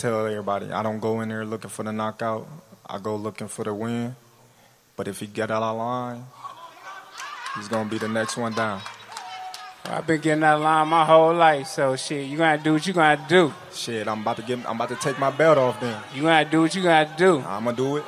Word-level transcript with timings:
tell 0.00 0.26
everybody 0.26 0.72
I 0.72 0.82
don't 0.82 0.98
go 0.98 1.20
in 1.20 1.28
there 1.28 1.44
looking 1.44 1.68
for 1.68 1.82
the 1.82 1.92
knockout. 1.92 2.48
I 2.86 2.98
go 2.98 3.16
looking 3.16 3.48
for 3.48 3.64
the 3.64 3.74
win. 3.74 4.16
But 4.96 5.08
if 5.08 5.20
he 5.20 5.26
get 5.26 5.50
out 5.50 5.62
of 5.62 5.76
line, 5.76 6.24
he's 7.56 7.68
gonna 7.68 7.88
be 7.88 7.98
the 7.98 8.08
next 8.08 8.36
one 8.36 8.52
down. 8.54 8.80
I've 9.84 10.06
been 10.06 10.20
getting 10.20 10.40
that 10.40 10.60
line 10.60 10.88
my 10.88 11.04
whole 11.04 11.34
life, 11.34 11.66
so 11.66 11.96
shit, 11.96 12.26
you 12.26 12.38
gotta 12.38 12.62
do 12.62 12.74
what 12.74 12.86
you 12.86 12.92
gotta 12.92 13.20
do. 13.28 13.52
Shit, 13.72 14.08
I'm 14.08 14.20
about 14.22 14.36
to 14.36 14.42
get. 14.42 14.58
I'm 14.66 14.76
about 14.76 14.88
to 14.90 14.96
take 14.96 15.18
my 15.18 15.30
belt 15.30 15.58
off. 15.58 15.80
Then 15.80 16.00
You 16.14 16.22
gotta 16.22 16.48
do 16.48 16.62
what 16.62 16.74
you 16.74 16.82
gotta 16.82 17.10
do. 17.16 17.40
I'm 17.40 17.64
gonna 17.64 17.76
do 17.76 17.96
it. 17.98 18.04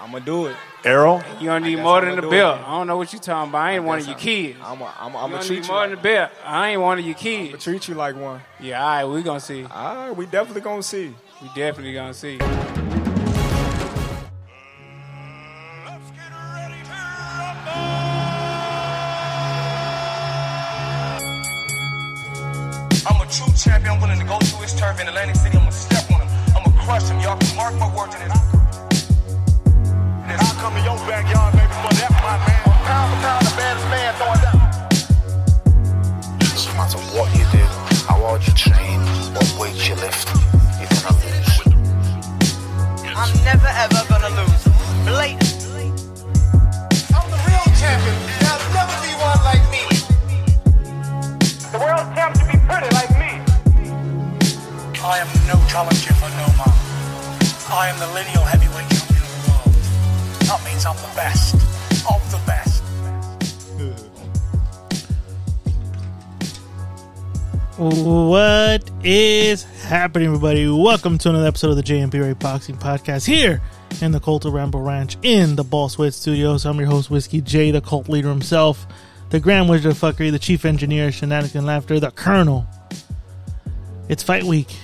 I'm 0.00 0.12
gonna 0.12 0.24
do 0.24 0.46
it. 0.46 0.56
Errol, 0.84 1.22
You 1.40 1.46
don't 1.48 1.62
need 1.64 1.76
more 1.80 1.98
I'm 1.98 2.04
than 2.06 2.16
the 2.16 2.22
gonna 2.22 2.34
it 2.36 2.38
belt. 2.38 2.60
I 2.60 2.70
don't 2.70 2.86
know 2.86 2.96
what 2.96 3.12
you 3.12 3.18
talking 3.18 3.50
about. 3.50 3.58
I 3.62 3.72
ain't 3.72 3.84
one 3.84 3.98
of 3.98 4.06
Guess 4.06 4.08
your 4.08 4.16
I'm- 4.16 4.24
kids. 4.24 4.58
I'm. 4.62 4.82
I'm. 4.82 5.16
I'm, 5.16 5.30
you 5.30 5.36
gonna 5.36 5.44
treat 5.44 5.56
need 5.56 5.66
you. 5.66 5.72
more 5.72 5.80
Like, 5.80 5.90
than 5.90 5.98
the 5.98 6.02
belt. 6.02 6.30
I 6.44 6.68
ain't 6.70 6.80
one 6.80 6.98
of 7.00 7.04
your 7.04 7.14
kids. 7.16 7.44
I'm 7.46 7.50
gonna 7.52 7.58
treat 7.62 7.88
you 7.88 7.94
like 7.94 8.16
one. 8.16 8.40
Yeah, 8.60 8.80
all 8.82 8.88
right, 8.88 9.04
we 9.04 9.22
gonna 9.22 9.40
see. 9.40 9.64
All 9.64 9.96
right, 9.96 10.16
we 10.16 10.26
definitely 10.26 10.60
gonna 10.62 10.82
see. 10.82 11.14
We 11.42 11.48
definitely 11.54 11.94
gonna 11.94 12.14
see. 12.14 12.38
I'm 23.08 23.20
a 23.20 23.26
true 23.30 23.52
champion, 23.56 24.00
willing 24.00 24.18
to 24.18 24.24
go 24.26 24.38
to 24.38 24.56
his 24.56 24.74
turf 24.74 25.00
in 25.00 25.08
Atlantic 25.08 25.36
City. 25.36 25.56
I'm 25.56 25.62
gonna 25.64 25.72
step 25.72 26.10
on 26.10 26.20
him. 26.20 26.28
I'm 26.56 26.64
gonna 26.64 26.82
crush 26.84 27.08
him. 27.08 27.20
Y'all 27.20 27.38
can 27.38 27.56
mark 27.56 27.74
my 27.76 27.88
words 27.96 28.14
in 28.14 28.20
this. 28.28 28.37
Happening, 70.08 70.28
everybody? 70.28 70.66
Welcome 70.66 71.18
to 71.18 71.28
another 71.28 71.46
episode 71.46 71.68
of 71.68 71.76
the 71.76 71.82
JMP 71.82 72.18
Ray 72.18 72.32
Boxing 72.32 72.78
Podcast 72.78 73.26
here 73.26 73.60
in 74.00 74.10
the 74.10 74.18
Cult 74.18 74.46
of 74.46 74.54
Rambo 74.54 74.78
Ranch 74.78 75.18
in 75.20 75.54
the 75.54 75.62
Ball 75.62 75.90
Sweat 75.90 76.14
Studios. 76.14 76.64
I'm 76.64 76.78
your 76.78 76.88
host, 76.88 77.10
Whiskey 77.10 77.42
J, 77.42 77.72
the 77.72 77.82
cult 77.82 78.08
leader 78.08 78.30
himself, 78.30 78.86
the 79.28 79.38
Grand 79.38 79.68
Wizard 79.68 79.92
of 79.92 79.98
Fuckery, 79.98 80.30
the 80.30 80.38
Chief 80.38 80.64
Engineer, 80.64 81.12
Shenanigans 81.12 81.56
and 81.56 81.66
Laughter, 81.66 82.00
the 82.00 82.10
Colonel. 82.10 82.66
It's 84.08 84.22
fight 84.22 84.44
week. 84.44 84.74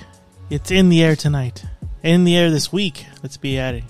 It's 0.50 0.70
in 0.70 0.90
the 0.90 1.02
air 1.02 1.16
tonight. 1.16 1.64
In 2.02 2.24
the 2.24 2.36
air 2.36 2.50
this 2.50 2.70
week. 2.70 3.06
Let's 3.22 3.38
be 3.38 3.58
at 3.58 3.76
it. 3.76 3.84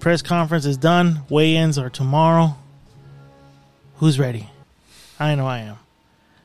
Press 0.00 0.22
conference 0.22 0.64
is 0.64 0.78
done. 0.78 1.20
Weigh 1.28 1.54
ins 1.54 1.76
are 1.76 1.90
tomorrow. 1.90 2.56
Who's 3.96 4.18
ready? 4.18 4.48
I 5.20 5.34
know 5.34 5.46
I 5.46 5.58
am. 5.58 5.76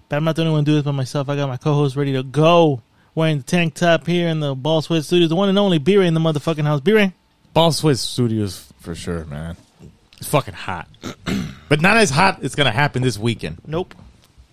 But 0.09 0.17
I'm 0.17 0.25
not 0.25 0.35
the 0.35 0.41
only 0.41 0.51
one 0.51 0.65
to 0.65 0.71
do 0.71 0.75
this 0.75 0.83
by 0.83 0.91
myself. 0.91 1.29
I 1.29 1.37
got 1.37 1.47
my 1.47 1.55
co-host 1.55 1.95
ready 1.95 2.11
to 2.11 2.23
go. 2.23 2.81
Wearing 3.19 3.39
the 3.39 3.43
tank 3.43 3.73
top 3.73 4.07
here 4.07 4.29
in 4.29 4.39
the 4.39 4.55
Ball 4.55 4.81
Sweat 4.81 5.03
Studios. 5.03 5.27
The 5.27 5.35
one 5.35 5.49
and 5.49 5.59
only 5.59 5.77
B-Ray 5.77 6.07
in 6.07 6.13
the 6.13 6.21
motherfucking 6.21 6.63
house. 6.63 6.79
B-Ray. 6.79 7.11
Ball 7.53 7.73
Swiss 7.73 7.99
Studios 7.99 8.71
for 8.79 8.95
sure, 8.95 9.25
man. 9.25 9.57
It's 10.19 10.29
fucking 10.29 10.53
hot, 10.53 10.87
but 11.67 11.81
not 11.81 11.97
as 11.97 12.11
hot. 12.11 12.39
It's 12.41 12.55
gonna 12.55 12.71
happen 12.71 13.01
this 13.01 13.17
weekend. 13.17 13.57
Nope. 13.67 13.93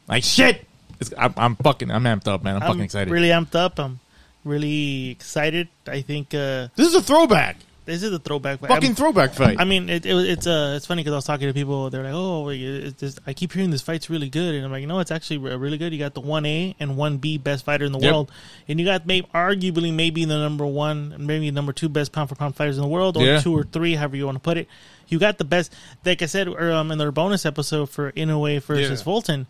Like 0.08 0.24
shit. 0.24 0.66
It's, 0.98 1.14
I'm, 1.16 1.32
I'm 1.36 1.54
fucking. 1.54 1.92
I'm 1.92 2.02
amped 2.02 2.26
up, 2.26 2.42
man. 2.42 2.56
I'm, 2.56 2.62
fucking 2.62 2.80
excited. 2.80 3.12
really 3.12 3.28
amped 3.28 3.54
up. 3.54 3.78
I'm 3.78 4.00
really 4.42 5.10
excited. 5.10 5.68
I 5.86 6.00
think 6.00 6.34
uh, 6.34 6.66
this 6.74 6.88
is 6.88 6.96
a 6.96 7.02
throwback. 7.02 7.58
This 7.86 8.02
is 8.02 8.12
a 8.12 8.18
throwback. 8.18 8.60
but 8.60 8.68
Fucking 8.68 8.88
I'm- 8.90 8.94
throwback 8.94 9.32
fight. 9.32 9.56
I 9.58 9.64
mean, 9.64 9.88
it, 9.88 10.04
it, 10.04 10.14
it's 10.14 10.46
uh, 10.46 10.74
it's 10.76 10.84
funny 10.84 11.02
because 11.02 11.12
I 11.14 11.16
was 11.16 11.24
talking 11.24 11.48
to 11.48 11.54
people. 11.54 11.88
They're 11.88 12.02
like, 12.02 12.12
"Oh, 12.14 12.44
wait, 12.44 12.60
it's 12.60 13.00
this, 13.00 13.18
I 13.26 13.32
keep 13.32 13.52
hearing 13.52 13.70
this 13.70 13.80
fight's 13.80 14.10
really 14.10 14.28
good," 14.28 14.54
and 14.54 14.64
I'm 14.64 14.70
like, 14.70 14.84
"No, 14.86 14.98
it's 14.98 15.10
actually 15.10 15.38
really 15.38 15.78
good. 15.78 15.92
You 15.94 15.98
got 15.98 16.12
the 16.14 16.20
one 16.20 16.44
A 16.44 16.76
and 16.78 16.96
one 16.98 17.16
B 17.16 17.38
best 17.38 17.64
fighter 17.64 17.84
in 17.86 17.92
the 17.92 17.98
Yep. 18.00 18.12
world, 18.12 18.32
and 18.68 18.78
you 18.78 18.84
got 18.84 19.06
maybe 19.06 19.26
arguably 19.34 19.92
maybe 19.94 20.24
the 20.26 20.38
number 20.38 20.66
one, 20.66 21.14
maybe 21.18 21.50
number 21.50 21.72
two 21.72 21.88
best 21.88 22.12
pound 22.12 22.28
for 22.28 22.34
pound 22.34 22.56
fighters 22.56 22.76
in 22.76 22.82
the 22.82 22.88
world, 22.88 23.16
or 23.16 23.24
Yeah. 23.24 23.40
two 23.40 23.56
or 23.56 23.62
three, 23.64 23.94
however 23.94 24.16
you 24.16 24.26
want 24.26 24.36
to 24.36 24.40
put 24.40 24.58
it. 24.58 24.68
You 25.08 25.18
got 25.18 25.38
the 25.38 25.44
best. 25.44 25.72
Like 26.04 26.20
I 26.22 26.26
said 26.26 26.48
or, 26.48 26.72
um, 26.72 26.90
in 26.90 26.98
their 26.98 27.12
bonus 27.12 27.46
episode 27.46 27.88
for 27.90 28.10
Inoue 28.12 28.60
versus 28.62 29.00
Yeah. 29.00 29.04
Fulton, 29.04 29.46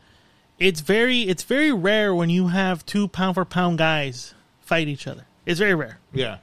it's 0.58 0.80
very 0.80 1.22
it's 1.22 1.42
very 1.42 1.72
rare 1.72 2.14
when 2.14 2.28
you 2.30 2.48
have 2.48 2.84
two 2.86 3.08
pound 3.08 3.34
for 3.34 3.44
pound 3.46 3.78
guys 3.78 4.34
fight 4.60 4.88
each 4.88 5.06
other. 5.06 5.24
It's 5.46 5.58
very 5.58 5.74
rare. 5.74 5.98
yeah. 6.12 6.38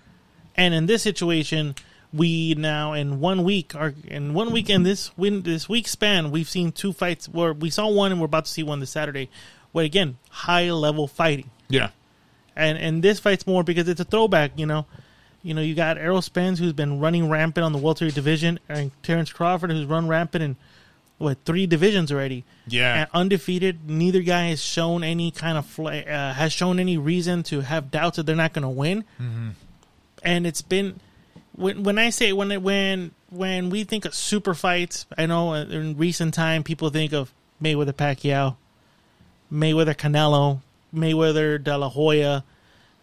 And 0.56 0.74
in 0.74 0.86
this 0.86 1.02
situation, 1.02 1.76
we 2.14 2.54
now 2.56 2.94
in 2.94 3.20
one 3.20 3.44
week 3.44 3.74
are 3.76 3.94
in 4.06 4.34
one 4.34 4.52
week 4.52 4.70
in 4.70 4.84
this 4.84 5.16
win 5.18 5.42
this 5.42 5.68
week 5.68 5.88
span, 5.88 6.30
we've 6.32 6.50
seen 6.50 6.72
two 6.72 6.94
fights 6.94 7.28
where 7.28 7.54
we 7.54 7.70
saw 7.70 7.88
one 7.88 8.12
and 8.12 8.22
we're 8.22 8.26
about 8.26 8.46
to 8.46 8.52
see 8.52 8.64
one 8.64 8.80
this 8.80 8.92
Saturday. 8.92 9.30
Where 9.72 9.84
again, 9.86 10.18
high 10.30 10.70
level 10.72 11.08
fighting. 11.08 11.50
Yeah. 11.70 11.90
And 12.56 12.78
and 12.78 13.04
this 13.04 13.20
fight's 13.20 13.48
more 13.48 13.64
because 13.64 13.88
it's 13.88 14.00
a 14.00 14.06
throwback, 14.06 14.52
you 14.58 14.66
know. 14.68 14.86
You 15.42 15.54
know, 15.54 15.62
you 15.62 15.76
got 15.76 15.98
Errol 15.98 16.22
Spence 16.22 16.60
who's 16.60 16.72
been 16.72 17.00
running 17.02 17.30
rampant 17.30 17.66
on 17.66 17.74
the 17.74 17.80
welterweight 17.80 18.14
division, 18.16 18.60
and 18.70 18.92
Terrence 19.02 19.34
Crawford 19.34 19.72
who's 19.72 19.86
run 19.86 20.08
rampant 20.08 20.42
in 20.44 20.56
what 21.18 21.40
three 21.46 21.66
divisions 21.68 22.12
already. 22.12 22.46
Yeah. 22.68 23.02
and 23.02 23.10
undefeated. 23.14 23.90
Neither 23.90 24.22
guy 24.22 24.50
has 24.50 24.64
shown 24.64 25.04
any 25.04 25.32
kind 25.32 25.58
of 25.58 25.66
fla- 25.66 26.00
uh, 26.02 26.34
has 26.34 26.54
shown 26.54 26.80
any 26.80 26.98
reason 26.98 27.44
to 27.44 27.62
have 27.62 27.92
doubts 27.92 28.18
that 28.18 28.26
they're 28.26 28.36
not 28.36 28.54
going 28.54 28.64
to 28.64 28.70
win. 28.70 29.04
And 30.24 30.48
it's 30.48 30.62
been 30.62 31.00
when 31.56 31.84
when 31.84 32.00
I 32.00 32.10
say 32.10 32.34
when 32.34 32.52
it, 32.52 32.62
when 32.62 33.12
when 33.30 33.70
we 33.70 33.84
think 33.84 34.06
of 34.06 34.14
super 34.16 34.54
fights, 34.54 35.06
I 35.18 35.26
know 35.26 35.54
in 35.54 35.98
recent 35.98 36.34
time 36.34 36.64
people 36.64 36.90
think 36.90 37.14
of 37.14 37.32
Mayweather 37.62 37.94
Pacquiao, 37.94 38.56
Mayweather 39.52 39.96
Canelo, 39.96 40.62
Mayweather 40.94 41.62
De 41.64 41.78
La 41.78 41.90
Hoya, 41.90 42.44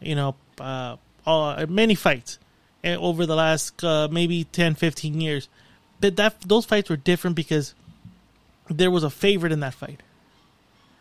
you 0.01 0.15
know, 0.15 0.35
uh, 0.59 0.97
all, 1.27 1.67
many 1.67 1.95
fights 1.95 2.39
eh, 2.85 2.97
over 2.97 3.27
the 3.27 3.37
last 3.37 3.83
uh, 3.85 4.09
maybe 4.11 4.45
10, 4.45 4.75
15 4.75 5.21
years. 5.21 5.49
But 6.01 6.17
that 6.17 6.41
those 6.41 6.65
fights 6.65 6.89
were 6.89 6.97
different 6.97 7.37
because 7.37 7.75
there 8.69 8.91
was 8.91 9.05
a 9.05 9.11
favorite 9.11 9.53
in 9.53 9.61
that 9.61 9.75
fight. 9.75 10.01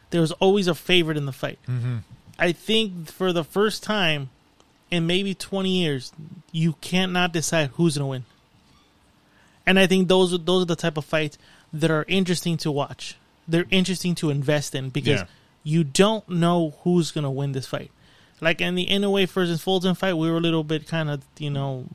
There 0.09 0.21
was 0.21 0.31
always 0.33 0.67
a 0.67 0.75
favorite 0.75 1.17
in 1.17 1.25
the 1.25 1.31
fight. 1.31 1.59
I 2.37 2.51
think 2.51 3.11
for 3.11 3.31
the 3.31 3.43
first 3.43 3.83
time 3.83 4.29
in 4.91 5.05
maybe 5.07 5.33
20 5.33 5.69
years, 5.69 6.11
you 6.51 6.73
can't 6.81 7.11
not 7.11 7.31
decide 7.33 7.69
who's 7.73 7.97
going 7.97 8.05
to 8.05 8.09
win. 8.09 8.23
And 9.65 9.77
I 9.79 9.87
think 9.87 10.07
those 10.07 10.33
are, 10.33 10.37
those 10.39 10.63
are 10.63 10.65
the 10.65 10.75
type 10.75 10.97
of 10.97 11.05
fights 11.05 11.37
that 11.73 11.91
are 11.91 12.05
interesting 12.07 12.57
to 12.57 12.71
watch. 12.71 13.15
They're 13.47 13.65
interesting 13.69 14.15
to 14.15 14.29
invest 14.29 14.73
in 14.75 14.89
because 14.89 15.21
Yeah. 15.21 15.25
you 15.63 15.83
don't 15.83 16.27
know 16.27 16.73
who's 16.83 17.11
going 17.11 17.23
to 17.23 17.29
win 17.29 17.51
this 17.51 17.67
fight. 17.67 17.91
Like 18.41 18.61
in 18.61 18.75
the 18.75 18.87
Inoue 18.87 19.27
versus 19.29 19.61
Fulton 19.61 19.95
fight, 19.95 20.13
we 20.13 20.29
were 20.31 20.37
a 20.37 20.41
little 20.41 20.63
bit 20.63 20.87
kind 20.87 21.09
of, 21.09 21.21
you 21.37 21.49
know, 21.49 21.85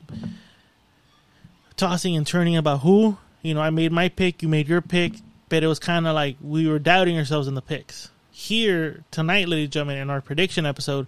tossing 1.77 2.15
and 2.15 2.25
turning 2.25 2.55
about 2.55 2.81
who. 2.81 3.17
You 3.41 3.53
know, 3.53 3.61
I 3.61 3.69
made 3.69 3.91
my 3.91 4.09
pick, 4.09 4.41
you 4.41 4.47
made 4.49 4.67
your 4.67 4.81
pick, 4.81 5.13
but 5.49 5.63
it 5.63 5.67
was 5.67 5.79
kind 5.79 6.07
of 6.07 6.15
like 6.15 6.37
we 6.41 6.67
were 6.67 6.79
doubting 6.79 7.17
ourselves 7.17 7.47
in 7.47 7.55
the 7.55 7.61
picks. 7.61 8.09
Here 8.31 9.03
tonight, 9.11 9.47
ladies 9.47 9.65
and 9.65 9.71
gentlemen, 9.73 9.97
in 9.99 10.09
our 10.09 10.21
prediction 10.21 10.65
episode, 10.65 11.07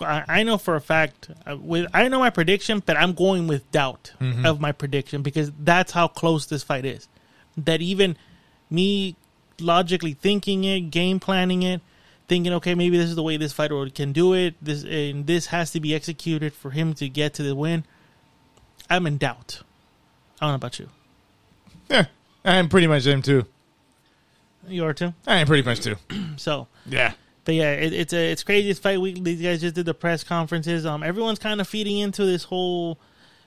I, 0.00 0.24
I 0.28 0.42
know 0.42 0.58
for 0.58 0.74
a 0.74 0.80
fact 0.80 1.30
uh, 1.46 1.56
with 1.56 1.86
I 1.94 2.08
know 2.08 2.18
my 2.18 2.30
prediction, 2.30 2.82
but 2.84 2.96
I'm 2.96 3.12
going 3.12 3.46
with 3.46 3.70
doubt 3.70 4.12
of 4.44 4.60
my 4.60 4.72
prediction 4.72 5.22
because 5.22 5.52
that's 5.60 5.92
how 5.92 6.08
close 6.08 6.46
this 6.46 6.62
fight 6.62 6.84
is. 6.84 7.08
That 7.56 7.80
even 7.80 8.16
me 8.68 9.16
logically 9.60 10.12
thinking 10.14 10.64
it, 10.64 10.90
game 10.90 11.20
planning 11.20 11.62
it, 11.62 11.80
thinking, 12.28 12.52
okay, 12.54 12.74
maybe 12.74 12.98
this 12.98 13.08
is 13.08 13.14
the 13.14 13.22
way 13.22 13.36
this 13.36 13.52
fighter 13.52 13.88
can 13.90 14.12
do 14.12 14.34
it. 14.34 14.54
This 14.60 14.82
and 14.84 15.26
this 15.26 15.46
has 15.46 15.70
to 15.72 15.80
be 15.80 15.94
executed 15.94 16.52
for 16.52 16.70
him 16.70 16.92
to 16.94 17.08
get 17.08 17.34
to 17.34 17.42
the 17.42 17.54
win. 17.54 17.84
I'm 18.90 19.06
in 19.06 19.18
doubt. 19.18 19.62
I 20.40 20.46
don't 20.46 20.50
know 20.52 20.56
about 20.56 20.78
you. 20.78 20.88
Yeah. 21.88 22.06
I'm 22.44 22.68
pretty 22.68 22.86
much 22.86 23.04
them 23.04 23.22
too. 23.22 23.46
You 24.68 24.84
are 24.84 24.94
too. 24.94 25.14
I 25.26 25.36
am 25.36 25.46
pretty 25.46 25.62
much 25.62 25.80
too. 25.80 25.96
So, 26.36 26.68
Yeah. 26.84 27.12
But 27.46 27.54
yeah, 27.54 27.70
it, 27.70 27.92
it's 27.92 28.12
a 28.12 28.32
it's 28.32 28.42
crazy. 28.42 28.68
It's 28.68 28.80
fight 28.80 29.00
week. 29.00 29.22
These 29.22 29.40
guys 29.40 29.60
just 29.60 29.76
did 29.76 29.86
the 29.86 29.94
press 29.94 30.24
conferences. 30.24 30.84
Um, 30.84 31.02
everyone's 31.04 31.38
kind 31.38 31.60
of 31.60 31.68
feeding 31.68 31.98
into 31.98 32.26
this 32.26 32.42
whole, 32.42 32.98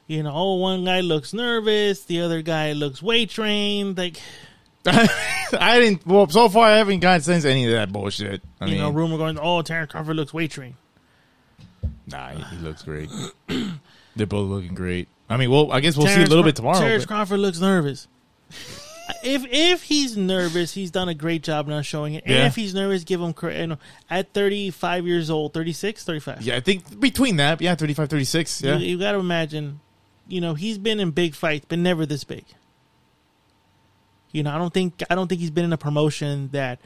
you 0.07 0.23
know, 0.23 0.31
oh, 0.33 0.55
one 0.55 0.85
guy 0.85 1.01
looks 1.01 1.33
nervous, 1.33 2.05
the 2.05 2.21
other 2.21 2.41
guy 2.41 2.71
looks 2.71 3.03
weight 3.03 3.29
trained. 3.29 3.97
Like, 3.97 4.17
I 4.85 5.79
didn't. 5.79 6.07
Well, 6.07 6.29
so 6.29 6.47
far 6.47 6.69
I 6.69 6.77
haven't 6.77 7.01
got 7.01 7.23
sense 7.23 7.43
any 7.43 7.65
of 7.65 7.73
that 7.73 7.91
bullshit. 7.91 8.41
I 8.61 8.65
you 8.65 8.71
mean, 8.71 8.79
know, 8.81 8.89
rumor 8.89 9.17
going, 9.17 9.37
oh, 9.37 9.61
Terrence 9.63 9.91
Crawford 9.91 10.15
looks 10.15 10.33
weight 10.33 10.51
trained. 10.51 10.75
Nah, 12.07 12.29
he, 12.29 12.55
he 12.55 12.63
looks 12.63 12.83
great. 12.83 13.09
They're 14.15 14.25
both 14.25 14.49
looking 14.49 14.75
great. 14.75 15.09
I 15.29 15.35
mean, 15.35 15.51
well, 15.51 15.73
I 15.73 15.81
guess 15.81 15.97
we'll 15.97 16.07
see 16.07 16.23
a 16.23 16.25
little 16.25 16.43
bit 16.45 16.55
tomorrow. 16.55 16.79
Terrence 16.79 17.03
but- 17.03 17.09
Crawford 17.13 17.39
looks 17.41 17.59
nervous. 17.59 18.07
If 19.23 19.45
if 19.51 19.83
he's 19.83 20.15
nervous, 20.17 20.73
he's 20.73 20.91
done 20.91 21.09
a 21.09 21.13
great 21.13 21.43
job 21.43 21.67
not 21.67 21.85
showing 21.85 22.13
it. 22.15 22.23
And 22.25 22.33
Yeah. 22.35 22.47
if 22.47 22.55
he's 22.55 22.73
nervous, 22.73 23.03
give 23.03 23.21
him 23.21 23.33
credit. 23.33 23.67
Know, 23.67 23.77
at 24.09 24.33
35 24.33 25.05
years 25.07 25.29
old, 25.29 25.53
36, 25.53 26.03
35. 26.03 26.41
yeah, 26.41 26.55
I 26.55 26.59
think 26.59 26.99
between 26.99 27.37
that, 27.37 27.61
yeah, 27.61 27.75
35, 27.75 28.09
36, 28.09 28.61
yeah. 28.61 28.77
You, 28.77 28.85
you 28.87 28.99
got 28.99 29.13
to 29.13 29.19
imagine, 29.19 29.79
you 30.27 30.41
know, 30.41 30.53
he's 30.53 30.77
been 30.77 30.99
in 30.99 31.11
big 31.11 31.35
fights, 31.35 31.65
but 31.69 31.79
never 31.79 32.05
this 32.05 32.23
big. 32.23 32.45
You 34.31 34.43
know, 34.43 34.51
I 34.53 34.57
don't 34.57 34.73
think 34.73 35.01
I 35.09 35.15
don't 35.15 35.27
think 35.27 35.41
he's 35.41 35.51
been 35.51 35.65
in 35.65 35.73
a 35.73 35.77
promotion 35.77 36.49
that 36.51 36.79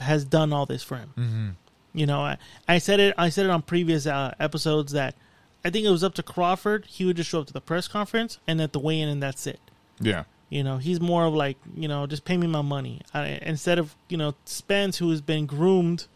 has 0.00 0.24
done 0.24 0.52
all 0.52 0.66
this 0.66 0.82
for 0.82 0.96
him. 0.96 1.12
Mm-hmm. 1.16 1.48
You 1.94 2.06
know, 2.06 2.20
I, 2.20 2.36
I 2.68 2.78
said 2.78 3.00
it. 3.00 3.14
I 3.18 3.30
said 3.30 3.46
it 3.46 3.50
on 3.50 3.62
previous 3.62 4.06
uh, 4.06 4.34
episodes 4.38 4.92
that 4.92 5.16
I 5.64 5.70
think 5.70 5.84
it 5.86 5.90
was 5.90 6.04
up 6.04 6.14
to 6.14 6.22
Crawford. 6.22 6.86
He 6.86 7.04
would 7.04 7.16
just 7.16 7.30
show 7.30 7.40
up 7.40 7.46
to 7.48 7.52
the 7.52 7.60
press 7.60 7.88
conference 7.88 8.38
and 8.46 8.60
at 8.60 8.72
the 8.72 8.78
weigh-in, 8.78 9.08
and 9.08 9.20
that's 9.22 9.46
it. 9.46 9.58
yeah. 10.00 10.24
You 10.48 10.64
know, 10.64 10.78
he's 10.78 11.00
more 11.00 11.24
of 11.26 11.34
like, 11.34 11.58
you 11.74 11.88
know, 11.88 12.06
just 12.06 12.24
pay 12.24 12.36
me 12.36 12.46
my 12.46 12.62
money. 12.62 13.02
I, 13.12 13.38
instead 13.42 13.78
of, 13.78 13.94
you 14.08 14.16
know, 14.16 14.34
Spence, 14.44 14.96
who 14.96 15.10
has 15.10 15.20
been 15.20 15.46
groomed, 15.46 16.06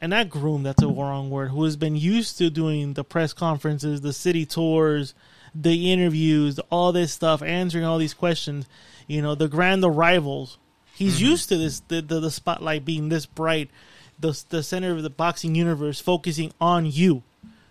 and 0.00 0.10
not 0.10 0.30
groomed, 0.30 0.66
that's 0.66 0.82
a 0.82 0.88
wrong 0.88 1.30
word, 1.30 1.50
who 1.50 1.62
has 1.64 1.76
been 1.76 1.96
used 1.96 2.38
to 2.38 2.50
doing 2.50 2.94
the 2.94 3.04
press 3.04 3.32
conferences, 3.32 4.00
the 4.00 4.12
city 4.12 4.44
tours, 4.44 5.14
the 5.54 5.92
interviews, 5.92 6.58
all 6.70 6.92
this 6.92 7.12
stuff, 7.12 7.42
answering 7.42 7.84
all 7.84 7.98
these 7.98 8.14
questions, 8.14 8.66
you 9.06 9.22
know, 9.22 9.34
the 9.34 9.48
grand 9.48 9.84
arrivals. 9.84 10.58
He's 10.94 11.16
mm-hmm. 11.16 11.26
used 11.26 11.48
to 11.50 11.58
this, 11.58 11.80
the, 11.80 12.00
the, 12.00 12.20
the 12.20 12.30
spotlight 12.30 12.84
being 12.84 13.10
this 13.10 13.26
bright, 13.26 13.70
the, 14.18 14.42
the 14.48 14.62
center 14.62 14.92
of 14.92 15.02
the 15.02 15.10
boxing 15.10 15.54
universe 15.54 16.00
focusing 16.00 16.52
on 16.60 16.86
you 16.86 17.22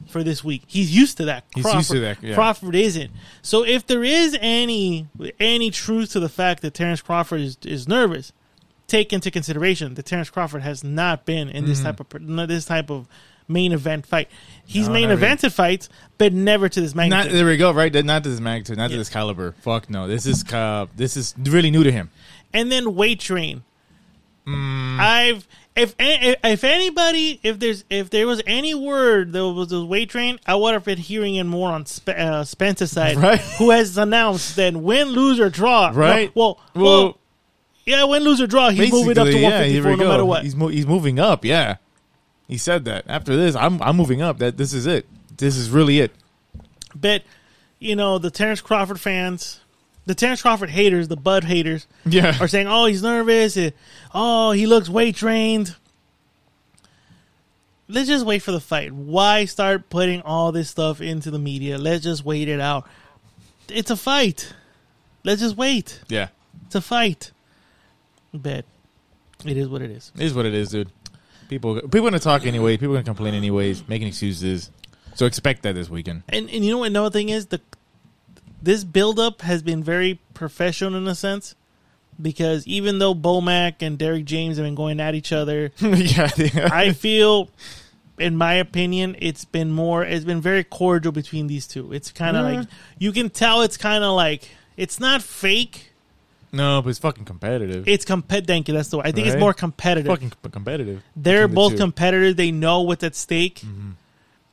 for 0.08 0.24
this 0.24 0.44
week. 0.44 0.64
He's 0.68 0.96
used 0.96 1.18
to 1.18 1.26
that. 1.26 1.46
He's 1.56 1.66
used 1.74 1.92
to 1.92 2.00
that, 2.02 2.22
yeah. 2.22 2.36
Crawford 2.36 2.76
isn't. 2.76 3.12
So 3.42 3.64
if 3.64 3.86
there 3.88 4.04
is 4.04 4.38
any 4.42 5.08
any 5.40 5.72
truth 5.72 6.12
to 6.14 6.20
the 6.20 6.30
fact 6.30 6.62
that 6.62 6.74
Terrence 6.74 7.02
Crawford 7.02 7.42
is, 7.42 7.58
is 7.64 7.88
nervous, 7.88 8.34
take 8.88 9.14
into 9.14 9.32
consideration 9.32 9.94
that 9.96 10.06
Terrence 10.06 10.30
Crawford 10.30 10.62
has 10.64 10.84
not 10.84 11.26
been 11.26 11.50
in 11.50 11.66
this 11.66 11.82
type 11.82 12.00
of 12.00 12.48
this 12.48 12.66
type 12.66 12.90
of 12.90 13.08
main 13.48 13.72
event 13.72 14.06
fight. 14.06 14.30
He's. 14.66 14.88
No, 14.88 14.94
main 14.94 15.10
not 15.10 15.20
really. 15.20 15.36
evented 15.36 15.52
fights, 15.54 15.90
but 16.18 16.34
never 16.34 16.70
to 16.70 16.82
this 16.82 16.96
magnitude. 16.96 17.32
Not, 17.32 17.36
there 17.36 17.46
we 17.46 17.58
go, 17.58 17.72
right? 17.72 17.94
Not 17.94 18.24
to 18.24 18.30
this 18.30 18.40
magnitude, 18.40 18.78
not 18.78 18.92
to 18.92 18.98
this 18.98 19.10
caliber. 19.10 19.54
Fuck 19.62 19.90
no. 19.90 20.08
This 20.08 20.26
is 20.26 20.44
uh, 20.54 20.88
this 20.96 21.18
is 21.18 21.36
really 21.38 21.72
new 21.72 21.84
to 21.84 21.92
him. 21.92 22.10
and 22.54 22.72
then 22.72 22.96
weight 22.96 23.20
train. 23.20 23.64
Mm. 24.48 25.00
I've 25.00 25.48
if 25.76 25.96
if 26.00 26.64
anybody 26.64 27.40
if 27.44 27.58
there's 27.60 27.84
if 27.90 28.10
there 28.10 28.28
was 28.28 28.42
any 28.46 28.76
word 28.76 29.32
that 29.32 29.48
was 29.48 29.72
a 29.72 29.84
weight 29.86 30.10
train, 30.10 30.40
I 30.46 30.56
would 30.56 30.74
have 30.74 30.84
been 30.84 30.98
hearing 30.98 31.36
it 31.36 31.46
more 31.46 31.72
on 31.72 31.86
Sp- 31.88 32.10
uh, 32.18 32.44
Spence's 32.44 32.92
side, 32.92 33.16
Right. 33.18 33.40
who 33.58 33.70
has 33.70 33.98
announced 33.98 34.58
that 34.58 34.76
win, 34.76 35.08
lose 35.10 35.40
or 35.40 35.50
draw, 35.50 35.92
Right. 35.94 36.30
Well, 36.36 36.60
well, 36.76 36.84
Well, 37.04 37.18
yeah, 37.86 38.04
win, 38.04 38.24
lose 38.24 38.42
or 38.42 38.48
draw, 38.48 38.70
he's 38.70 38.92
moving 38.92 39.18
up 39.18 39.26
to 39.28 39.32
yeah, 39.38 39.62
154 39.62 39.98
no 39.98 40.08
matter 40.10 40.26
what. 40.26 40.44
He's 40.44 40.56
mo- 40.56 40.68
he's 40.68 40.86
moving 40.86 41.20
up. 41.20 41.46
Yeah, 41.46 41.78
he 42.50 42.58
said 42.58 42.84
that. 42.86 43.06
After 43.08 43.36
this, 43.38 43.56
I'm 43.56 43.82
I'm 43.82 43.96
moving 43.96 44.22
up. 44.22 44.40
That 44.40 44.58
this 44.58 44.74
is 44.74 44.86
it. 44.86 45.08
This 45.38 45.56
is 45.56 45.70
really 45.70 46.00
it. 46.00 46.12
But 46.94 47.24
you 47.80 47.96
know, 47.96 48.20
the 48.20 48.30
Terrence 48.30 48.60
Crawford 48.62 49.00
fans, 49.00 49.61
the 50.06 50.16
Terrence 50.16 50.42
Crawford 50.42 50.70
haters, 50.70 51.08
the 51.08 51.16
Bud 51.18 51.44
haters, 51.44 51.88
Yeah. 52.06 52.38
are 52.42 52.48
saying, 52.48 52.68
"Oh, 52.68 52.86
he's 52.86 53.02
nervous. 53.04 53.56
eh, 53.58 53.72
Oh, 54.14 54.52
he 54.52 54.66
looks 54.68 54.90
weight 54.90 55.16
trained." 55.16 55.76
Let's 57.88 58.08
just 58.08 58.26
wait 58.26 58.40
for 58.40 58.52
the 58.52 58.62
fight. 58.62 58.94
Why 58.94 59.46
start 59.46 59.90
putting 59.90 60.22
all 60.22 60.52
this 60.54 60.70
stuff 60.70 61.02
into 61.02 61.30
the 61.30 61.40
media? 61.40 61.78
Let's 61.78 62.04
just 62.04 62.24
wait 62.24 62.48
it 62.48 62.60
out. 62.62 62.88
It's 63.68 63.92
a 63.92 63.98
fight. 63.98 64.54
Let's 65.24 65.42
just 65.42 65.58
wait. 65.58 66.00
Yeah, 66.08 66.30
It's 66.66 66.76
a 66.76 66.82
fight. 66.82 67.32
But 68.34 68.64
it 69.46 69.58
is 69.58 69.68
what 69.68 69.82
it 69.82 69.92
is. 69.92 70.12
it 70.18 70.24
is 70.24 70.34
what 70.34 70.46
it 70.46 70.54
is, 70.54 70.70
dude. 70.70 70.90
People 71.50 71.76
people 71.82 72.04
gonna 72.04 72.18
talk 72.20 72.46
anyway. 72.46 72.78
People 72.78 72.94
gonna 72.94 73.04
complain 73.04 73.34
anyways, 73.34 73.86
making 73.90 74.08
excuses. 74.08 74.72
So 75.16 75.26
expect 75.26 75.64
that 75.64 75.76
this 75.76 75.90
weekend. 75.90 76.24
And 76.30 76.50
and 76.50 76.64
you 76.64 76.72
know 76.72 76.78
what 76.78 76.88
another 76.88 77.10
thing 77.10 77.28
is 77.28 77.48
the 77.48 77.60
this 78.62 78.84
build 78.84 79.20
up 79.20 79.42
has 79.42 79.62
been 79.64 79.84
very 79.84 80.20
professional 80.34 80.96
in 80.96 81.08
a 81.08 81.16
sense 81.16 81.56
because 82.22 82.66
even 82.68 83.00
though 83.00 83.16
Bomac 83.16 83.76
and 83.82 83.98
Derrick 83.98 84.26
James 84.26 84.58
have 84.58 84.66
been 84.66 84.76
going 84.76 85.00
at 85.00 85.16
each 85.16 85.32
other, 85.32 85.72
yeah, 85.80 86.30
I 86.72 86.92
feel 86.94 87.50
in 88.20 88.38
my 88.38 88.54
opinion 88.54 89.16
it's 89.20 89.46
been 89.46 89.72
more 89.72 90.04
it's 90.04 90.26
been 90.26 90.42
very 90.42 90.64
cordial 90.64 91.12
between 91.12 91.48
these 91.48 91.66
two. 91.68 91.92
It's 91.94 92.12
kind 92.12 92.38
of 92.38 92.46
Yeah. 92.52 92.60
like 92.60 92.68
you 93.00 93.12
can 93.12 93.30
tell 93.30 93.62
it's 93.62 93.78
kind 93.78 94.04
of 94.04 94.14
like 94.16 94.48
it's 94.78 95.00
not 95.00 95.22
fake. 95.24 95.92
no, 96.52 96.82
but 96.82 96.90
it's 96.90 97.00
fucking 97.00 97.26
competitive. 97.26 97.88
It's 97.88 98.06
competitive. 98.06 98.48
Thank 98.48 98.68
you. 98.68 98.74
That's 98.74 98.90
the. 98.90 98.98
way. 98.98 99.04
I 99.06 99.12
think 99.12 99.28
it's 99.28 99.38
more 99.38 99.54
competitive. 99.54 100.08
fucking 100.12 100.34
competitive. 100.52 101.02
They're 101.16 101.48
the 101.48 101.54
both 101.56 101.72
two. 101.74 101.78
competitors. 101.78 102.36
They 102.36 102.52
know 102.52 102.82
what's 102.82 103.04
at 103.04 103.16
stake. 103.16 103.62
Mm-hmm. 103.62 103.92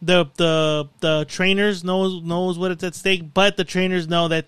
The 0.01 0.27
the 0.37 0.89
the 1.01 1.25
trainers 1.29 1.83
knows 1.83 2.23
knows 2.23 2.59
what 2.59 2.71
it's 2.71 2.85
at 2.85 2.95
stake, 2.95 3.35
but 3.35 3.57
the 3.57 3.65
trainers 3.65 4.09
know 4.09 4.29
that 4.29 4.47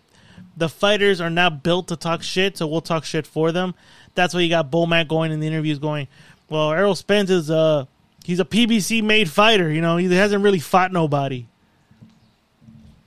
the 0.56 0.68
fighters 0.68 1.20
are 1.20 1.30
not 1.30 1.62
built 1.62 1.88
to 1.88 1.96
talk 1.96 2.22
shit, 2.22 2.56
so 2.56 2.66
we'll 2.66 2.80
talk 2.80 3.04
shit 3.04 3.26
for 3.26 3.50
them. 3.50 3.74
That's 4.14 4.34
why 4.34 4.40
you 4.40 4.48
got 4.48 4.70
Bomac 4.70 5.08
going 5.08 5.32
in 5.32 5.40
the 5.40 5.46
interviews 5.46 5.78
going, 5.78 6.08
Well, 6.48 6.72
Errol 6.72 6.94
Spence 6.94 7.30
is 7.30 7.50
uh 7.50 7.86
he's 8.24 8.40
a 8.40 8.44
PBC 8.44 9.02
made 9.02 9.30
fighter, 9.30 9.70
you 9.70 9.80
know, 9.80 9.96
he 9.96 10.12
hasn't 10.14 10.44
really 10.44 10.60
fought 10.60 10.92
nobody. 10.92 11.46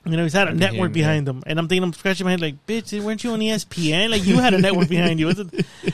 You 0.05 0.17
know, 0.17 0.23
he's 0.23 0.33
had 0.33 0.49
a 0.49 0.53
network 0.53 0.87
him, 0.87 0.91
behind 0.93 1.27
him. 1.29 1.43
And 1.45 1.57
I'm 1.57 1.69
thinking, 1.69 1.83
I'm 1.83 1.93
scratching 1.93 2.25
my 2.25 2.31
head 2.31 2.41
like, 2.41 2.65
bitch, 2.67 3.01
weren't 3.01 3.23
you 3.23 3.31
on 3.31 3.39
ESPN? 3.39 4.09
Like, 4.09 4.25
you 4.25 4.37
had 4.37 4.53
a 4.53 4.57
network 4.59 4.89
behind 4.89 5.17
you. 5.19 5.29
It's, 5.33 5.39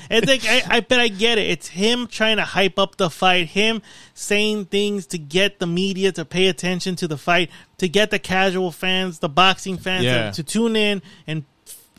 it's 0.10 0.28
like, 0.28 0.46
I, 0.46 0.78
I 0.78 0.80
bet 0.80 1.00
I 1.00 1.10
get 1.10 1.38
it. 1.38 1.48
It's 1.48 1.68
him 1.68 2.08
trying 2.08 2.38
to 2.38 2.44
hype 2.44 2.80
up 2.80 2.96
the 2.96 3.12
fight, 3.12 3.50
him 3.50 3.84
saying 4.16 4.66
things 4.66 5.06
to 5.08 5.20
get 5.20 5.60
the 5.60 5.68
media 5.68 6.12
to 6.14 6.26
pay 6.26 6.48
attention 6.48 6.96
to 6.98 7.08
the 7.08 7.18
fight, 7.18 7.52
to 7.78 7.88
get 7.88 8.10
the 8.10 8.18
casual 8.18 8.72
fans, 8.72 9.20
the 9.20 9.30
boxing 9.30 9.78
fans 9.78 10.06
Yeah. 10.06 10.32
to, 10.32 10.44
to 10.44 10.50
tune 10.52 10.76
in 10.76 11.04
and 11.28 11.44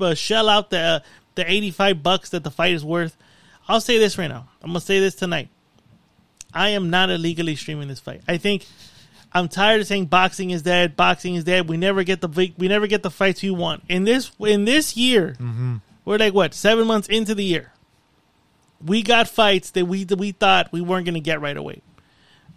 uh, 0.00 0.14
shell 0.14 0.48
out 0.48 0.70
the, 0.70 0.78
uh, 0.78 1.00
the 1.36 1.48
85 1.48 2.02
bucks 2.02 2.30
that 2.30 2.42
the 2.42 2.50
fight 2.50 2.72
is 2.72 2.84
worth. 2.84 3.16
I'll 3.68 3.80
say 3.80 3.98
this 3.98 4.18
right 4.18 4.28
now. 4.28 4.48
I'm 4.62 4.70
going 4.70 4.80
to 4.80 4.86
say 4.86 4.98
this 4.98 5.14
tonight. 5.14 5.48
I 6.52 6.70
am 6.70 6.90
not 6.90 7.08
illegally 7.10 7.54
streaming 7.54 7.86
this 7.86 8.00
fight. 8.00 8.22
I 8.26 8.36
think 8.36 8.66
I'm 9.32 9.48
tired 9.48 9.80
of 9.80 9.86
saying 9.86 10.06
boxing 10.06 10.50
is 10.50 10.62
dead. 10.62 10.96
Boxing 10.96 11.34
is 11.34 11.44
dead. 11.44 11.68
We 11.68 11.76
never 11.76 12.02
get 12.02 12.20
the 12.20 12.28
we 12.28 12.68
never 12.68 12.86
get 12.86 13.02
the 13.02 13.10
fights 13.10 13.42
we 13.42 13.50
want. 13.50 13.84
In 13.88 14.04
this 14.04 14.32
in 14.40 14.64
this 14.64 14.96
year, 14.96 15.36
mm-hmm. 15.38 15.76
we're 16.04 16.18
like 16.18 16.34
what 16.34 16.54
seven 16.54 16.86
months 16.86 17.08
into 17.08 17.34
the 17.34 17.44
year. 17.44 17.72
We 18.84 19.02
got 19.02 19.28
fights 19.28 19.70
that 19.72 19.86
we 19.86 20.04
that 20.04 20.18
we 20.18 20.32
thought 20.32 20.72
we 20.72 20.80
weren't 20.80 21.04
going 21.04 21.14
to 21.14 21.20
get 21.20 21.40
right 21.40 21.56
away. 21.56 21.82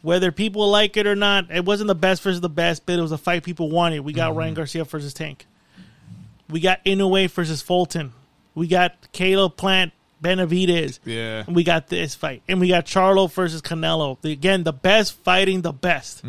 Whether 0.01 0.31
people 0.31 0.69
like 0.69 0.97
it 0.97 1.07
or 1.07 1.15
not, 1.15 1.49
it 1.51 1.63
wasn't 1.63 1.87
the 1.87 1.95
best 1.95 2.23
versus 2.23 2.41
the 2.41 2.49
best, 2.49 2.85
but 2.85 2.97
it 2.97 3.01
was 3.01 3.11
a 3.11 3.17
fight 3.17 3.43
people 3.43 3.69
wanted. 3.69 4.01
We 4.01 4.11
got 4.11 4.31
mm-hmm. 4.31 4.39
Ryan 4.39 4.53
Garcia 4.55 4.83
versus 4.83 5.13
Tank. 5.13 5.45
We 6.49 6.59
got 6.59 6.83
Inoue 6.83 7.29
versus 7.29 7.61
Fulton. 7.61 8.13
We 8.55 8.67
got 8.67 9.11
Caleb 9.11 9.57
Plant, 9.57 9.93
Benavidez. 10.23 10.99
Yeah. 11.05 11.43
And 11.45 11.55
we 11.55 11.63
got 11.63 11.87
this 11.87 12.15
fight, 12.15 12.41
and 12.47 12.59
we 12.59 12.69
got 12.69 12.85
Charlo 12.85 13.31
versus 13.31 13.61
Canelo. 13.61 14.17
Again, 14.23 14.63
the 14.63 14.73
best 14.73 15.13
fighting 15.17 15.61
the 15.61 15.73
best. 15.73 16.23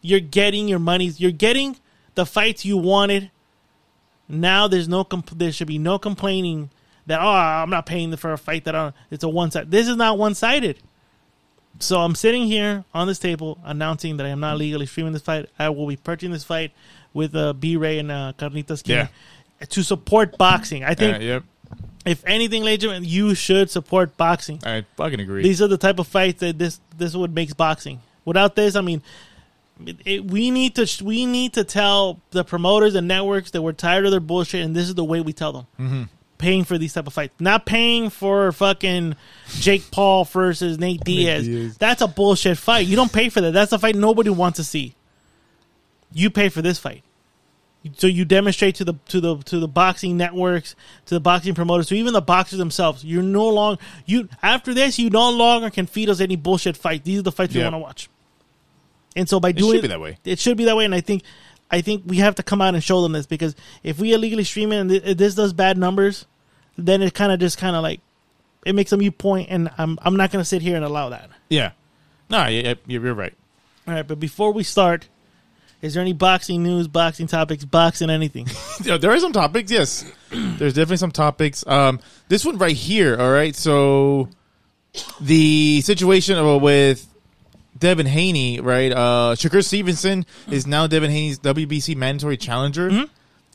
You're 0.00 0.20
getting 0.20 0.66
your 0.68 0.78
money's. 0.78 1.20
You're 1.20 1.30
getting 1.30 1.76
the 2.14 2.24
fights 2.26 2.64
you 2.64 2.76
wanted. 2.78 3.30
Now 4.28 4.66
there's 4.68 4.88
no. 4.88 5.04
Compl- 5.04 5.38
there 5.38 5.52
should 5.52 5.68
be 5.68 5.78
no 5.78 5.98
complaining 5.98 6.70
that 7.06 7.20
oh 7.20 7.28
I'm 7.28 7.70
not 7.70 7.86
paying 7.86 8.14
for 8.16 8.32
a 8.32 8.38
fight 8.38 8.64
that 8.64 8.74
I, 8.74 8.92
it's 9.10 9.22
a 9.22 9.28
one 9.28 9.50
side. 9.50 9.70
This 9.70 9.86
is 9.88 9.96
not 9.96 10.18
one 10.18 10.34
sided. 10.34 10.78
So 11.78 12.00
I'm 12.00 12.14
sitting 12.14 12.46
here 12.46 12.84
on 12.94 13.06
this 13.06 13.18
table 13.18 13.58
announcing 13.62 14.16
that 14.16 14.26
I 14.26 14.30
am 14.30 14.40
not 14.40 14.56
legally 14.56 14.86
streaming 14.86 15.12
this 15.12 15.22
fight. 15.22 15.48
I 15.58 15.68
will 15.68 15.86
be 15.86 15.96
purchasing 15.96 16.32
this 16.32 16.42
fight 16.44 16.72
with 17.12 17.36
uh, 17.36 17.52
B 17.52 17.76
Ray 17.76 17.98
and 17.98 18.10
uh, 18.10 18.32
Carnitas 18.38 18.82
King 18.82 18.96
to 19.68 19.82
support 19.82 20.36
boxing. 20.38 20.84
I 20.84 20.94
think 20.94 21.16
Uh, 21.16 21.20
yep. 21.20 21.44
If 22.06 22.24
anything, 22.26 22.62
ladies 22.62 22.84
and 22.84 22.90
gentlemen, 22.92 23.08
you 23.08 23.34
should 23.34 23.70
support 23.70 24.16
boxing. 24.16 24.60
I 24.64 24.84
fucking 24.96 25.20
agree. 25.20 25.42
These 25.42 25.60
are 25.60 25.66
the 25.68 25.78
type 25.78 25.98
of 25.98 26.06
fights 26.06 26.40
that 26.40 26.58
this 26.58 26.80
this 26.96 27.10
is 27.10 27.16
what 27.16 27.30
makes 27.30 27.52
boxing. 27.52 28.00
Without 28.24 28.56
this, 28.56 28.76
I 28.76 28.80
mean, 28.80 29.02
it, 29.84 29.96
it- 30.04 30.24
we 30.24 30.50
need 30.50 30.74
to 30.76 31.04
we 31.04 31.26
need 31.26 31.52
to 31.54 31.64
tell 31.64 32.20
the 32.30 32.44
promoters 32.44 32.94
and 32.94 33.06
networks 33.08 33.50
that 33.52 33.62
we're 33.62 33.72
tired 33.72 34.04
of 34.04 34.10
their 34.10 34.20
bullshit, 34.20 34.64
and 34.64 34.74
this 34.74 34.88
is 34.88 34.94
the 34.94 35.04
way 35.04 35.20
we 35.20 35.32
tell 35.32 35.52
them. 35.52 35.66
Mm-hmm. 35.78 36.02
Paying 36.38 36.64
for 36.64 36.76
these 36.76 36.92
type 36.92 37.06
of 37.06 37.14
fights, 37.14 37.32
not 37.40 37.64
paying 37.64 38.10
for 38.10 38.52
fucking 38.52 39.16
Jake 39.58 39.90
Paul 39.90 40.24
versus 40.26 40.78
Nate 40.78 41.00
Diaz. 41.02 41.46
Diaz. 41.46 41.78
That's 41.78 42.02
a 42.02 42.06
bullshit 42.06 42.58
fight. 42.58 42.86
You 42.86 42.94
don't 42.94 43.10
pay 43.12 43.30
for 43.30 43.40
that. 43.40 43.52
That's 43.52 43.72
a 43.72 43.78
fight 43.78 43.96
nobody 43.96 44.28
wants 44.28 44.58
to 44.58 44.64
see. 44.64 44.94
You 46.12 46.28
pay 46.30 46.50
for 46.50 46.60
this 46.60 46.78
fight. 46.78 47.02
So 47.96 48.06
you 48.06 48.24
demonstrate 48.24 48.74
to 48.76 48.84
the 48.84 48.94
to 49.08 49.20
the 49.20 49.36
to 49.38 49.58
the 49.58 49.68
boxing 49.68 50.16
networks, 50.16 50.74
to 51.06 51.14
the 51.14 51.20
boxing 51.20 51.54
promoters, 51.54 51.88
to 51.88 51.94
even 51.94 52.12
the 52.12 52.20
boxers 52.20 52.58
themselves. 52.58 53.04
You're 53.04 53.22
no 53.22 53.48
longer 53.48 53.80
you 54.04 54.28
after 54.42 54.74
this. 54.74 54.98
You 54.98 55.10
no 55.10 55.30
longer 55.30 55.70
can 55.70 55.86
feed 55.86 56.08
us 56.08 56.20
any 56.20 56.36
bullshit 56.36 56.76
fight. 56.76 57.04
These 57.04 57.20
are 57.20 57.22
the 57.22 57.32
fights 57.32 57.54
we 57.54 57.62
want 57.62 57.74
to 57.74 57.78
watch. 57.78 58.08
And 59.14 59.28
so 59.28 59.40
by 59.40 59.52
doing 59.52 59.70
It 59.70 59.74
should 59.76 59.82
be 59.82 59.88
that 59.88 60.00
way. 60.00 60.18
it 60.24 60.38
should 60.38 60.56
be 60.56 60.64
that 60.66 60.76
way. 60.76 60.84
And 60.84 60.94
I 60.94 61.00
think 61.00 61.22
I 61.70 61.80
think 61.80 62.02
we 62.06 62.18
have 62.18 62.34
to 62.36 62.42
come 62.42 62.60
out 62.62 62.74
and 62.74 62.82
show 62.84 63.02
them 63.02 63.12
this 63.12 63.26
because 63.26 63.56
if 63.82 63.98
we 63.98 64.12
illegally 64.12 64.44
stream 64.44 64.72
it 64.72 64.78
and 64.78 64.90
th- 64.90 65.16
this 65.16 65.34
does 65.34 65.52
bad 65.52 65.78
numbers, 65.78 66.26
then 66.76 67.02
it 67.02 67.14
kind 67.14 67.32
of 67.32 67.40
just 67.40 67.58
kind 67.58 67.74
of 67.74 67.82
like 67.82 68.00
it 68.64 68.74
makes 68.74 68.92
a 68.92 68.96
mute 68.96 69.16
point, 69.16 69.48
and 69.50 69.70
I'm 69.78 69.98
I'm 70.02 70.16
not 70.16 70.30
going 70.30 70.40
to 70.42 70.44
sit 70.48 70.60
here 70.60 70.76
and 70.76 70.84
allow 70.84 71.08
that. 71.10 71.30
Yeah. 71.48 71.70
No, 72.28 72.46
yeah, 72.46 72.60
yeah, 72.68 72.74
you're 72.86 73.14
right. 73.14 73.32
All 73.86 73.94
right, 73.94 74.06
but 74.06 74.18
before 74.18 74.52
we 74.52 74.64
start, 74.64 75.08
is 75.86 75.94
there 75.94 76.02
any 76.02 76.12
boxing 76.12 76.62
news, 76.62 76.88
boxing 76.88 77.26
topics, 77.26 77.64
boxing 77.64 78.10
anything? 78.10 78.46
There 78.82 79.10
are 79.10 79.20
some 79.20 79.32
topics. 79.32 79.70
Yes, 79.70 80.04
there's 80.30 80.74
definitely 80.74 80.98
some 80.98 81.12
topics. 81.12 81.66
Um, 81.66 82.00
this 82.28 82.44
one 82.44 82.58
right 82.58 82.76
here. 82.76 83.16
All 83.18 83.30
right, 83.30 83.56
so 83.56 84.28
the 85.20 85.80
situation 85.80 86.60
with 86.60 87.06
Devin 87.78 88.06
Haney, 88.06 88.60
right? 88.60 88.92
Uh, 88.92 89.34
Shakur 89.36 89.64
Stevenson 89.64 90.26
is 90.50 90.66
now 90.66 90.86
Devin 90.86 91.10
Haney's 91.10 91.38
WBC 91.38 91.96
mandatory 91.96 92.36
challenger. 92.36 92.90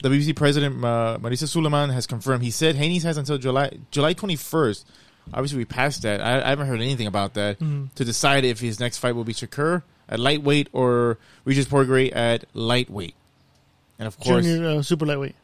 WBC 0.03 0.35
president 0.35 0.83
uh, 0.83 1.19
Mauricio 1.21 1.47
Sulaiman 1.47 1.91
has 1.91 2.07
confirmed. 2.07 2.43
He 2.43 2.51
said 2.51 2.75
Haney 2.75 2.97
has 2.99 3.17
until 3.17 3.37
July 3.37 3.77
July 3.91 4.13
21st. 4.13 4.85
Obviously, 5.33 5.59
we 5.59 5.65
passed 5.65 6.01
that. 6.01 6.19
I, 6.19 6.41
I 6.41 6.49
haven't 6.49 6.67
heard 6.67 6.81
anything 6.81 7.07
about 7.07 7.35
that 7.35 7.59
to 7.59 8.03
decide 8.05 8.43
if 8.43 8.59
his 8.59 8.79
next 8.79 8.97
fight 8.97 9.15
will 9.15 9.23
be 9.23 9.33
Shakur 9.33 9.83
at 10.11 10.19
lightweight 10.19 10.67
or 10.73 11.17
Regis 11.45 11.65
Porgray 11.65 12.11
at 12.11 12.45
lightweight. 12.53 13.15
And 13.97 14.07
of 14.07 14.19
course, 14.19 14.45
Junior 14.45 14.79
uh, 14.79 14.81
super 14.83 15.05
lightweight. 15.07 15.35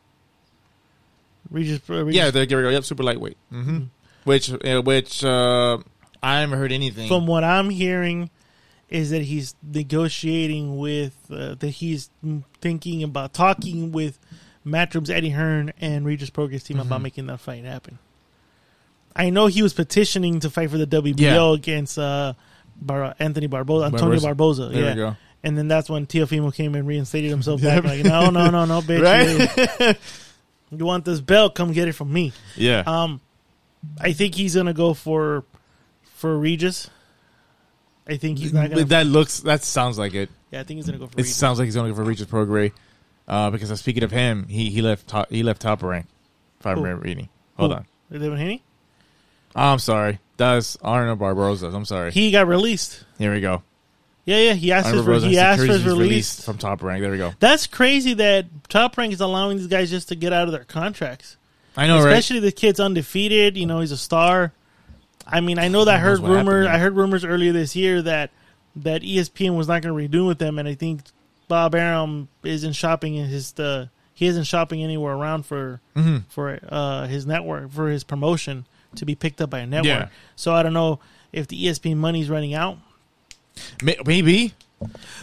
Regis, 1.49 1.79
uh, 1.89 2.03
Regis 2.05 2.15
Yeah, 2.17 2.31
they're 2.31 2.45
getting 2.45 2.57
rid 2.57 2.65
of 2.67 2.73
yep, 2.73 2.83
super 2.83 3.03
lightweight. 3.03 3.37
hmm 3.49 3.83
Which, 4.25 4.51
uh, 4.51 4.81
which 4.81 5.23
uh, 5.23 5.77
I 6.21 6.39
haven't 6.41 6.57
heard 6.59 6.71
anything. 6.71 7.07
from 7.07 7.25
what 7.27 7.43
I'm 7.43 7.69
hearing, 7.69 8.29
is 8.89 9.09
that 9.11 9.21
he's 9.23 9.55
negotiating 9.63 10.77
with 10.77 11.15
uh, 11.29 11.55
that 11.55 11.69
he's 11.69 12.09
thinking 12.61 13.03
about 13.03 13.33
talking 13.33 13.91
with 13.91 14.17
Matchroom's 14.65 15.09
Eddie 15.09 15.29
Hearn 15.31 15.71
and 15.79 16.05
Regis 16.05 16.29
Prograis 16.29 16.63
team 16.63 16.77
Mm-hmm. 16.77 16.87
about 16.87 17.01
making 17.01 17.27
that 17.27 17.39
fight 17.39 17.63
happen. 17.63 17.99
I 19.15 19.29
know 19.29 19.47
he 19.47 19.63
was 19.63 19.73
petitioning 19.73 20.39
to 20.41 20.49
fight 20.49 20.69
for 20.69 20.77
the 20.77 20.85
WBO 20.87 21.15
Yeah. 21.19 21.53
against 21.53 21.97
uh, 21.97 22.33
Bar- 22.81 23.15
Anthony 23.19 23.47
Barboza, 23.47 23.85
Antonio. 23.87 24.19
Barboza. 24.19 24.67
There 24.69 24.81
we 24.81 24.87
yeah. 24.87 24.95
go. 24.95 25.15
And 25.43 25.57
then 25.57 25.67
that's 25.67 25.89
when 25.89 26.05
Teofimo 26.07 26.53
came 26.53 26.75
and 26.75 26.87
reinstated 26.87 27.29
himself 27.29 27.61
back. 27.63 27.83
Like, 27.83 28.03
no, 28.03 28.29
no, 28.29 28.49
no, 28.49 28.65
no, 28.65 28.81
bitch. 28.81 29.01
Right? 29.03 29.97
You 30.71 30.85
want 30.85 31.05
this 31.05 31.21
belt? 31.21 31.55
Come 31.55 31.71
get 31.71 31.87
it 31.87 31.93
from 31.93 32.11
me. 32.11 32.33
yeah, 32.57 32.83
Um, 32.85 33.21
I 34.01 34.11
think 34.13 34.35
he's 34.35 34.55
gonna 34.55 34.73
go 34.73 34.93
for 34.93 35.45
for 36.15 36.37
Regis. 36.37 36.89
I 38.07 38.17
think 38.17 38.37
he's 38.39 38.51
not 38.53 38.69
gonna. 38.69 38.83
that 38.85 39.05
looks. 39.05 39.39
That 39.41 39.63
sounds 39.63 39.97
like 39.97 40.13
it. 40.13 40.29
yeah, 40.51 40.59
I 40.59 40.63
think 40.63 40.77
he's 40.79 40.85
gonna 40.87 40.97
go 40.97 41.07
for 41.07 41.13
It 41.13 41.23
Regis. 41.23 41.35
sounds 41.35 41.57
like 41.59 41.65
he's 41.67 41.75
going 41.75 41.87
to 41.87 41.91
go 41.93 41.95
for 41.95 42.03
Regis 42.03 42.25
Prograis. 42.27 42.71
Uh, 43.27 43.49
because 43.49 43.69
uh, 43.71 43.75
speaking 43.75 44.03
of 44.03 44.11
him, 44.11 44.47
he 44.47 44.69
he 44.69 44.81
left 44.81 45.07
top, 45.07 45.29
he 45.29 45.43
left 45.43 45.61
top 45.61 45.83
rank. 45.83 46.05
If 46.59 46.65
I 46.65 46.71
remember 46.71 47.03
reading. 47.03 47.29
Hold 47.57 47.71
Who? 47.71 47.77
on. 47.77 47.85
Devin 48.11 48.37
Haney. 48.37 48.63
I'm 49.55 49.79
sorry. 49.79 50.19
That's 50.37 50.77
Arnold 50.81 51.19
Barboza. 51.19 51.67
I'm 51.67 51.85
sorry. 51.85 52.11
He 52.11 52.31
got 52.31 52.47
released. 52.47 53.03
Here 53.17 53.33
we 53.33 53.41
go. 53.41 53.63
Yeah, 54.25 54.37
yeah. 54.39 54.53
He 54.53 54.71
asked 54.71 54.89
for 54.89 54.95
Barboza 54.97 55.27
he 55.27 55.37
asked 55.39 55.61
for 55.61 55.67
his 55.67 55.85
release. 55.85 55.99
released 55.99 56.45
from 56.45 56.57
top 56.57 56.83
rank. 56.83 57.01
There 57.01 57.11
we 57.11 57.17
go. 57.17 57.33
That's 57.39 57.65
crazy 57.65 58.13
that 58.15 58.45
Top 58.69 58.97
Rank 58.97 59.13
is 59.13 59.21
allowing 59.21 59.57
these 59.57 59.67
guys 59.67 59.89
just 59.89 60.09
to 60.09 60.15
get 60.15 60.33
out 60.33 60.47
of 60.47 60.51
their 60.51 60.65
contracts. 60.65 61.37
I 61.77 61.87
know, 61.87 61.97
right? 62.03 62.07
Especially 62.09 62.39
the 62.39 62.51
kid's 62.51 62.79
undefeated. 62.79 63.55
You 63.57 63.65
know, 63.65 63.79
he's 63.79 63.91
a 63.91 63.97
star. 63.97 64.51
I 65.25 65.39
mean, 65.41 65.59
I 65.59 65.67
know 65.69 65.85
that 65.85 65.95
I 65.95 65.99
heard 65.99 66.09
knows 66.09 66.21
what 66.21 66.29
happened 66.31 66.47
rumors. 66.49 66.67
I 66.67 66.77
heard 66.77 66.95
rumors 66.95 67.23
earlier 67.25 67.53
this 67.53 67.75
year 67.75 68.01
that 68.01 68.31
that 68.77 69.01
ESPN 69.01 69.55
was 69.57 69.67
not 69.67 69.81
going 69.81 69.93
to 69.93 69.93
renew 69.93 70.27
with 70.27 70.39
them, 70.39 70.59
and 70.59 70.67
I 70.67 70.75
think 70.75 71.01
Bob 71.47 71.73
Arum 71.73 72.27
isn't 72.43 72.73
shopping 72.73 73.15
in 73.15 73.27
his 73.27 73.53
the 73.53 73.89
he 74.13 74.25
isn't 74.27 74.43
shopping 74.45 74.83
anywhere 74.83 75.13
around 75.13 75.45
for 75.45 75.79
Mm-hmm. 75.95 76.17
for 76.29 76.59
uh, 76.67 77.07
his 77.07 77.25
network 77.25 77.71
for 77.71 77.89
his 77.89 78.03
promotion 78.03 78.65
to 78.97 79.05
be 79.05 79.15
picked 79.15 79.41
up 79.41 79.49
by 79.49 79.59
a 79.59 79.65
network. 79.65 79.85
Yeah. 79.85 80.07
So 80.35 80.53
I 80.53 80.61
don't 80.63 80.73
know 80.73 80.99
if 81.31 81.47
the 81.47 81.65
ESPN 81.65 81.97
money's 81.97 82.29
running 82.29 82.53
out. 82.53 82.77
May- 83.81 83.97
Maybe 84.05 84.53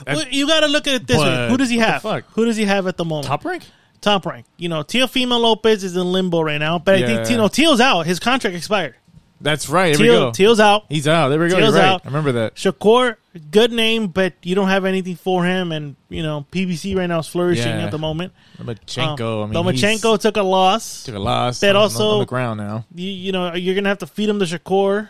Well, 0.06 0.24
you 0.30 0.46
got 0.46 0.60
to 0.60 0.66
look 0.66 0.86
at 0.86 0.94
it 0.94 1.06
this 1.06 1.18
way: 1.18 1.24
But 1.24 1.50
who 1.50 1.56
does 1.56 1.70
he 1.70 1.78
have? 1.78 2.02
fuck? 2.02 2.24
Who 2.32 2.44
does 2.44 2.56
he 2.56 2.64
have 2.64 2.86
at 2.86 2.96
the 2.96 3.04
moment? 3.04 3.28
top 3.28 3.44
rank. 3.44 3.62
top 4.00 4.26
rank. 4.26 4.46
You 4.56 4.68
know, 4.68 4.82
Teofimo 4.82 5.40
Lopez 5.40 5.84
is 5.84 5.96
in 5.96 6.10
limbo 6.10 6.40
right 6.42 6.58
now, 6.58 6.78
but 6.78 6.96
I 6.96 7.06
think 7.06 7.30
you 7.30 7.36
know 7.36 7.48
Teal's 7.48 7.80
out. 7.80 8.06
His 8.06 8.18
contract 8.18 8.56
expired. 8.56 8.96
That's 9.40 9.68
right. 9.68 9.94
There 9.96 10.02
we 10.06 10.10
Teal, 10.12 10.20
go. 10.26 10.30
Teal's 10.32 10.60
out. 10.60 10.84
He's 10.88 11.06
out. 11.08 11.28
There 11.28 11.38
we 11.38 11.48
go. 11.48 11.58
Teal's 11.58 11.74
right. 11.74 11.84
out. 11.84 12.02
I 12.04 12.08
remember 12.08 12.32
that. 12.32 12.54
Shakur, 12.54 13.16
good 13.50 13.72
name, 13.72 14.06
but 14.06 14.32
you 14.42 14.54
don't 14.54 14.68
have 14.68 14.84
anything 14.84 15.16
for 15.16 15.44
him, 15.44 15.70
and 15.72 15.96
you 16.08 16.22
know 16.22 16.46
PBC 16.50 16.96
right 16.96 17.06
now 17.06 17.18
is 17.18 17.26
flourishing 17.26 17.66
Yeah. 17.66 17.84
at 17.84 17.90
the 17.90 17.98
moment. 17.98 18.32
Lomachenko. 18.58 19.44
I 19.44 19.46
mean, 19.46 19.54
Lomachenko 19.54 20.18
took 20.20 20.36
a 20.36 20.42
loss. 20.42 21.04
took 21.04 21.14
a 21.16 21.18
loss. 21.18 21.60
But 21.60 21.70
on- 21.76 21.82
also- 21.82 22.10
on 22.12 22.18
the 22.20 22.26
ground 22.26 22.58
now. 22.58 22.84
You, 22.94 23.10
you 23.10 23.32
know 23.32 23.54
you're 23.54 23.74
gonna 23.74 23.88
have 23.88 23.98
to 23.98 24.06
feed 24.06 24.28
him 24.28 24.38
to 24.38 24.44
Shakur. 24.46 25.08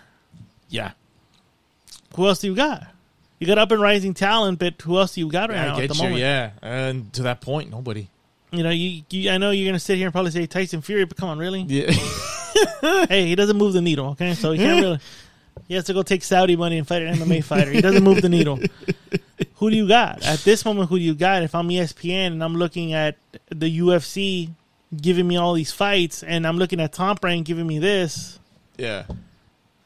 Yeah. 0.68 0.92
Who 2.16 2.26
else 2.26 2.40
do 2.40 2.48
you 2.48 2.54
got? 2.56 2.86
You 3.38 3.46
got 3.46 3.58
up 3.58 3.70
and 3.72 3.80
rising 3.80 4.14
talent, 4.14 4.58
but 4.58 4.80
who 4.82 4.98
else 4.98 5.14
do 5.14 5.20
you 5.20 5.28
got 5.28 5.50
right 5.50 5.56
now 5.56 5.74
I 5.74 5.76
at 5.76 5.80
get 5.82 5.88
the 5.88 5.94
you. 5.94 6.02
moment? 6.02 6.20
Yeah. 6.20 6.50
And 6.62 7.12
to 7.14 7.22
that 7.24 7.40
point, 7.40 7.70
nobody. 7.70 8.08
You 8.50 8.62
know, 8.62 8.70
you, 8.70 9.02
you 9.10 9.30
I 9.30 9.38
know 9.38 9.50
you're 9.50 9.68
gonna 9.68 9.78
sit 9.80 9.96
here 9.96 10.06
and 10.06 10.12
probably 10.12 10.30
say 10.30 10.46
Tyson 10.46 10.80
Fury, 10.80 11.04
but 11.04 11.16
come 11.16 11.28
on, 11.28 11.38
really? 11.38 11.62
Yeah. 11.62 11.92
hey, 13.08 13.26
he 13.26 13.34
doesn't 13.34 13.56
move 13.56 13.72
the 13.72 13.82
needle, 13.82 14.10
okay? 14.10 14.34
So 14.34 14.52
he 14.52 14.58
can't 14.58 14.82
really. 14.82 14.98
He 15.68 15.74
has 15.74 15.84
to 15.84 15.94
go 15.94 16.02
take 16.02 16.22
Saudi 16.22 16.56
money 16.56 16.78
and 16.78 16.86
fight 16.86 17.02
an 17.02 17.14
MMA 17.14 17.44
fighter. 17.44 17.70
He 17.70 17.80
doesn't 17.80 18.04
move 18.04 18.20
the 18.20 18.28
needle. 18.28 18.58
Who 19.56 19.70
do 19.70 19.76
you 19.76 19.88
got 19.88 20.24
at 20.24 20.40
this 20.40 20.64
moment? 20.64 20.88
Who 20.88 20.98
do 20.98 21.04
you 21.04 21.14
got? 21.14 21.42
If 21.42 21.54
I'm 21.54 21.68
ESPN 21.68 22.28
and 22.28 22.44
I'm 22.44 22.56
looking 22.56 22.92
at 22.92 23.16
the 23.48 23.78
UFC 23.78 24.50
giving 25.00 25.26
me 25.26 25.36
all 25.36 25.54
these 25.54 25.72
fights, 25.72 26.22
and 26.22 26.46
I'm 26.46 26.58
looking 26.58 26.80
at 26.80 26.92
Top 26.92 27.24
Rank 27.24 27.46
giving 27.46 27.66
me 27.66 27.78
this, 27.78 28.38
yeah. 28.76 29.04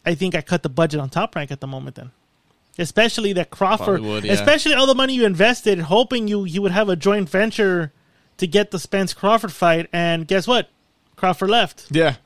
I 0.04 0.14
think 0.14 0.34
I 0.34 0.40
cut 0.40 0.62
the 0.62 0.68
budget 0.68 1.00
on 1.00 1.10
Top 1.10 1.34
Rank 1.36 1.50
at 1.50 1.60
the 1.60 1.66
moment. 1.66 1.96
Then, 1.96 2.10
especially 2.78 3.32
that 3.34 3.50
Crawford, 3.50 4.00
would, 4.00 4.24
yeah. 4.24 4.32
especially 4.32 4.74
all 4.74 4.86
the 4.86 4.94
money 4.94 5.14
you 5.14 5.26
invested, 5.26 5.78
hoping 5.78 6.28
you 6.28 6.44
you 6.44 6.62
would 6.62 6.72
have 6.72 6.88
a 6.88 6.96
joint 6.96 7.28
venture 7.28 7.92
to 8.38 8.46
get 8.46 8.70
the 8.70 8.78
Spence 8.78 9.14
Crawford 9.14 9.52
fight, 9.52 9.88
and 9.92 10.26
guess 10.26 10.46
what? 10.46 10.70
Crawford 11.16 11.50
left. 11.50 11.86
Yeah. 11.90 12.16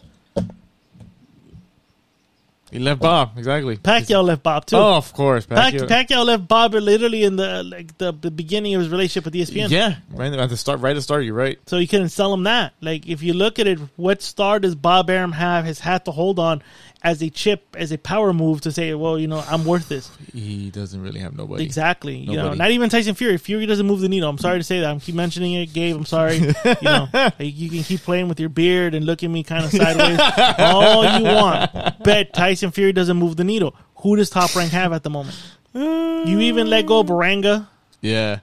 He 2.72 2.78
left 2.78 3.02
Bob 3.02 3.36
exactly. 3.36 3.76
Pacquiao 3.76 4.24
left 4.24 4.42
Bob 4.42 4.64
too. 4.64 4.76
Oh, 4.76 4.94
of 4.94 5.12
course. 5.12 5.44
Pac- 5.44 5.74
Pacquiao. 5.74 5.88
Pacquiao 5.88 6.24
left 6.24 6.48
Bob 6.48 6.72
literally 6.72 7.22
in 7.22 7.36
the 7.36 7.62
like 7.62 7.98
the, 7.98 8.12
the 8.12 8.30
beginning 8.30 8.74
of 8.74 8.80
his 8.80 8.88
relationship 8.88 9.26
with 9.26 9.34
ESPN. 9.34 9.68
Yeah, 9.68 9.96
right 10.10 10.32
at 10.32 10.48
the 10.48 10.56
start. 10.56 10.80
Right 10.80 10.92
at 10.92 10.94
the 10.94 11.02
start, 11.02 11.24
you're 11.24 11.34
right. 11.34 11.58
So 11.66 11.76
you 11.76 11.86
couldn't 11.86 12.08
sell 12.08 12.32
him 12.32 12.44
that. 12.44 12.72
Like 12.80 13.06
if 13.06 13.22
you 13.22 13.34
look 13.34 13.58
at 13.58 13.66
it, 13.66 13.78
what 13.96 14.22
star 14.22 14.58
does 14.58 14.74
Bob 14.74 15.10
Arum 15.10 15.32
have 15.32 15.66
has 15.66 15.80
had 15.80 16.06
to 16.06 16.12
hold 16.12 16.38
on 16.38 16.62
as 17.04 17.20
a 17.20 17.28
chip, 17.30 17.74
as 17.76 17.90
a 17.90 17.98
power 17.98 18.32
move 18.32 18.60
to 18.60 18.70
say, 18.70 18.94
well, 18.94 19.18
you 19.18 19.26
know, 19.26 19.42
I'm 19.48 19.64
worth 19.64 19.88
this. 19.88 20.08
He 20.32 20.70
doesn't 20.70 21.02
really 21.02 21.18
have 21.20 21.36
nobody. 21.36 21.64
Exactly. 21.64 22.16
You 22.16 22.36
know, 22.36 22.54
not 22.54 22.70
even 22.70 22.88
Tyson 22.90 23.14
Fury. 23.16 23.38
Fury 23.38 23.66
doesn't 23.66 23.86
move 23.86 24.00
the 24.00 24.08
needle. 24.08 24.28
I'm 24.28 24.38
sorry 24.38 24.58
to 24.58 24.62
say 24.64 24.80
that. 24.80 24.88
I'm 24.90 25.00
keep 25.00 25.14
mentioning 25.16 25.54
it, 25.54 25.72
Gabe. 25.72 25.96
I'm 25.96 26.06
sorry. 26.06 26.36
you 26.36 26.52
know, 26.82 27.08
you 27.40 27.68
can 27.70 27.82
keep 27.82 28.00
playing 28.02 28.28
with 28.28 28.38
your 28.38 28.48
beard 28.48 28.94
and 28.94 29.04
look 29.04 29.22
at 29.24 29.30
me 29.30 29.42
kind 29.42 29.64
of 29.64 29.72
sideways 29.72 30.18
all 30.58 31.18
you 31.18 31.24
want. 31.24 32.02
Bet 32.04 32.32
Tyson 32.32 32.70
Fury 32.70 32.92
doesn't 32.92 33.16
move 33.16 33.36
the 33.36 33.44
needle. 33.44 33.74
Who 33.96 34.14
does 34.16 34.30
Top 34.30 34.54
Rank 34.54 34.70
have 34.72 34.92
at 34.92 35.02
the 35.02 35.10
moment? 35.10 35.36
You 35.74 36.38
even 36.40 36.68
let 36.70 36.86
go 36.86 37.00
of 37.00 37.06
Baranga, 37.06 37.66
Yeah. 38.00 38.40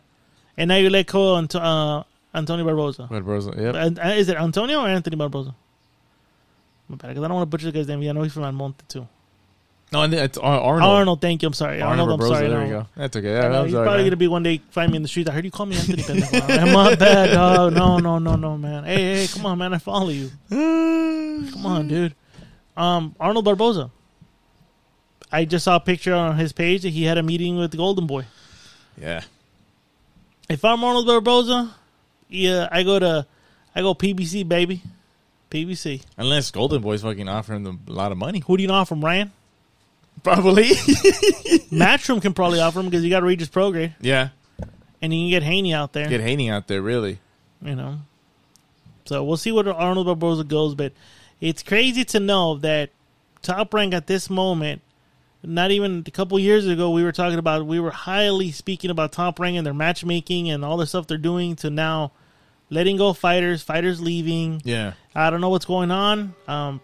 and 0.58 0.68
now 0.68 0.76
you 0.78 0.90
let 0.90 1.06
go 1.08 1.36
of 1.36 1.56
uh, 1.56 2.04
Antonio 2.34 2.66
Barboza. 2.66 3.08
But 3.10 3.24
Rosa, 3.26 3.54
yep. 3.58 3.76
Uh, 3.76 4.10
is 4.10 4.28
it 4.30 4.36
Antonio 4.38 4.82
or 4.82 4.88
Anthony 4.88 5.16
Barboza? 5.16 5.54
My 6.90 6.96
bad, 6.96 7.16
'cause 7.16 7.24
I 7.24 7.28
don't 7.28 7.36
want 7.38 7.44
to 7.44 7.58
butcher 7.58 7.68
the 7.68 7.72
guy's 7.72 7.88
name. 7.88 8.00
I 8.02 8.12
know 8.12 8.24
he's 8.24 8.34
from 8.34 8.44
El 8.44 8.52
Monte 8.52 8.84
too. 8.88 9.08
no, 9.92 10.02
and 10.04 10.14
it's 10.14 10.38
Ar- 10.38 10.60
Arnold. 10.60 10.92
Arnold, 10.92 11.22
thank 11.22 11.42
you. 11.44 11.48
I'm 11.48 11.54
sorry. 11.54 11.82
Arnold, 11.82 12.10
I'm 12.12 12.18
Barboza, 12.18 12.36
sorry. 12.40 12.50
There 12.50 12.60
no. 12.60 12.66
you 12.66 12.72
go. 12.72 12.88
That's 12.96 13.16
okay. 13.18 13.32
Yeah, 13.34 13.48
know, 13.48 13.60
I'm 13.62 13.66
he's 13.66 13.74
probably 13.76 14.04
gonna 14.04 14.16
be 14.18 14.28
one 14.28 14.44
day 14.44 14.60
find 14.72 14.92
me 14.92 14.96
in 14.98 15.02
the 15.04 15.08
street. 15.08 15.30
I 15.30 15.32
heard 15.32 15.46
you 15.46 15.52
call 15.52 15.66
me 15.68 15.76
Anthony 15.78 16.02
pendejo. 16.04 16.50
I'm 16.60 16.98
bad, 16.98 17.32
dog. 17.34 17.74
No, 17.74 17.98
no, 18.00 18.18
no, 18.20 18.36
no, 18.36 18.58
man. 18.58 18.84
Hey, 18.86 19.22
hey, 19.22 19.28
come 19.28 19.46
on, 19.46 19.58
man. 19.60 19.74
I 19.74 19.78
follow 19.78 20.10
you. 20.10 20.32
Come 20.50 21.66
on, 21.66 21.88
dude. 21.88 22.16
Um, 22.76 23.16
Arnold 23.20 23.46
Barboza. 23.46 23.92
I 25.32 25.46
just 25.46 25.64
saw 25.66 25.76
a 25.76 25.80
picture 25.80 26.14
on 26.14 26.38
his 26.38 26.52
page 26.54 26.82
that 26.82 26.90
he 26.90 27.04
had 27.04 27.18
a 27.18 27.24
meeting 27.24 27.56
with 27.58 27.72
the 27.72 27.78
Golden 27.78 28.08
Boy. 28.08 28.26
Yeah. 29.00 29.22
If 30.50 30.66
I'm 30.66 30.84
Arnold 30.84 31.06
Barboza, 31.06 31.72
yeah, 32.30 32.68
I 32.72 32.84
go 32.84 32.98
to, 33.00 33.26
I 33.76 33.82
go 33.82 33.94
PBC 33.94 34.48
baby, 34.48 34.82
PBC. 35.50 36.04
Unless 36.18 36.52
Golden 36.52 36.82
Boy's 36.82 37.02
fucking 37.02 37.28
offering 37.28 37.64
them 37.64 37.82
a 37.88 37.92
lot 37.92 38.12
of 38.12 38.18
money. 38.18 38.40
Who 38.46 38.58
do 38.58 38.64
you 38.64 38.68
know 38.68 38.86
from 38.86 39.04
Ryan? 39.04 39.32
Probably. 40.24 40.64
Matchroom 41.72 42.22
can 42.22 42.34
probably 42.34 42.60
offer 42.60 42.80
him 42.80 42.86
because 42.86 43.04
you 43.04 43.10
got 43.10 43.24
Regis 43.24 43.50
Prograis 43.50 43.94
yeah. 44.02 44.30
and 45.02 45.14
you 45.14 45.22
can 45.22 45.30
get 45.30 45.44
Haney 45.44 45.74
out 45.74 45.94
there. 45.94 46.08
Get 46.08 46.22
Haney 46.22 46.50
out 46.50 46.68
there, 46.68 46.82
really. 46.82 47.20
you 47.62 47.76
know. 47.76 48.00
So 49.06 49.24
we'll 49.24 49.38
see 49.38 49.52
where 49.52 49.72
Arnold 49.74 50.06
Barboza 50.06 50.44
goes, 50.44 50.76
but 50.76 50.94
it's 51.42 51.64
crazy 51.64 52.06
to 52.06 52.20
know 52.20 52.58
that 52.58 52.92
Top 53.42 53.74
Rank 53.74 53.94
at 53.94 54.08
this 54.08 54.30
moment 54.30 54.82
not 55.44 55.72
even 55.72 56.04
a 56.06 56.12
couple 56.12 56.38
years 56.38 56.68
ago, 56.68 56.92
we 56.92 57.04
were 57.04 57.12
talking 57.12 57.40
about 57.40 57.66
we 57.66 57.80
were 57.80 57.92
highly 57.92 58.52
speaking 58.52 58.92
about 58.92 59.12
Top 59.12 59.40
Rank 59.40 59.58
and 59.58 59.66
their 59.66 59.74
matchmaking 59.74 60.50
and 60.50 60.66
all 60.66 60.78
the 60.78 60.86
stuff 60.86 61.08
they're 61.08 61.18
doing 61.18 61.56
to 61.58 61.70
now 61.70 62.12
letting 62.70 62.98
go 62.98 63.14
fighters, 63.14 63.62
fighters 63.62 64.02
leaving. 64.02 64.62
Yeah. 64.64 64.94
I 65.16 65.30
don't 65.30 65.42
know 65.42 65.50
what's 65.50 65.66
going 65.66 65.92
on. 65.92 66.34
Um, 66.48 66.82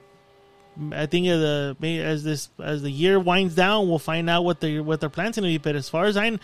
I 0.91 1.05
think 1.05 1.27
as 1.27 1.39
the 1.39 2.01
as 2.01 2.23
this 2.23 2.49
as 2.61 2.81
the 2.81 2.91
year 2.91 3.19
winds 3.19 3.55
down, 3.55 3.87
we'll 3.87 3.99
find 3.99 4.29
out 4.29 4.43
what 4.43 4.59
they 4.59 4.79
what 4.79 4.99
their 4.99 5.09
plans 5.09 5.37
going 5.37 5.43
to 5.43 5.53
be. 5.53 5.57
But 5.57 5.75
as 5.75 5.87
far 5.87 6.05
as 6.05 6.17
I, 6.17 6.37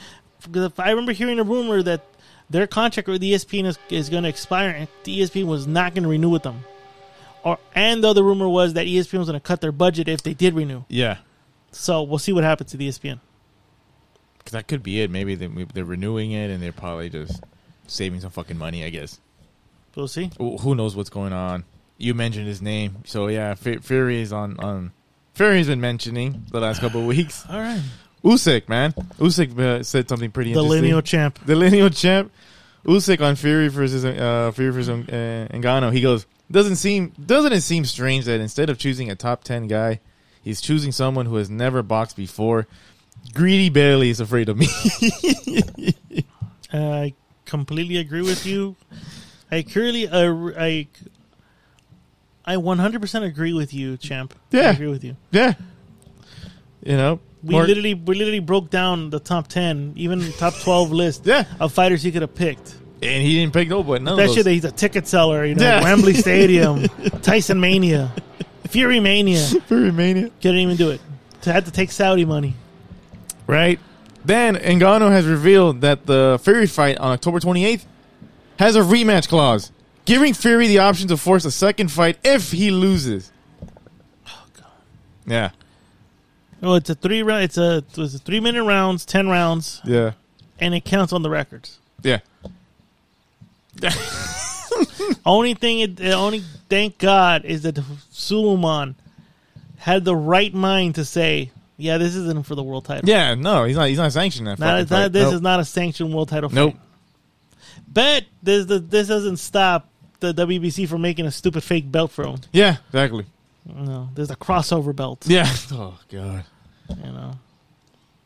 because 0.44 0.72
I 0.78 0.92
remember 0.92 1.12
hearing 1.12 1.40
a 1.40 1.44
rumor 1.44 1.84
that 1.84 2.06
their 2.50 2.68
contract 2.68 3.08
with 3.10 3.22
ESPN 3.22 3.66
is, 3.66 3.80
is 3.90 4.10
going 4.10 4.24
to 4.24 4.30
expire, 4.30 4.70
and 4.70 4.88
the 5.04 5.20
ESPN 5.22 5.46
was 5.48 5.68
not 5.68 5.94
going 5.94 6.04
to 6.04 6.10
renew 6.10 6.30
with 6.30 6.44
them. 6.44 6.64
Or 7.44 7.58
and 7.76 8.04
the 8.04 8.08
other 8.10 8.24
rumor 8.24 8.48
was 8.48 8.74
that 8.74 8.88
ESPN 8.88 9.20
was 9.20 9.28
going 9.28 9.40
to 9.40 9.46
cut 9.46 9.60
their 9.62 9.72
budget 9.72 10.08
if 10.08 10.22
they 10.24 10.34
did 10.34 10.54
renew. 10.54 10.84
Yeah. 10.88 11.18
So 11.72 12.04
we'll 12.04 12.20
see 12.20 12.32
what 12.34 12.44
happens 12.44 12.72
to 12.72 12.78
the 12.78 12.88
ESPN. 12.88 13.20
'Cause 14.44 14.54
that 14.54 14.68
could 14.68 14.82
be 14.84 15.02
it. 15.02 15.12
Maybe 15.12 15.36
they, 15.36 15.48
they're 15.74 15.86
renewing 15.86 16.32
it 16.32 16.50
and 16.50 16.62
they're 16.64 16.72
probably 16.72 17.10
just 17.10 17.42
saving 17.88 18.22
some 18.22 18.32
fucking 18.32 18.58
money, 18.58 18.84
I 18.84 18.90
guess. 18.90 19.20
We'll 19.96 20.08
see. 20.08 20.32
Who 20.40 20.76
knows 20.76 20.96
what's 20.96 21.10
going 21.10 21.34
on? 21.34 21.64
You 21.98 22.14
mentioned 22.14 22.48
his 22.48 22.62
name. 22.62 22.98
So, 23.06 23.28
yeah, 23.28 23.54
Fu- 23.56 23.80
Fury 23.80 24.22
is 24.22 24.32
on. 24.34 24.60
on 24.60 24.92
Fury's 25.34 25.68
been 25.68 25.82
mentioning 25.82 26.46
the 26.52 26.60
last 26.60 26.80
couple 26.82 27.02
of 27.02 27.08
weeks. 27.08 27.46
All 27.50 27.60
right. 27.60 27.82
Usyk, 28.24 28.70
man. 28.70 28.92
Usyk 29.20 29.58
uh, 29.60 29.84
said 29.84 30.08
something 30.10 30.30
pretty 30.32 30.54
The 30.54 30.60
interesting. 30.60 30.82
lineal 30.84 31.02
champ. 31.02 31.40
the 31.46 31.56
lineal 31.56 31.90
champ, 31.90 32.32
Usyk 32.86 33.20
on 33.22 33.36
Fury 33.36 33.68
versus 33.70 34.06
uh, 34.06 34.52
Fury 34.54 34.72
versus 34.72 34.90
uh, 34.90 35.48
Ngannou. 35.52 35.92
He 35.94 36.02
goes, 36.02 36.26
doesn't 36.52 36.76
seem 36.76 37.14
doesn't 37.26 37.52
it 37.54 37.62
seem 37.62 37.86
strange 37.86 38.26
that 38.26 38.40
instead 38.42 38.70
of 38.70 38.78
choosing 38.78 39.10
a 39.10 39.16
top 39.16 39.44
ten 39.44 39.68
guy, 39.68 40.00
he's 40.44 40.62
choosing 40.62 40.92
someone 40.92 41.26
who 41.26 41.36
has 41.38 41.50
never 41.50 41.82
boxed 41.82 42.16
before. 42.16 42.68
Greedy 43.34 43.70
Bailey 43.70 44.10
is 44.10 44.20
afraid 44.20 44.50
of 44.50 44.58
me. 44.58 44.68
I 46.74 47.14
completely 47.46 47.98
agree 47.98 48.22
with 48.22 48.46
you. 48.46 48.76
I 49.52 49.64
currently, 49.64 50.08
uh, 50.08 50.52
I, 50.58 50.88
I 52.46 52.56
100% 52.56 53.24
agree 53.24 53.54
with 53.54 53.74
you, 53.74 53.98
champ. 53.98 54.34
Yeah. 54.52 54.68
I 54.68 54.72
agree 54.72 54.88
with 54.88 55.04
you. 55.04 55.16
yeah, 55.32 55.54
you 56.84 56.96
know, 56.98 57.20
We 57.44 57.52
more- 57.56 57.66
literally, 57.68 57.94
we 57.94 58.16
literally 58.16 58.40
broke 58.40 58.70
down 58.70 59.10
the 59.10 59.20
top 59.20 59.48
10, 59.48 59.94
even 59.98 60.32
top 60.34 60.56
12 60.60 60.92
list 61.02 61.26
Yeah. 61.26 61.44
of 61.60 61.74
fighters 61.74 62.02
he 62.02 62.12
could 62.12 62.22
have 62.22 62.34
picked. 62.36 62.76
and 63.04 63.22
he 63.24 63.40
didn't 63.40 63.54
pick 63.54 63.68
nobody. 63.68 64.04
None 64.04 64.16
That 64.18 64.32
shit, 64.32 64.46
he's 64.46 64.64
a 64.66 64.72
ticket 64.72 65.08
seller, 65.08 65.44
you 65.46 65.56
know, 65.56 65.64
Yeah. 65.64 65.84
Wembley 65.84 66.14
Stadium, 66.28 66.88
Tyson 67.22 67.60
Mania, 67.60 68.12
Fury 68.70 69.00
Mania. 69.00 69.40
Fury 69.68 69.92
Mania. 69.92 70.30
Couldn't 70.42 70.58
even 70.60 70.78
do 70.78 70.92
it. 70.92 71.02
Had 71.44 71.66
to 71.66 71.72
take 71.72 71.92
Saudi 71.92 72.24
money. 72.26 72.54
Right. 73.48 73.80
Then 74.24 74.56
Ngannou 74.56 75.10
has 75.12 75.26
revealed 75.26 75.82
that 75.82 76.06
the 76.06 76.40
Fury 76.44 76.68
fight 76.68 76.98
on 77.00 77.12
October 77.12 77.40
28th 77.40 77.84
has 78.62 78.76
a 78.76 78.82
rematch 78.82 79.28
clause, 79.28 79.72
giving 80.06 80.34
Fury 80.34 80.68
the 80.68 80.78
option 80.80 81.08
to 81.08 81.18
force 81.18 81.46
a 81.46 81.52
second 81.52 81.92
fight 81.92 82.18
if 82.24 82.52
he 82.52 82.70
loses. 82.72 83.32
Oh 84.28 84.46
god. 84.56 84.66
Yeah. 85.26 85.50
Oh, 86.62 86.76
it's 86.76 86.90
a 86.90 86.96
three 86.96 87.24
round. 87.24 87.44
It's 87.44 87.58
a 87.58 87.84
it's 87.98 88.14
a 88.14 88.20
three 88.20 88.40
minute 88.40 88.64
rounds, 88.64 89.04
ten 89.06 89.28
rounds, 89.28 89.82
Yeah. 89.84 90.12
and 90.60 90.76
it 90.76 90.86
counts 90.86 91.12
on 91.12 91.24
the 91.24 91.30
records. 91.30 91.80
Yeah. 92.04 92.20
Only 95.26 95.54
thing, 95.54 95.80
it, 95.82 95.96
the 95.98 96.14
only 96.14 96.44
thank 96.70 96.98
God 96.98 97.46
is 97.46 97.62
that 97.64 97.78
Sulaiman 98.12 98.96
had 99.78 100.06
the 100.06 100.16
right 100.16 100.54
mind 100.54 100.96
to 100.96 101.06
say, 101.06 101.52
"Yeah, 101.78 101.98
this 101.98 102.16
isn't 102.16 102.46
for 102.46 102.56
the 102.56 102.64
world 102.64 102.86
title. 102.86 103.08
Yeah, 103.08 103.36
no, 103.36 103.66
he's 103.66 103.76
not 103.76 103.90
he's 103.90 103.98
not 103.98 104.12
sanctioned 104.14 104.48
that 104.48 104.60
Not, 104.60 104.88
fucking 104.88 104.98
not, 105.04 105.12
this 105.12 105.24
Nope. 105.26 105.34
is 105.36 105.42
not 105.42 105.60
a 105.60 105.66
sanctioned 105.66 106.14
world 106.14 106.30
title 106.30 106.50
Nope. 106.50 106.74
fight." 106.74 106.82
But 107.92 108.26
this 108.42 108.66
the, 108.66 108.80
this 108.80 109.08
doesn't 109.08 109.38
stop 109.38 109.90
the 110.20 110.34
WBC 110.34 110.88
from 110.88 111.02
making 111.02 111.26
a 111.26 111.32
stupid 111.32 111.64
fake 111.64 111.92
belt 111.92 112.12
for 112.12 112.26
him. 112.26 112.40
Yeah, 112.52 112.78
exactly. 112.88 113.26
No, 113.66 114.10
there's 114.16 114.32
a 114.32 114.36
crossover 114.36 114.96
belt. 114.96 115.26
Yeah. 115.28 115.52
Oh 115.72 115.98
god. 116.10 116.46
You 116.90 117.12
know, 117.12 117.34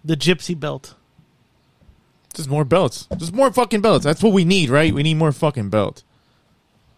the 0.03 0.15
gypsy 0.17 0.59
belt. 0.59 0.95
Just 2.33 2.49
more 2.49 2.65
belts. 2.65 3.07
Just 3.17 3.33
more 3.33 3.51
fucking 3.51 3.81
belts. 3.81 4.03
That's 4.03 4.21
what 4.21 4.33
we 4.33 4.43
need, 4.43 4.69
right? 4.69 4.93
We 4.93 5.03
need 5.03 5.15
more 5.15 5.31
fucking 5.31 5.69
belts. 5.69 6.03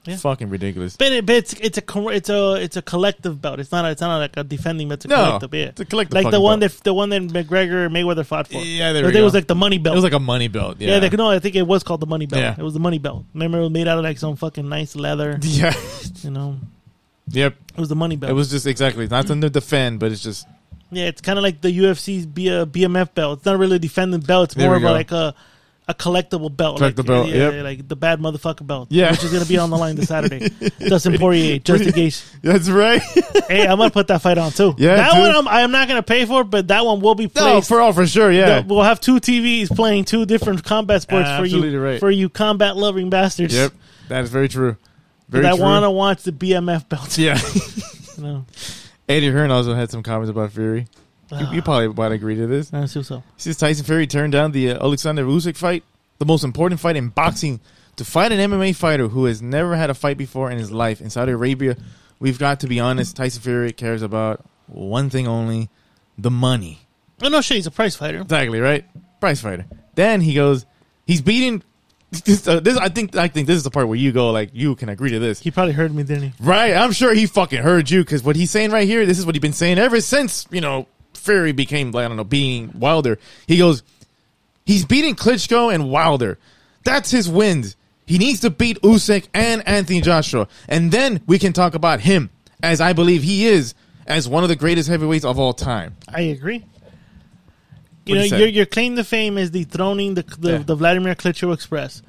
Yeah. 0.07 0.15
Fucking 0.17 0.49
ridiculous. 0.49 0.95
But, 0.95 1.11
it, 1.11 1.25
but 1.25 1.35
it's 1.35 1.53
it's 1.53 1.77
a 1.77 2.07
it's 2.09 2.29
a 2.29 2.53
it's 2.55 2.77
a 2.77 2.81
collective 2.81 3.41
belt. 3.41 3.59
It's 3.59 3.71
not 3.71 3.85
a, 3.85 3.91
it's 3.91 4.01
not 4.01 4.17
like 4.17 4.37
a 4.37 4.43
defending. 4.43 4.87
But 4.87 4.95
it's 4.95 5.05
a 5.05 5.07
No, 5.09 5.15
collective. 5.15 5.53
Yeah, 5.53 5.65
it's 5.65 5.81
a 5.81 5.85
collective 5.85 6.13
Like 6.15 6.31
the 6.31 6.39
one 6.39 6.59
belt. 6.59 6.71
that 6.71 6.83
the 6.83 6.93
one 6.93 7.09
that 7.09 7.21
McGregor 7.23 7.89
Mayweather 7.89 8.25
fought 8.25 8.47
for. 8.47 8.63
Yeah, 8.63 8.93
there 8.93 9.03
I 9.03 9.07
think 9.07 9.19
it 9.19 9.23
was 9.23 9.33
like 9.33 9.47
the 9.47 9.55
money 9.55 9.77
belt. 9.77 9.93
It 9.93 9.97
was 9.97 10.03
like 10.03 10.13
a 10.13 10.19
money 10.19 10.47
belt. 10.47 10.77
yeah, 10.79 10.93
Yeah. 10.93 10.99
they, 10.99 11.09
no, 11.15 11.29
I 11.29 11.39
think 11.39 11.55
it 11.55 11.67
was 11.67 11.83
called 11.83 11.99
the 11.99 12.07
money 12.07 12.25
belt. 12.25 12.41
Yeah. 12.41 12.55
It 12.57 12.63
was 12.63 12.73
the 12.73 12.79
money 12.79 12.99
belt. 12.99 13.25
Remember, 13.33 13.59
it 13.59 13.61
was 13.61 13.71
made 13.71 13.87
out 13.87 13.97
of 13.97 14.03
like 14.03 14.17
some 14.17 14.35
fucking 14.35 14.67
nice 14.67 14.95
leather. 14.95 15.39
yeah. 15.43 15.73
You 16.21 16.31
know, 16.31 16.57
yep. 17.27 17.55
it 17.75 17.79
was 17.79 17.89
the 17.89 17.95
money 17.95 18.15
belt. 18.15 18.31
It 18.31 18.35
was 18.35 18.49
just 18.49 18.65
exactly 18.65 19.07
not 19.07 19.27
something 19.27 19.41
to 19.41 19.49
defend, 19.49 19.99
but 19.99 20.11
it's 20.11 20.23
just 20.23 20.47
yeah, 20.91 21.05
it's 21.05 21.21
kind 21.21 21.37
of 21.37 21.43
like 21.43 21.61
the 21.61 21.77
UFC's 21.79 22.25
B, 22.25 22.49
uh, 22.49 22.65
BMF 22.65 23.13
belt. 23.13 23.39
It's 23.39 23.45
not 23.45 23.59
really 23.59 23.75
a 23.75 23.79
defending 23.79 24.21
belt. 24.21 24.49
It's 24.51 24.57
more 24.57 24.75
of 24.75 24.81
go. 24.81 24.91
like 24.91 25.11
a 25.11 25.35
a 25.88 25.93
collectible 25.93 26.56
belt. 26.56 26.80
Collectible 26.80 26.97
like, 26.97 27.06
belt, 27.06 27.28
yeah, 27.30 27.50
yep. 27.50 27.63
like 27.63 27.88
the 27.88 27.95
bad 27.95 28.19
motherfucker 28.19 28.67
belt. 28.67 28.89
Yeah. 28.91 29.12
which 29.12 29.23
is 29.23 29.32
gonna 29.32 29.45
be 29.45 29.58
on 29.58 29.69
the 29.69 29.78
line 29.78 29.95
this 29.95 30.10
Saturday. 30.10 30.50
Dustin 30.80 31.17
Poirier, 31.17 31.60
just 31.60 31.86
in 31.86 31.93
case. 31.93 32.30
that's 32.41 32.69
right. 32.69 33.02
Hey, 33.47 33.65
I'm 33.65 33.78
gonna 33.78 33.91
put 33.91 34.08
that 34.08 34.21
fight 34.21 34.38
on 34.38 34.52
too. 34.52 34.76
Yeah, 34.78 34.97
that 34.97 35.13
dude. 35.13 35.21
one 35.21 35.32
I'm, 35.36 35.47
I'm 35.47 35.71
not 35.71 35.88
gonna 35.88 36.04
pay 36.04 36.26
for, 36.26 36.43
but 36.43 36.67
that 36.67 36.86
one 36.86 37.00
will 37.00 37.15
be 37.15 37.26
no, 37.26 37.30
placed. 37.30 37.69
for 37.69 37.80
all 37.80 37.93
for 37.93 38.06
sure. 38.06 38.30
Yeah. 38.30 38.62
We'll 38.65 38.84
have 38.84 39.00
two 39.00 39.21
TVs 39.21 39.73
playing 39.73 40.04
two 40.04 40.26
different 40.26 40.65
combat 40.65 41.02
sports 41.02 41.30
for 41.30 41.43
Absolutely 41.43 41.71
you, 41.71 41.82
right. 41.82 42.00
for 42.00 42.12
you 42.12 42.28
combat 42.28 42.76
loving 42.76 43.10
bastards. 43.10 43.54
Yep. 43.54 43.71
That 44.10 44.23
is 44.26 44.30
very 44.30 44.50
true. 44.50 44.76
Very 45.30 45.43
that 45.43 45.56
true. 45.56 45.63
want 45.63 45.84
to 45.84 45.91
watch 45.91 46.23
the 46.23 46.34
BMF 46.34 46.89
belt. 46.89 47.17
Yeah. 47.17 47.39
You 48.17 48.23
know, 48.23 48.45
Eddie 49.08 49.30
Hearn 49.30 49.52
also 49.52 49.76
had 49.76 49.91
some 49.91 50.02
comments 50.02 50.32
about 50.32 50.52
Fury. 50.52 50.88
You, 51.31 51.47
you 51.55 51.61
probably 51.61 51.89
might 51.89 52.11
agree 52.11 52.35
to 52.35 52.47
this. 52.47 52.73
I 52.73 52.79
assume 52.79 53.03
so. 53.03 53.23
Since 53.37 53.57
Tyson 53.57 53.85
Fury 53.85 54.07
turned 54.07 54.33
down 54.33 54.51
the 54.51 54.71
uh, 54.71 54.83
Alexander 54.83 55.23
Usyk 55.25 55.57
fight, 55.57 55.83
the 56.19 56.25
most 56.25 56.43
important 56.43 56.79
fight 56.79 56.95
in 56.95 57.09
boxing, 57.09 57.59
to 57.97 58.05
fight 58.05 58.31
an 58.31 58.51
MMA 58.51 58.75
fighter 58.75 59.07
who 59.07 59.25
has 59.25 59.41
never 59.41 59.75
had 59.75 59.89
a 59.89 59.93
fight 59.93 60.17
before 60.17 60.49
in 60.51 60.57
his 60.57 60.71
life 60.71 61.01
in 61.01 61.09
Saudi 61.09 61.31
Arabia, 61.31 61.75
we've 62.19 62.39
got 62.39 62.61
to 62.61 62.67
be 62.67 62.79
honest. 62.79 63.15
Tyson 63.15 63.41
Fury 63.41 63.73
cares 63.73 64.01
about 64.01 64.45
one 64.67 65.09
thing 65.09 65.27
only: 65.27 65.69
the 66.17 66.31
money. 66.31 66.87
Oh 67.21 67.29
no, 67.29 67.41
shit, 67.41 67.55
he's 67.55 67.67
a 67.67 67.71
prize 67.71 67.95
fighter. 67.95 68.21
Exactly 68.21 68.59
right. 68.59 68.85
Price 69.19 69.41
fighter. 69.41 69.65
Then 69.95 70.21
he 70.21 70.33
goes, 70.33 70.65
he's 71.05 71.21
beating. 71.21 71.63
This, 72.11 72.47
uh, 72.47 72.61
this 72.61 72.77
I 72.77 72.87
think 72.87 73.17
I 73.17 73.27
think 73.27 73.47
this 73.47 73.57
is 73.57 73.63
the 73.63 73.71
part 73.71 73.87
where 73.89 73.97
you 73.97 74.13
go 74.13 74.31
like 74.31 74.51
you 74.53 74.75
can 74.75 74.87
agree 74.87 75.09
to 75.09 75.19
this. 75.19 75.41
He 75.41 75.51
probably 75.51 75.73
heard 75.73 75.93
me, 75.93 76.03
didn't 76.03 76.23
he? 76.23 76.33
Right, 76.39 76.73
I'm 76.73 76.93
sure 76.93 77.13
he 77.13 77.25
fucking 77.25 77.61
heard 77.61 77.89
you 77.89 78.01
because 78.01 78.23
what 78.23 78.37
he's 78.37 78.49
saying 78.49 78.71
right 78.71 78.87
here, 78.87 79.05
this 79.05 79.19
is 79.19 79.25
what 79.25 79.35
he's 79.35 79.41
been 79.41 79.51
saying 79.51 79.77
ever 79.77 79.99
since 79.99 80.47
you 80.49 80.61
know 80.61 80.87
Fury 81.27 81.51
became 81.51 81.95
I 81.95 82.07
don't 82.07 82.17
know 82.17 82.23
beating 82.23 82.71
Wilder. 82.79 83.19
He 83.47 83.57
goes, 83.59 83.83
he's 84.65 84.85
beating 84.85 85.15
Klitschko 85.15 85.73
and 85.73 85.91
Wilder. 85.91 86.39
That's 86.83 87.11
his 87.11 87.29
wins. 87.29 87.75
He 88.05 88.17
needs 88.17 88.39
to 88.41 88.49
beat 88.49 88.81
Usyk 88.81 89.27
and 89.33 89.67
Anthony 89.67 89.99
Joshua, 90.01 90.47
and 90.67 90.91
then 90.91 91.21
we 91.27 91.37
can 91.37 91.51
talk 91.53 91.75
about 91.75 91.99
him 91.99 92.29
as 92.63 92.79
I 92.81 92.93
believe 92.93 93.21
he 93.21 93.45
is 93.45 93.73
as 94.07 94.27
one 94.29 94.43
of 94.43 94.49
the 94.49 94.55
greatest 94.55 94.87
heavyweights 94.89 95.25
of 95.25 95.37
all 95.37 95.53
time. 95.53 95.95
I 96.07 96.21
agree. 96.21 96.59
What 96.59 96.67
You 98.05 98.15
know, 98.15 98.21
he 98.23 98.29
said. 98.29 98.39
your 98.39 98.47
your 98.47 98.65
claim 98.65 98.95
to 98.95 99.03
fame 99.03 99.37
is 99.37 99.49
dethroning 99.51 100.13
the 100.15 100.23
the, 100.39 100.51
Yeah. 100.51 100.57
the 100.59 100.75
Vladimir 100.75 101.15
Klitschko 101.15 101.53
Express. 101.53 102.01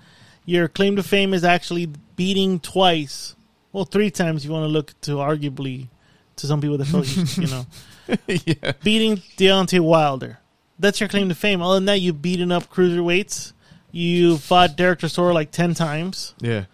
Your 0.47 0.69
claim 0.69 0.97
to 0.97 1.03
fame 1.03 1.35
is 1.35 1.43
actually 1.45 1.91
beating 2.17 2.61
twice, 2.61 3.35
well, 3.73 3.85
three 3.85 4.11
times. 4.11 4.45
You 4.45 4.53
want 4.53 4.65
to 4.65 4.69
look 4.69 4.95
to 5.03 5.17
arguably 5.17 5.89
to 6.37 6.47
some 6.47 6.61
people 6.61 6.79
that 6.79 6.87
feel 6.87 7.05
you, 7.05 7.25
you 7.43 7.49
know 7.51 7.67
yeah, 8.27 8.73
beating 8.83 9.17
Deontay 9.37 9.81
Wilder. 9.81 10.39
That's 10.79 11.01
your 11.01 11.09
claim 11.09 11.29
to 11.29 11.35
fame. 11.35 11.61
Other 11.61 11.75
than 11.75 11.87
that, 11.87 12.01
you've 12.01 12.23
beaten 12.23 12.53
up 12.53 12.71
cruiserweights. 12.71 13.53
You 13.91 14.39
fought 14.39 14.77
Derek 14.77 15.01
Chisora 15.01 15.35
like 15.35 15.51
ten 15.51 15.75
times. 15.75 16.35
yeah, 16.41 16.65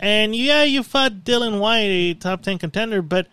And 0.00 0.34
yeah, 0.34 0.64
you 0.64 0.82
fought 0.82 1.24
Dillian 1.24 1.60
Whyte, 1.60 1.84
a 1.84 2.14
top 2.14 2.42
ten 2.42 2.58
contender, 2.58 3.00
but 3.00 3.26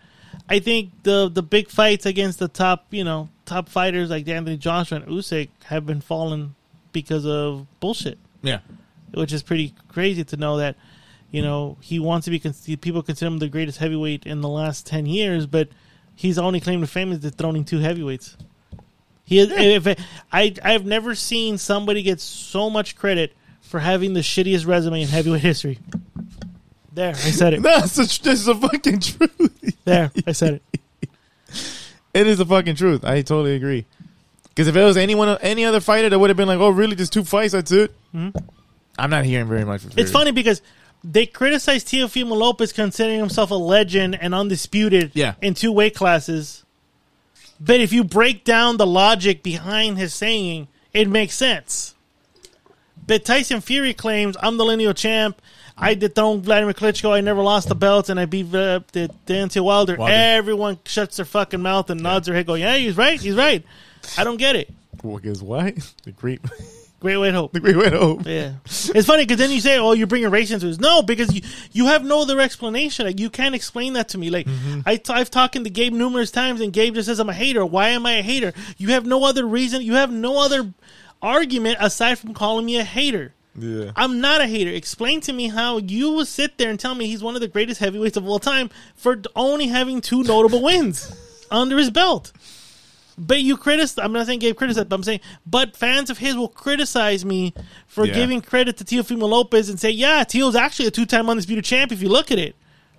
I 0.48 0.58
think 0.60 1.02
the 1.02 1.28
the 1.28 1.42
big 1.42 1.68
fights 1.68 2.06
against 2.06 2.38
the 2.38 2.48
top, 2.48 2.86
you 2.90 3.04
know, 3.04 3.28
top 3.44 3.68
fighters 3.68 4.10
like 4.10 4.28
Anthony 4.28 4.56
Joshua 4.56 4.98
and 4.98 5.06
Usyk 5.06 5.48
have 5.64 5.86
been 5.86 6.00
falling 6.00 6.54
because 6.92 7.26
of 7.26 7.66
bullshit, 7.80 8.18
yeah. 8.42 8.60
which 9.12 9.32
is 9.32 9.42
pretty 9.42 9.74
crazy 9.88 10.24
to 10.24 10.36
know 10.36 10.56
that, 10.58 10.76
you 11.30 11.42
know, 11.42 11.76
he 11.80 11.98
wants 11.98 12.24
to 12.24 12.30
be 12.30 12.76
people 12.76 13.02
consider 13.02 13.26
him 13.26 13.38
the 13.38 13.48
greatest 13.48 13.78
heavyweight 13.78 14.24
in 14.24 14.40
the 14.40 14.48
last 14.48 14.86
ten 14.86 15.04
years, 15.04 15.46
but 15.46 15.68
his 16.16 16.38
only 16.38 16.60
claim 16.60 16.80
to 16.80 16.86
fame 16.86 17.12
is 17.12 17.20
dethroning 17.20 17.64
two 17.64 17.78
heavyweights. 17.78 18.36
He 19.24 19.38
is, 19.38 19.50
if 19.50 20.04
I 20.32 20.54
I've 20.64 20.86
never 20.86 21.14
seen 21.14 21.58
somebody 21.58 22.02
get 22.02 22.20
so 22.20 22.70
much 22.70 22.96
credit 22.96 23.36
for 23.60 23.80
having 23.80 24.14
the 24.14 24.20
shittiest 24.20 24.66
resume 24.66 25.02
in 25.02 25.08
heavyweight 25.08 25.42
history. 25.42 25.78
There, 26.92 27.10
I 27.10 27.30
said 27.30 27.54
it. 27.54 27.62
That's 27.62 27.98
a, 27.98 28.22
this 28.22 28.40
is 28.40 28.48
a 28.48 28.54
fucking 28.54 29.00
truth. 29.00 29.76
There, 29.84 30.10
I 30.26 30.32
said 30.32 30.54
it. 30.54 31.10
It 32.14 32.26
is 32.26 32.40
a 32.40 32.46
fucking 32.46 32.76
truth. 32.76 33.04
I 33.04 33.20
totally 33.20 33.56
agree. 33.56 33.84
Because 34.48 34.68
if 34.68 34.74
it 34.74 34.82
was 34.82 34.96
anyone, 34.96 35.36
any 35.42 35.66
other 35.66 35.80
fighter, 35.80 36.08
that 36.08 36.18
would 36.18 36.30
have 36.30 36.36
been 36.38 36.48
like, 36.48 36.58
"Oh, 36.58 36.70
really? 36.70 36.96
Just 36.96 37.12
two 37.12 37.24
fights? 37.24 37.52
That's 37.52 37.70
it." 37.72 37.94
Mm-hmm. 38.14 38.38
I'm 38.98 39.10
not 39.10 39.26
hearing 39.26 39.48
very 39.48 39.66
much. 39.66 39.82
It's 39.98 40.10
funny 40.10 40.30
because 40.30 40.62
they 41.08 41.24
criticize 41.26 41.84
Teofimo 41.84 42.36
Lopez 42.36 42.72
considering 42.72 43.18
himself 43.20 43.50
a 43.50 43.54
legend 43.54 44.18
and 44.20 44.34
undisputed 44.34 45.12
Yeah. 45.14 45.34
in 45.40 45.54
two 45.54 45.70
weight 45.72 45.94
classes. 45.94 46.64
But 47.60 47.80
if 47.80 47.92
you 47.92 48.02
break 48.04 48.44
down 48.44 48.76
the 48.76 48.86
logic 48.86 49.42
behind 49.42 49.98
his 49.98 50.12
saying, 50.12 50.68
it 50.92 51.08
makes 51.08 51.34
sense. 51.34 51.94
But 53.06 53.24
Tyson 53.24 53.60
Fury 53.60 53.94
claims, 53.94 54.36
I'm 54.40 54.56
the 54.56 54.64
lineal 54.64 54.92
champ. 54.94 55.40
I 55.78 55.94
dethroned 55.94 56.42
Vladimir 56.42 56.74
Klitschko. 56.74 57.12
I 57.12 57.20
never 57.20 57.42
lost 57.42 57.68
the 57.68 57.74
belt, 57.74 58.08
and 58.08 58.18
I 58.18 58.24
beat 58.24 58.46
uh, 58.54 58.80
the 58.92 59.10
Deontay 59.26 59.60
Wilder. 59.62 59.96
Wilder. 59.96 60.12
Everyone 60.12 60.78
shuts 60.86 61.16
their 61.18 61.26
fucking 61.26 61.60
mouth 61.60 61.88
and 61.90 62.02
nods 62.02 62.26
their 62.26 62.34
head, 62.34 62.46
going, 62.46 62.62
"Yeah, 62.62 62.76
he's 62.76 62.96
right. 62.96 63.20
He's 63.20 63.34
right." 63.36 63.62
I 64.16 64.24
don't 64.24 64.38
get 64.38 64.56
it. 64.56 64.72
Well, 65.02 65.18
guess 65.18 65.40
why? 65.42 65.74
The 66.04 66.12
great, 66.12 66.40
Great 66.98 67.18
way 67.18 67.30
to 67.30 67.36
hope. 67.36 67.52
the 67.52 67.60
great 67.60 67.76
way 67.76 67.90
to 67.90 67.98
hope. 67.98 68.26
Yeah, 68.26 68.52
it's 68.64 69.06
funny 69.06 69.24
because 69.24 69.36
then 69.36 69.50
you 69.50 69.60
say, 69.60 69.78
"Oh, 69.78 69.92
you're 69.92 70.06
bringing 70.06 70.30
race 70.30 70.50
into 70.50 70.66
this." 70.66 70.80
No, 70.80 71.02
because 71.02 71.34
you 71.34 71.42
you 71.72 71.86
have 71.86 72.04
no 72.04 72.22
other 72.22 72.40
explanation. 72.40 73.06
Like 73.06 73.20
you 73.20 73.28
can't 73.28 73.54
explain 73.54 73.92
that 73.94 74.08
to 74.08 74.18
me. 74.18 74.30
Like 74.30 74.46
mm-hmm. 74.46 74.80
I 74.86 74.96
t- 74.96 75.12
I've 75.12 75.30
talked 75.30 75.52
to 75.54 75.70
Gabe 75.70 75.92
numerous 75.92 76.30
times, 76.30 76.62
and 76.62 76.72
Gabe 76.72 76.94
just 76.94 77.06
says, 77.06 77.18
"I'm 77.18 77.28
a 77.28 77.34
hater." 77.34 77.66
Why 77.66 77.90
am 77.90 78.06
I 78.06 78.12
a 78.12 78.22
hater? 78.22 78.54
You 78.78 78.88
have 78.88 79.04
no 79.04 79.24
other 79.24 79.46
reason. 79.46 79.82
You 79.82 79.94
have 79.94 80.10
no 80.10 80.42
other 80.42 80.72
argument 81.20 81.76
aside 81.80 82.18
from 82.18 82.32
calling 82.32 82.64
me 82.64 82.78
a 82.78 82.84
hater. 82.84 83.34
Yeah. 83.58 83.92
I'm 83.96 84.20
not 84.20 84.40
a 84.40 84.46
hater. 84.46 84.70
Explain 84.70 85.20
to 85.22 85.32
me 85.32 85.48
how 85.48 85.78
you 85.78 86.12
will 86.12 86.26
sit 86.26 86.58
there 86.58 86.70
and 86.70 86.78
tell 86.78 86.94
me 86.94 87.06
he's 87.06 87.22
one 87.22 87.34
of 87.34 87.40
the 87.40 87.48
greatest 87.48 87.80
heavyweights 87.80 88.16
of 88.16 88.26
all 88.26 88.38
time 88.38 88.70
for 88.94 89.20
only 89.34 89.68
having 89.68 90.00
two 90.00 90.22
notable 90.22 90.62
wins 90.62 91.14
under 91.50 91.78
his 91.78 91.90
belt. 91.90 92.32
But 93.18 93.40
you 93.40 93.56
criticize. 93.56 94.04
I'm 94.04 94.12
not 94.12 94.26
saying 94.26 94.40
Gabe 94.40 94.56
criticized, 94.56 94.88
but 94.88 94.96
I'm 94.96 95.02
saying, 95.02 95.20
but 95.46 95.76
fans 95.76 96.10
of 96.10 96.18
his 96.18 96.36
will 96.36 96.48
criticize 96.48 97.24
me 97.24 97.54
for 97.86 98.06
Yeah. 98.06 98.14
giving 98.14 98.40
credit 98.42 98.76
to 98.78 98.84
Teofimo 98.84 99.28
Lopez 99.28 99.68
and 99.70 99.80
say, 99.80 99.90
yeah, 99.90 100.22
Teo's 100.24 100.54
actually 100.54 100.86
a 100.86 100.90
two-time 100.90 101.30
undisputed 101.30 101.64
champ. 101.64 101.92
If 101.92 102.02
you 102.02 102.08
look 102.10 102.30
at 102.30 102.38
it, 102.38 102.56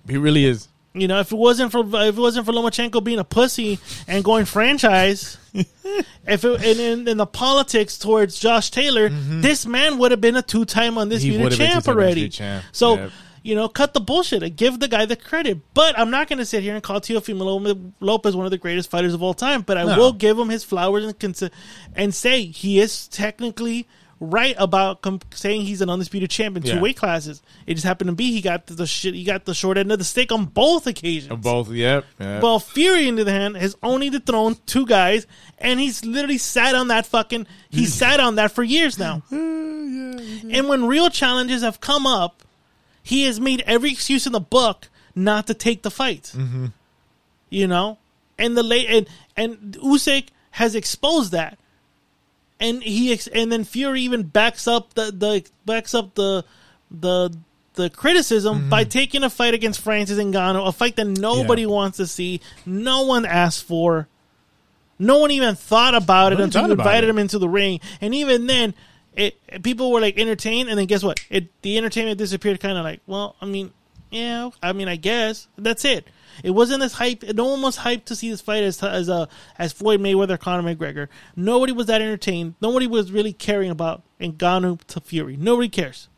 He 0.08 0.16
really 0.16 0.44
is. 0.44 0.66
you 0.92 1.06
know, 1.06 1.20
if 1.20 1.30
it 1.30 1.36
wasn't 1.36 1.70
for 1.70 1.80
if 1.84 2.16
it 2.16 2.20
wasn't 2.20 2.46
for 2.46 2.52
Lomachenko 2.52 3.04
being 3.04 3.20
a 3.20 3.24
pussy 3.24 3.78
and 4.08 4.24
going 4.24 4.44
franchise, 4.44 5.38
if 5.54 6.44
it, 6.44 6.64
and 6.64 6.80
in, 6.80 7.08
in 7.08 7.16
the 7.16 7.26
politics 7.26 7.96
towards 7.96 8.40
Josh 8.40 8.70
Taylor, 8.72 9.10
mm-hmm. 9.10 9.40
this 9.40 9.66
man 9.66 9.98
would 9.98 10.10
have 10.10 10.20
been 10.20 10.34
a 10.36 10.42
two-time 10.42 10.98
undisputed 10.98 11.42
would've 11.42 11.58
been 11.58 11.68
champ 11.68 11.84
two-time 11.84 11.96
already. 11.96 12.28
champ. 12.28 12.64
So. 12.72 12.94
Yep. 12.96 13.10
You 13.48 13.54
know, 13.54 13.66
cut 13.66 13.94
the 13.94 14.00
bullshit 14.00 14.42
and 14.42 14.54
give 14.54 14.78
the 14.78 14.88
guy 14.88 15.06
the 15.06 15.16
credit. 15.16 15.72
But 15.72 15.98
I'm 15.98 16.10
not 16.10 16.28
going 16.28 16.38
to 16.38 16.44
sit 16.44 16.62
here 16.62 16.74
and 16.74 16.82
call 16.82 17.00
Teofimo 17.00 17.40
Lo- 17.40 17.92
Lopez 17.98 18.36
one 18.36 18.44
of 18.44 18.50
the 18.50 18.58
greatest 18.58 18.90
fighters 18.90 19.14
of 19.14 19.22
all 19.22 19.32
time. 19.32 19.62
But 19.62 19.78
I 19.78 19.84
No. 19.84 19.96
will 19.96 20.12
give 20.12 20.38
him 20.38 20.50
his 20.50 20.64
flowers 20.64 21.06
and 21.06 21.18
cons- 21.18 21.48
and 21.96 22.14
say 22.14 22.44
he 22.44 22.78
is 22.78 23.08
technically 23.08 23.86
right 24.20 24.54
about 24.58 25.00
com- 25.00 25.20
saying 25.30 25.62
he's 25.62 25.80
an 25.80 25.88
undisputed 25.88 26.28
champion 26.28 26.62
two 26.62 26.74
Yeah. 26.74 26.80
weight 26.82 26.98
classes. 26.98 27.40
It 27.66 27.72
just 27.72 27.86
happened 27.86 28.08
to 28.08 28.14
be 28.14 28.32
he 28.32 28.42
got 28.42 28.66
the 28.66 28.86
shit. 28.86 29.14
He 29.14 29.24
got 29.24 29.46
the 29.46 29.54
short 29.54 29.78
end 29.78 29.90
of 29.92 29.98
the 29.98 30.04
stick 30.04 30.30
on 30.30 30.44
both 30.44 30.86
occasions. 30.86 31.40
Both. 31.40 31.70
Yep. 31.70 32.04
yep. 32.20 32.42
Well, 32.42 32.60
Fury, 32.60 33.08
in 33.08 33.14
the 33.14 33.32
hand, 33.32 33.56
has 33.56 33.76
only 33.82 34.10
dethroned 34.10 34.66
two 34.66 34.84
guys, 34.84 35.26
and 35.56 35.80
he's 35.80 36.04
literally 36.04 36.36
sat 36.36 36.74
on 36.74 36.88
that 36.88 37.06
fucking. 37.06 37.46
He 37.70 37.84
mm. 37.84 37.88
sat 37.88 38.20
on 38.20 38.34
that 38.34 38.52
for 38.52 38.62
years 38.62 38.98
now. 38.98 39.22
and 39.30 40.68
when 40.68 40.84
real 40.84 41.08
challenges 41.08 41.62
have 41.62 41.80
come 41.80 42.06
up, 42.06 42.42
he 43.08 43.24
has 43.24 43.40
made 43.40 43.62
every 43.66 43.90
excuse 43.90 44.26
in 44.26 44.32
the 44.32 44.40
book 44.40 44.88
not 45.14 45.46
to 45.46 45.54
take 45.54 45.80
the 45.82 45.90
fight. 45.90 46.30
You 47.50 47.66
know, 47.66 47.96
and 48.38 48.54
the 48.56 48.62
late 48.62 48.86
and 48.90 49.08
and 49.36 49.72
Usyk 49.82 50.26
has 50.50 50.74
exposed 50.74 51.32
that, 51.32 51.58
and 52.60 52.82
he 52.82 53.12
ex- 53.14 53.26
and 53.28 53.50
then 53.50 53.64
Fury 53.64 54.02
even 54.02 54.24
backs 54.24 54.68
up 54.68 54.92
the 54.92 55.06
the 55.10 55.44
backs 55.64 55.94
up 55.94 56.14
the 56.14 56.44
the 56.90 57.34
the 57.74 57.88
criticism 57.88 58.68
by 58.68 58.84
taking 58.84 59.22
a 59.22 59.30
fight 59.30 59.54
against 59.54 59.80
Francis 59.80 60.18
Ngannou, 60.18 60.66
a 60.68 60.72
fight 60.72 60.96
that 60.96 61.06
nobody 61.06 61.62
Yeah. 61.62 61.68
wants 61.68 61.96
to 61.98 62.06
see, 62.06 62.40
no 62.66 63.02
one 63.06 63.24
asked 63.24 63.62
for, 63.64 64.08
no 64.98 65.18
one 65.18 65.30
even 65.30 65.54
thought 65.54 65.94
about 65.94 66.32
it 66.32 66.38
No 66.38 66.44
until 66.44 66.66
you 66.66 66.72
invited 66.72 67.08
him 67.08 67.18
into 67.18 67.38
the 67.38 67.48
ring, 67.48 67.80
and 68.02 68.14
even 68.14 68.46
then. 68.46 68.74
It, 69.18 69.64
people 69.64 69.90
were 69.90 70.00
like 70.00 70.16
entertained, 70.16 70.68
and 70.68 70.78
then 70.78 70.86
guess 70.86 71.02
what? 71.02 71.18
It 71.28 71.60
the 71.62 71.76
entertainment 71.76 72.18
disappeared. 72.18 72.60
Kind 72.60 72.78
of 72.78 72.84
like, 72.84 73.00
well, 73.04 73.34
I 73.40 73.46
mean, 73.46 73.72
yeah, 74.12 74.50
I 74.62 74.72
mean, 74.72 74.86
I 74.86 74.94
guess 74.94 75.48
that's 75.58 75.84
it. 75.84 76.06
It 76.44 76.52
wasn't 76.52 76.84
as 76.84 76.92
hype. 76.92 77.24
No 77.34 77.46
one 77.46 77.60
was 77.60 77.78
hyped 77.78 78.04
to 78.06 78.14
see 78.14 78.30
this 78.30 78.40
fight 78.40 78.62
as 78.62 78.80
as 78.80 79.08
uh, 79.08 79.26
as 79.58 79.72
Floyd 79.72 80.00
Mayweather, 80.00 80.38
Conor 80.38 80.62
McGregor. 80.72 81.08
Nobody 81.34 81.72
was 81.72 81.86
that 81.86 82.00
entertained. 82.00 82.54
Nobody 82.60 82.86
was 82.86 83.10
really 83.10 83.32
caring 83.32 83.72
about 83.72 84.02
Ngannou 84.20 84.84
to 84.84 85.00
Fury. 85.00 85.36
Nobody 85.36 85.68
cares, 85.68 86.08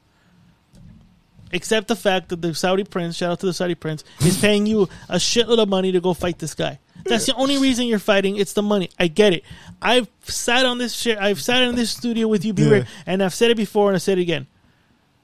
except 1.52 1.88
the 1.88 1.96
fact 1.96 2.28
that 2.28 2.42
the 2.42 2.54
Saudi 2.54 2.84
prince, 2.84 3.16
shout 3.16 3.32
out 3.32 3.40
to 3.40 3.46
the 3.46 3.54
Saudi 3.54 3.74
prince, 3.74 4.04
is 4.20 4.38
paying 4.38 4.66
you 4.66 4.90
a 5.08 5.16
shitload 5.16 5.58
of 5.58 5.70
money 5.70 5.90
to 5.92 6.00
go 6.02 6.12
fight 6.12 6.38
this 6.38 6.52
guy. 6.54 6.78
That's 7.04 7.26
the 7.26 7.34
only 7.34 7.58
reason 7.58 7.86
you're 7.86 7.98
fighting. 7.98 8.36
It's 8.36 8.52
the 8.52 8.62
money. 8.62 8.90
I 8.98 9.06
get 9.08 9.32
it. 9.32 9.44
I've 9.82 10.08
sat 10.22 10.64
on 10.66 10.78
this 10.78 10.92
shit. 10.94 11.18
I've 11.18 11.40
sat 11.40 11.62
in 11.62 11.74
this 11.74 11.90
studio 11.90 12.28
with 12.28 12.44
you, 12.44 12.52
B-Ray, 12.52 12.78
Yeah. 12.80 12.84
and 13.06 13.22
I've 13.22 13.34
said 13.34 13.50
it 13.50 13.56
before, 13.56 13.88
and 13.88 13.96
I 13.96 13.98
said 13.98 14.18
it 14.18 14.22
again. 14.22 14.46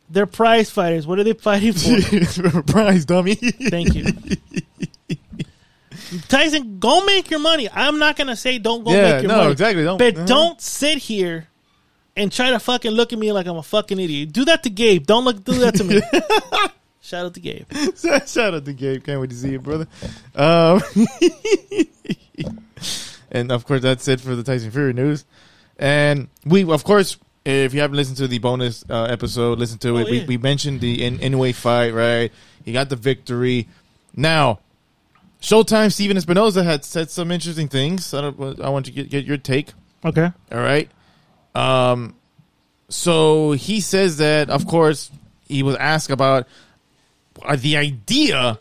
They're 0.09 0.27
prize 0.27 0.71
fighters. 0.71 1.07
What 1.07 1.19
are 1.19 1.25
they 1.25 1.33
fighting 1.33 1.73
for? 1.73 2.63
Prize 2.67 3.05
dummy. 3.05 3.35
Thank 3.35 3.95
you. 3.95 4.05
Tyson, 6.29 6.79
go 6.79 7.05
make 7.05 7.31
your 7.31 7.41
money. 7.41 7.69
I'm 7.73 7.99
not 7.99 8.17
gonna 8.17 8.37
say 8.37 8.59
don't 8.59 8.85
go 8.85 8.93
Yeah, 8.93 9.15
make 9.15 9.23
your 9.23 9.29
money. 9.29 9.29
no, 9.29 9.37
money. 9.39 9.53
exactly. 9.53 9.83
Don't- 9.85 9.99
but 9.99 10.15
uh-huh. 10.17 10.27
don't 10.27 10.61
sit 10.61 10.99
here 10.99 11.49
and 12.17 12.31
try 12.31 12.51
to 12.51 12.59
fucking 12.61 12.93
look 12.93 13.13
at 13.13 13.19
me 13.19 13.33
like 13.33 13.47
I'm 13.47 13.57
a 13.57 13.63
fucking 13.63 13.99
idiot. 13.99 14.33
Do 14.33 14.45
that 14.45 14.63
to 14.63 14.71
Gabe. 14.71 15.05
Don't 15.07 15.25
look 15.25 15.43
do 15.45 15.55
that 15.61 15.75
to 15.77 15.85
me. 15.85 16.01
Shout 17.07 17.27
out 17.27 17.35
to 17.35 17.41
Gabe. 17.41 17.71
Shout 18.27 18.55
out 18.55 18.65
to 18.65 18.73
Gabe. 18.73 19.05
Can't 19.05 19.21
wait 19.21 19.31
to 19.31 19.37
see 19.37 19.51
you, 19.51 19.61
brother. 19.61 19.87
Um, 20.35 20.81
and 23.31 23.53
of 23.53 23.65
course, 23.65 23.83
that's 23.83 24.09
it 24.09 24.21
for 24.21 24.35
the 24.35 24.43
Tyson 24.43 24.73
Fury 24.73 24.93
news. 24.93 25.25
And 25.79 26.27
we, 26.45 26.69
of 26.69 26.83
course, 26.83 27.17
if 27.45 27.75
you 27.75 27.81
haven't 27.81 27.97
listened 27.97 28.17
to 28.17 28.27
the 28.27 28.41
bonus 28.41 28.85
uh, 28.91 29.05
episode, 29.05 29.61
listen 29.61 29.79
to 29.79 29.91
Oh, 29.91 29.97
it. 29.99 30.11
We, 30.11 30.19
yeah. 30.19 30.27
we 30.27 30.37
mentioned 30.37 30.81
the 30.81 31.05
in 31.05 31.19
Inoue 31.19 31.55
fight, 31.55 31.95
right? 31.95 32.33
He 32.65 32.73
got 32.73 32.89
the 32.89 32.97
victory. 32.97 33.69
Now, 34.17 34.59
Showtime 35.41 35.93
Stephen 35.93 36.17
Espinoza 36.17 36.65
had 36.65 36.85
said 36.85 37.09
some 37.11 37.31
interesting 37.31 37.69
things. 37.69 38.13
I, 38.15 38.23
don't, 38.23 38.61
I 38.61 38.69
want 38.69 38.87
to 38.87 38.91
get, 38.91 39.11
get 39.11 39.25
your 39.25 39.37
take. 39.37 39.69
Okay. 40.05 40.33
All 40.51 40.59
right. 40.59 40.91
Um, 41.55 42.17
so 42.89 43.53
he 43.53 43.81
says 43.81 44.17
that, 44.17 44.51
of 44.51 44.67
course, 44.67 45.13
he 45.47 45.63
was 45.63 45.77
asked 45.77 46.11
about 46.11 46.49
the 47.57 47.77
idea 47.77 48.59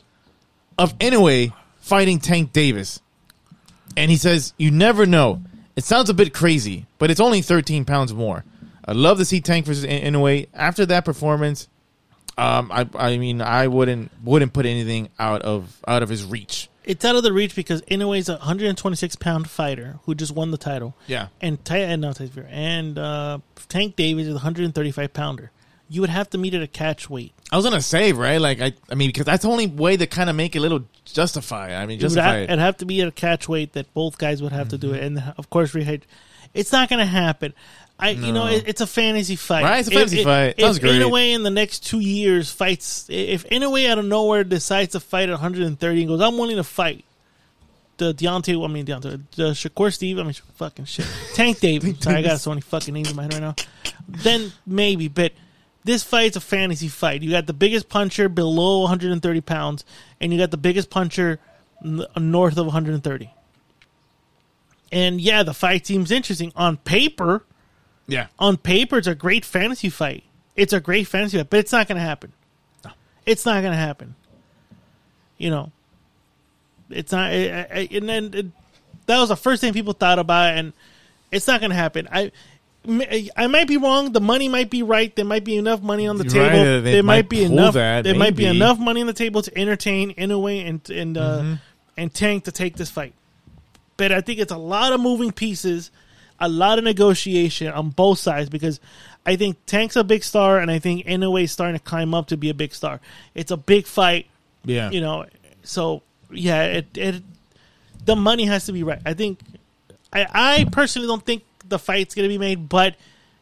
of 0.78 0.98
Inoue 1.00 1.54
fighting 1.80 2.20
Tank 2.20 2.54
Davis, 2.54 3.02
and 3.96 4.10
he 4.12 4.18
says 4.18 4.54
you 4.58 4.72
never 4.72 5.06
know. 5.06 5.42
It 5.76 5.84
sounds 5.84 6.10
a 6.10 6.14
bit 6.14 6.34
crazy, 6.34 6.86
but 7.00 7.12
it's 7.12 7.20
only 7.20 7.42
13 7.42 7.86
pounds 7.86 8.14
more. 8.14 8.46
I'd 8.86 8.96
love 8.96 9.18
to 9.18 9.26
see 9.26 9.42
Tank 9.42 9.66
versus 9.66 9.84
In- 9.84 10.14
Inoue 10.14 10.48
after 10.54 10.86
that 10.86 11.06
performance. 11.06 11.68
Um, 12.38 12.72
I, 12.72 12.88
I 12.96 13.18
mean, 13.18 13.42
I 13.42 13.68
wouldn't 13.68 14.12
wouldn't 14.24 14.54
put 14.54 14.66
anything 14.66 15.10
out 15.18 15.42
of 15.42 15.82
out 15.88 16.04
of 16.04 16.10
his 16.10 16.24
reach. 16.26 16.70
It's 16.84 17.04
out 17.04 17.16
of 17.16 17.24
the 17.24 17.34
reach 17.34 17.56
because 17.56 17.82
Inoue's 17.84 18.30
a 18.30 18.34
126 18.34 19.16
pound 19.16 19.50
fighter 19.50 20.00
who 20.06 20.14
just 20.14 20.34
won 20.34 20.52
the 20.52 20.58
title. 20.58 20.96
Yeah. 21.08 21.28
And 21.42 21.64
Ty- 21.66 21.80
and 21.80 22.02
no, 22.02 22.14
and 22.50 22.98
uh, 23.00 23.40
Tank 23.70 23.96
Davis 23.96 24.24
is 24.28 24.32
a 24.32 24.34
135 24.36 25.14
pounder. 25.14 25.52
You 25.90 26.02
would 26.02 26.10
have 26.10 26.30
to 26.32 26.38
meet 26.38 26.54
at 26.54 26.62
a 26.64 26.68
catch 26.68 27.10
weight. 27.10 27.34
I 27.52 27.56
was 27.58 27.66
gonna 27.66 27.82
say 27.82 28.12
right, 28.12 28.42
like 28.42 28.60
I, 28.62 28.74
I 28.90 28.96
mean, 28.96 29.10
because 29.10 29.26
that's 29.26 29.44
the 29.44 29.50
only 29.50 29.68
way 29.68 29.98
to 29.98 30.08
kind 30.08 30.30
of 30.30 30.36
make 30.36 30.56
it 30.56 30.60
a 30.60 30.62
little 30.62 30.84
justify. 31.06 31.76
I 31.76 31.86
mean, 31.86 32.00
It 32.00 32.04
would 32.04 32.10
justify 32.10 32.26
have, 32.28 32.38
it. 32.38 32.44
it'd 32.46 32.60
have 32.60 32.78
to 32.78 32.86
be 32.86 33.02
at 33.02 33.08
a 33.08 33.12
catch 33.12 33.48
weight 33.48 33.74
that 33.74 33.94
both 33.94 34.18
guys 34.18 34.42
would 34.42 34.52
have 34.52 34.70
to 34.70 34.78
do 34.78 34.94
it, 34.94 34.98
Mm-hmm. 35.04 35.18
and 35.18 35.34
of 35.38 35.50
course, 35.50 35.74
rehydrate. 35.74 36.02
It's 36.54 36.72
not 36.72 36.90
going 36.90 37.00
to 37.00 37.06
happen. 37.06 37.54
I, 38.00 38.10
you 38.12 38.32
know, 38.32 38.48
it, 38.48 38.64
it's 38.68 38.82
a 38.82 38.88
fantasy 38.88 39.36
fight. 39.36 39.64
Right, 39.64 39.80
it's 39.80 39.88
a 39.90 39.92
fantasy 39.92 40.20
if, 40.20 40.24
fight. 40.26 40.56
If, 40.58 40.64
Sounds 40.66 40.78
if 40.78 40.84
great. 40.84 41.02
Inoue 41.02 41.34
in 41.36 41.44
the 41.44 41.50
next 41.50 41.86
two 41.86 42.00
years 42.00 42.50
fights, 42.52 43.06
if 43.10 43.46
Inoue 43.50 43.88
out 43.90 44.00
of 44.00 44.06
nowhere 44.06 44.44
decides 44.44 44.94
to 44.94 45.00
fight 45.00 45.24
at 45.30 45.34
130 45.34 46.00
and 46.02 46.08
goes, 46.10 46.20
"I'm 46.22 46.38
willing 46.38 46.56
to 46.58 46.64
fight," 46.64 47.06
the 47.98 48.14
Deontay, 48.14 48.64
I 48.64 48.68
mean 48.72 48.86
Deontay, 48.86 49.22
the 49.36 49.52
Shakur 49.52 49.94
Steve, 49.94 50.20
I 50.20 50.24
mean 50.24 50.34
fucking 50.56 50.86
shit, 50.86 51.08
Tank 51.36 51.60
Davis. 51.60 52.00
Sorry, 52.00 52.18
I 52.18 52.22
got 52.22 52.40
so 52.42 52.52
many 52.52 52.62
fucking 52.62 52.94
names 52.94 53.10
in 53.12 53.16
my 53.16 53.24
head 53.24 53.34
right 53.34 53.42
now. 53.42 53.56
Then 54.08 54.52
maybe, 54.66 55.08
but 55.08 55.32
this 55.86 56.04
fight's 56.04 56.36
a 56.36 56.42
fantasy 56.42 56.90
fight. 56.90 57.22
You 57.24 57.32
got 57.32 57.46
the 57.48 57.54
biggest 57.54 57.88
puncher 57.88 58.28
below 58.28 58.82
130 58.82 59.42
pounds, 59.42 59.86
and 60.20 60.34
you 60.34 60.38
got 60.40 60.52
the 60.52 60.58
biggest 60.58 60.90
puncher 60.90 61.40
uh, 61.84 62.20
north 62.20 62.58
of 62.58 62.66
130. 62.66 63.30
And 64.92 65.20
yeah, 65.22 65.44
the 65.44 65.54
fight 65.54 65.86
seems 65.88 66.12
interesting 66.12 66.52
on 66.56 66.78
paper. 66.78 67.44
yeah, 68.08 68.28
On 68.40 68.58
paper, 68.58 68.98
it's 68.98 69.08
a 69.08 69.16
great 69.16 69.46
fantasy 69.46 69.90
fight. 69.90 70.24
It's 70.56 70.74
a 70.74 70.80
great 70.80 71.08
fantasy 71.08 71.38
fight, 71.38 71.50
but 71.50 71.60
it's 71.60 71.72
not 71.72 71.88
going 71.88 71.98
to 71.98 72.02
happen. 72.04 72.34
It's 73.26 73.46
not 73.46 73.62
going 73.62 73.72
to 73.74 73.78
happen. 73.78 74.16
You 75.38 75.50
know, 75.50 75.72
it's 76.90 77.12
not. 77.12 77.32
I- 77.32 77.68
I- 77.72 77.90
and 77.92 78.08
then 78.08 78.34
it, 78.34 78.46
that 79.08 79.20
was 79.20 79.30
the 79.30 79.36
first 79.36 79.62
thing 79.62 79.74
people 79.74 79.94
thought 79.94 80.20
about, 80.20 80.56
and 80.58 80.74
It's 81.32 81.48
not 81.48 81.60
going 81.60 81.72
to 81.72 81.76
happen. 81.76 82.08
I. 82.12 82.32
I 82.88 83.48
might 83.48 83.68
be 83.68 83.78
wrong. 83.78 84.12
The 84.12 84.22
money 84.22 84.48
might 84.50 84.70
be 84.70 84.84
right. 84.84 85.16
There 85.16 85.26
might 85.26 85.44
be 85.44 85.58
enough 85.58 85.82
money 85.82 86.08
on 86.08 86.18
the 86.18 86.24
table. 86.24 86.64
they 86.82 86.92
there 86.94 87.04
might, 87.04 87.16
might 87.24 87.30
be 87.30 87.44
enough. 87.44 87.74
that, 87.74 88.04
there 88.04 88.16
might 88.16 88.36
be 88.36 88.46
enough 88.46 88.80
money 88.80 89.02
on 89.02 89.08
the 89.08 89.14
table 89.14 89.42
to 89.42 89.58
entertain 89.58 90.14
Inoue 90.16 90.68
and 90.70 90.90
and 90.90 91.18
uh, 91.18 91.22
Mm-hmm. 91.40 91.54
and 91.98 92.14
Tank 92.14 92.44
to 92.46 92.52
take 92.52 92.76
this 92.76 92.90
fight. 92.90 93.14
But 93.98 94.12
I 94.12 94.22
think 94.22 94.40
it's 94.40 94.52
a 94.52 94.58
lot 94.58 94.92
of 94.94 95.00
moving 95.00 95.32
pieces, 95.32 95.90
a 96.40 96.50
lot 96.50 96.78
of 96.78 96.84
negotiation 96.84 97.68
on 97.68 97.90
both 97.90 98.20
sides 98.20 98.50
because 98.50 98.80
I 99.26 99.36
think 99.38 99.58
Tank's 99.66 99.96
a 99.96 100.04
big 100.04 100.24
star 100.24 100.60
and 100.60 100.70
I 100.70 100.80
think 100.80 101.06
Inoue 101.06 101.44
is 101.44 101.52
starting 101.52 101.78
to 101.80 101.84
climb 101.84 102.14
up 102.14 102.28
to 102.28 102.38
be 102.38 102.50
a 102.50 102.54
big 102.54 102.74
star. 102.74 103.00
It's 103.34 103.52
a 103.52 103.58
big 103.58 103.86
fight, 103.88 104.28
Yeah. 104.66 104.90
you 104.92 105.02
know. 105.02 105.26
So 105.64 106.02
yeah, 106.32 106.64
it, 106.66 106.86
it 106.98 107.24
the 108.06 108.16
money 108.16 108.46
has 108.46 108.66
to 108.66 108.72
be 108.74 108.84
right. 108.84 109.02
I 109.06 109.14
think 109.14 109.40
I 110.14 110.28
I 110.34 110.66
personally 110.72 111.08
don't 111.08 111.26
think 111.26 111.44
the 111.68 111.80
fight's 111.80 112.16
gonna 112.16 112.28
be 112.28 112.38
made, 112.38 112.70
but 112.70 112.96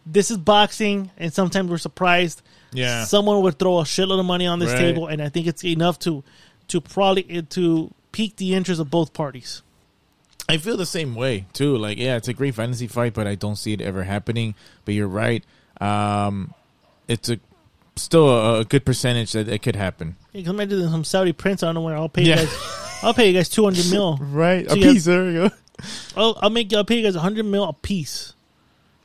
this 0.06 0.32
is 0.32 0.38
boxing, 0.38 1.12
and 1.18 1.34
sometimes 1.34 1.70
we're 1.70 1.78
surprised. 1.78 2.42
Yeah. 2.76 3.04
someone 3.06 3.42
would 3.44 3.60
throw 3.60 3.78
a 3.80 3.84
shitload 3.84 4.20
of 4.20 4.26
money 4.26 4.48
on 4.48 4.58
this 4.58 4.72
Right. 4.72 4.80
table, 4.80 5.06
and 5.08 5.22
I 5.22 5.30
think 5.30 5.46
it's 5.48 5.64
enough 5.64 6.00
to 6.00 6.24
to 6.70 6.82
probably 6.82 7.24
to 7.44 7.94
pique 8.12 8.38
the 8.38 8.54
interest 8.56 8.82
of 8.82 8.90
both 8.90 9.14
parties. 9.14 9.62
I 10.50 10.58
feel 10.58 10.76
the 10.76 10.86
same 10.86 11.14
way 11.16 11.46
too. 11.54 11.78
Like, 11.78 11.98
yeah, 12.00 12.16
it's 12.16 12.28
a 12.28 12.34
great 12.34 12.56
fantasy 12.56 12.88
fight, 12.88 13.14
but 13.14 13.28
I 13.28 13.36
don't 13.36 13.56
see 13.58 13.74
it 13.74 13.82
ever 13.82 14.04
happening. 14.04 14.56
But 14.86 14.94
you're 14.96 15.08
right. 15.08 15.44
Um, 15.80 16.54
it's 17.08 17.30
a 17.30 17.40
still 17.96 18.28
a, 18.28 18.62
a 18.62 18.66
good 18.66 18.86
percentage 18.86 19.34
that 19.34 19.48
it 19.48 19.62
could 19.62 19.76
happen. 19.76 20.16
Come 20.44 20.60
into 20.60 20.82
some 20.90 21.04
Saudi 21.04 21.32
prince. 21.32 21.62
I 21.62 21.68
don't 21.68 21.76
know 21.76 21.82
where 21.82 21.96
I'll 21.96 22.10
pay 22.10 22.24
Yeah. 22.24 22.42
you 22.42 22.48
guys. 22.48 23.00
I'll 23.04 23.14
pay 23.14 23.28
you 23.28 23.34
guys 23.34 23.50
two 23.50 23.64
hundred 23.66 23.90
mil. 23.92 24.18
Right, 24.22 24.68
So 24.68 24.76
a 24.76 24.78
you 24.80 24.86
have- 24.86 24.94
piece. 24.96 25.06
There 25.06 25.26
we 25.26 25.34
go. 25.34 25.50
I'll, 26.15 26.38
I'll 26.41 26.50
make 26.50 26.74
I'll 26.74 26.84
pay 26.86 26.98
you 26.98 27.04
guys 27.04 27.15
hundred 27.15 27.46
mil 27.46 27.63
a 27.63 27.74
piece 27.74 28.34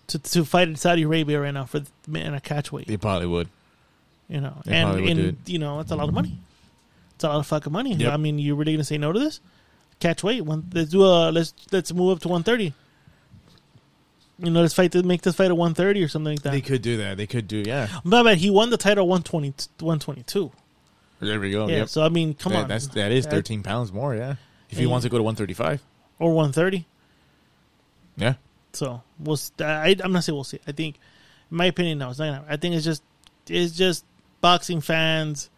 to 0.09 0.19
to 0.19 0.45
fight 0.45 0.69
in 0.69 0.77
Saudi 0.77 1.03
Arabia 1.03 1.41
right 1.41 1.53
now 1.55 1.64
for 1.64 1.81
the- 1.81 2.19
in 2.21 2.35
a 2.35 2.41
catch 2.41 2.71
weight. 2.73 2.87
They 2.87 2.97
probably 2.97 3.27
would. 3.29 3.49
You 4.29 4.41
know, 4.43 4.55
They 4.64 4.75
and, 4.77 4.87
probably 4.88 5.03
would 5.03 5.17
do 5.17 5.29
and 5.29 5.38
you 5.47 5.59
know, 5.59 5.81
it's 5.81 5.91
a 5.91 5.97
lot 5.97 6.09
of 6.09 6.14
money. 6.14 6.38
It's 7.14 7.25
a 7.25 7.29
lot 7.29 7.38
of 7.38 7.47
fucking 7.47 7.73
money. 7.73 7.95
Yep. 7.95 8.12
I 8.12 8.17
mean, 8.17 8.38
you 8.38 8.55
really 8.55 8.73
gonna 8.75 8.85
say 8.85 8.99
no 8.99 9.11
to 9.12 9.19
this? 9.19 9.41
Catch 10.01 10.23
weight. 10.23 10.43
One, 10.45 10.69
let's 10.73 10.91
do 10.91 11.03
a 11.05 11.31
let's 11.33 11.53
let's 11.73 11.93
move 11.93 12.17
up 12.17 12.21
to 12.23 12.29
one 12.29 12.43
thirty. 12.43 12.73
You 14.38 14.51
know, 14.51 14.61
let's 14.61 14.75
fight 14.75 14.93
to 14.93 15.03
make 15.03 15.23
this 15.23 15.35
fight 15.35 15.47
at 15.51 15.57
one 15.57 15.75
thirty 15.75 16.03
or 16.03 16.09
something 16.09 16.35
like 16.35 16.43
that. 16.43 16.53
They 16.53 16.61
could 16.61 16.83
do 16.83 16.99
that. 16.99 17.17
They 17.17 17.27
could 17.27 17.49
do. 17.49 17.64
Yeah. 17.67 17.88
But, 18.05 18.23
bad. 18.23 18.38
He 18.38 18.51
won 18.51 18.71
the 18.71 18.77
title 18.77 19.09
120, 19.09 19.49
122. 19.81 20.53
There 21.21 21.41
we 21.41 21.51
go. 21.51 21.67
Yeah. 21.67 21.79
yep. 21.79 21.88
So 21.88 22.05
I 22.05 22.09
mean, 22.09 22.35
come 22.35 22.53
That- 22.53 22.62
on, 22.62 22.69
That's 22.69 22.87
that 22.88 23.11
is 23.11 23.27
thirteen 23.27 23.64
pounds 23.64 23.93
more. 23.93 24.14
Yeah. 24.14 24.37
If 24.71 24.77
he 24.79 24.85
And- 24.85 24.93
wants 24.93 25.03
to 25.05 25.11
go 25.11 25.17
to 25.17 25.25
one 25.25 25.35
thirty 25.35 25.55
five. 25.55 25.83
Or 26.19 26.33
one 26.35 26.53
thirty. 26.53 26.87
Yeah. 28.17 28.35
So 28.73 29.03
we'll. 29.19 29.39
I, 29.61 29.97
I'm 30.03 30.13
not 30.13 30.25
saying 30.25 30.35
we'll 30.37 30.45
see. 30.45 30.61
I 30.67 30.73
think, 30.73 30.97
in 31.51 31.57
my 31.57 31.67
opinion, 31.67 31.99
no, 31.99 32.11
it's 32.11 32.19
not. 32.19 32.27
Gonna 32.27 32.37
happen. 32.39 32.53
I 32.53 32.57
think 32.57 32.75
it's 32.75 32.85
just 32.85 33.03
it's 33.49 33.75
just 33.77 34.05
boxing 34.41 34.81
fans, 34.81 35.49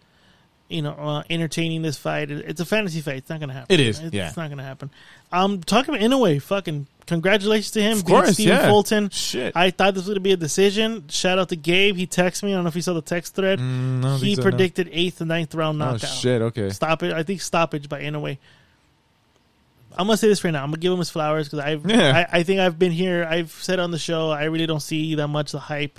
you 0.69 0.81
know, 0.83 0.93
uh, 0.93 1.23
entertaining 1.29 1.83
this 1.83 1.97
fight. 1.99 2.31
It- 2.31 2.45
It's 2.49 2.61
a 2.61 2.65
fantasy 2.65 3.01
fight. 3.01 3.17
It's 3.17 3.31
not 3.31 3.41
gonna 3.41 3.53
happen. 3.53 3.75
It 3.75 3.81
is, 3.81 3.99
It's, 3.99 4.15
yeah. 4.15 4.29
it's 4.29 4.37
not 4.37 4.49
gonna 4.51 4.63
happen. 4.63 4.91
Um, 5.33 5.61
talking 5.63 5.95
about 5.95 6.05
Inoue, 6.07 6.41
fucking 6.43 6.87
congratulations 7.07 7.73
to 7.73 7.83
him. 7.83 7.99
Of 7.99 8.05
course, 8.05 8.35
Stephen 8.35 8.57
yeah. 8.57 8.69
Fulton. 8.69 9.11
Shit. 9.11 9.57
I 9.57 9.71
thought 9.71 9.95
this 9.95 10.05
was 10.05 10.11
gonna 10.11 10.21
be 10.21 10.33
a 10.33 10.37
decision. 10.37 11.09
Shout 11.09 11.39
out 11.39 11.49
to 11.49 11.57
Gabe. 11.57 11.97
He 11.97 12.07
texted 12.07 12.45
me. 12.45 12.53
I 12.53 12.55
don't 12.55 12.65
know 12.65 12.69
if 12.69 12.77
you 12.77 12.83
saw 12.83 12.93
the 12.95 13.03
text 13.03 13.35
thread. 13.35 13.59
Mm, 13.59 14.19
he 14.21 14.35
so, 14.37 14.43
no. 14.43 14.51
predicted 14.51 14.89
eighth 14.93 15.21
and 15.21 15.29
ninth 15.29 15.55
round 15.55 15.83
Oh 15.83 15.87
knockout. 15.87 16.09
shit. 16.11 16.41
Okay. 16.43 16.71
Stop 16.71 17.03
it. 17.03 17.13
I 17.13 17.23
think 17.25 17.41
stoppage 17.41 17.89
by 17.89 18.03
Inoue. 18.03 18.39
I'm 19.97 20.07
gonna 20.07 20.17
say 20.17 20.29
this 20.29 20.43
right 20.45 20.51
now. 20.53 20.63
I'm 20.63 20.71
gonna 20.71 20.79
give 20.81 20.93
him 20.93 20.99
his 20.99 21.11
flowers 21.11 21.49
because 21.49 21.59
I've 21.59 21.89
Yeah. 21.89 22.27
I, 22.33 22.39
I 22.39 22.43
think 22.43 22.61
I've 22.61 22.79
been 22.79 22.93
here. 22.93 23.27
I've 23.29 23.51
said 23.53 23.79
on 23.81 23.91
the 23.91 23.99
show. 23.99 24.31
I 24.31 24.45
really 24.45 24.67
don't 24.67 24.81
see 24.81 25.15
that 25.17 25.29
much 25.29 25.53
the 25.53 25.59
hype. 25.59 25.99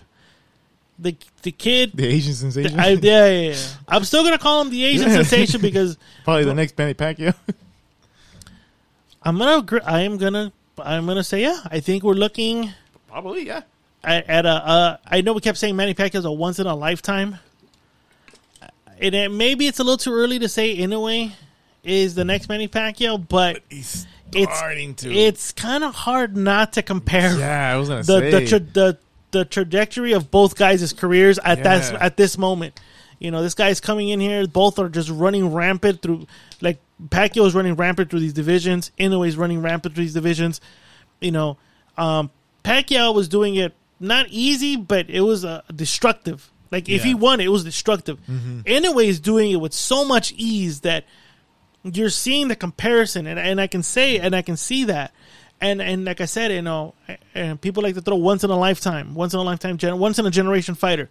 The 0.98 1.16
the 1.42 1.52
kid. 1.52 1.92
The 1.96 2.06
Asian 2.08 2.34
sensation. 2.34 2.80
I, 2.80 2.90
yeah, 2.90 3.28
yeah, 3.28 3.50
yeah. 3.52 3.56
I'm 3.88 4.04
still 4.04 4.24
gonna 4.24 4.38
call 4.38 4.62
him 4.62 4.70
the 4.70 4.84
Asian 4.86 5.10
sensation 5.10 5.62
because 5.62 5.98
Probably 6.24 6.46
the 6.46 6.54
next 6.54 6.78
Manny 6.78 6.94
Pacquiao. 6.94 7.36
I'm 9.24 9.38
gonna 9.38 9.58
agree, 9.60 9.82
I 9.82 10.02
am 10.02 10.18
gonna 10.18 10.52
I'm 10.80 11.06
gonna 11.06 11.24
say 11.24 11.42
yeah. 11.42 11.60
I 11.66 11.80
think 11.80 12.04
we're 12.04 12.14
looking 12.14 12.72
Probably. 13.10 13.46
Yeah. 13.46 13.62
at, 14.04 14.30
at 14.30 14.46
a. 14.46 14.50
Uh, 14.50 14.98
I 15.06 15.22
know 15.22 15.34
we 15.34 15.42
kept 15.42 15.58
saying 15.58 15.76
Manny 15.76 15.94
Pacquiao's 15.94 16.26
a 16.26 16.32
once 16.32 16.60
in 16.60 16.68
a 16.68 16.76
lifetime. 16.76 17.38
And 19.00 19.16
it, 19.16 19.32
maybe 19.32 19.66
it's 19.68 19.80
a 19.80 19.84
little 19.84 19.98
too 19.98 20.14
early 20.14 20.38
to 20.40 20.48
say 20.48 20.78
Inoue 20.78 21.32
is 21.84 22.16
the 22.16 22.26
next 22.26 22.50
Manny 22.50 22.68
Pacquiao, 22.68 23.28
but 23.28 23.62
He's 23.70 24.06
it's 24.34 24.62
to. 25.02 25.12
it's 25.14 25.52
kind 25.52 25.84
of 25.84 25.94
hard 25.94 26.38
not 26.38 26.74
to 26.74 26.82
compare 26.82 27.38
yeah. 27.38 27.74
I 27.74 27.78
was 27.78 27.90
gonna 27.90 28.04
the 28.04 28.20
say. 28.20 28.32
the, 28.32 28.48
tra- 28.48 28.60
the 28.60 28.98
the 29.32 29.46
trajectory 29.46 30.14
of 30.14 30.30
both 30.30 30.56
guys' 30.56 30.94
careers 30.94 31.40
at 31.40 31.64
that 31.64 31.94
at 32.02 32.18
this 32.18 32.38
moment. 32.38 32.80
You 33.20 33.30
know, 33.30 33.44
this 33.44 33.54
guy's 33.54 33.80
coming 33.80 34.10
in 34.10 34.20
here. 34.20 34.48
Both 34.48 34.80
are 34.80 34.90
just 34.90 35.10
running 35.10 35.54
rampant 35.54 36.02
through. 36.02 36.28
Like 36.60 36.80
Pacquiao 37.10 37.46
is 37.46 37.54
running 37.54 37.76
rampant 37.76 38.10
through 38.10 38.22
these 38.22 38.34
divisions. 38.34 38.92
Inoue's 39.00 39.38
running 39.38 39.62
rampant 39.62 39.96
through 39.96 40.06
these 40.06 40.14
divisions. 40.14 40.60
You 41.20 41.32
know, 41.32 41.58
um, 41.98 42.32
Pacquiao 42.64 43.14
was 43.14 43.28
doing 43.28 43.56
it 43.56 43.74
not 44.00 44.28
easy, 44.30 44.76
but 44.76 45.10
it 45.10 45.22
was 45.22 45.46
uh, 45.46 45.62
destructive. 45.74 46.52
Like 46.72 46.88
if 46.90 47.04
he 47.04 47.14
won, 47.14 47.42
it 47.42 47.50
was 47.50 47.64
destructive. 47.64 48.18
Inoue 48.28 49.06
is 49.06 49.20
doing 49.20 49.52
it 49.52 49.58
with 49.58 49.74
so 49.74 50.06
much 50.06 50.34
ease 50.38 50.82
that 50.82 51.04
you're 51.84 52.10
seeing 52.10 52.48
the 52.48 52.56
comparison, 52.56 53.28
and, 53.28 53.40
and 53.40 53.60
I 53.62 53.68
can 53.68 53.84
say 53.84 54.20
and 54.20 54.36
I 54.36 54.42
can 54.42 54.58
see 54.58 54.86
that, 54.86 55.14
and 55.60 55.82
and 55.82 56.06
like 56.06 56.22
I 56.22 56.26
said, 56.26 56.52
you 56.52 56.62
know, 56.62 56.94
and 57.34 57.60
people 57.60 57.84
like 57.84 57.96
to 57.96 58.02
throw 58.02 58.16
once 58.18 58.44
in 58.44 58.50
a 58.50 58.58
lifetime, 58.58 59.16
once 59.16 59.34
in 59.34 59.40
a 59.40 59.44
lifetime, 59.44 59.78
gen- 59.78 59.98
once 60.00 60.20
in 60.20 60.26
a 60.26 60.32
generation 60.32 60.76
fighter. 60.76 61.10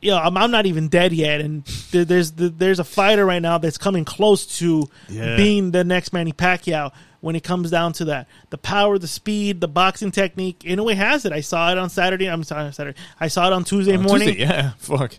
You 0.00 0.12
know, 0.12 0.18
I'm, 0.18 0.36
I'm 0.36 0.52
not 0.52 0.64
even 0.66 0.86
dead 0.88 1.12
yet, 1.12 1.40
and 1.40 1.64
there, 1.90 2.04
there's 2.04 2.30
there's 2.32 2.78
a 2.78 2.84
fighter 2.84 3.24
right 3.26 3.42
now 3.42 3.58
that's 3.58 3.78
coming 3.78 4.04
close 4.04 4.46
to 4.58 4.88
Yeah. 5.08 5.36
being 5.36 5.72
the 5.72 5.82
next 5.82 6.12
Manny 6.12 6.32
Pacquiao 6.32 6.92
when 7.20 7.34
it 7.34 7.42
comes 7.42 7.68
down 7.72 7.94
to 7.94 8.04
that. 8.04 8.28
The 8.50 8.58
power, 8.58 8.96
the 8.96 9.08
speed, 9.08 9.60
the 9.60 9.66
boxing 9.66 10.12
technique. 10.12 10.64
In 10.64 10.78
a 10.78 10.84
way, 10.84 10.94
has 10.94 11.24
it. 11.24 11.32
I 11.32 11.40
saw 11.40 11.72
it 11.72 11.78
on 11.78 11.90
Saturday. 11.90 12.26
I'm 12.30 12.44
sorry, 12.44 12.72
Saturday. 12.72 12.96
I 13.18 13.26
saw 13.26 13.48
it 13.48 13.52
on 13.52 13.64
Tuesday 13.64 13.96
On 13.96 14.02
morning 14.02 14.28
Tuesday, 14.28 14.42
yeah. 14.44 14.70
Fuck. 14.78 15.18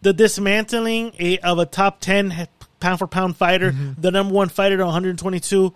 the 0.00 0.14
dismantling 0.14 1.12
a, 1.18 1.36
of 1.40 1.58
a 1.58 1.66
top 1.66 2.00
10 2.00 2.30
he- 2.30 2.46
pound 2.82 2.98
for 2.98 3.06
pound 3.06 3.36
fighter, 3.36 3.72
Mm-hmm. 3.72 4.00
the 4.00 4.10
number 4.10 4.34
one 4.34 4.48
fighter 4.50 4.74
at 4.80 4.84
122, 4.84 5.72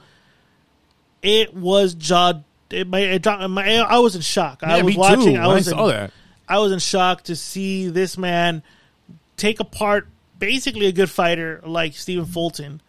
it 1.23 1.55
was 1.55 1.95
jaw. 1.95 2.35
It, 2.71 2.88
my, 2.88 2.99
it, 3.01 3.23
dropped- 3.23 3.49
my, 3.49 3.79
I 3.79 3.99
was 3.99 4.16
in 4.16 4.23
shock. 4.23 4.62
I 4.62 4.83
was 4.83 4.97
watching. 4.97 5.35
too. 5.35 5.40
I 5.40 5.47
was 5.47 5.69
I 5.69 5.71
saw 5.71 5.85
in, 5.85 5.90
that. 5.90 6.11
I 6.49 6.59
was 6.59 6.73
in 6.73 6.79
shock 6.79 7.23
to 7.25 7.37
see 7.37 7.88
this 7.88 8.19
man 8.19 8.62
take 9.37 9.61
apart 9.61 10.09
basically 10.38 10.87
a 10.87 10.92
good 10.92 11.11
fighter 11.11 11.61
like 11.64 11.95
Stephen 11.95 12.25
Fulton 12.27 12.81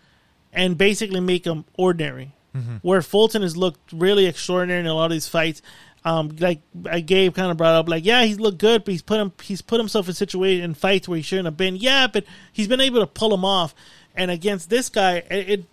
and 0.53 0.77
basically 0.77 1.19
make 1.19 1.45
him 1.45 1.65
ordinary. 1.77 2.33
Where 2.81 3.03
Fulton 3.03 3.43
has 3.43 3.55
looked 3.55 3.93
really 3.93 4.25
extraordinary 4.25 4.79
in 4.79 4.87
a 4.87 4.93
lot 4.95 5.05
of 5.05 5.11
these 5.11 5.27
fights. 5.27 5.61
Um, 6.03 6.35
like 6.39 6.61
I 6.89 7.01
Gabe 7.01 7.35
kind 7.35 7.51
of 7.51 7.57
brought 7.57 7.75
up, 7.75 7.87
like 7.87 8.03
yeah, 8.03 8.23
he's 8.23 8.39
looked 8.39 8.57
good, 8.57 8.83
but 8.83 8.93
he's 8.93 9.03
put 9.03 9.19
him 9.19 9.31
he's 9.43 9.61
put 9.61 9.79
himself 9.79 10.07
in 10.07 10.15
situation 10.15 10.63
in 10.63 10.73
fights 10.73 11.07
where 11.07 11.17
he 11.17 11.21
shouldn't 11.21 11.45
have 11.45 11.55
been. 11.55 11.75
Yeah, 11.75 12.07
but 12.07 12.23
he's 12.51 12.67
been 12.67 12.81
able 12.81 13.01
to 13.01 13.05
pull 13.05 13.31
him 13.31 13.45
off. 13.45 13.75
And 14.17 14.31
against 14.31 14.69
this 14.69 14.89
guy, 14.89 15.17
it, 15.29 15.49
it, 15.49 15.65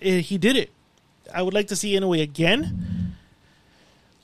it 0.00 0.20
he 0.22 0.38
did 0.38 0.56
it. 0.56 0.70
I 1.32 1.42
would 1.42 1.54
like 1.54 1.68
to 1.68 1.76
see 1.76 1.94
Inoue 1.94 2.22
again. 2.22 3.14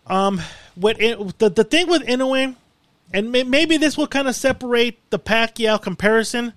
Um, 0.06 0.40
what 0.74 1.00
it, 1.00 1.38
the 1.38 1.50
the 1.50 1.64
thing 1.64 1.86
with 1.86 2.02
Inoue, 2.02 2.56
and 3.12 3.30
may, 3.30 3.44
maybe 3.44 3.76
this 3.76 3.96
will 3.96 4.06
kind 4.08 4.26
of 4.26 4.34
separate 4.34 4.98
the 5.10 5.18
Pacquiao 5.18 5.80
comparison. 5.80 6.54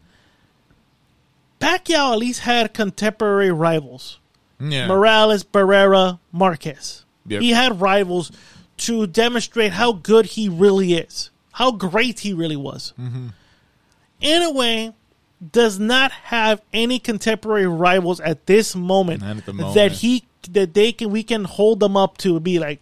Pacquiao 1.59 2.13
at 2.13 2.17
least 2.17 2.39
had 2.39 2.73
contemporary 2.73 3.51
rivals. 3.51 4.17
Yeah. 4.59 4.87
Morales, 4.87 5.43
Barrera, 5.43 6.19
Marquez. 6.31 7.03
Yep. 7.27 7.41
He 7.41 7.51
had 7.51 7.81
rivals 7.81 8.31
to 8.77 9.05
demonstrate 9.05 9.73
how 9.73 9.91
good 9.91 10.25
he 10.25 10.49
really 10.49 10.93
is, 10.93 11.29
how 11.51 11.71
great 11.71 12.19
he 12.19 12.33
really 12.33 12.55
was. 12.55 12.93
Mm-hmm. 12.99 13.27
In 14.21 14.41
a 14.43 14.51
way, 14.51 14.93
does 15.49 15.79
not 15.79 16.11
have 16.11 16.61
any 16.73 16.99
contemporary 16.99 17.67
rivals 17.67 18.19
at 18.19 18.45
this 18.45 18.75
moment, 18.75 19.23
at 19.23 19.45
the 19.45 19.53
that 19.73 19.91
he 19.91 20.25
that 20.51 20.73
they 20.73 20.91
can 20.91 21.09
we 21.09 21.23
can 21.23 21.43
hold 21.43 21.79
them 21.79 21.97
up 21.97 22.17
to 22.17 22.35
and 22.35 22.43
be 22.43 22.59
like 22.59 22.79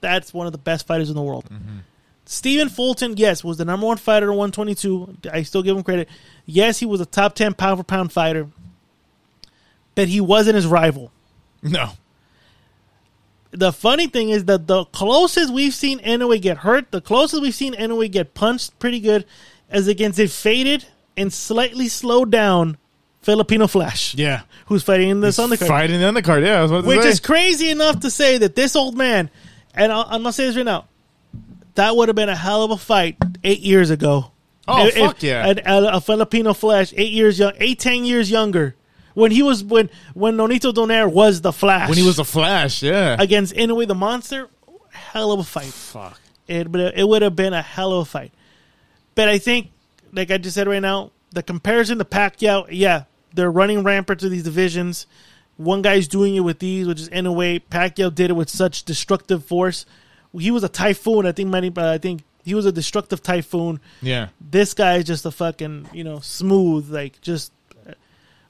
that's 0.00 0.32
one 0.32 0.46
of 0.46 0.52
the 0.52 0.58
best 0.58 0.86
fighters 0.86 1.10
in 1.10 1.16
the 1.16 1.22
world. 1.22 1.44
Mm-hmm. 1.44 1.78
Stephen 2.24 2.68
Fulton, 2.68 3.16
yes, 3.16 3.44
was 3.44 3.58
the 3.58 3.64
number 3.64 3.86
one 3.86 3.96
fighter 3.96 4.30
at 4.30 4.36
122. 4.36 5.18
I 5.32 5.42
still 5.42 5.62
give 5.62 5.76
him 5.76 5.82
credit. 5.82 6.08
Yes, 6.46 6.78
he 6.78 6.86
was 6.86 7.00
a 7.00 7.06
top 7.06 7.34
10 7.34 7.54
pound 7.54 7.78
for 7.78 7.84
pound 7.84 8.12
fighter, 8.12 8.48
but 9.94 10.08
he 10.08 10.20
wasn't 10.20 10.56
his 10.56 10.66
rival. 10.66 11.12
no. 11.62 11.90
The 13.50 13.70
funny 13.70 14.06
thing 14.06 14.30
is 14.30 14.46
that 14.46 14.66
the 14.66 14.86
closest 14.86 15.52
we've 15.52 15.74
seen 15.74 15.98
Inoue 15.98 16.40
get 16.40 16.58
hurt, 16.58 16.90
the 16.90 17.02
closest 17.02 17.42
we've 17.42 17.54
seen 17.54 17.74
Inoue 17.74 18.10
get 18.10 18.32
punched 18.32 18.78
pretty 18.78 18.98
good, 18.98 19.26
is 19.70 19.88
against 19.88 20.18
a 20.18 20.26
faded 20.26 20.86
and 21.16 21.32
slightly 21.32 21.88
slowed 21.88 22.30
down 22.30 22.76
Filipino 23.22 23.66
Flash, 23.66 24.14
Yeah. 24.14 24.42
who's 24.66 24.82
fighting 24.82 25.08
in 25.10 25.20
this 25.20 25.36
He's 25.36 25.46
undercard. 25.46 25.68
Fighting 25.68 26.00
the 26.00 26.06
undercard. 26.06 26.44
Yeah. 26.44 26.58
I 26.58 26.62
was 26.62 26.70
about 26.70 26.80
to 26.82 26.86
Which 26.88 27.02
say. 27.02 27.08
is 27.08 27.20
crazy 27.20 27.70
enough 27.70 28.00
to 28.00 28.10
say 28.10 28.38
that 28.38 28.54
this 28.56 28.74
old 28.76 28.96
man 28.96 29.30
And 29.74 29.90
I'll, 29.90 30.02
I'm 30.02 30.22
gonna 30.22 30.32
say 30.34 30.46
this 30.46 30.56
right 30.56 30.64
now. 30.66 30.84
That 31.76 31.96
would 31.96 32.08
have 32.08 32.14
been 32.16 32.28
a 32.28 32.36
hell 32.36 32.62
of 32.64 32.70
a 32.72 32.76
fight 32.76 33.16
eight 33.42 33.60
years 33.60 33.88
ago. 33.90 34.32
Oh, 34.68 34.86
If- 34.86 34.94
fuck 34.94 35.16
if- 35.16 35.22
yeah. 35.22 35.46
A, 35.46 35.72
a, 35.84 35.96
a 35.96 36.00
Filipino 36.02 36.52
Flash, 36.52 36.92
eight 36.96 37.12
years 37.12 37.38
young, 37.38 37.52
eight 37.58 37.78
ten 37.80 38.04
years 38.04 38.30
younger, 38.30 38.74
when 39.14 39.30
he 39.30 39.42
was 39.42 39.64
when 39.64 39.88
when 40.14 40.36
Nonito 40.36 40.72
Donaire 40.74 41.10
was 41.10 41.40
the 41.40 41.52
Flash 41.52 41.88
when 41.88 41.96
he 41.98 42.04
was 42.04 42.18
a 42.18 42.24
Flash, 42.24 42.82
yeah. 42.82 43.16
against 43.18 43.54
Inoue 43.54 43.88
the 43.88 43.94
Monster, 43.94 44.48
hell 44.90 45.32
of 45.32 45.40
a 45.40 45.44
fight. 45.44 45.72
Fuck. 45.72 46.20
It 46.46 46.70
but 46.70 46.96
it 46.98 47.08
would 47.08 47.22
have 47.22 47.34
been 47.34 47.54
a 47.54 47.62
hell 47.62 47.92
of 47.94 48.02
a 48.02 48.04
fight. 48.10 48.32
But 49.14 49.28
I 49.30 49.38
think, 49.38 49.70
like 50.12 50.30
I 50.30 50.38
just 50.38 50.54
said 50.54 50.68
right 50.68 50.82
now, 50.82 51.10
the 51.30 51.42
comparison 51.42 51.98
to 51.98 52.04
Pacquiao, 52.04 52.68
yeah, 52.70 53.04
they're 53.34 53.50
running 53.50 53.82
rampant 53.82 54.20
to 54.20 54.28
these 54.28 54.42
divisions. 54.42 55.06
One 55.56 55.82
guy's 55.82 56.08
doing 56.08 56.34
it 56.36 56.40
with 56.40 56.58
these, 56.58 56.86
which 56.86 57.00
is 57.00 57.08
Inoue. 57.10 57.62
Pacquiao 57.70 58.14
did 58.14 58.30
it 58.30 58.34
with 58.34 58.50
such 58.50 58.84
destructive 58.84 59.44
force. 59.44 59.86
He 60.36 60.50
was 60.50 60.64
a 60.64 60.68
typhoon. 60.68 61.26
I 61.26 61.32
think 61.32 61.50
many. 61.50 61.72
Uh, 61.74 61.92
I 61.92 61.98
think 61.98 62.22
he 62.44 62.54
was 62.54 62.66
a 62.66 62.72
destructive 62.72 63.22
typhoon. 63.22 63.80
Yeah. 64.00 64.28
This 64.40 64.74
guy 64.74 64.96
is 64.96 65.04
just 65.04 65.26
a 65.26 65.30
fucking 65.30 65.88
you 65.92 66.04
know 66.04 66.20
smooth, 66.20 66.90
like 66.90 67.20
just. 67.20 67.52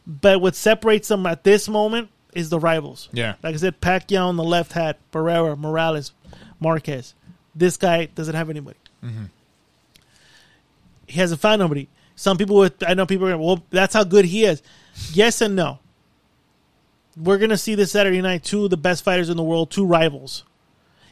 But 0.07 0.41
what 0.41 0.57
separates 0.57 1.09
them 1.09 1.27
at 1.27 1.45
this 1.45 1.69
moment 1.69 2.09
is 2.35 2.51
the 2.51 2.59
rivals. 2.59 3.09
Yeah. 3.13 3.35
Like 3.43 3.55
I 3.55 3.59
said, 3.59 3.81
Pacquiao 3.81 4.27
on 4.27 4.37
the 4.37 4.43
left 4.45 4.73
had 4.73 4.97
Barrera, 5.13 5.57
Morales, 5.57 6.13
Marquez. 6.59 7.15
This 7.55 7.77
guy 7.77 8.07
doesn't 8.07 8.35
have 8.35 8.51
anybody. 8.51 8.79
He 11.13 11.21
hasn't 11.21 11.41
found 11.43 11.61
nobody. 11.61 11.89
Some 12.17 12.39
people, 12.39 12.57
with, 12.57 12.83
I 12.87 12.95
know 12.95 13.05
people 13.05 13.27
are 13.27 13.33
going, 13.33 13.43
well, 13.43 13.63
that's 13.69 13.93
how 13.93 14.05
good 14.05 14.25
he 14.25 14.45
is. 14.45 14.63
Yes 15.13 15.43
and 15.43 15.55
no. 15.55 15.79
We're 17.17 17.37
going 17.37 17.51
to 17.51 17.59
see 17.59 17.75
this 17.75 17.93
Saturday 17.93 18.23
night 18.23 18.45
two 18.45 18.65
of 18.65 18.71
the 18.71 18.79
best 18.79 19.05
fighters 19.05 19.29
in 19.29 19.37
the 19.37 19.43
world, 19.43 19.71
two 19.71 19.85
rivals. 19.85 20.45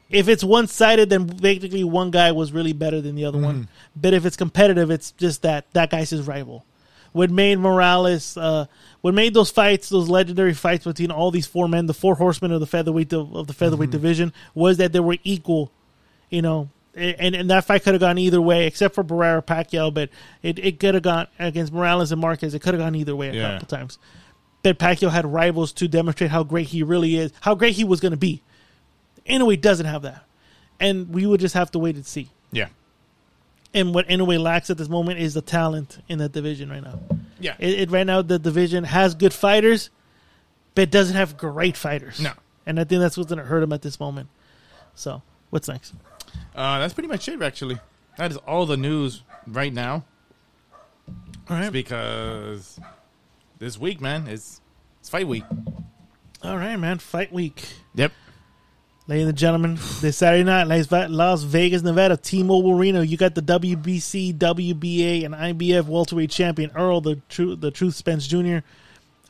If 0.09 0.27
it's 0.29 0.43
one 0.43 0.67
sided, 0.69 1.11
then 1.11 1.27
basically 1.27 1.85
one 1.85 2.11
guy 2.11 2.33
was 2.33 2.51
really 2.51 2.73
better 2.73 3.03
than 3.03 3.15
the 3.15 3.27
other 3.27 3.39
one. 3.39 3.69
But 3.95 4.15
if 4.15 4.25
it's 4.25 4.37
competitive, 4.37 4.91
it's 4.91 5.13
just 5.13 5.43
that 5.43 5.67
that 5.75 5.91
guy's 5.91 6.11
his 6.11 6.27
rival. 6.27 6.65
What 7.13 7.31
made 7.31 7.59
Morales, 7.59 8.37
uh, 8.37 8.67
what 9.03 9.15
made 9.15 9.35
those 9.35 9.51
fights, 9.51 9.89
those 9.91 10.09
legendary 10.09 10.55
fights 10.55 10.85
between 10.85 11.11
all 11.11 11.31
these 11.31 11.47
four 11.47 11.69
men, 11.69 11.87
the 11.87 11.95
four 11.95 12.15
horsemen 12.15 12.53
of 12.53 12.61
the 12.61 12.67
featherweight 12.67 13.13
of, 13.13 13.35
of 13.37 13.47
the 13.47 13.53
featherweight 13.53 13.91
division, 13.91 14.33
was 14.55 14.79
that 14.79 14.93
they 14.93 15.01
were 15.01 15.19
equal. 15.25 15.71
You 16.31 16.43
know, 16.43 16.71
and 17.01 17.35
and 17.35 17.51
that 17.51 17.65
fight 17.65 17.83
could 17.83 17.95
have 17.95 18.01
gone 18.01 18.19
either 18.19 18.41
way, 18.41 18.67
except 18.67 18.95
for 18.95 19.03
Barrera 19.05 19.45
Pacquiao. 19.45 19.93
But 19.93 20.11
it, 20.43 20.59
it 20.59 20.79
could 20.81 20.95
have 20.95 21.03
gone 21.03 21.27
against 21.39 21.73
Morales 21.73 22.13
and 22.13 22.21
Marquez. 22.21 22.55
It 22.55 22.61
could 22.61 22.75
have 22.75 22.81
gone 22.81 22.95
either 22.95 23.17
way 23.17 23.29
a 23.31 23.33
Yeah. 23.33 23.53
couple 23.53 23.67
times. 23.69 23.99
But 24.63 24.79
Pacquiao 24.79 25.11
had 25.11 25.25
rivals 25.27 25.73
to 25.75 25.89
demonstrate 25.89 26.31
how 26.31 26.43
great 26.45 26.69
he 26.69 26.83
really 26.83 27.17
is, 27.17 27.33
how 27.41 27.55
great 27.55 27.75
he 27.75 27.85
was 27.85 28.01
going 28.01 28.13
to 28.13 28.19
be. 28.19 28.43
Inoue 29.29 29.61
doesn't 29.61 29.87
have 29.87 30.03
that, 30.03 30.25
and 30.79 31.09
we 31.15 31.25
would 31.27 31.41
just 31.41 31.55
have 31.55 31.71
to 31.73 31.79
wait 31.79 31.95
and 31.97 32.05
see. 32.07 32.31
Yeah. 32.53 32.69
And 33.73 33.95
what 33.95 34.09
Inoue 34.09 34.41
lacks 34.41 34.69
at 34.71 34.77
this 34.79 34.89
moment 34.89 35.21
is 35.21 35.35
the 35.35 35.41
talent 35.43 36.03
in 36.09 36.19
that 36.19 36.33
division 36.33 36.69
right 36.71 36.83
now. 36.83 36.99
Yeah. 37.39 37.55
It, 37.59 37.81
it 37.81 37.91
right 37.91 38.07
now 38.07 38.21
the 38.23 38.39
division 38.39 38.85
has 38.85 39.15
good 39.15 39.33
fighters, 39.33 39.91
but 40.75 40.83
it 40.83 40.91
doesn't 40.91 41.17
have 41.17 41.37
great 41.37 41.77
fighters. 41.77 42.21
No. 42.21 42.33
and 42.67 42.79
I 42.81 42.85
think 42.85 43.01
that's 43.01 43.17
what's 43.17 43.29
going 43.31 43.39
to 43.39 43.45
hurt 43.45 43.63
him 43.63 43.73
at 43.73 43.83
this 43.83 43.99
moment. 44.01 44.29
So, 44.97 45.23
what's 45.51 45.69
next? 45.69 45.95
Uh, 46.61 46.79
that's 46.79 46.93
pretty 46.93 47.09
much 47.09 47.27
it, 47.27 47.41
actually. 47.41 47.79
That 48.19 48.31
is 48.31 48.37
all 48.39 48.67
the 48.67 48.77
news 48.77 49.23
right 49.47 49.73
now. 49.73 50.05
All 51.49 51.57
right, 51.57 51.73
Because 51.73 52.79
this 53.59 53.79
week, 53.79 54.01
man, 54.01 54.27
is 54.27 54.61
it's 55.01 55.09
fight 55.09 55.27
week. 55.27 55.45
all 56.43 56.59
right, 56.59 56.77
man. 56.77 56.99
Fight 56.99 57.33
week, 57.33 57.67
Yep. 57.95 58.13
ladies 59.09 59.27
and 59.27 59.39
gentlemen. 59.39 59.79
This 60.03 60.19
Saturday 60.19 60.45
night, 60.45 60.65
Las 60.65 60.87
Ve- 60.87 61.09
Las 61.09 61.43
Vegas, 61.45 61.83
Nevada, 61.83 62.17
T-Mobile 62.19 62.73
Arena. 62.79 63.03
You 63.05 63.17
got 63.17 63.35
the 63.35 63.41
WBC, 63.43 64.33
WBA, 64.35 65.25
and 65.25 65.35
IBF 65.35 65.87
welterweight 65.87 66.31
champion 66.31 66.71
Earl, 66.77 67.01
the 67.01 67.17
Truth, 67.31 67.63
the 67.63 67.71
Truth 67.71 67.95
Spence 67.95 68.27
Jr. 68.29 68.59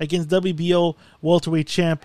against 0.01 0.29
WBO 0.31 0.97
welterweight 1.23 1.69
champ 1.69 2.05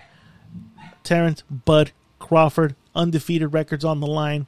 Terence 1.02 1.42
Bud 1.50 1.90
Crawford. 2.20 2.76
Undefeated 2.94 3.52
records 3.52 3.84
on 3.84 3.98
the 4.00 4.06
line. 4.06 4.46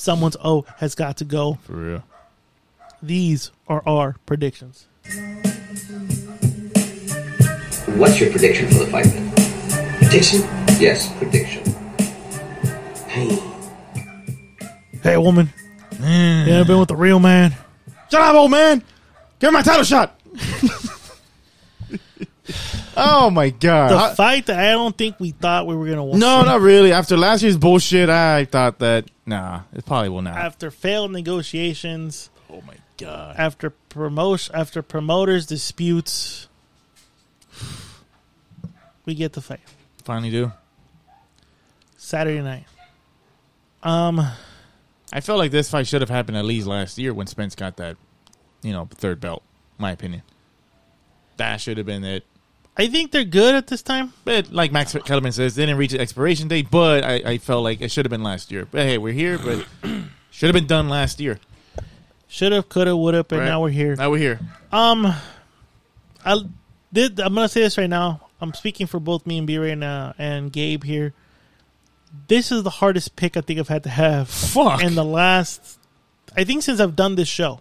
Someone's 0.00 0.36
O 0.42 0.64
has 0.78 0.94
got 0.94 1.18
to 1.18 1.26
go. 1.26 1.58
For 1.64 1.74
real. 1.74 2.02
These 3.02 3.50
are 3.68 3.82
our 3.86 4.16
predictions. 4.24 4.86
What's 7.98 8.18
your 8.18 8.30
prediction 8.30 8.68
for 8.68 8.78
the 8.78 8.86
fight 8.90 9.04
then? 9.04 9.30
Prediction? 9.98 10.40
Yes, 10.80 11.12
prediction. 11.18 11.62
Hey. 13.08 13.38
Hey, 15.02 15.18
woman. 15.18 15.50
You 15.98 16.54
ever 16.54 16.64
been 16.64 16.78
with 16.78 16.88
the 16.88 16.96
real 16.96 17.20
man? 17.20 17.54
Shut 18.10 18.22
up, 18.22 18.34
old 18.34 18.50
man. 18.50 18.82
Give 19.38 19.50
me 19.50 19.52
my 19.52 19.62
title 19.62 19.84
shot. 19.84 20.18
oh 22.96 23.28
my 23.28 23.50
god. 23.50 23.90
The 23.90 23.96
I- 23.96 24.14
fight 24.14 24.46
that 24.46 24.58
I 24.58 24.70
don't 24.70 24.96
think 24.96 25.20
we 25.20 25.32
thought 25.32 25.66
we 25.66 25.76
were 25.76 25.86
gonna 25.86 26.04
watch. 26.04 26.18
no, 26.18 26.42
not 26.42 26.62
really. 26.62 26.90
After 26.94 27.18
last 27.18 27.42
year's 27.42 27.58
bullshit, 27.58 28.08
I 28.08 28.46
thought 28.46 28.78
that 28.78 29.04
nah, 29.30 29.62
it 29.72 29.86
probably 29.86 30.08
will 30.08 30.22
not. 30.22 30.36
After 30.36 30.70
failed 30.70 31.12
negotiations, 31.12 32.30
oh 32.50 32.62
my 32.66 32.74
god. 32.98 33.36
after 33.38 33.70
promotion, 33.70 34.54
after 34.54 34.82
promoters 34.82 35.46
disputes, 35.46 36.48
we 39.06 39.14
get 39.14 39.32
the 39.32 39.40
fight 39.40 39.60
Finally 40.04 40.30
do. 40.30 40.52
Saturday 41.96 42.42
night. 42.42 42.64
Um, 43.82 44.20
I 45.12 45.20
felt 45.20 45.38
like 45.38 45.52
this 45.52 45.70
fight 45.70 45.86
should 45.86 46.00
have 46.00 46.10
happened 46.10 46.36
at 46.36 46.44
least 46.44 46.66
last 46.66 46.98
year 46.98 47.14
when 47.14 47.26
Spence 47.26 47.54
got 47.54 47.76
that, 47.76 47.96
you 48.62 48.72
know, 48.72 48.88
third 48.90 49.20
belt. 49.20 49.42
My 49.78 49.92
opinion. 49.92 50.22
That 51.36 51.60
should 51.60 51.78
have 51.78 51.86
been 51.86 52.04
it. 52.04 52.24
I 52.76 52.86
think 52.88 53.10
they're 53.10 53.24
good 53.24 53.54
at 53.54 53.66
this 53.66 53.82
time. 53.82 54.12
But 54.24 54.52
like 54.52 54.72
Max 54.72 54.94
Kellerman 55.04 55.32
says, 55.32 55.54
they 55.54 55.62
didn't 55.66 55.78
reach 55.78 55.92
the 55.92 56.00
expiration 56.00 56.48
date. 56.48 56.70
But 56.70 57.04
I, 57.04 57.14
I 57.32 57.38
felt 57.38 57.62
like 57.64 57.80
it 57.80 57.90
should 57.90 58.06
have 58.06 58.10
been 58.10 58.22
last 58.22 58.50
year. 58.50 58.66
But 58.70 58.82
hey, 58.82 58.98
we're 58.98 59.12
here. 59.12 59.38
But 59.38 59.66
should 60.30 60.46
have 60.48 60.54
been 60.54 60.66
done 60.66 60.88
last 60.88 61.20
year. 61.20 61.40
Should 62.28 62.52
have, 62.52 62.68
could 62.68 62.86
have, 62.86 62.96
would 62.96 63.14
have, 63.14 63.26
but 63.28 63.40
Right. 63.40 63.44
now 63.46 63.60
we're 63.60 63.70
here. 63.70 63.96
Now 63.96 64.10
we're 64.10 64.18
here. 64.18 64.40
Um, 64.70 65.12
I 66.24 66.38
did. 66.92 67.18
I'm 67.18 67.34
gonna 67.34 67.48
say 67.48 67.62
this 67.62 67.76
right 67.76 67.90
now. 67.90 68.28
I'm 68.40 68.54
speaking 68.54 68.86
for 68.86 69.00
both 69.00 69.26
me 69.26 69.38
and 69.38 69.46
B 69.46 69.58
right 69.58 69.76
now, 69.76 70.14
and 70.16 70.52
Gabe 70.52 70.84
here. 70.84 71.12
This 72.28 72.50
is 72.52 72.62
the 72.62 72.70
hardest 72.70 73.16
pick 73.16 73.36
I 73.36 73.40
think 73.40 73.58
I've 73.58 73.68
had 73.68 73.82
to 73.82 73.88
have. 73.88 74.28
Fuck. 74.28 74.82
In 74.82 74.94
the 74.94 75.04
last, 75.04 75.78
I 76.36 76.44
think 76.44 76.62
since 76.62 76.78
I've 76.80 76.94
done 76.96 77.16
this 77.16 77.28
show. 77.28 77.60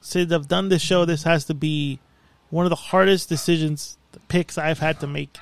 Since 0.00 0.30
I've 0.32 0.46
done 0.48 0.68
this 0.68 0.82
show, 0.82 1.04
this 1.04 1.22
has 1.24 1.46
to 1.46 1.54
be 1.54 1.98
one 2.50 2.66
of 2.66 2.70
the 2.70 2.76
hardest 2.76 3.28
decisions, 3.28 3.96
the 4.12 4.20
picks 4.20 4.58
I've 4.58 4.78
had 4.78 5.00
to 5.00 5.06
make. 5.06 5.36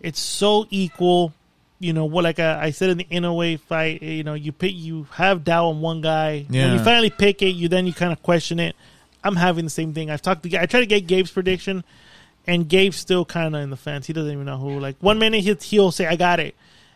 It's 0.00 0.20
so 0.20 0.66
equal. 0.70 1.32
You 1.78 1.92
know 1.92 2.04
what? 2.04 2.24
Like 2.24 2.38
I, 2.38 2.64
I 2.66 2.70
said 2.70 2.90
in 2.90 2.98
the 2.98 3.04
Inoue 3.04 3.58
fight, 3.60 4.02
you 4.02 4.22
know, 4.24 4.34
you 4.34 4.52
pick, 4.52 4.74
you 4.74 5.06
have 5.12 5.44
Dow 5.44 5.68
on 5.68 5.80
one 5.80 6.00
guy. 6.00 6.46
When 6.48 6.78
you 6.78 6.84
finally 6.84 7.10
pick 7.10 7.42
it, 7.42 7.50
you 7.50 7.68
then 7.68 7.86
you 7.86 7.92
kind 7.92 8.12
of 8.12 8.22
question 8.22 8.58
it. 8.60 8.76
I'm 9.22 9.36
having 9.36 9.64
the 9.64 9.70
same 9.70 9.94
thing. 9.94 10.10
I've 10.10 10.22
talked 10.22 10.42
to 10.42 10.60
I 10.60 10.66
try 10.66 10.80
to 10.80 10.86
get 10.86 11.06
Gabe's 11.06 11.30
prediction, 11.30 11.82
and 12.46 12.68
Gabe's 12.68 12.96
still 12.96 13.24
kind 13.24 13.56
of 13.56 13.62
in 13.62 13.70
the 13.70 13.76
fence. 13.76 14.06
He 14.06 14.12
doesn't 14.12 14.30
even 14.30 14.44
know 14.44 14.58
who. 14.58 14.78
Like 14.78 14.96
one 15.00 15.18
minute 15.18 15.42
he'll, 15.42 15.56
he'll 15.56 15.90
say 15.92 16.06
I 16.06 16.16
got 16.16 16.40
it, 16.40 16.54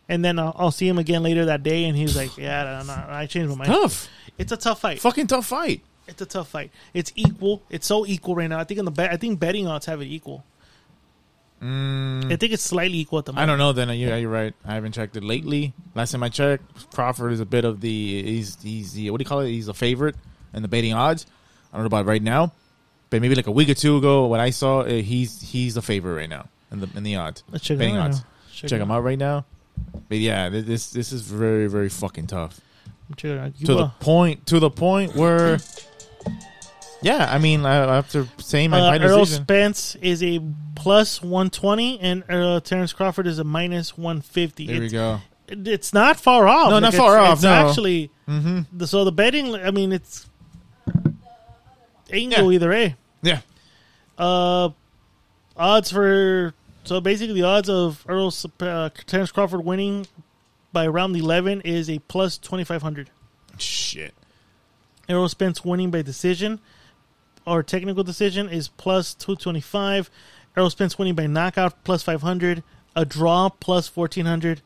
and 0.08 0.22
then 0.24 0.38
I'll, 0.38 0.54
I'll 0.56 0.70
see 0.70 0.86
him 0.86 0.98
again 0.98 1.22
later 1.22 1.46
that 1.46 1.62
day, 1.62 1.84
and 1.84 1.96
he's 1.96 2.16
like, 2.16 2.36
Yeah, 2.36 2.82
no, 2.86 2.92
I 3.08 3.26
changed 3.26 3.48
my 3.50 3.56
mind. 3.56 3.70
Tough. 3.70 4.08
It's 4.36 4.52
a 4.52 4.56
tough 4.56 4.80
fight. 4.82 5.00
Fucking 5.00 5.26
tough 5.26 5.46
fight. 5.46 5.82
It's 6.08 6.22
a 6.22 6.26
tough 6.26 6.48
fight. 6.48 6.70
It's 6.94 7.12
equal. 7.14 7.62
It's 7.70 7.86
so 7.86 8.06
equal 8.06 8.34
right 8.34 8.48
now. 8.48 8.58
I 8.58 8.64
think 8.64 8.78
in 8.78 8.84
the 8.84 8.90
bet, 8.90 9.12
I 9.12 9.16
think 9.16 9.38
betting 9.38 9.66
odds 9.66 9.86
have 9.86 10.00
it 10.00 10.06
equal. 10.06 10.44
I 11.60 12.36
think 12.38 12.52
it's 12.52 12.62
slightly 12.62 12.98
equal 12.98 13.18
at 13.18 13.24
the 13.24 13.32
Mm. 13.32 13.38
I 13.38 13.46
don't 13.46 13.58
know. 13.58 13.72
Then 13.72 13.88
yeah, 13.90 14.16
you're 14.16 14.30
right. 14.30 14.54
I 14.64 14.74
haven't 14.74 14.92
checked 14.92 15.16
it 15.16 15.24
lately. 15.24 15.74
Last 15.94 16.12
time 16.12 16.22
I 16.22 16.28
checked, 16.28 16.90
Crawford 16.94 17.32
is 17.32 17.40
a 17.40 17.46
bit 17.46 17.64
of 17.64 17.80
the 17.80 18.22
he's 18.22 18.62
he's 18.62 18.92
the 18.92 19.10
what 19.10 19.18
do 19.18 19.22
you 19.22 19.28
call 19.28 19.40
it? 19.40 19.48
He's 19.48 19.66
a 19.66 19.74
favorite 19.74 20.14
in 20.54 20.62
the 20.62 20.68
betting 20.68 20.94
odds. 20.94 21.26
I 21.72 21.76
don't 21.76 21.82
know 21.82 21.88
about 21.88 22.06
right 22.06 22.22
now, 22.22 22.52
but 23.10 23.20
maybe 23.20 23.34
like 23.34 23.48
a 23.48 23.52
week 23.52 23.68
or 23.68 23.74
two 23.74 23.96
ago, 23.96 24.26
when 24.28 24.40
I 24.40 24.50
saw 24.50 24.80
uh, 24.80 24.86
he's 24.86 25.40
he's 25.42 25.74
the 25.74 25.82
favorite 25.82 26.14
right 26.14 26.30
now 26.30 26.48
in 26.70 26.80
the 26.80 26.88
in 26.94 27.02
the 27.02 27.16
odds. 27.16 27.42
Let's 27.50 27.64
check 27.64 27.78
betting 27.78 27.96
odds. 27.96 28.22
Check 28.52 28.70
Check, 28.70 28.80
him 28.80 28.90
out 28.92 29.02
right 29.02 29.18
now. 29.18 29.44
But 30.08 30.18
yeah, 30.18 30.48
this 30.48 30.90
this 30.90 31.12
is 31.12 31.22
very 31.22 31.66
very 31.66 31.88
fucking 31.88 32.28
tough. 32.28 32.60
Check 33.16 33.32
it 33.32 33.38
out. 33.38 33.52
You, 33.58 33.66
to 33.66 33.74
the 33.74 33.84
uh, 33.84 33.90
point 33.98 34.46
to 34.46 34.60
the 34.60 34.70
point 34.70 35.16
where. 35.16 35.58
Yeah, 37.00 37.28
I 37.32 37.38
mean, 37.38 37.64
I, 37.64 37.76
after 37.98 38.26
saying 38.38 38.70
my, 38.70 38.80
uh, 38.80 38.98
my 38.98 38.98
Earl 39.04 39.20
decision, 39.20 39.44
Spence 39.44 39.94
is 39.96 40.22
a 40.22 40.40
plus 40.74 41.22
120, 41.22 42.00
and 42.00 42.24
uh, 42.28 42.60
Terence 42.60 42.92
Crawford 42.92 43.26
is 43.26 43.38
a 43.38 43.44
minus 43.44 43.96
150. 43.96 44.66
there 44.66 44.80
we 44.80 44.86
It's- 44.86 44.92
go. 44.92 45.20
it- 45.46 45.68
It's 45.68 45.92
not 45.92 46.18
far 46.18 46.48
off. 46.48 46.70
No, 46.70 46.78
not 46.80 46.88
it's- 46.94 47.00
far 47.00 47.18
off, 47.18 47.34
It's 47.34 47.42
no. 47.44 47.52
actually 47.52 48.10
the, 48.26 48.86
so 48.86 49.04
the 49.04 49.12
betting. 49.12 49.54
I 49.54 49.70
mean, 49.70 49.92
it's 49.92 50.26
it 52.08 52.20
can 52.20 52.30
go 52.30 52.48
Yeah. 52.48 52.54
either 52.54 52.68
way. 52.70 52.96
Yeah, 53.22 53.40
Uh, 54.16 54.70
odds 55.56 55.90
for 55.92 56.54
so 56.84 57.00
basically 57.00 57.34
the 57.34 57.42
odds 57.46 57.68
of 57.68 58.04
Earl 58.08 58.30
Sp- 58.32 58.62
uh, 58.62 58.90
Terence 59.06 59.30
Crawford 59.30 59.64
winning 59.64 60.06
by 60.72 60.86
round 60.86 61.16
11 61.16 61.60
is 61.62 61.88
a 61.90 61.98
plus 62.00 62.38
2500. 62.38 63.10
Shit. 63.58 64.14
Errol 65.08 65.28
Spence 65.28 65.64
winning 65.64 65.90
by 65.90 66.02
decision 66.02 66.60
or 67.48 67.62
technical 67.62 68.04
decision 68.04 68.48
is 68.48 68.68
plus 68.68 69.14
225. 69.14 70.10
Errol 70.56 70.70
Spence 70.70 70.98
winning 70.98 71.14
by 71.14 71.26
knockout 71.26 71.84
plus 71.84 72.02
500. 72.02 72.62
A 72.96 73.04
draw 73.04 73.48
plus 73.48 73.94
1400. 73.94 74.60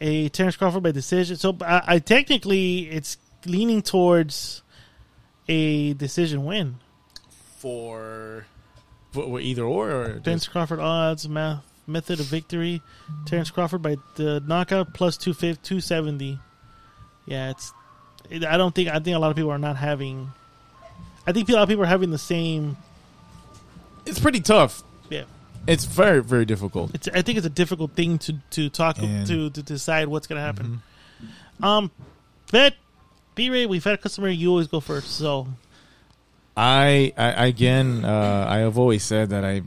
A 0.00 0.28
Terence 0.28 0.56
Crawford 0.56 0.82
by 0.82 0.92
decision. 0.92 1.36
So 1.36 1.56
I, 1.60 1.82
I 1.86 1.98
technically 1.98 2.88
it's 2.90 3.16
leaning 3.44 3.82
towards 3.82 4.62
a 5.48 5.94
decision 5.94 6.44
win. 6.44 6.76
For, 7.58 8.46
for 9.12 9.40
either 9.40 9.64
or, 9.64 9.90
or 9.90 10.08
just- 10.12 10.24
Terence 10.24 10.48
Crawford 10.48 10.78
odds 10.80 11.28
math 11.28 11.64
method 11.88 12.20
of 12.20 12.26
victory. 12.26 12.80
Terence 13.26 13.50
Crawford 13.50 13.82
by 13.82 13.96
the 14.14 14.40
knockout 14.46 14.94
plus 14.94 15.16
250, 15.16 15.60
270. 15.66 16.38
Yeah, 17.26 17.50
it's. 17.50 17.72
It, 18.30 18.44
I 18.44 18.56
don't 18.56 18.74
think. 18.74 18.88
I 18.88 18.98
think 19.00 19.16
a 19.16 19.18
lot 19.18 19.30
of 19.30 19.36
people 19.36 19.50
are 19.50 19.58
not 19.58 19.76
having. 19.76 20.30
I 21.28 21.32
think 21.32 21.48
a 21.48 21.52
lot 21.52 21.62
of 21.64 21.68
people 21.68 21.84
are 21.84 21.86
having 21.86 22.10
the 22.10 22.16
same. 22.18 22.76
it's 24.06 24.18
pretty 24.18 24.40
tough. 24.40 24.82
Yeah, 25.10 25.24
It's 25.66 25.84
very 25.84 26.22
very 26.22 26.44
difficult. 26.46 26.94
it's. 26.94 27.06
I 27.08 27.20
think 27.22 27.36
it's 27.36 27.46
a 27.46 27.50
difficult 27.62 27.92
thing 27.92 28.18
to 28.20 28.32
to 28.52 28.70
talk 28.70 28.98
And- 28.98 29.26
to 29.26 29.50
to 29.50 29.62
decide 29.62 30.08
what's 30.08 30.26
going 30.26 30.38
to 30.40 30.46
happen. 30.46 30.82
Um, 31.62 31.90
bet 32.50 32.74
B 33.34 33.50
Ray, 33.50 33.66
we've 33.66 33.84
had 33.84 33.94
a 33.94 33.98
customer. 33.98 34.28
You 34.28 34.48
always 34.50 34.68
go 34.68 34.80
first. 34.80 35.10
So 35.10 35.48
I, 36.56 37.12
I 37.16 37.46
again, 37.46 38.04
uh, 38.04 38.46
I 38.48 38.58
have 38.58 38.78
always 38.78 39.04
said 39.04 39.30
that 39.30 39.44
I, 39.44 39.62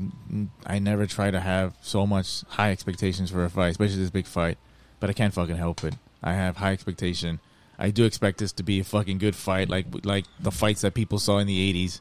I 0.66 0.80
never 0.80 1.06
try 1.06 1.32
to 1.32 1.40
have 1.40 1.74
so 1.82 2.06
much 2.08 2.44
high 2.50 2.72
expectations 2.72 3.30
for 3.32 3.46
a 3.46 3.50
fight, 3.50 3.70
especially 3.70 3.98
this 3.98 4.10
big 4.10 4.26
fight. 4.26 4.58
But 5.00 5.10
I 5.10 5.14
can't 5.14 5.34
fucking 5.34 5.56
help 5.56 5.84
it. 5.84 5.94
I 6.22 6.34
have 6.34 6.58
high 6.58 6.74
expectation. 6.74 7.40
I 7.82 7.90
do 7.90 8.06
expect 8.06 8.38
this 8.38 8.52
to 8.54 8.64
be 8.64 8.80
a 8.80 8.84
fucking 8.84 9.18
good 9.18 9.36
fight, 9.36 9.68
like 9.68 9.88
like 10.04 10.26
the 10.40 10.52
fights 10.52 10.82
that 10.82 10.94
people 10.94 11.18
saw 11.18 11.40
in 11.40 11.48
the 11.48 11.74
'80s, 11.74 12.00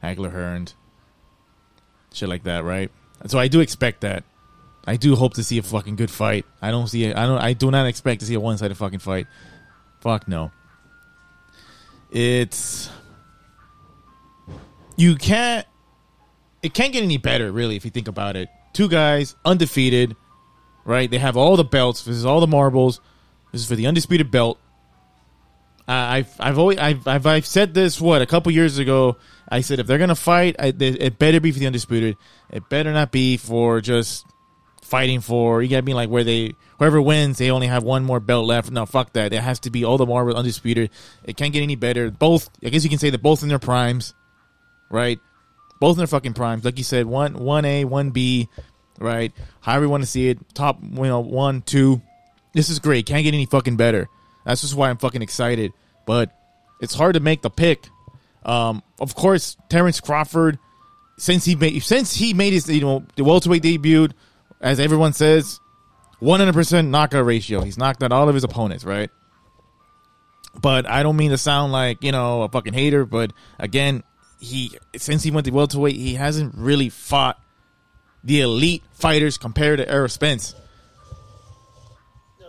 Hagler 0.00 0.30
Hearn, 0.30 0.68
shit 2.12 2.28
like 2.28 2.44
that, 2.44 2.62
right? 2.62 2.92
So 3.26 3.40
I 3.40 3.48
do 3.48 3.58
expect 3.58 4.02
that. 4.02 4.22
I 4.84 4.96
do 4.96 5.16
hope 5.16 5.34
to 5.34 5.42
see 5.42 5.58
a 5.58 5.64
fucking 5.64 5.96
good 5.96 6.12
fight. 6.12 6.46
I 6.62 6.70
don't 6.70 6.86
see. 6.86 7.12
I 7.12 7.26
don't. 7.26 7.38
I 7.38 7.54
do 7.54 7.72
not 7.72 7.88
expect 7.88 8.20
to 8.20 8.26
see 8.26 8.34
a 8.34 8.40
one-sided 8.40 8.76
fucking 8.76 9.00
fight. 9.00 9.26
Fuck 10.00 10.28
no. 10.28 10.52
It's 12.12 12.88
you 14.96 15.16
can't 15.16 15.66
it 16.62 16.72
can't 16.72 16.92
get 16.92 17.02
any 17.02 17.16
better 17.16 17.50
really 17.50 17.74
if 17.74 17.84
you 17.84 17.90
think 17.90 18.06
about 18.06 18.36
it 18.36 18.48
two 18.72 18.88
guys 18.88 19.34
undefeated 19.44 20.14
right 20.84 21.10
they 21.10 21.18
have 21.18 21.36
all 21.36 21.56
the 21.56 21.64
belts 21.64 22.04
this 22.04 22.14
is 22.14 22.24
all 22.24 22.38
the 22.38 22.46
marbles 22.46 23.00
this 23.50 23.62
is 23.62 23.66
for 23.66 23.74
the 23.74 23.88
undisputed 23.88 24.30
belt 24.30 24.56
I- 25.86 26.18
I've 26.18 26.34
I've 26.40 26.58
always 26.58 26.78
I've, 26.78 27.06
I've 27.06 27.26
I've 27.26 27.46
said 27.46 27.74
this 27.74 28.00
what 28.00 28.22
a 28.22 28.26
couple 28.26 28.52
years 28.52 28.78
ago. 28.78 29.16
I 29.48 29.60
said 29.60 29.78
if 29.78 29.86
they're 29.86 29.98
gonna 29.98 30.14
fight, 30.14 30.56
I, 30.58 30.70
they- 30.70 30.88
it 30.88 31.18
better 31.18 31.40
be 31.40 31.52
for 31.52 31.58
the 31.58 31.66
undisputed. 31.66 32.16
It 32.50 32.68
better 32.68 32.92
not 32.92 33.12
be 33.12 33.36
for 33.36 33.80
just 33.80 34.26
fighting 34.82 35.20
for. 35.20 35.62
You 35.62 35.68
gotta 35.68 35.82
be 35.82 35.94
like 35.94 36.08
where 36.08 36.24
they 36.24 36.54
whoever 36.78 37.00
wins, 37.00 37.38
they 37.38 37.50
only 37.50 37.66
have 37.66 37.82
one 37.82 38.04
more 38.04 38.20
belt 38.20 38.46
left. 38.46 38.70
No, 38.70 38.86
fuck 38.86 39.12
that. 39.12 39.32
It 39.32 39.42
has 39.42 39.60
to 39.60 39.70
be 39.70 39.84
all 39.84 39.98
the 39.98 40.06
more 40.06 40.30
undisputed. 40.32 40.90
It 41.24 41.36
can't 41.36 41.52
get 41.52 41.62
any 41.62 41.76
better. 41.76 42.10
Both, 42.10 42.50
I 42.64 42.70
guess 42.70 42.84
you 42.84 42.90
can 42.90 42.98
say 42.98 43.10
that 43.10 43.22
both 43.22 43.42
in 43.42 43.48
their 43.48 43.58
primes, 43.58 44.14
right? 44.90 45.18
Both 45.80 45.96
in 45.96 45.98
their 45.98 46.06
fucking 46.06 46.34
primes, 46.34 46.64
like 46.64 46.78
you 46.78 46.84
said, 46.84 47.04
one 47.06 47.34
one 47.34 47.64
A, 47.64 47.84
one 47.84 48.10
B, 48.10 48.48
right? 48.98 49.32
However 49.60 49.84
you 49.84 49.90
want 49.90 50.02
to 50.02 50.08
see 50.08 50.28
it, 50.28 50.38
top, 50.54 50.78
you 50.82 51.02
know, 51.02 51.20
one, 51.20 51.60
two. 51.62 52.00
This 52.54 52.70
is 52.70 52.78
great. 52.78 53.04
Can't 53.06 53.24
get 53.24 53.34
any 53.34 53.46
fucking 53.46 53.76
better. 53.76 54.08
That's 54.44 54.60
just 54.60 54.74
why 54.74 54.90
I'm 54.90 54.98
fucking 54.98 55.22
excited. 55.22 55.72
But 56.06 56.30
it's 56.80 56.94
hard 56.94 57.14
to 57.14 57.20
make 57.20 57.42
the 57.42 57.50
pick. 57.50 57.88
Um, 58.44 58.82
of 59.00 59.14
course, 59.14 59.56
Terence 59.68 60.00
Crawford, 60.00 60.58
since 61.18 61.44
he 61.44 61.54
made 61.54 61.82
since 61.82 62.14
he 62.14 62.34
made 62.34 62.52
his 62.52 62.68
you 62.68 62.80
know 62.80 63.06
the 63.16 63.24
welterweight 63.24 63.62
debut, 63.62 64.08
as 64.60 64.80
everyone 64.80 65.12
says, 65.12 65.60
100% 66.20 66.88
knockout 66.88 67.24
ratio. 67.24 67.62
He's 67.62 67.78
knocked 67.78 68.02
out 68.02 68.12
all 68.12 68.28
of 68.28 68.34
his 68.34 68.44
opponents, 68.44 68.84
right? 68.84 69.10
But 70.60 70.86
I 70.86 71.02
don't 71.02 71.16
mean 71.16 71.30
to 71.30 71.38
sound 71.38 71.72
like 71.72 72.02
you 72.02 72.12
know 72.12 72.42
a 72.42 72.48
fucking 72.48 72.74
hater, 72.74 73.04
but 73.04 73.32
again, 73.58 74.02
he 74.40 74.78
since 74.96 75.22
he 75.22 75.30
went 75.30 75.46
to 75.46 75.52
welterweight, 75.52 75.96
he 75.96 76.14
hasn't 76.14 76.54
really 76.56 76.90
fought 76.90 77.40
the 78.22 78.40
elite 78.40 78.82
fighters 78.92 79.38
compared 79.38 79.78
to 79.78 79.88
Errol 79.88 80.08
Spence. 80.08 80.54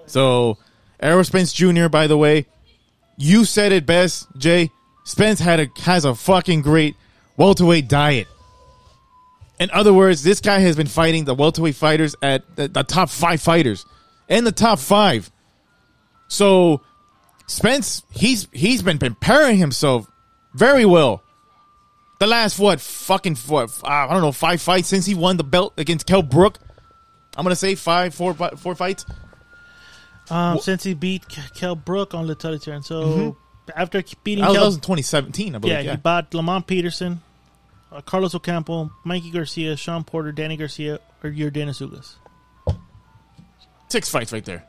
So, 0.08 0.58
Errol 1.00 1.24
Spence 1.24 1.54
Jr. 1.54 1.88
By 1.88 2.08
the 2.08 2.18
way, 2.18 2.46
you 3.18 3.46
said 3.46 3.72
it 3.72 3.86
best, 3.86 4.28
Jay. 4.38 4.72
Spence 5.04 5.39
had 5.39 5.60
a 5.60 5.68
has 5.82 6.06
a 6.06 6.16
fucking 6.16 6.62
great 6.62 6.96
welterweight 7.38 7.88
diet. 7.88 8.28
In 9.60 9.70
other 9.72 9.93
words, 9.93 10.24
this 10.24 10.41
guy 10.41 10.60
has 10.60 10.76
been 10.76 10.88
fighting 10.88 11.26
the 11.26 11.36
welterweight 11.36 11.76
fighters 11.76 12.16
at 12.22 12.43
the, 12.56 12.68
the 12.68 12.84
top 12.84 13.10
five 13.10 13.41
fighters 13.41 13.86
and 14.28 14.46
the 14.46 14.52
top 14.52 14.80
five. 14.80 15.32
So 16.28 16.82
Spence, 17.48 18.04
he's 18.12 18.48
he's 18.52 18.82
been 18.82 18.98
preparing 18.98 19.58
himself 19.58 20.08
very 20.54 20.86
well. 20.86 21.22
The 22.20 22.28
last 22.28 22.60
what 22.60 22.82
fucking 22.82 23.36
what 23.48 23.70
I 23.84 24.12
don't 24.12 24.22
know 24.22 24.32
five 24.32 24.62
fights 24.62 24.88
since 24.88 25.06
he 25.06 25.16
won 25.16 25.38
the 25.38 25.43
belt 25.43 25.74
against 25.78 26.08
Kel 26.08 26.24
Brook. 26.24 26.60
I'm 27.38 27.43
gonna 27.43 27.56
say 27.56 27.76
five, 27.76 28.16
four, 28.16 28.34
four 28.34 28.76
fights. 28.76 29.06
Um, 30.30 30.60
since 30.60 30.84
he 30.84 30.94
beat 30.94 31.28
K- 31.30 31.42
Kel 31.54 31.76
Brook 31.76 32.14
on 32.14 32.26
the 32.28 32.36
turn, 32.36 32.82
so 32.84 33.38
after 33.76 34.04
beating 34.24 34.44
That 34.44 34.50
was, 34.50 34.58
that 34.58 34.66
was 34.66 34.76
in 34.76 34.82
2017, 34.82 35.56
I 35.56 35.58
believe. 35.60 35.74
yeah, 35.74 35.82
Yeah, 35.82 35.92
he 35.92 35.98
bought 35.98 36.34
Lamont 36.34 36.66
Peterson, 36.68 37.22
uh, 37.92 38.02
Carlos 38.02 38.34
Ocampo, 38.36 38.92
Mikey 39.04 39.30
Garcia, 39.32 39.78
Shawn 39.78 40.04
Porter, 40.04 40.32
Danny 40.32 40.58
Garcia, 40.58 41.00
or 41.24 41.30
Yordenis 41.30 41.80
Ugas. 41.82 42.16
six 43.90 44.10
fights 44.10 44.34
right 44.34 44.44
there, 44.46 44.64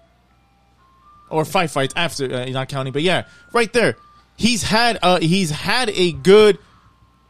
or 1.30 1.44
five 1.44 1.70
fights 1.70 1.94
after 1.96 2.32
uh, 2.32 2.44
not 2.46 2.68
counting, 2.68 2.92
but 2.92 3.02
yeah, 3.02 3.24
right 3.52 3.72
there. 3.72 3.96
He's 4.36 4.62
had 4.62 4.98
uh, 5.02 5.18
he's 5.20 5.50
had 5.50 5.88
a 5.90 6.12
good, 6.12 6.58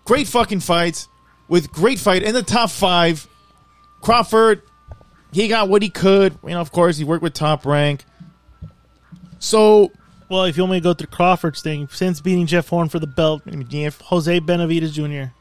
great 0.05 0.27
fucking 0.27 0.61
fights 0.61 1.07
with 1.49 1.71
great 1.71 2.01
fight 2.01 2.23
in 2.25 2.35
the 2.35 2.43
top 2.43 2.71
five. 2.71 3.29
Crawford, 4.03 4.63
he 5.33 5.47
got 5.49 5.69
what 5.69 5.83
he 5.83 5.89
could. 5.89 6.37
You 6.43 6.51
know, 6.51 6.61
of 6.61 6.73
course, 6.73 6.97
he 6.97 7.05
worked 7.05 7.23
with 7.23 7.33
Top 7.35 7.65
Rank. 7.65 8.05
So 9.39 9.93
Well, 10.29 10.45
if 10.45 10.57
you 10.57 10.65
want 10.65 10.73
me 10.73 10.79
to 10.79 10.85
go 10.85 10.95
through 10.95 11.09
Crawford's 11.09 11.63
thing, 11.63 11.89
since 11.93 12.21
beating 12.21 12.47
Jeff 12.47 12.69
Horn 12.69 12.89
for 12.89 12.99
the 12.99 13.07
belt, 13.07 13.43
Jose 13.47 14.41
Benavidez 14.41 14.93
Jr., 14.93 15.33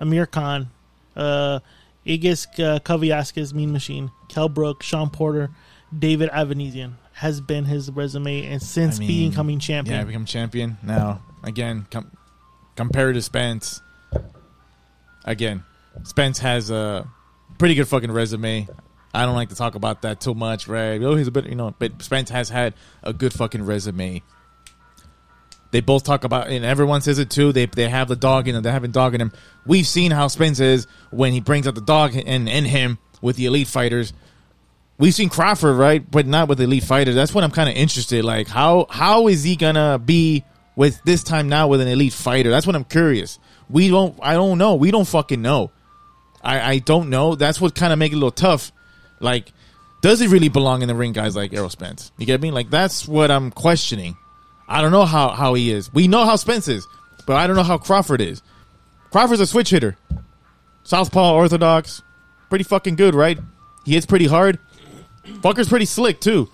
Amir 0.00 0.26
Khan, 0.26 0.68
uh, 1.16 1.60
Igis 2.06 2.46
uh, 2.60 3.54
Mean 3.54 3.72
Machine, 3.72 4.10
Kel 4.28 4.48
Brook, 4.48 4.82
Shawn 4.82 5.10
Porter, 5.10 5.50
David 5.96 6.30
Avanesian 6.30 6.92
has 7.14 7.40
been 7.40 7.64
his 7.64 7.90
resume, 7.90 8.46
and 8.46 8.62
since 8.62 8.96
I 8.96 9.00
mean, 9.00 9.08
being 9.08 9.32
coming 9.32 9.58
champion, 9.58 9.98
Yeah, 9.98 10.04
become 10.04 10.24
champion. 10.24 10.78
Now, 10.84 11.20
again, 11.42 11.86
com- 11.90 12.12
compared 12.76 13.16
to 13.16 13.22
Spence, 13.22 13.80
again, 15.24 15.64
Spence 16.04 16.38
has 16.38 16.70
a 16.70 17.08
pretty 17.58 17.74
good 17.74 17.88
fucking 17.88 18.12
resume. 18.12 18.68
I 19.14 19.24
don't 19.24 19.34
like 19.34 19.48
to 19.48 19.54
talk 19.54 19.74
about 19.74 20.02
that 20.02 20.20
too 20.20 20.34
much, 20.34 20.68
right? 20.68 21.02
Oh, 21.02 21.14
he's 21.14 21.26
a 21.28 21.30
bit, 21.30 21.46
you 21.46 21.54
know, 21.54 21.74
but 21.78 22.02
Spence 22.02 22.30
has 22.30 22.48
had 22.48 22.74
a 23.02 23.12
good 23.12 23.32
fucking 23.32 23.64
resume. 23.64 24.22
They 25.70 25.80
both 25.80 26.04
talk 26.04 26.24
about, 26.24 26.48
and 26.48 26.64
everyone 26.64 27.02
says 27.02 27.18
it 27.18 27.30
too. 27.30 27.52
They 27.52 27.66
they 27.66 27.88
have 27.88 28.08
the 28.08 28.16
dog 28.16 28.48
in 28.48 28.54
him. 28.54 28.62
They 28.62 28.70
have 28.70 28.84
a 28.84 28.88
dog 28.88 29.14
in 29.14 29.20
him. 29.20 29.32
We've 29.66 29.86
seen 29.86 30.10
how 30.10 30.28
Spence 30.28 30.60
is 30.60 30.86
when 31.10 31.32
he 31.32 31.40
brings 31.40 31.66
out 31.66 31.74
the 31.74 31.82
dog 31.82 32.14
in 32.14 32.48
in 32.48 32.64
him 32.64 32.98
with 33.20 33.36
the 33.36 33.46
elite 33.46 33.68
fighters. 33.68 34.12
We've 34.98 35.14
seen 35.14 35.28
Crawford, 35.28 35.76
right, 35.76 36.10
but 36.10 36.26
not 36.26 36.48
with 36.48 36.60
elite 36.60 36.84
fighters. 36.84 37.14
That's 37.14 37.34
what 37.34 37.44
I'm 37.44 37.50
kind 37.50 37.68
of 37.68 37.76
interested. 37.76 38.24
Like, 38.24 38.48
how 38.48 38.86
how 38.88 39.28
is 39.28 39.42
he 39.42 39.56
gonna 39.56 39.98
be 39.98 40.42
with 40.74 41.02
this 41.04 41.22
time 41.22 41.48
now 41.48 41.68
with 41.68 41.80
an 41.80 41.88
elite 41.88 42.14
fighter? 42.14 42.50
That's 42.50 42.66
what 42.66 42.74
I'm 42.74 42.84
curious. 42.84 43.38
We 43.68 43.90
don't. 43.90 44.18
I 44.22 44.34
don't 44.34 44.56
know. 44.56 44.74
We 44.74 44.90
don't 44.90 45.06
fucking 45.06 45.42
know. 45.42 45.70
I 46.42 46.60
I 46.60 46.78
don't 46.78 47.10
know. 47.10 47.34
That's 47.34 47.60
what 47.60 47.74
kind 47.74 47.92
of 47.92 47.98
make 47.98 48.12
it 48.12 48.14
a 48.14 48.18
little 48.18 48.30
tough. 48.30 48.72
Like, 49.20 49.52
does 50.00 50.20
he 50.20 50.26
really 50.26 50.48
belong 50.48 50.82
in 50.82 50.88
the 50.88 50.94
ring, 50.94 51.12
guys 51.12 51.34
like 51.34 51.52
Errol 51.52 51.70
Spence? 51.70 52.12
You 52.18 52.26
get 52.26 52.40
me? 52.40 52.50
Like, 52.50 52.70
that's 52.70 53.08
what 53.08 53.30
I'm 53.30 53.50
questioning. 53.50 54.16
I 54.68 54.80
don't 54.82 54.92
know 54.92 55.04
how 55.04 55.30
how 55.30 55.54
he 55.54 55.70
is. 55.70 55.92
We 55.92 56.08
know 56.08 56.24
how 56.24 56.36
Spence 56.36 56.68
is, 56.68 56.86
but 57.26 57.36
I 57.36 57.46
don't 57.46 57.56
know 57.56 57.62
how 57.62 57.78
Crawford 57.78 58.20
is. 58.20 58.42
Crawford's 59.10 59.40
a 59.40 59.46
switch 59.46 59.70
hitter, 59.70 59.96
southpaw, 60.82 61.34
orthodox, 61.34 62.02
pretty 62.50 62.64
fucking 62.64 62.96
good, 62.96 63.14
right? 63.14 63.38
He 63.84 63.94
hits 63.94 64.04
pretty 64.06 64.26
hard. 64.26 64.58
Fucker's 65.24 65.68
pretty 65.68 65.86
slick 65.86 66.20
too. 66.20 66.50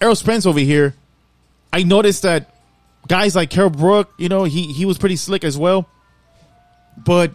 Errol 0.00 0.16
Spence 0.16 0.46
over 0.46 0.58
here, 0.58 0.94
I 1.72 1.82
noticed 1.84 2.22
that 2.22 2.54
guys 3.06 3.36
like 3.36 3.50
Kel 3.50 3.70
Brook, 3.70 4.12
you 4.18 4.28
know, 4.28 4.44
he 4.44 4.72
he 4.72 4.84
was 4.84 4.98
pretty 4.98 5.16
slick 5.16 5.44
as 5.44 5.56
well. 5.56 5.88
But 6.96 7.32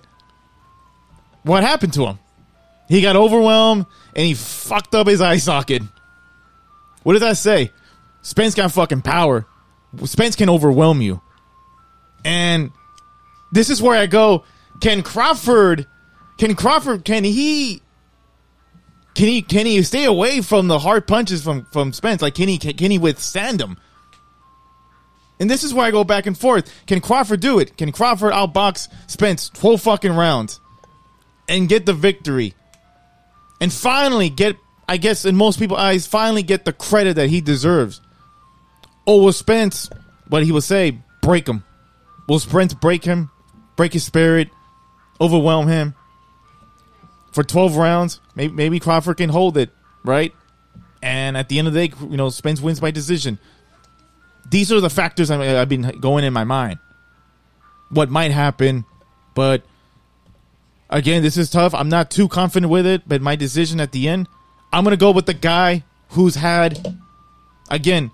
what 1.44 1.64
happened 1.64 1.94
to 1.94 2.06
him? 2.06 2.20
He 2.94 3.02
got 3.02 3.16
overwhelmed 3.16 3.88
and 4.16 4.24
he 4.24 4.36
fucked 4.36 4.94
up 4.94 5.08
his 5.08 5.20
eye 5.20 5.38
socket. 5.38 5.82
What 7.02 7.14
does 7.14 7.24
that 7.24 7.38
say? 7.38 7.72
Spence 8.22 8.54
got 8.54 8.72
fucking 8.72 9.02
power. 9.02 9.48
Spence 10.04 10.36
can 10.36 10.48
overwhelm 10.48 11.02
you. 11.02 11.20
And 12.24 12.72
this 13.52 13.72
is 13.72 13.82
where 13.82 14.00
I 14.00 14.06
go. 14.06 14.44
Can 14.80 15.02
Crawford? 15.02 15.88
Can 16.38 16.54
Crawford? 16.54 17.04
Can 17.04 17.24
he? 17.24 17.82
Can 19.16 19.28
he? 19.28 19.42
Can 19.42 19.66
he 19.66 19.82
stay 19.82 20.06
away 20.06 20.42
from 20.42 20.68
the 20.68 20.78
hard 20.78 21.08
punches 21.08 21.44
from 21.44 21.66
from 21.74 21.94
Spence? 21.94 22.22
Like 22.22 22.36
can 22.36 22.48
he? 22.48 22.60
Can, 22.60 22.78
can 22.78 22.92
he 22.92 23.00
withstand 23.00 23.60
them? 23.60 23.80
And 25.40 25.50
this 25.50 25.64
is 25.64 25.74
where 25.74 25.88
I 25.88 25.90
go 25.90 26.04
back 26.04 26.28
and 26.28 26.38
forth. 26.38 26.72
Can 26.86 27.02
Crawford 27.02 27.40
do 27.40 27.58
it? 27.58 27.76
Can 27.76 27.92
Crawford 27.92 28.34
outbox 28.34 28.88
Spence 29.08 29.50
twelve 29.50 29.82
fucking 29.82 30.14
rounds 30.14 30.60
and 31.50 31.68
get 31.68 31.88
the 31.88 31.94
victory? 31.94 32.54
And 33.62 33.72
finally 33.72 34.30
get, 34.30 34.58
I 34.88 34.98
guess, 34.98 35.26
in 35.26 35.36
most 35.36 35.60
people's 35.60 35.80
eyes, 35.80 36.06
finally 36.06 36.44
get 36.44 36.66
the 36.66 36.74
credit 36.74 37.16
that 37.16 37.30
he 37.30 37.42
deserves. 37.42 38.02
Or 39.06 39.22
will 39.22 39.34
Spence, 39.34 39.90
what 40.28 40.44
he 40.44 40.52
will 40.52 40.62
say, 40.62 41.00
break 41.22 41.48
him? 41.48 41.64
Will 42.28 42.40
Spence 42.40 42.74
break 42.74 43.04
him, 43.04 43.30
break 43.76 43.94
his 43.94 44.04
spirit, 44.04 44.50
overwhelm 45.20 45.68
him 45.68 45.96
for 47.32 47.44
12 47.44 47.76
rounds? 47.78 48.20
Maybe, 48.36 48.54
maybe 48.54 48.80
Crawford 48.80 49.18
can 49.18 49.30
hold 49.30 49.58
it, 49.58 49.70
right? 50.04 50.34
And 51.02 51.36
at 51.36 51.50
the 51.50 51.60
end 51.60 51.68
of 51.68 51.74
the 51.74 51.88
day, 51.88 51.96
you 52.10 52.18
know, 52.18 52.30
Spence 52.30 52.62
wins 52.62 52.80
by 52.80 52.92
decision. 52.92 53.40
These 54.50 54.72
are 54.72 54.80
the 54.80 54.90
factors 54.90 55.32
I've 55.32 55.70
been 55.70 56.00
going 56.00 56.24
in 56.24 56.34
my 56.34 56.44
mind. 56.44 56.80
What 57.90 58.10
might 58.10 58.32
happen, 58.32 58.86
but 59.36 59.64
again, 60.94 61.24
this 61.24 61.36
is 61.36 61.50
tough. 61.50 61.74
I'm 61.74 61.90
not 61.90 62.10
too 62.10 62.28
confident 62.30 62.72
with 62.72 62.86
it, 62.86 63.02
but 63.08 63.22
my 63.22 63.36
decision 63.36 63.82
at 63.82 63.92
the 63.92 64.08
end, 64.08 64.30
I'm 64.72 64.84
gonna 64.84 64.96
go 64.96 65.12
with 65.12 65.26
the 65.26 65.34
guy 65.34 65.84
who's 66.10 66.36
had, 66.36 66.96
again, 67.70 68.12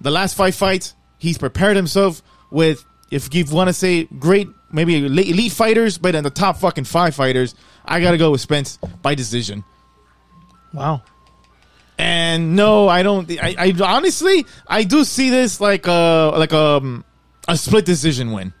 the 0.00 0.10
last 0.10 0.34
five 0.34 0.54
fights. 0.54 0.94
He's 1.18 1.38
prepared 1.38 1.76
himself 1.76 2.22
with, 2.50 2.84
if 3.10 3.32
you 3.32 3.44
want 3.50 3.68
to 3.68 3.74
say 3.74 4.04
great, 4.04 4.48
maybe 4.72 5.04
elite 5.04 5.28
elite 5.28 5.52
fighters, 5.52 5.98
but 5.98 6.14
in 6.14 6.24
the 6.24 6.30
top 6.30 6.56
fucking 6.56 6.84
five 6.84 7.14
fighters, 7.14 7.54
I 7.84 8.00
gotta 8.00 8.18
go 8.18 8.32
with 8.32 8.40
Spence 8.40 8.78
by 9.02 9.14
decision. 9.14 9.62
Wow. 10.72 11.02
And 11.98 12.56
no, 12.56 12.88
I 12.88 13.02
don't. 13.02 13.30
I, 13.30 13.54
I 13.58 13.74
honestly, 13.84 14.46
I 14.66 14.84
do 14.84 15.04
see 15.04 15.30
this 15.30 15.60
like 15.60 15.86
a 15.86 16.32
like 16.34 16.52
um 16.52 17.04
a 17.46 17.56
split 17.56 17.84
decision 17.84 18.32
win. 18.32 18.54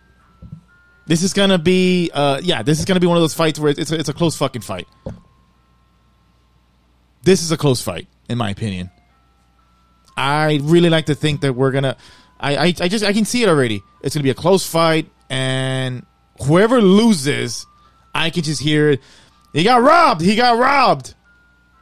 This 1.06 1.22
is 1.22 1.32
gonna 1.32 1.58
be, 1.58 2.10
uh, 2.14 2.40
yeah, 2.42 2.62
this 2.62 2.78
is 2.78 2.84
gonna 2.84 3.00
be 3.00 3.06
one 3.06 3.16
of 3.16 3.22
those 3.22 3.34
fights 3.34 3.58
where 3.58 3.74
it's 3.76 3.90
a, 3.90 3.98
it's 3.98 4.08
a 4.08 4.12
close 4.12 4.36
fucking 4.36 4.62
fight. 4.62 4.86
This 7.24 7.42
is 7.42 7.52
a 7.52 7.56
close 7.56 7.82
fight, 7.82 8.08
in 8.28 8.38
my 8.38 8.50
opinion. 8.50 8.90
I 10.16 10.60
really 10.62 10.90
like 10.90 11.06
to 11.06 11.14
think 11.14 11.40
that 11.40 11.54
we're 11.54 11.72
gonna. 11.72 11.96
I, 12.38 12.56
I, 12.56 12.64
I 12.64 12.88
just 12.88 13.04
I 13.04 13.12
can 13.12 13.24
see 13.24 13.42
it 13.42 13.48
already. 13.48 13.82
It's 14.02 14.14
gonna 14.14 14.24
be 14.24 14.30
a 14.30 14.34
close 14.34 14.66
fight, 14.66 15.08
and 15.30 16.04
whoever 16.46 16.80
loses, 16.80 17.66
I 18.14 18.30
can 18.30 18.42
just 18.42 18.60
hear 18.60 18.90
it. 18.90 19.00
He 19.52 19.64
got 19.64 19.82
robbed. 19.82 20.20
He 20.20 20.36
got 20.36 20.58
robbed. 20.58 21.14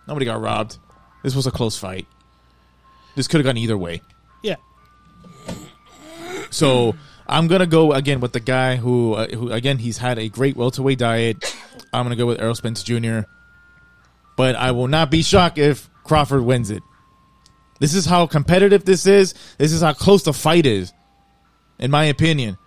Nobody 0.07 0.27
got 0.27 0.41
robbed. 0.41 0.79
This 1.23 1.35
was 1.35 1.47
a 1.47 1.51
close 1.51 1.79
fight. 1.79 2.07
This 3.15 3.29
could 3.29 3.39
have 3.39 3.47
gone 3.47 3.57
either 3.57 3.77
way. 3.77 4.03
Yeah. 4.43 4.57
So 6.51 6.95
I'm 7.31 7.47
gonna 7.47 7.67
go 7.67 7.93
again 7.93 8.19
with 8.19 8.33
the 8.33 8.41
guy 8.41 8.75
who, 8.75 9.15
uh, 9.15 9.29
who 9.29 9.53
again, 9.53 9.79
he's 9.79 9.99
had 9.99 10.19
a 10.19 10.29
great 10.29 10.57
welterweight 10.57 10.99
diet. 10.99 11.57
I'm 11.93 12.05
gonna 12.05 12.17
go 12.17 12.27
with 12.27 12.41
Errol 12.41 12.57
Spence 12.57 12.83
Jr. 12.83 13.21
But 14.37 14.57
I 14.57 14.73
will 14.73 14.89
not 14.89 15.11
be 15.13 15.23
shocked 15.23 15.57
if 15.57 15.89
Crawford 16.03 16.43
wins 16.43 16.71
it. 16.71 16.83
This 17.79 17.95
is 17.95 18.05
how 18.05 18.27
competitive 18.27 18.85
this 18.85 19.07
is. 19.07 19.35
This 19.59 19.73
is 19.73 19.81
how 19.81 19.93
close 19.93 20.25
the 20.25 20.33
fight 20.33 20.67
is, 20.67 20.93
in 21.79 21.91
my 21.93 22.05
opinion. 22.05 22.59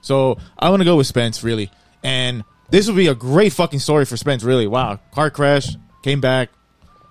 So 0.00 0.38
I'm 0.56 0.70
gonna 0.72 0.84
go 0.84 0.96
with 0.96 1.08
Spence 1.08 1.42
really, 1.42 1.68
and 2.04 2.44
this 2.70 2.86
would 2.86 2.96
be 2.96 3.08
a 3.08 3.16
great 3.16 3.52
fucking 3.52 3.80
story 3.80 4.04
for 4.04 4.16
Spence. 4.16 4.44
Really, 4.44 4.68
wow, 4.68 5.00
car 5.12 5.30
crash, 5.30 5.74
came 6.04 6.20
back, 6.20 6.50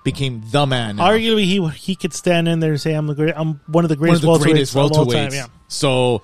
became 0.05 0.41
the 0.51 0.65
man. 0.65 0.95
Arguably, 0.97 1.43
he 1.43 1.67
he 1.67 1.95
could 1.97 2.13
stand 2.13 2.47
in 2.47 2.61
there 2.61 2.71
and 2.71 2.81
say, 2.81 2.93
"I'm 2.93 3.07
the 3.07 3.13
great. 3.13 3.33
I'm 3.35 3.59
one 3.67 3.83
of 3.83 3.89
the 3.89 3.97
one 3.97 4.15
of 4.15 4.21
greatest 4.21 4.21
the 4.21 4.27
welterweights 4.29 4.41
greatest 4.41 4.75
of 4.75 4.77
all 4.77 4.89
time." 4.89 5.05
welterweights. 5.05 5.33
Yeah. 5.33 5.47
So 5.67 6.21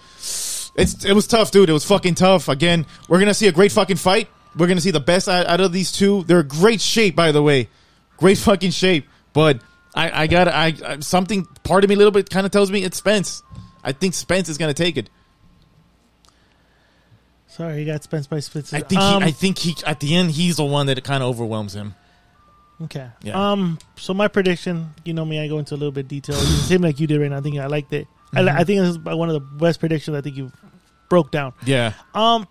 it's 0.76 1.06
it 1.06 1.14
was 1.14 1.28
tough, 1.28 1.52
dude. 1.52 1.70
It 1.70 1.74
was 1.74 1.86
fucking 1.86 2.16
tough. 2.16 2.48
Again, 2.50 2.86
we're 3.08 3.20
gonna 3.20 3.34
see 3.34 3.48
a 3.48 3.52
great 3.52 3.72
fucking 3.72 3.98
fight. 3.98 4.30
We're 4.58 4.68
gonna 4.68 4.82
see 4.82 4.92
the 4.92 5.00
best 5.00 5.28
out, 5.28 5.46
out 5.48 5.62
of 5.62 5.72
these 5.72 5.92
two. 5.92 6.24
They're 6.24 6.42
in 6.42 6.48
great 6.48 6.82
shape, 6.82 7.16
by 7.16 7.32
the 7.32 7.42
way, 7.42 7.70
great 8.18 8.38
fucking 8.38 8.72
shape. 8.72 9.08
But 9.34 9.62
I 9.96 10.24
I 10.24 10.28
got 10.28 10.48
I, 10.48 10.74
I 10.86 11.00
something 11.00 11.46
part 11.64 11.84
of 11.84 11.90
me 11.90 11.96
a 11.96 11.98
little 11.98 12.12
bit 12.12 12.30
kind 12.30 12.46
of 12.46 12.52
tells 12.52 12.72
me 12.72 12.84
it's 12.84 12.98
Spence. 12.98 13.44
I 13.84 13.92
think 13.92 14.14
Spence 14.14 14.50
is 14.50 14.58
gonna 14.58 14.74
take 14.74 14.98
it. 14.98 15.10
Sorry, 17.48 17.78
he 17.80 17.86
got 17.86 18.02
Spence 18.04 18.26
by 18.26 18.40
splits. 18.40 18.74
I 18.74 18.82
think 18.82 19.00
Um, 19.00 19.22
he, 19.22 19.28
I 19.28 19.32
think 19.32 19.60
he 19.60 19.76
at 19.86 20.00
the 20.00 20.16
end 20.16 20.32
he's 20.32 20.56
the 20.58 20.66
one 20.66 20.88
that 20.88 21.04
kind 21.04 21.22
of 21.22 21.30
overwhelms 21.30 21.76
him. 21.76 21.94
Okay. 22.82 23.08
Yeah. 23.22 23.52
Um. 23.52 23.78
So 23.96 24.14
my 24.14 24.28
prediction, 24.28 24.94
you 25.06 25.14
know 25.14 25.24
me, 25.24 25.40
I 25.40 25.48
go 25.48 25.60
into 25.60 25.76
a 25.76 25.78
little 25.78 25.92
bit 25.92 26.06
of 26.06 26.08
detail. 26.08 26.36
Same 26.36 26.82
like 26.82 27.00
you 27.00 27.06
did 27.08 27.22
right 27.22 27.30
now. 27.30 27.38
I 27.38 27.42
think 27.42 27.58
I 27.60 27.68
liked 27.68 27.94
it. 27.94 28.08
I, 28.36 28.42
li- 28.42 28.52
Mhm. 28.52 28.56
I 28.60 28.64
think 28.64 28.80
this 28.82 28.90
is 28.90 29.00
one 29.00 29.30
of 29.30 29.34
the 29.34 29.40
best 29.40 29.80
predictions. 29.80 30.18
I 30.18 30.22
think 30.22 30.36
you 30.38 30.52
broke 31.10 31.32
down. 31.32 31.54
Yeah. 31.66 31.94
Um. 32.14 32.48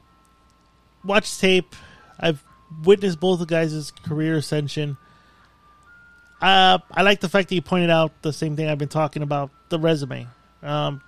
Watch 1.05 1.39
tape. 1.39 1.75
I've 2.21 2.43
witnessed 2.85 3.19
both 3.21 3.41
the 3.41 3.47
guys' 3.47 3.91
career 4.05 4.37
ascension. 4.37 4.97
Uh, 6.41 6.79
I 6.91 7.03
like 7.03 7.21
the 7.21 7.29
fact 7.29 7.49
that 7.49 7.55
you 7.55 7.63
pointed 7.63 7.91
out 7.91 8.11
the 8.23 8.33
same 8.33 8.57
thing 8.57 8.69
I've 8.69 8.79
been 8.79 8.89
talking 8.89 9.23
about 9.23 9.51
the 9.69 9.79
resume. 9.79 10.27
Um, 10.63 11.01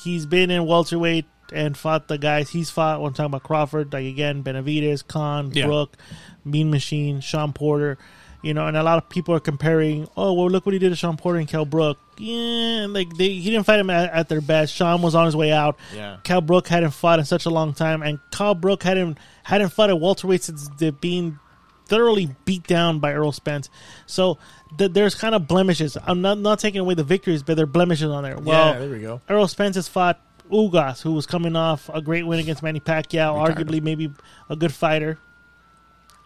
he's 0.00 0.26
been 0.26 0.50
in 0.50 0.64
welterweight 0.66 1.26
and 1.52 1.76
fought 1.76 2.06
the 2.08 2.18
guys 2.18 2.50
he's 2.50 2.70
fought. 2.70 3.00
When 3.00 3.08
I'm 3.08 3.14
talking 3.14 3.26
about 3.26 3.42
Crawford, 3.42 3.92
like 3.92 4.04
again, 4.06 4.44
Benavidez, 4.44 5.06
Khan, 5.06 5.50
Yeah. 5.52 5.66
Brook, 5.66 5.96
Mean 6.44 6.70
Machine, 6.70 7.20
Shawn 7.20 7.52
Porter. 7.52 7.98
You 8.42 8.54
know, 8.54 8.66
and 8.66 8.76
a 8.76 8.82
lot 8.82 8.96
of 8.96 9.08
people 9.10 9.34
are 9.34 9.40
comparing. 9.40 10.08
Oh, 10.16 10.32
well, 10.32 10.48
look 10.48 10.64
what 10.64 10.72
he 10.72 10.78
did 10.78 10.88
to 10.90 10.96
Shawn 10.96 11.16
Porter 11.18 11.38
and 11.38 11.46
Kel 11.48 11.66
Brook. 11.66 11.98
Yeah, 12.16 12.86
like 12.88 13.14
they, 13.16 13.28
he 13.30 13.50
didn't 13.50 13.64
fight 13.66 13.78
him 13.80 13.90
at, 13.90 14.10
at 14.12 14.28
their 14.30 14.40
best. 14.40 14.74
Shawn 14.74 15.02
was 15.02 15.14
on 15.14 15.26
his 15.26 15.36
way 15.36 15.52
out. 15.52 15.76
Yeah. 15.94 16.16
Kel 16.24 16.40
Brook 16.40 16.66
hadn't 16.68 16.92
fought 16.92 17.18
in 17.18 17.24
such 17.26 17.44
a 17.44 17.50
long 17.50 17.74
time, 17.74 18.02
and 18.02 18.18
Kel 18.30 18.54
Brook 18.54 18.82
hadn't 18.82 19.18
hadn't 19.42 19.70
fought 19.70 19.90
at 19.90 20.00
welterweight 20.00 20.42
since 20.42 20.68
the 20.78 20.90
being 20.90 21.38
thoroughly 21.86 22.34
beat 22.44 22.66
down 22.66 22.98
by 23.00 23.12
Earl 23.12 23.32
Spence. 23.32 23.68
So 24.06 24.38
th- 24.78 24.92
there's 24.92 25.14
kind 25.14 25.34
of 25.34 25.46
blemishes. 25.46 25.98
I'm 26.02 26.22
not 26.22 26.38
not 26.38 26.60
taking 26.60 26.80
away 26.80 26.94
the 26.94 27.04
victories, 27.04 27.42
but 27.42 27.56
there 27.56 27.64
are 27.64 27.66
blemishes 27.66 28.08
on 28.10 28.22
there. 28.22 28.38
Well, 28.38 28.72
Yeah, 28.74 28.78
there 28.78 28.88
we 28.90 29.00
go. 29.00 29.20
Earl 29.28 29.48
Spence 29.48 29.76
has 29.76 29.86
fought 29.88 30.18
Ugas, 30.50 31.02
who 31.02 31.12
was 31.12 31.26
coming 31.26 31.56
off 31.56 31.90
a 31.92 32.00
great 32.00 32.26
win 32.26 32.38
against 32.38 32.62
Manny 32.62 32.80
Pacquiao, 32.80 33.34
arguably 33.46 33.82
maybe 33.82 34.10
a 34.48 34.56
good 34.56 34.72
fighter. 34.72 35.18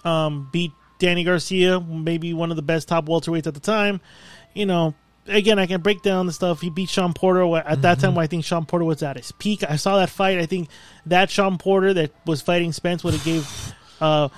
Um, 0.04 0.48
beat 0.52 0.72
Danny 0.98 1.24
Garcia, 1.24 1.80
maybe 1.80 2.32
one 2.34 2.50
of 2.50 2.56
the 2.56 2.62
best 2.62 2.88
top 2.88 3.06
welterweights 3.06 3.46
at 3.46 3.54
the 3.54 3.60
time. 3.60 4.00
You 4.54 4.66
know, 4.66 4.94
again, 5.26 5.58
I 5.58 5.66
can 5.66 5.80
break 5.80 6.02
down 6.02 6.26
the 6.26 6.32
stuff. 6.32 6.60
He 6.60 6.70
beat 6.70 6.88
Shawn 6.88 7.12
Porter 7.12 7.56
at 7.56 7.82
that 7.82 7.98
time. 8.00 8.14
When 8.14 8.22
I 8.22 8.26
think 8.26 8.44
Shawn 8.44 8.64
Porter 8.66 8.84
was 8.84 9.02
at 9.02 9.16
his 9.16 9.32
peak. 9.32 9.64
I 9.68 9.76
saw 9.76 9.98
that 9.98 10.10
fight. 10.10 10.38
I 10.38 10.46
think 10.46 10.68
that 11.06 11.30
Shawn 11.30 11.58
Porter 11.58 11.92
that 11.94 12.12
was 12.26 12.40
fighting 12.42 12.72
Spence 12.72 13.02
would 13.04 13.14
have 13.14 13.24
gave. 13.24 13.74
Uh, 14.00 14.28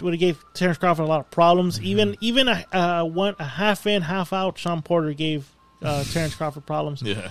would 0.00 0.14
have 0.14 0.20
gave 0.20 0.44
Terence 0.52 0.78
Crawford 0.78 1.04
a 1.04 1.08
lot 1.08 1.20
of 1.20 1.30
problems. 1.30 1.80
Even 1.80 2.16
even 2.20 2.48
a 2.48 2.64
uh, 2.72 3.04
one 3.04 3.36
a 3.38 3.44
half 3.44 3.86
in 3.86 4.02
half 4.02 4.32
out 4.32 4.58
Shawn 4.58 4.82
Porter 4.82 5.12
gave 5.12 5.48
uh, 5.80 6.02
Terence 6.12 6.34
Crawford 6.34 6.66
problems 6.66 7.02
Yeah. 7.02 7.30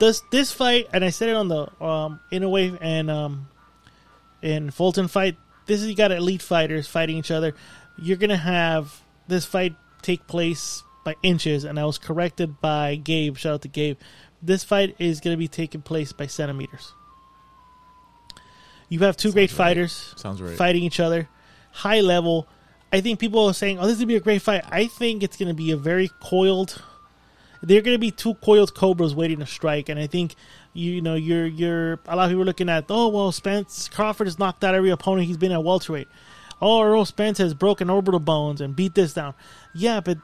this 0.00 0.20
this 0.32 0.50
fight, 0.52 0.88
and 0.92 1.04
I 1.04 1.10
said 1.10 1.28
it 1.28 1.36
on 1.36 1.46
the 1.46 1.62
um, 1.82 2.18
Inoue 2.32 2.76
and 2.80 3.08
um, 3.08 3.46
in 4.42 4.70
Fulton 4.72 5.06
fight. 5.06 5.36
This 5.70 5.82
is 5.82 5.88
you 5.88 5.94
got 5.94 6.10
elite 6.10 6.42
fighters 6.42 6.88
fighting 6.88 7.16
each 7.16 7.30
other. 7.30 7.54
You're 7.96 8.16
gonna 8.16 8.36
have 8.36 9.02
this 9.28 9.44
fight 9.44 9.76
take 10.02 10.26
place 10.26 10.82
by 11.04 11.14
inches, 11.22 11.62
and 11.62 11.78
I 11.78 11.84
was 11.84 11.96
corrected 11.96 12.60
by 12.60 12.96
Gabe. 12.96 13.36
Shout 13.36 13.54
out 13.54 13.62
to 13.62 13.68
Gabe. 13.68 13.96
This 14.42 14.64
fight 14.64 14.96
is 14.98 15.20
gonna 15.20 15.36
be 15.36 15.46
taking 15.46 15.80
place 15.80 16.12
by 16.12 16.26
centimeters. 16.26 16.92
You 18.88 18.98
have 19.00 19.16
two 19.16 19.30
great 19.30 19.52
fighters 19.52 20.12
Sounds 20.16 20.42
right. 20.42 20.56
fighting 20.56 20.82
each 20.82 20.98
other, 20.98 21.28
high 21.70 22.00
level. 22.00 22.48
I 22.92 23.00
think 23.00 23.20
people 23.20 23.46
are 23.46 23.54
saying, 23.54 23.78
"Oh, 23.78 23.82
this 23.82 23.92
is 23.92 23.98
gonna 23.98 24.08
be 24.08 24.16
a 24.16 24.20
great 24.20 24.42
fight." 24.42 24.64
I 24.72 24.88
think 24.88 25.22
it's 25.22 25.36
gonna 25.36 25.54
be 25.54 25.70
a 25.70 25.76
very 25.76 26.10
coiled 26.20 26.82
they're 27.62 27.82
going 27.82 27.94
to 27.94 27.98
be 27.98 28.10
two 28.10 28.34
coiled 28.34 28.74
cobras 28.74 29.14
waiting 29.14 29.38
to 29.40 29.46
strike, 29.46 29.88
and 29.88 30.00
I 30.00 30.06
think 30.06 30.34
you 30.72 31.00
know 31.00 31.14
you're 31.14 31.46
you're 31.46 31.98
a 32.06 32.16
lot 32.16 32.24
of 32.24 32.30
people 32.30 32.42
are 32.42 32.46
looking 32.46 32.68
at 32.68 32.84
oh 32.88 33.08
well 33.08 33.32
Spence 33.32 33.88
Crawford 33.88 34.26
has 34.26 34.38
knocked 34.38 34.62
out 34.62 34.74
every 34.74 34.90
opponent 34.90 35.26
he's 35.26 35.36
been 35.36 35.52
at 35.52 35.62
welterweight. 35.62 36.08
Oh, 36.62 36.82
Earl 36.82 37.04
Spence 37.04 37.38
has 37.38 37.54
broken 37.54 37.88
orbital 37.88 38.20
bones 38.20 38.60
and 38.60 38.76
beat 38.76 38.94
this 38.94 39.14
down. 39.14 39.34
Yeah, 39.74 40.00
but 40.00 40.18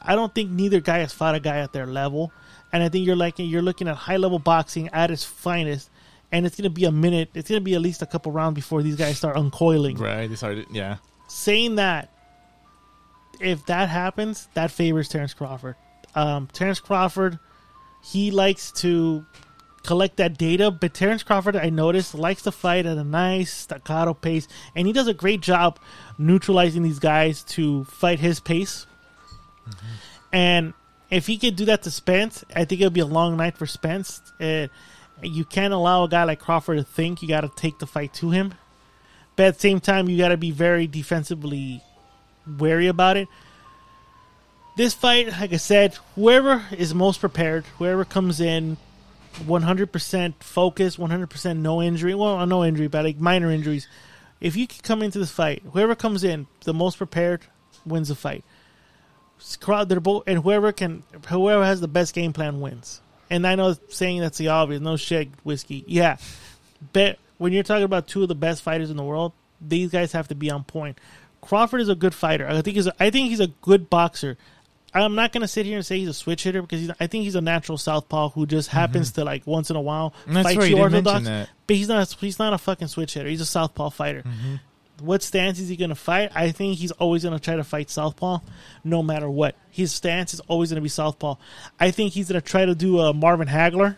I 0.00 0.14
don't 0.14 0.32
think 0.34 0.50
neither 0.50 0.80
guy 0.80 0.98
has 0.98 1.12
fought 1.12 1.34
a 1.34 1.40
guy 1.40 1.58
at 1.58 1.72
their 1.72 1.86
level, 1.86 2.32
and 2.72 2.82
I 2.82 2.88
think 2.88 3.04
you're 3.04 3.16
like 3.16 3.38
you're 3.38 3.62
looking 3.62 3.88
at 3.88 3.96
high 3.96 4.16
level 4.16 4.38
boxing 4.38 4.88
at 4.88 5.10
its 5.10 5.24
finest, 5.24 5.90
and 6.30 6.46
it's 6.46 6.56
going 6.56 6.64
to 6.64 6.70
be 6.70 6.84
a 6.84 6.92
minute. 6.92 7.30
It's 7.34 7.48
going 7.48 7.60
to 7.60 7.64
be 7.64 7.74
at 7.74 7.80
least 7.80 8.00
a 8.00 8.06
couple 8.06 8.32
rounds 8.32 8.54
before 8.54 8.82
these 8.82 8.96
guys 8.96 9.18
start 9.18 9.36
uncoiling. 9.36 9.98
Right. 9.98 10.28
They 10.28 10.36
started. 10.36 10.66
Yeah. 10.70 10.98
Saying 11.28 11.76
that, 11.76 12.10
if 13.40 13.66
that 13.66 13.88
happens, 13.88 14.48
that 14.54 14.70
favors 14.70 15.08
Terence 15.08 15.34
Crawford. 15.34 15.76
Um, 16.14 16.48
Terence 16.52 16.78
Crawford, 16.78 17.38
he 18.04 18.30
likes 18.30 18.70
to 18.72 19.26
collect 19.82 20.16
that 20.16 20.38
data, 20.38 20.70
but 20.70 20.94
Terence 20.94 21.22
Crawford, 21.22 21.56
I 21.56 21.70
noticed, 21.70 22.14
likes 22.14 22.42
to 22.42 22.52
fight 22.52 22.86
at 22.86 22.98
a 22.98 23.04
nice 23.04 23.52
staccato 23.52 24.14
pace, 24.14 24.48
and 24.74 24.86
he 24.86 24.92
does 24.92 25.08
a 25.08 25.14
great 25.14 25.40
job 25.40 25.78
neutralizing 26.18 26.82
these 26.82 26.98
guys 26.98 27.42
to 27.44 27.84
fight 27.84 28.20
his 28.20 28.40
pace. 28.40 28.86
And 30.32 30.72
if 31.10 31.26
he 31.26 31.36
could 31.36 31.56
do 31.56 31.66
that 31.66 31.82
to 31.82 31.90
Spence, 31.90 32.44
I 32.54 32.64
think 32.64 32.80
it 32.80 32.84
would 32.84 32.92
be 32.92 33.00
a 33.00 33.06
long 33.06 33.36
night 33.36 33.58
for 33.58 33.66
Spence. 33.66 34.22
Uh, 34.40 34.68
you 35.22 35.44
can't 35.44 35.74
allow 35.74 36.04
a 36.04 36.08
guy 36.08 36.24
like 36.24 36.40
Crawford 36.40 36.78
to 36.78 36.84
think. 36.84 37.22
You 37.22 37.28
got 37.28 37.42
to 37.42 37.50
take 37.54 37.78
the 37.78 37.86
fight 37.86 38.14
to 38.14 38.30
him. 38.30 38.54
But 39.36 39.46
at 39.46 39.54
the 39.54 39.60
same 39.60 39.80
time, 39.80 40.08
you 40.08 40.18
got 40.18 40.28
to 40.28 40.36
be 40.36 40.50
very 40.50 40.86
defensively 40.86 41.82
wary 42.58 42.86
about 42.86 43.16
it. 43.16 43.28
This 44.76 44.94
fight, 44.94 45.28
like 45.28 45.52
I 45.52 45.58
said, 45.58 45.94
whoever 46.14 46.64
is 46.76 46.94
most 46.94 47.20
prepared, 47.20 47.64
whoever 47.78 48.04
comes 48.04 48.40
in 48.40 48.78
100% 49.34 50.34
focus, 50.40 50.96
100% 50.96 51.56
no 51.58 51.82
injury, 51.82 52.14
well, 52.14 52.44
no 52.46 52.64
injury, 52.64 52.88
but 52.88 53.04
like 53.04 53.18
minor 53.18 53.50
injuries. 53.50 53.88
If 54.40 54.56
you 54.56 54.66
can 54.66 54.80
come 54.82 55.02
into 55.02 55.18
this 55.18 55.30
fight, 55.30 55.62
whoever 55.72 55.94
comes 55.94 56.24
in 56.24 56.46
the 56.64 56.74
most 56.74 56.98
prepared 56.98 57.42
wins 57.86 58.08
the 58.08 58.14
fight. 58.14 58.44
Scra- 59.40 59.86
They're 59.88 60.00
both, 60.00 60.24
and 60.26 60.40
whoever 60.42 60.72
can, 60.72 61.02
whoever 61.28 61.64
has 61.64 61.80
the 61.80 61.88
best 61.88 62.14
game 62.14 62.32
plan 62.32 62.60
wins. 62.60 63.00
And 63.30 63.46
I 63.46 63.54
know 63.54 63.74
saying 63.88 64.20
that's 64.20 64.38
the 64.38 64.48
obvious, 64.48 64.80
no 64.80 64.96
shit, 64.96 65.28
whiskey, 65.44 65.84
yeah. 65.86 66.16
But 66.92 67.18
when 67.38 67.52
you're 67.52 67.62
talking 67.62 67.84
about 67.84 68.06
two 68.06 68.22
of 68.22 68.28
the 68.28 68.34
best 68.34 68.62
fighters 68.62 68.90
in 68.90 68.96
the 68.96 69.04
world, 69.04 69.32
these 69.60 69.90
guys 69.90 70.12
have 70.12 70.28
to 70.28 70.34
be 70.34 70.50
on 70.50 70.64
point. 70.64 70.98
Crawford 71.40 71.80
is 71.80 71.88
a 71.88 71.94
good 71.94 72.14
fighter. 72.14 72.46
I 72.46 72.60
think 72.62 72.76
he's, 72.76 72.86
a, 72.86 72.94
I 73.00 73.10
think 73.10 73.30
he's 73.30 73.40
a 73.40 73.48
good 73.48 73.88
boxer. 73.90 74.36
I'm 74.94 75.14
not 75.14 75.32
gonna 75.32 75.48
sit 75.48 75.64
here 75.66 75.76
and 75.76 75.86
say 75.86 75.98
he's 75.98 76.08
a 76.08 76.14
switch 76.14 76.42
hitter 76.44 76.60
because 76.62 76.80
he's, 76.80 76.90
I 77.00 77.06
think 77.06 77.24
he's 77.24 77.34
a 77.34 77.40
natural 77.40 77.78
southpaw 77.78 78.30
who 78.30 78.46
just 78.46 78.68
happens 78.68 79.12
to 79.12 79.24
like 79.24 79.46
once 79.46 79.70
in 79.70 79.76
a 79.76 79.80
while 79.80 80.10
fight 80.44 80.58
right, 80.58 80.70
you 80.70 80.78
orthodox. 80.78 81.24
But 81.66 81.76
he's 81.76 81.88
not. 81.88 82.08
He's 82.20 82.38
not 82.38 82.52
a 82.52 82.58
fucking 82.58 82.88
switch 82.88 83.14
hitter. 83.14 83.28
He's 83.28 83.40
a 83.40 83.46
southpaw 83.46 83.90
fighter. 83.90 84.22
What 85.00 85.22
stance 85.22 85.58
is 85.58 85.68
he 85.68 85.76
gonna 85.76 85.94
fight? 85.94 86.30
I 86.34 86.50
think 86.52 86.78
he's 86.78 86.92
always 86.92 87.24
gonna 87.24 87.40
try 87.40 87.56
to 87.56 87.64
fight 87.64 87.90
southpaw, 87.90 88.38
no 88.84 89.02
matter 89.02 89.28
what. 89.28 89.56
His 89.70 89.92
stance 89.92 90.34
is 90.34 90.40
always 90.40 90.70
gonna 90.70 90.80
be 90.82 90.88
southpaw. 90.88 91.36
I 91.80 91.90
think 91.90 92.12
he's 92.12 92.28
gonna 92.28 92.40
try 92.40 92.64
to 92.66 92.74
do 92.74 93.00
a 93.00 93.12
Marvin 93.14 93.48
Hagler, 93.48 93.96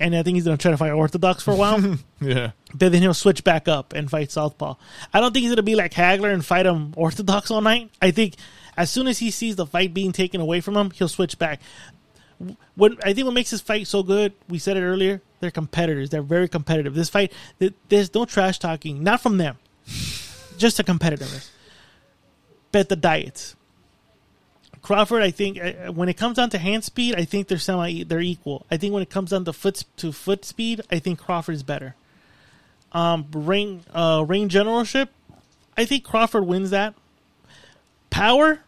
and 0.00 0.16
I 0.16 0.22
think 0.22 0.36
he's 0.36 0.44
gonna 0.44 0.56
try 0.56 0.70
to 0.72 0.76
fight 0.78 0.90
orthodox 0.90 1.42
for 1.44 1.52
a 1.52 1.56
while. 1.56 1.98
Yeah. 2.20 2.52
but 2.72 2.92
then 2.92 3.02
he'll 3.02 3.14
switch 3.14 3.42
back 3.44 3.66
up 3.68 3.92
and 3.92 4.08
fight 4.10 4.30
southpaw. 4.32 4.74
I 5.12 5.20
don't 5.20 5.32
think 5.32 5.42
he's 5.42 5.52
gonna 5.52 5.62
be 5.62 5.74
like 5.76 5.92
Hagler 5.92 6.32
and 6.32 6.44
fight 6.44 6.66
him 6.66 6.94
orthodox 6.96 7.50
all 7.50 7.60
night. 7.60 7.90
I 8.00 8.10
think 8.12 8.34
as 8.82 8.90
soon 8.90 9.06
as 9.06 9.20
he 9.20 9.30
sees 9.30 9.54
the 9.56 9.64
fight 9.64 9.94
being 9.94 10.10
taken 10.10 10.40
away 10.40 10.60
from 10.60 10.76
him, 10.76 10.90
he'll 10.90 11.08
switch 11.08 11.38
back. 11.38 11.60
What 12.74 12.92
I 13.06 13.12
think 13.12 13.26
what 13.26 13.34
makes 13.34 13.50
this 13.50 13.60
fight 13.60 13.86
so 13.86 14.02
good, 14.02 14.32
we 14.48 14.58
said 14.58 14.76
it 14.76 14.82
earlier, 14.82 15.22
they're 15.38 15.52
competitors. 15.52 16.10
They're 16.10 16.22
very 16.22 16.48
competitive. 16.48 16.94
This 16.94 17.08
fight, 17.08 17.32
there's 17.88 18.12
no 18.12 18.24
trash 18.24 18.58
talking, 18.58 19.04
not 19.04 19.20
from 19.20 19.38
them, 19.38 19.56
just 20.58 20.80
a 20.80 20.82
competitiveness. 20.82 21.50
Bet 22.72 22.88
the 22.88 22.96
diets. 22.96 23.54
Crawford, 24.80 25.22
I 25.22 25.30
think 25.30 25.62
uh, 25.62 25.92
when 25.92 26.08
it 26.08 26.16
comes 26.16 26.38
down 26.38 26.50
to 26.50 26.58
hand 26.58 26.82
speed, 26.82 27.14
I 27.14 27.24
think 27.24 27.46
they're 27.46 27.58
semi 27.58 28.02
they're 28.02 28.20
equal. 28.20 28.66
I 28.68 28.78
think 28.78 28.92
when 28.92 29.04
it 29.04 29.10
comes 29.10 29.30
down 29.30 29.44
to 29.44 29.52
foot 29.52 29.84
to 29.98 30.10
foot 30.10 30.44
speed, 30.44 30.80
I 30.90 30.98
think 30.98 31.20
Crawford 31.20 31.54
is 31.54 31.62
better. 31.62 31.94
Um, 32.90 33.28
ring 33.32 33.84
uh, 33.94 34.24
ring 34.26 34.48
generalship, 34.48 35.10
I 35.76 35.84
think 35.84 36.02
Crawford 36.02 36.46
wins 36.46 36.70
that. 36.70 36.94
Power, 38.10 38.60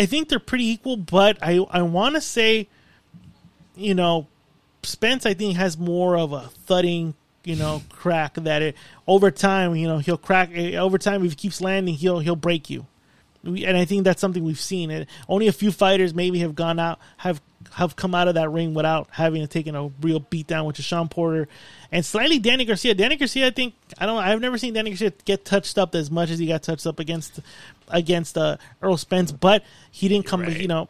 I 0.00 0.06
think 0.06 0.30
they're 0.30 0.38
pretty 0.38 0.66
equal, 0.66 0.96
but 0.96 1.36
I 1.42 1.58
I 1.70 1.82
want 1.82 2.14
to 2.14 2.22
say, 2.22 2.68
you 3.76 3.94
know, 3.94 4.28
Spence 4.82 5.26
I 5.26 5.34
think 5.34 5.58
has 5.58 5.76
more 5.76 6.16
of 6.16 6.32
a 6.32 6.48
thudding, 6.64 7.12
you 7.44 7.54
know, 7.54 7.82
crack 7.90 8.32
that 8.36 8.62
it 8.62 8.76
over 9.06 9.30
time, 9.30 9.76
you 9.76 9.86
know, 9.86 9.98
he'll 9.98 10.16
crack 10.16 10.52
eh, 10.54 10.76
over 10.76 10.96
time 10.96 11.22
if 11.22 11.32
he 11.32 11.36
keeps 11.36 11.60
landing, 11.60 11.96
he'll 11.96 12.20
he'll 12.20 12.34
break 12.34 12.70
you. 12.70 12.86
We, 13.42 13.64
and 13.64 13.76
I 13.76 13.84
think 13.84 14.04
that's 14.04 14.20
something 14.20 14.44
we've 14.44 14.60
seen. 14.60 14.90
And 14.90 15.06
only 15.28 15.48
a 15.48 15.52
few 15.52 15.72
fighters 15.72 16.14
maybe 16.14 16.40
have 16.40 16.54
gone 16.54 16.78
out 16.78 16.98
have 17.18 17.40
have 17.72 17.94
come 17.94 18.14
out 18.14 18.26
of 18.26 18.34
that 18.34 18.50
ring 18.50 18.74
without 18.74 19.08
having 19.10 19.42
to 19.42 19.46
taken 19.46 19.74
a 19.74 19.88
real 20.00 20.20
beat 20.20 20.46
down, 20.46 20.64
which 20.64 20.78
is 20.78 20.84
Shawn 20.84 21.08
Porter 21.08 21.48
and 21.92 22.04
slightly 22.04 22.38
Danny 22.38 22.64
Garcia. 22.64 22.94
Danny 22.94 23.16
Garcia, 23.16 23.46
I 23.46 23.50
think 23.50 23.74
I 23.98 24.06
don't. 24.06 24.18
I've 24.18 24.40
never 24.40 24.58
seen 24.58 24.74
Danny 24.74 24.90
Garcia 24.90 25.12
get 25.24 25.44
touched 25.44 25.78
up 25.78 25.94
as 25.94 26.10
much 26.10 26.30
as 26.30 26.38
he 26.38 26.46
got 26.46 26.62
touched 26.62 26.86
up 26.86 26.98
against 26.98 27.40
against 27.88 28.36
uh, 28.36 28.56
Earl 28.82 28.96
Spence, 28.96 29.32
but 29.32 29.64
he 29.90 30.08
didn't 30.08 30.26
come. 30.26 30.44
You 30.44 30.68
know, 30.68 30.88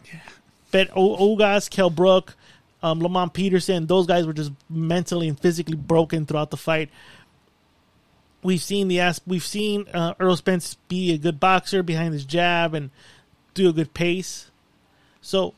but 0.70 0.90
o- 0.94 1.36
Ugas, 1.36 1.68
Kel 1.70 1.90
Brook, 1.90 2.34
um, 2.82 3.00
Lamont 3.00 3.32
Peterson, 3.32 3.86
those 3.86 4.06
guys 4.06 4.26
were 4.26 4.32
just 4.32 4.52
mentally 4.68 5.28
and 5.28 5.38
physically 5.38 5.76
broken 5.76 6.26
throughout 6.26 6.50
the 6.50 6.56
fight. 6.56 6.90
We've 8.42 8.62
seen 8.62 8.88
the 8.88 9.00
ass. 9.00 9.20
We've 9.26 9.44
seen 9.44 9.86
uh, 9.92 10.14
Earl 10.18 10.36
Spence 10.36 10.74
be 10.88 11.12
a 11.12 11.18
good 11.18 11.38
boxer 11.38 11.82
behind 11.82 12.14
his 12.14 12.24
jab 12.24 12.74
and 12.74 12.90
do 13.54 13.68
a 13.68 13.72
good 13.72 13.92
pace. 13.92 14.50
So 15.20 15.54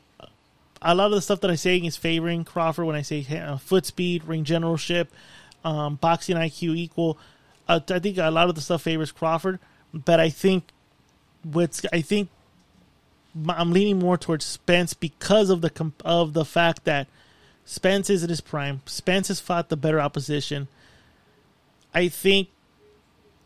a 0.80 0.94
lot 0.94 1.06
of 1.06 1.12
the 1.12 1.22
stuff 1.22 1.40
that 1.40 1.50
I'm 1.50 1.56
saying 1.56 1.84
is 1.84 1.96
favoring 1.96 2.44
Crawford 2.44 2.86
when 2.86 2.96
I 2.96 3.02
say 3.02 3.26
uh, 3.38 3.56
foot 3.56 3.86
speed, 3.86 4.24
ring 4.24 4.44
generalship, 4.44 5.12
um, 5.64 5.96
boxing 5.96 6.36
IQ 6.36 6.76
equal. 6.76 7.18
Uh, 7.68 7.80
I 7.88 7.98
think 8.00 8.18
a 8.18 8.30
lot 8.30 8.48
of 8.48 8.56
the 8.56 8.60
stuff 8.60 8.82
favors 8.82 9.12
Crawford, 9.12 9.60
but 9.94 10.18
I 10.18 10.28
think 10.28 10.64
what's 11.44 11.82
I 11.92 12.00
think 12.00 12.28
I'm 13.48 13.72
leaning 13.72 13.98
more 13.98 14.18
towards 14.18 14.44
Spence 14.44 14.94
because 14.94 15.50
of 15.50 15.60
the 15.60 15.70
comp- 15.70 16.02
of 16.04 16.32
the 16.32 16.44
fact 16.44 16.84
that 16.84 17.06
Spence 17.64 18.10
is 18.10 18.24
at 18.24 18.30
his 18.30 18.40
prime. 18.40 18.82
Spence 18.86 19.28
has 19.28 19.40
fought 19.40 19.68
the 19.68 19.76
better 19.76 20.00
opposition. 20.00 20.68
I 21.94 22.08
think 22.08 22.48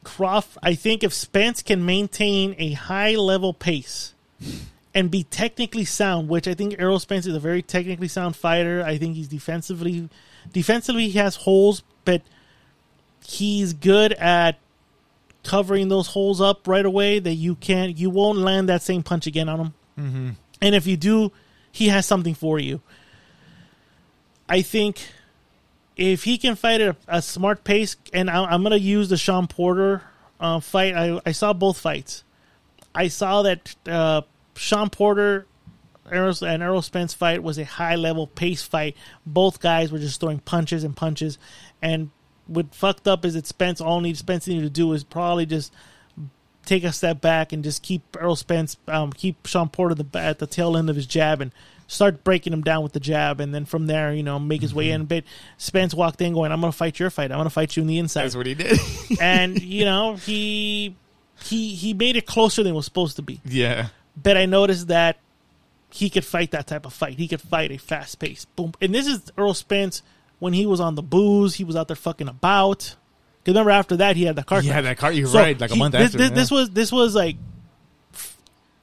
Croft. 0.07 0.57
I 0.63 0.77
think 0.77 1.03
if 1.03 1.13
Spence 1.13 1.63
can 1.63 1.85
maintain 1.85 2.55
a 2.59 2.73
high 2.75 3.17
level 3.17 3.53
pace 3.53 4.15
and 4.95 5.11
be 5.11 5.25
technically 5.25 5.85
sound, 5.85 6.29
which 6.29 6.47
I 6.47 6.55
think 6.55 6.77
Errol 6.79 7.01
Spence 7.01 7.27
is 7.27 7.35
a 7.35 7.41
very 7.41 7.61
technically 7.61 8.07
sound 8.07 8.37
fighter. 8.37 8.85
I 8.85 8.99
think 8.99 9.17
he's 9.17 9.27
defensively 9.27 10.09
defensively 10.53 11.09
he 11.09 11.19
has 11.19 11.35
holes, 11.35 11.83
but 12.05 12.23
he's 13.27 13.73
good 13.73 14.13
at 14.13 14.61
covering 15.43 15.89
those 15.89 16.07
holes 16.07 16.41
up 16.41 16.69
right 16.69 16.87
away 16.87 17.19
that 17.19 17.35
you 17.35 17.57
can't 17.57 17.99
you 17.99 18.09
won't 18.09 18.39
land 18.39 18.69
that 18.69 18.83
same 18.83 19.03
punch 19.03 19.27
again 19.27 19.49
on 19.49 19.59
him. 19.61 19.75
Mm-hmm. 19.99 20.31
And 20.63 20.75
if 20.77 20.87
you 20.87 20.97
do, 20.97 21.33
he 21.73 21.89
has 21.89 22.07
something 22.07 22.35
for 22.35 22.61
you. 22.61 22.81
I 24.49 24.63
think 24.63 25.01
if 25.97 26.25
he 26.25 26.39
can 26.39 26.55
fight 26.55 26.81
at 26.81 26.97
a, 27.09 27.17
a 27.17 27.23
smart 27.23 27.65
pace, 27.65 27.97
and 28.13 28.31
I, 28.31 28.45
I'm 28.45 28.63
going 28.63 28.73
to 28.73 28.81
use 28.81 29.09
the 29.09 29.17
Shawn 29.17 29.47
Porter 29.47 30.03
uh, 30.39 30.61
fight. 30.61 30.95
I, 30.95 31.21
I 31.25 31.33
saw 31.33 31.53
both 31.53 31.79
fights. 31.79 32.23
I 32.95 33.09
saw 33.09 33.43
that 33.43 33.75
uh, 33.87 34.23
Shawn 34.55 34.91
Porter 34.91 35.47
and 36.11 36.63
Errol 36.63 36.83
Spence 36.83 37.15
fight 37.15 37.43
was 37.43 37.59
a 37.59 37.65
high 37.65 37.97
level 37.97 38.27
pace 38.27 38.63
fight. 38.63 38.97
Both 39.25 39.61
guys 39.61 39.91
were 39.91 39.99
just 39.99 40.21
throwing 40.21 40.39
punches 40.39 40.85
and 40.85 40.97
punches. 40.97 41.39
And 41.83 42.11
what 42.47 42.75
fucked 42.75 43.09
up 43.09 43.25
is 43.25 43.35
that 43.35 43.47
Spence 43.47 43.81
all 43.81 44.01
needs 44.01 44.21
Spence 44.21 44.47
needed 44.47 44.63
to 44.63 44.71
do 44.71 44.93
is 44.93 45.05
probably 45.05 45.47
just 45.47 45.73
take 46.65 46.85
a 46.85 46.93
step 46.93 47.21
back 47.21 47.53
and 47.53 47.65
just 47.65 47.83
keep 47.83 48.03
Errol 48.19 48.37
Spence, 48.37 48.77
um, 48.89 49.13
keep 49.13 49.47
Shawn 49.47 49.69
Porter 49.69 49.95
the, 49.95 50.19
at 50.19 50.39
the 50.39 50.47
tail 50.47 50.77
end 50.77 50.91
of 50.91 50.97
his 50.97 51.07
jab 51.07 51.41
and 51.41 51.53
start 51.87 52.25
breaking 52.25 52.53
him 52.53 52.63
down 52.63 52.83
with 52.83 52.93
the 52.93 53.01
jab, 53.01 53.41
and 53.41 53.55
then 53.55 53.65
from 53.65 53.87
there, 53.87 54.13
you 54.13 54.23
know, 54.23 54.39
make 54.39 54.61
his 54.61 54.75
way 54.75 54.87
mm-hmm. 54.87 55.03
in. 55.03 55.07
But 55.07 55.25
Spence 55.57 55.95
walked 55.95 56.21
in 56.21 56.33
going, 56.33 56.53
"I'm 56.53 56.61
going 56.61 56.73
to 56.73 56.77
fight 56.77 56.99
your 56.99 57.11
fight. 57.11 57.31
I'm 57.31 57.39
going 57.39 57.45
to 57.45 57.51
fight 57.51 57.77
you 57.77 57.83
in 57.83 57.87
the 57.87 57.99
inside." 57.99 58.25
That's 58.25 58.37
what 58.37 58.47
he 58.47 58.55
did. 58.55 58.79
and 59.21 59.61
you 59.61 59.85
know, 59.85 60.15
he 60.15 60.97
he 61.43 61.75
he 61.75 61.95
made 61.95 62.17
it 62.17 62.27
closer 62.27 62.63
than 62.63 62.73
it 62.73 62.77
was 62.77 62.85
supposed 62.85 63.17
to 63.17 63.23
be. 63.23 63.41
yeah. 63.45 63.89
But 64.21 64.39
I 64.39 64.47
noticed 64.47 64.89
that 64.89 65.19
he 65.91 66.09
could 66.09 66.25
fight 66.25 66.53
that 66.53 66.67
type 66.67 66.87
of 66.87 66.93
fight. 66.95 67.19
He 67.19 67.29
could 67.29 67.41
fight 67.41 67.71
a 67.71 67.77
fast 67.77 68.19
pace. 68.19 68.45
Boom. 68.45 68.73
And 68.81 68.95
this 68.95 69.07
is 69.07 69.31
Earl 69.37 69.53
Spence 69.53 70.03
when 70.39 70.55
he 70.55 70.67
was 70.67 70.81
on 70.81 70.95
the 70.95 71.03
booze. 71.03 71.55
He 71.55 71.65
was 71.65 71.77
out 71.77 71.89
there 71.89 71.97
fucking 71.97 72.29
about. 72.29 72.97
Because 73.41 73.55
remember, 73.55 73.71
after 73.71 73.97
that, 73.99 74.17
he 74.17 74.25
had 74.25 74.35
the 74.37 74.43
car. 74.43 74.63
Yeah, 74.63 74.73
crash. 74.73 74.85
that 74.85 74.99
car- 74.99 75.13
you're 75.13 75.29
right, 75.29 75.59
like 75.61 75.71
a 75.71 75.77
month 75.77 75.93
this, 75.93 76.07
after, 76.07 76.19
This, 76.19 76.29
yeah. 76.31 76.35
this 76.35 76.51
was 76.51 76.71
this 76.71 76.91
was 76.91 77.15
like 77.15 77.37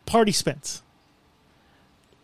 party 0.05 0.31
Spence. 0.31 0.81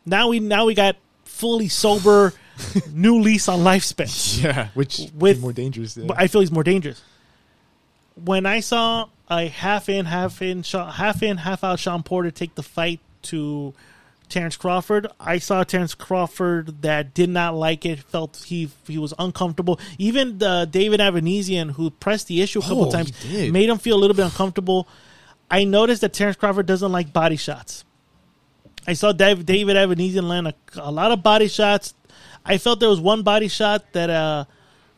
Now 0.10 0.28
we 0.30 0.40
now 0.40 0.66
we 0.66 0.74
got 0.74 0.96
fully 1.24 1.68
sober, 1.68 2.34
new 2.92 3.20
lease 3.22 3.48
on 3.48 3.64
life 3.64 3.84
Spence. 3.84 4.40
Yeah, 4.40 4.70
which 4.74 5.02
With- 5.14 5.40
more 5.40 5.54
dangerous. 5.54 5.96
Yeah. 5.96 6.06
But 6.08 6.18
I 6.20 6.28
feel 6.28 6.42
he's 6.42 6.52
more 6.52 6.64
dangerous. 6.64 7.02
When 8.16 8.46
I 8.46 8.60
saw 8.60 9.08
a 9.30 9.48
half 9.48 9.88
in, 9.88 10.06
half 10.06 10.42
in, 10.42 10.64
half 10.64 11.24
in, 11.24 11.38
half 11.38 11.64
out 11.64 11.80
Shawn 11.80 12.04
Porter 12.04 12.32
take 12.32 12.56
the 12.56 12.64
fight 12.64 13.00
to 13.24 13.74
Terence 14.28 14.58
Crawford, 14.58 15.08
I 15.20 15.38
saw 15.40 15.64
Terence 15.64 15.96
Crawford 15.96 16.82
that 16.82 17.14
did 17.14 17.30
not 17.30 17.56
like 17.56 17.86
it, 17.86 18.00
felt 18.00 18.44
he 18.48 18.70
he 18.88 18.98
was 18.98 19.14
uncomfortable. 19.18 19.80
Even 19.98 20.42
uh, 20.44 20.66
David 20.66 21.00
Avanesian, 21.00 21.72
who 21.72 21.92
pressed 21.92 22.28
the 22.28 22.42
issue 22.42 22.60
a 22.60 22.64
couple 22.64 22.88
Oh, 22.88 22.92
times, 22.92 23.14
made 23.32 23.70
him 23.70 23.78
feel 23.78 23.96
a 23.96 24.02
little 24.02 24.16
bit 24.16 24.26
uncomfortable. 24.26 24.88
I 25.50 25.64
noticed 25.64 26.02
that 26.02 26.14
Terence 26.14 26.36
Crawford 26.36 26.66
doesn't 26.66 26.92
like 26.92 27.14
body 27.14 27.36
shots. 27.38 27.86
I 28.90 28.94
saw 28.94 29.12
David, 29.12 29.46
Avanesian 29.46 30.24
land 30.24 30.48
a, 30.48 30.56
a 30.78 30.90
lot 30.90 31.12
of 31.12 31.22
body 31.22 31.48
shots. 31.48 31.94
I 32.44 32.58
felt 32.58 32.80
there 32.80 32.90
was 32.90 33.00
one 33.00 33.22
body 33.22 33.48
shot 33.48 33.94
that 33.94 34.10
uh 34.10 34.46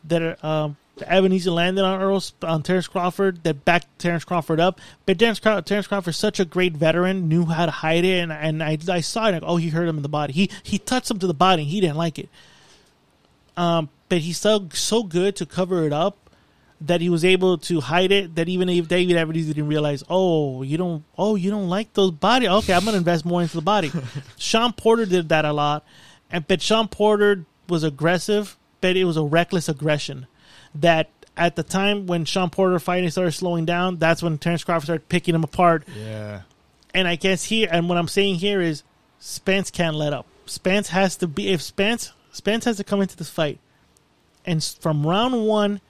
that 0.04 0.42
um 0.42 0.78
Avanesian 1.00 1.52
landed 1.52 1.84
on 1.84 2.00
Earl 2.00 2.22
on 2.42 2.62
Terence 2.62 2.88
Crawford 2.88 3.44
that 3.44 3.66
backed 3.66 3.98
Terence 3.98 4.24
Crawford 4.24 4.60
up. 4.60 4.80
But 5.04 5.18
Terence, 5.18 5.40
Terence 5.40 5.86
Crawford's 5.86 6.16
such 6.16 6.40
a 6.40 6.46
great 6.46 6.72
veteran, 6.72 7.28
knew 7.28 7.44
how 7.44 7.66
to 7.66 7.70
hide 7.70 8.06
it, 8.06 8.20
and 8.20 8.32
and 8.32 8.62
I, 8.62 8.78
I 8.88 9.00
saw 9.02 9.28
it. 9.28 9.32
Like, 9.32 9.42
oh, 9.44 9.58
he 9.58 9.68
hurt 9.68 9.86
him 9.86 9.98
in 9.98 10.02
the 10.02 10.08
body. 10.08 10.32
He 10.32 10.50
he 10.62 10.78
touched 10.78 11.10
him 11.10 11.18
to 11.18 11.26
the 11.26 11.34
body. 11.34 11.62
and 11.62 11.70
He 11.70 11.82
didn't 11.82 11.98
like 11.98 12.18
it. 12.18 12.30
Um, 13.58 13.90
but 14.08 14.18
he's 14.18 14.38
so 14.38 14.70
so 14.72 15.02
good 15.02 15.36
to 15.36 15.44
cover 15.44 15.84
it 15.84 15.92
up 15.92 16.21
that 16.86 17.00
he 17.00 17.08
was 17.08 17.24
able 17.24 17.58
to 17.58 17.80
hide 17.80 18.12
it. 18.12 18.34
That 18.34 18.48
even 18.48 18.68
if 18.68 18.88
David 18.88 19.16
Avanesian 19.16 19.48
didn't 19.48 19.68
realize, 19.68 20.02
oh, 20.08 20.62
you 20.62 20.76
don't, 20.76 21.04
oh, 21.16 21.36
you 21.36 21.50
don't 21.50 21.68
like 21.68 21.92
those 21.94 22.10
body. 22.10 22.48
Okay, 22.48 22.72
I'm 22.72 22.84
gonna 22.84 22.96
invest 22.96 23.24
more 23.24 23.42
into 23.42 23.56
the 23.56 23.62
body. 23.62 23.90
Shawn 24.38 24.72
Porter 24.72 25.06
did 25.06 25.28
that 25.30 25.44
a 25.44 25.52
lot, 25.52 25.84
and 26.30 26.46
but 26.46 26.62
Shawn 26.62 26.88
Porter 26.88 27.44
was 27.68 27.82
aggressive, 27.84 28.56
but 28.80 28.96
it 28.96 29.04
was 29.04 29.16
a 29.16 29.22
reckless 29.22 29.68
aggression. 29.68 30.26
That 30.74 31.10
at 31.36 31.56
the 31.56 31.62
time 31.62 32.06
when 32.06 32.24
Shawn 32.24 32.50
Porter 32.50 32.78
fighting 32.78 33.10
started 33.10 33.32
slowing 33.32 33.64
down, 33.64 33.98
that's 33.98 34.22
when 34.22 34.38
Terence 34.38 34.64
Crawford 34.64 34.84
started 34.84 35.08
picking 35.08 35.34
him 35.34 35.44
apart. 35.44 35.86
Yeah. 35.96 36.42
And 36.94 37.08
I 37.08 37.16
guess 37.16 37.44
here, 37.44 37.68
and 37.70 37.88
what 37.88 37.96
I'm 37.98 38.08
saying 38.08 38.36
here 38.36 38.60
is, 38.60 38.82
Spence 39.18 39.70
can't 39.70 39.96
let 39.96 40.12
up. 40.12 40.26
Spence 40.46 40.88
has 40.88 41.16
to 41.18 41.26
be 41.26 41.48
if 41.48 41.62
Spence 41.62 42.12
Spence 42.32 42.64
has 42.64 42.78
to 42.78 42.84
come 42.84 43.00
into 43.00 43.16
this 43.16 43.30
fight, 43.30 43.60
and 44.44 44.62
from 44.62 45.06
round 45.06 45.46
one 45.46 45.80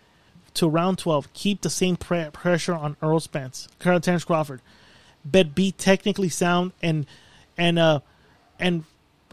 to 0.55 0.69
round 0.69 0.99
twelve, 0.99 1.33
keep 1.33 1.63
the 1.63 1.71
same 1.71 1.97
pre- 1.97 2.31
pressure 2.33 2.75
on 2.75 2.97
Earl 3.03 3.21
Spence, 3.21 3.69
Carl 3.79 4.01
Terence 4.01 4.25
Crawford, 4.25 4.61
but 5.25 5.55
be 5.55 5.73
technically 5.73 6.29
sound 6.29 6.73
and 6.83 7.07
and 7.57 7.79
uh 7.79 8.01
and 8.59 8.85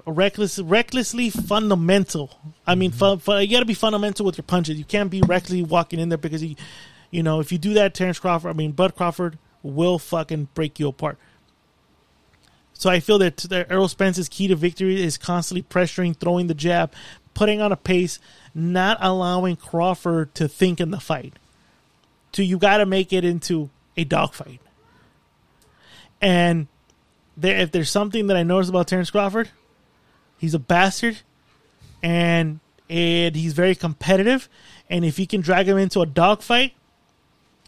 reckless, 0.06 0.60
recklessly 0.60 1.30
fundamental. 1.30 2.32
I 2.66 2.76
mean, 2.76 2.92
fu- 2.92 3.18
fu- 3.18 3.38
you 3.38 3.48
got 3.48 3.60
to 3.60 3.66
be 3.66 3.74
fundamental 3.74 4.26
with 4.26 4.38
your 4.38 4.44
punches. 4.44 4.78
You 4.78 4.86
can't 4.86 5.12
be 5.12 5.22
recklessly 5.22 5.62
walking 5.62 6.00
in 6.00 6.10
there 6.10 6.18
because 6.18 6.44
you, 6.44 6.56
you 7.12 7.22
know, 7.22 7.40
if 7.40 7.52
you 7.52 7.58
do 7.58 7.74
that, 7.76 7.94
Terence 7.94 8.18
Crawford, 8.18 8.50
I 8.50 8.54
mean, 8.54 8.72
Bud 8.72 8.96
Crawford 8.96 9.38
will 9.62 10.00
fucking 10.00 10.48
break 10.54 10.80
you 10.80 10.88
apart. 10.88 11.18
So 12.74 12.90
I 12.90 13.02
feel 13.02 13.20
that, 13.20 13.38
that 13.38 13.70
Errol 13.70 13.90
Spence's 13.90 14.30
key 14.30 14.48
to 14.48 14.56
victory 14.56 15.04
is 15.04 15.18
constantly 15.18 15.64
pressuring, 15.64 16.16
throwing 16.16 16.48
the 16.48 16.54
jab, 16.54 16.94
putting 17.34 17.62
on 17.62 17.72
a 17.72 17.76
pace, 17.76 18.20
not 18.54 18.98
allowing 19.02 19.56
Crawford 19.56 20.34
to 20.36 20.48
think 20.48 20.80
in 20.80 20.92
the 20.92 21.00
fight. 21.00 21.34
So 22.34 22.42
you 22.42 22.58
got 22.58 22.78
to 22.78 22.86
make 22.86 23.12
it 23.12 23.26
into 23.26 23.70
a 23.98 24.04
dogfight. 24.04 24.62
And 26.22 26.68
there, 27.38 27.58
if 27.58 27.72
there's 27.72 27.90
something 27.90 28.28
that 28.28 28.38
I 28.38 28.44
noticed 28.44 28.70
about 28.70 28.88
Terence 28.88 29.10
Crawford, 29.10 29.50
he's 30.38 30.54
a 30.54 30.60
bastard, 30.60 31.20
and 32.04 32.60
and 32.90 33.36
he's 33.36 33.54
very 33.54 33.76
competitive. 33.76 34.50
And 34.90 35.06
if 35.06 35.20
you 35.20 35.28
can 35.28 35.42
drag 35.42 35.68
him 35.68 35.78
into 35.78 36.02
a 36.02 36.06
dogfight, 36.06 36.74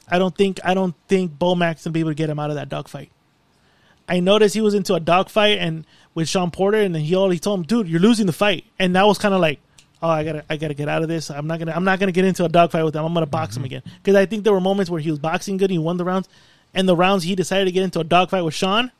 I 0.09 0.19
don't 0.19 0.35
think 0.35 0.59
I 0.63 0.73
don't 0.73 0.95
think 1.07 1.37
Bomac 1.37 1.83
will 1.85 1.91
be 1.91 2.01
able 2.01 2.11
to 2.11 2.15
get 2.15 2.29
him 2.29 2.39
out 2.39 2.49
of 2.49 2.55
that 2.57 2.69
dogfight. 2.69 3.11
I 4.09 4.19
noticed 4.19 4.55
he 4.55 4.61
was 4.61 4.73
into 4.73 4.93
a 4.93 4.99
dogfight 4.99 5.59
and 5.59 5.85
with 6.13 6.27
Shawn 6.27 6.51
Porter, 6.51 6.79
and 6.79 6.93
then 6.93 7.03
he 7.03 7.15
all 7.15 7.29
he 7.29 7.39
told 7.39 7.61
him, 7.61 7.65
"Dude, 7.65 7.87
you're 7.87 7.99
losing 7.99 8.25
the 8.25 8.33
fight," 8.33 8.65
and 8.77 8.95
that 8.95 9.07
was 9.07 9.17
kind 9.17 9.33
of 9.33 9.39
like, 9.39 9.61
"Oh, 10.01 10.09
I 10.09 10.23
gotta, 10.23 10.43
I 10.49 10.57
gotta 10.57 10.73
get 10.73 10.87
out 10.89 11.01
of 11.03 11.07
this. 11.09 11.29
I'm 11.29 11.47
not 11.47 11.59
gonna, 11.59 11.73
I'm 11.73 11.83
not 11.83 11.99
gonna 11.99 12.11
get 12.11 12.25
into 12.25 12.43
a 12.45 12.49
dogfight 12.49 12.83
with 12.85 12.95
him. 12.95 13.03
I'm 13.05 13.13
gonna 13.13 13.25
box 13.25 13.55
him 13.57 13.63
again." 13.63 13.83
Because 14.03 14.15
I 14.15 14.25
think 14.25 14.43
there 14.43 14.53
were 14.53 14.59
moments 14.61 14.89
where 14.89 14.99
he 15.01 15.09
was 15.09 15.19
boxing 15.19 15.57
good, 15.57 15.69
he 15.69 15.77
won 15.77 15.97
the 15.97 16.05
rounds, 16.05 16.27
and 16.73 16.87
the 16.87 16.95
rounds 16.95 17.23
he 17.23 17.35
decided 17.35 17.65
to 17.65 17.71
get 17.71 17.83
into 17.83 17.99
a 17.99 18.03
dogfight 18.03 18.43
with 18.43 18.53
Shawn, 18.53 18.91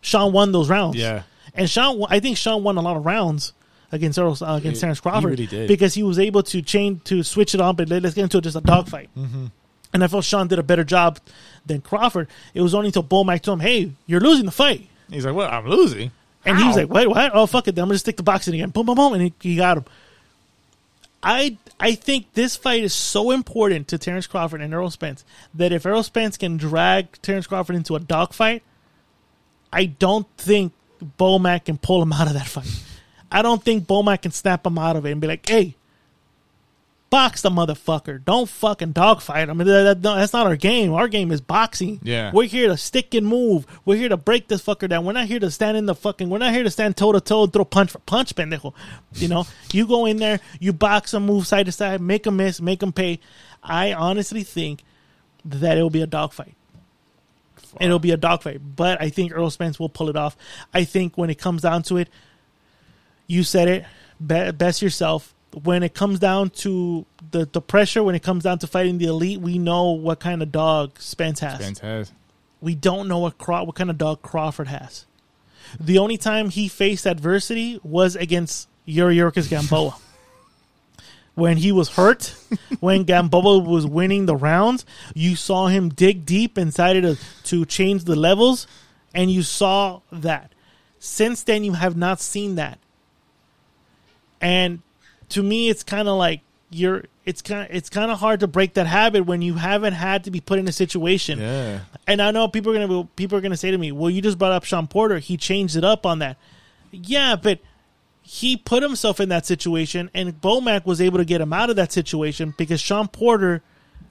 Shawn 0.00 0.32
won 0.32 0.52
those 0.52 0.68
rounds. 0.68 0.96
Yeah. 0.96 1.22
and 1.54 1.68
Shawn, 1.68 2.02
I 2.08 2.20
think 2.20 2.36
Shawn 2.36 2.62
won 2.62 2.76
a 2.76 2.80
lot 2.82 2.96
of 2.96 3.04
rounds 3.06 3.52
against 3.92 4.18
Earl, 4.18 4.36
uh, 4.40 4.54
against 4.56 4.76
He- 4.78 4.80
Terence 4.82 4.98
he 4.98 5.02
Crawford 5.02 5.30
really 5.30 5.46
did. 5.46 5.66
because 5.68 5.94
he 5.94 6.02
was 6.02 6.18
able 6.18 6.42
to 6.44 6.62
change 6.62 7.02
to 7.04 7.22
switch 7.24 7.54
it 7.54 7.60
on, 7.60 7.74
but 7.76 7.88
let- 7.88 8.02
let's 8.02 8.14
get 8.14 8.22
into 8.22 8.40
just 8.40 8.56
a 8.56 8.60
dogfight. 8.60 9.10
Mm-hmm. 9.18 9.46
And 9.92 10.04
I 10.04 10.06
felt 10.06 10.24
Shawn 10.24 10.46
did 10.46 10.60
a 10.60 10.62
better 10.62 10.84
job 10.84 11.18
than 11.66 11.80
Crawford. 11.80 12.28
It 12.54 12.60
was 12.62 12.74
only 12.74 12.86
until 12.88 13.02
Bomac 13.02 13.42
told 13.42 13.58
him, 13.60 13.66
"Hey, 13.66 13.90
you're 14.06 14.20
losing 14.20 14.44
the 14.46 14.52
fight." 14.52 14.88
He's 15.10 15.24
like, 15.26 15.34
"What? 15.34 15.50
I'm 15.52 15.66
losing." 15.66 16.12
And 16.44 16.56
he 16.56 16.64
was 16.64 16.76
like, 16.76 16.88
"Wait, 16.88 17.08
what? 17.08 17.32
Oh, 17.34 17.46
fuck 17.46 17.66
it. 17.66 17.74
Then 17.74 17.82
I'm 17.82 17.88
gonna 17.88 17.98
stick 17.98 18.16
to 18.18 18.22
boxing 18.22 18.54
again." 18.54 18.70
Boom, 18.70 18.86
boom, 18.86 18.94
boom, 18.94 19.14
and 19.14 19.22
he, 19.22 19.34
he 19.40 19.56
got 19.56 19.78
him. 19.78 19.84
I 21.22 21.58
I 21.78 21.94
think 21.94 22.32
this 22.32 22.56
fight 22.56 22.82
is 22.82 22.94
so 22.94 23.30
important 23.30 23.88
to 23.88 23.98
Terence 23.98 24.26
Crawford 24.26 24.62
and 24.62 24.72
Errol 24.72 24.90
Spence 24.90 25.24
that 25.54 25.72
if 25.72 25.84
Errol 25.84 26.02
Spence 26.02 26.36
can 26.36 26.56
drag 26.56 27.20
Terence 27.22 27.46
Crawford 27.46 27.76
into 27.76 27.94
a 27.94 28.00
dogfight, 28.00 28.62
I 29.72 29.84
don't 29.86 30.26
think 30.36 30.72
Bomac 31.18 31.66
can 31.66 31.78
pull 31.78 32.02
him 32.02 32.12
out 32.12 32.26
of 32.26 32.34
that 32.34 32.46
fight. 32.46 32.82
I 33.30 33.42
don't 33.42 33.62
think 33.62 33.86
Bomac 33.86 34.22
can 34.22 34.32
snap 34.32 34.66
him 34.66 34.78
out 34.78 34.96
of 34.96 35.06
it 35.06 35.12
and 35.12 35.20
be 35.20 35.26
like, 35.26 35.48
"Hey, 35.48 35.76
box 37.10 37.42
the 37.42 37.50
motherfucker. 37.50 38.24
Don't 38.24 38.48
fucking 38.48 38.92
dogfight 38.92 39.48
him." 39.48 39.50
I 39.60 39.64
mean, 39.64 39.66
that, 39.68 40.02
that- 40.02 40.14
that's 40.16 40.32
not 40.32 40.46
our 40.46 40.56
game. 40.56 40.92
Our 40.92 41.08
game 41.08 41.30
is 41.32 41.40
boxing. 41.40 42.00
Yeah. 42.02 42.30
we're 42.32 42.46
here 42.46 42.68
to 42.68 42.76
stick 42.76 43.12
and 43.14 43.26
move. 43.26 43.66
We're 43.84 43.96
here 43.96 44.08
to 44.08 44.16
break 44.16 44.48
this 44.48 44.62
fucker 44.62 44.88
down. 44.88 45.04
We're 45.04 45.12
not 45.12 45.26
here 45.26 45.40
to 45.40 45.50
stand 45.50 45.76
in 45.76 45.86
the 45.86 45.94
fucking. 45.94 46.30
We're 46.30 46.38
not 46.38 46.52
here 46.54 46.62
to 46.62 46.70
stand 46.70 46.96
toe 46.96 47.12
to 47.12 47.20
toe, 47.20 47.46
throw 47.46 47.64
punch 47.64 47.90
for 47.90 47.98
punch, 48.00 48.34
pendejo. 48.34 48.72
You 49.14 49.28
know, 49.28 49.46
you 49.72 49.86
go 49.86 50.06
in 50.06 50.16
there, 50.18 50.40
you 50.60 50.72
box 50.72 51.12
him, 51.12 51.26
move 51.26 51.46
side 51.46 51.66
to 51.66 51.72
side, 51.72 52.00
make 52.00 52.26
him 52.26 52.36
miss, 52.36 52.60
make 52.60 52.82
him 52.82 52.92
pay. 52.92 53.20
I 53.62 53.92
honestly 53.92 54.42
think 54.42 54.84
that 55.44 55.76
it 55.76 55.82
will 55.82 55.90
be 55.90 56.02
a 56.02 56.06
dogfight. 56.06 56.54
It'll 57.80 57.98
be 58.00 58.10
a 58.10 58.16
dogfight, 58.16 58.60
but 58.74 59.00
I 59.00 59.10
think 59.10 59.32
Earl 59.32 59.48
Spence 59.50 59.78
will 59.78 59.88
pull 59.88 60.08
it 60.08 60.16
off. 60.16 60.36
I 60.74 60.82
think 60.84 61.16
when 61.16 61.30
it 61.30 61.38
comes 61.38 61.62
down 61.62 61.84
to 61.84 61.98
it, 61.98 62.08
you 63.28 63.44
said 63.44 63.68
it 63.68 64.58
best 64.58 64.82
yourself. 64.82 65.34
When 65.52 65.82
it 65.82 65.94
comes 65.94 66.18
down 66.18 66.50
to 66.50 67.06
the, 67.32 67.44
the 67.44 67.60
pressure, 67.60 68.02
when 68.02 68.14
it 68.14 68.22
comes 68.22 68.44
down 68.44 68.58
to 68.60 68.66
fighting 68.66 68.98
the 68.98 69.06
elite, 69.06 69.40
we 69.40 69.58
know 69.58 69.90
what 69.90 70.20
kind 70.20 70.42
of 70.42 70.52
dog 70.52 71.00
Spence 71.00 71.40
has. 71.40 71.58
Spence 71.58 71.80
has. 71.80 72.12
We 72.60 72.74
don't 72.74 73.08
know 73.08 73.18
what 73.18 73.38
Craw- 73.38 73.64
what 73.64 73.74
kind 73.74 73.90
of 73.90 73.98
dog 73.98 74.22
Crawford 74.22 74.68
has. 74.68 75.06
The 75.78 75.98
only 75.98 76.16
time 76.16 76.50
he 76.50 76.68
faced 76.68 77.06
adversity 77.06 77.80
was 77.82 78.16
against 78.16 78.68
Yuriorkis 78.86 79.48
Gamboa. 79.48 79.96
when 81.34 81.56
he 81.56 81.72
was 81.72 81.88
hurt, 81.90 82.34
when 82.80 83.04
Gamboa 83.04 83.60
was 83.60 83.86
winning 83.86 84.26
the 84.26 84.36
rounds, 84.36 84.84
you 85.14 85.36
saw 85.36 85.68
him 85.68 85.88
dig 85.88 86.26
deep 86.26 86.56
and 86.56 86.70
decided 86.70 87.02
to, 87.02 87.18
to 87.44 87.64
change 87.64 88.04
the 88.04 88.16
levels, 88.16 88.66
and 89.14 89.30
you 89.30 89.42
saw 89.42 90.00
that. 90.12 90.52
Since 90.98 91.44
then, 91.44 91.64
you 91.64 91.72
have 91.72 91.96
not 91.96 92.20
seen 92.20 92.56
that. 92.56 92.78
And 94.40 94.82
to 95.30 95.42
me, 95.42 95.68
it's 95.68 95.82
kind 95.82 96.08
of 96.08 96.16
like 96.16 96.40
you're. 96.70 97.04
It's 97.24 97.42
kind. 97.42 97.68
It's 97.70 97.88
kind 97.88 98.10
of 98.10 98.18
hard 98.18 98.40
to 98.40 98.46
break 98.46 98.74
that 98.74 98.86
habit 98.86 99.26
when 99.26 99.42
you 99.42 99.54
haven't 99.54 99.94
had 99.94 100.24
to 100.24 100.30
be 100.30 100.40
put 100.40 100.58
in 100.58 100.68
a 100.68 100.72
situation. 100.72 101.38
Yeah. 101.38 101.80
And 102.06 102.20
I 102.20 102.30
know 102.30 102.48
people 102.48 102.72
are 102.72 102.74
gonna 102.74 103.02
be, 103.02 103.08
people 103.16 103.38
are 103.38 103.40
gonna 103.40 103.56
say 103.56 103.70
to 103.70 103.78
me, 103.78 103.92
"Well, 103.92 104.10
you 104.10 104.20
just 104.20 104.38
brought 104.38 104.52
up 104.52 104.64
Shawn 104.64 104.86
Porter. 104.86 105.18
He 105.18 105.36
changed 105.36 105.76
it 105.76 105.84
up 105.84 106.06
on 106.06 106.18
that." 106.20 106.36
Yeah, 106.90 107.36
but 107.36 107.60
he 108.22 108.56
put 108.56 108.82
himself 108.82 109.20
in 109.20 109.28
that 109.28 109.46
situation, 109.46 110.10
and 110.14 110.40
Bomac 110.40 110.86
was 110.86 111.00
able 111.00 111.18
to 111.18 111.24
get 111.24 111.40
him 111.40 111.52
out 111.52 111.70
of 111.70 111.76
that 111.76 111.92
situation 111.92 112.54
because 112.56 112.80
Sean 112.80 113.08
Porter, 113.08 113.62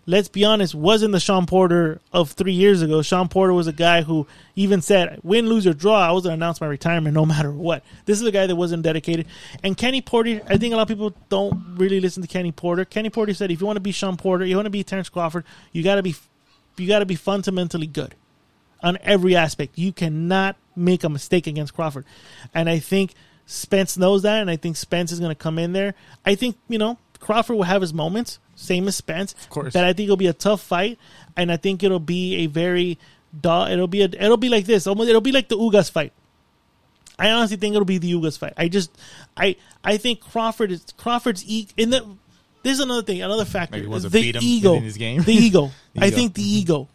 let's 0.10 0.28
be 0.28 0.44
honest, 0.44 0.74
wasn't 0.74 1.12
the 1.12 1.20
Shawn 1.20 1.46
Porter 1.46 2.02
of 2.12 2.32
three 2.32 2.54
years 2.54 2.82
ago. 2.82 3.04
Shawn 3.04 3.28
Porter 3.28 3.54
was 3.54 3.68
a 3.68 3.74
guy 3.74 4.02
who 4.02 4.26
even 4.56 4.82
said, 4.82 5.20
"Win, 5.22 5.48
lose 5.48 5.68
or 5.68 5.74
draw, 5.74 6.00
I 6.00 6.12
was 6.12 6.24
going 6.24 6.32
to 6.32 6.44
announce 6.44 6.60
my 6.60 6.68
retirement 6.68 7.14
no 7.14 7.26
matter 7.26 7.52
what." 7.52 7.84
This 8.06 8.20
is 8.20 8.26
a 8.26 8.32
guy 8.32 8.48
that 8.48 8.56
wasn't 8.56 8.82
dedicated. 8.82 9.28
And 9.64 9.78
Kenny 9.78 10.02
Porter, 10.02 10.42
I 10.48 10.58
think 10.58 10.74
a 10.74 10.78
lot 10.78 10.84
of 10.84 10.88
people 10.88 11.14
don't 11.30 11.76
really 11.78 12.00
listen 12.00 12.24
to 12.24 12.28
Kenny 12.28 12.52
Porter. 12.52 12.86
Kenny 12.86 13.12
Porter 13.12 13.34
said, 13.36 13.52
"If 13.52 13.62
you 13.62 13.68
want 13.68 13.78
to 13.78 13.82
be 13.82 13.92
Shawn 13.92 14.18
Porter, 14.18 14.46
you 14.46 14.56
want 14.56 14.66
to 14.66 14.72
be 14.72 14.84
Terence 14.84 15.10
Crawford, 15.10 15.46
you 15.72 15.84
got 15.84 15.96
to 15.96 16.04
be, 16.04 16.16
you 16.78 16.88
got 16.88 17.00
to 17.00 17.06
be 17.06 17.16
fundamentally 17.16 17.88
good." 17.88 18.16
on 18.82 18.98
every 19.04 19.36
aspect. 19.36 19.78
You 19.78 19.92
cannot 19.92 20.56
make 20.74 21.04
a 21.04 21.10
mistake 21.10 21.48
against 21.48 21.74
Crawford. 21.74 22.06
And 22.54 22.70
I 22.70 22.80
think 22.80 23.14
Spence 23.46 23.98
knows 23.98 24.22
that, 24.24 24.42
and 24.42 24.50
I 24.50 24.56
think 24.56 24.78
Spence 24.78 25.12
is 25.12 25.20
going 25.20 25.32
to 25.32 25.36
come 25.36 25.60
in 25.60 25.74
there. 25.74 25.96
I 26.26 26.36
think, 26.36 26.58
you 26.68 26.78
know, 26.78 26.98
Crawford 27.20 27.58
will 27.58 27.64
have 27.64 27.82
his 27.82 27.94
moments, 27.94 28.40
same 28.60 28.88
as 28.88 28.96
Spence. 28.96 29.34
Of 29.34 29.50
course. 29.50 29.74
But 29.74 29.84
I 29.84 29.94
think 29.94 30.06
it'll 30.08 30.18
be 30.18 30.28
a 30.28 30.34
tough 30.34 30.62
fight, 30.62 30.98
and 31.38 31.52
I 31.52 31.58
think 31.58 31.84
it'll 31.84 32.00
be 32.00 32.36
a 32.38 32.48
very, 32.48 32.98
dull- 33.40 33.68
it'll 33.68 33.88
be 33.88 34.02
a, 34.02 34.06
it'll 34.06 34.38
be 34.38 34.50
like 34.50 34.66
this. 34.66 34.86
Almost, 34.88 35.10
it'll 35.10 35.22
be 35.22 35.32
like 35.32 35.48
the 35.50 35.58
Ugas 35.58 35.90
fight. 35.92 36.14
I 37.18 37.32
honestly 37.32 37.58
think 37.58 37.76
it'll 37.76 37.86
be 37.86 37.98
the 37.98 38.12
Ugas 38.14 38.38
fight. 38.38 38.54
I 38.58 38.68
just, 38.70 38.92
I, 39.36 39.56
I 39.84 39.98
think 39.98 40.22
Crawford 40.22 40.72
is 40.72 40.86
Crawford's 40.98 41.44
e- 41.46 41.68
in 41.78 41.90
the. 41.90 42.06
There's 42.64 42.80
another 42.82 43.04
thing, 43.04 43.22
another 43.22 43.46
factor. 43.46 43.76
Like 43.78 43.84
he 43.84 43.88
wants 43.88 44.04
the 44.04 44.10
beat 44.10 44.36
him 44.36 44.42
ego, 44.44 44.72
within 44.72 44.84
his 44.84 44.98
game? 44.98 45.22
the 45.24 45.34
ego. 45.34 45.72
The 45.96 46.02
I 46.04 46.08
ego. 46.08 46.16
think 46.16 46.34
the 46.34 46.44
ego 46.44 46.88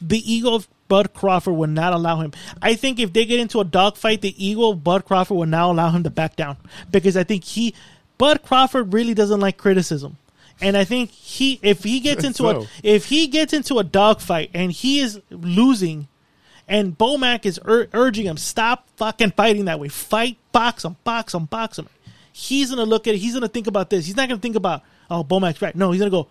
the 0.00 0.32
ego 0.32 0.54
of 0.56 0.68
Bud 0.88 1.14
Crawford 1.14 1.54
would 1.54 1.70
not 1.70 1.92
allow 1.92 2.20
him. 2.20 2.32
I 2.60 2.74
think 2.74 2.98
if 2.98 3.12
they 3.12 3.24
get 3.24 3.38
into 3.40 3.60
a 3.60 3.64
dogfight, 3.64 4.20
the 4.20 4.34
ego 4.44 4.70
of 4.70 4.82
Bud 4.84 5.04
Crawford 5.04 5.36
will 5.36 5.46
now 5.46 5.70
allow 5.70 5.90
him 5.90 6.02
to 6.02 6.10
back 6.10 6.34
down 6.36 6.56
because 6.90 7.16
I 7.16 7.22
think 7.24 7.44
he, 7.44 7.72
Bud 8.18 8.42
Crawford, 8.42 8.92
really 8.92 9.14
doesn't 9.14 9.38
like 9.40 9.56
criticism, 9.56 10.16
and 10.60 10.76
I 10.76 10.84
think 10.84 11.10
he, 11.10 11.58
if 11.62 11.82
he 11.82 12.00
gets 12.00 12.24
into 12.24 12.38
So? 12.38 12.62
a, 12.62 12.66
if 12.82 13.06
he 13.06 13.26
gets 13.28 13.52
into 13.52 13.78
a 13.78 13.84
dogfight 13.84 14.50
and 14.54 14.70
he 14.72 15.00
is 15.00 15.20
losing. 15.30 16.08
And 16.68 16.96
Bomac 16.96 17.44
is 17.44 17.60
ur- 17.66 17.88
urging 17.92 18.24
him, 18.24 18.36
stop 18.36 18.88
fucking 18.96 19.32
fighting 19.32 19.64
that 19.66 19.80
way. 19.80 19.88
Fight, 19.88 20.38
box 20.52 20.84
him, 20.84 20.96
box 21.04 21.34
him, 21.34 21.44
box 21.46 21.78
him. 21.78 21.88
He's 22.32 22.70
gonna 22.70 22.84
look 22.84 23.06
at 23.08 23.14
it. 23.14 23.18
He's 23.18 23.34
gonna 23.34 23.48
think 23.48 23.66
about 23.66 23.90
this. 23.90 24.06
He's 24.06 24.16
not 24.16 24.28
gonna 24.28 24.40
think 24.40 24.56
about, 24.56 24.82
oh, 25.10 25.24
Bomac's 25.24 25.60
right. 25.60 25.74
No, 25.74 25.90
he's 25.90 26.00
gonna 26.00 26.10
go, 26.10 26.28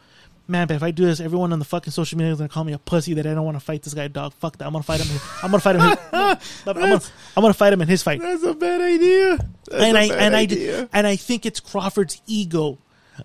man, 0.47 0.67
but 0.67 0.75
if 0.75 0.83
I 0.83 0.91
do 0.91 1.05
this, 1.05 1.19
everyone 1.19 1.51
on 1.53 1.59
the 1.59 1.65
fucking 1.65 1.91
social 1.91 2.17
media 2.17 2.31
is 2.31 2.39
gonna 2.39 2.49
call 2.49 2.63
me 2.63 2.73
a 2.73 2.79
pussy 2.79 3.13
that 3.15 3.27
I 3.27 3.33
don't 3.35 3.43
want 3.45 3.57
to 3.57 3.63
fight 3.63 3.83
this 3.83 3.93
guy, 3.93 4.07
dog. 4.07 4.33
Fuck 4.33 4.57
that. 4.57 4.65
I'm 4.65 4.71
gonna 4.71 4.83
fight 4.83 5.01
him. 5.01 5.19
I'm 5.43 5.51
gonna 5.51 5.59
fight 5.59 5.75
him. 5.75 5.81
I'm, 6.13 6.73
gonna, 6.73 7.01
I'm 7.35 7.41
gonna 7.41 7.53
fight 7.53 7.73
him 7.73 7.81
in 7.81 7.87
his 7.89 8.01
fight 8.01 8.21
That's 8.21 8.41
a 8.43 8.53
bad 8.53 8.81
idea. 8.81 9.37
That's 9.69 9.83
and 9.83 9.97
a 9.97 9.99
I 9.99 10.03
and 10.25 10.35
I 10.35 10.39
idea. 10.39 10.89
and 10.93 11.05
I 11.05 11.17
think 11.17 11.45
it's 11.45 11.59
Crawford's 11.59 12.21
ego 12.25 12.77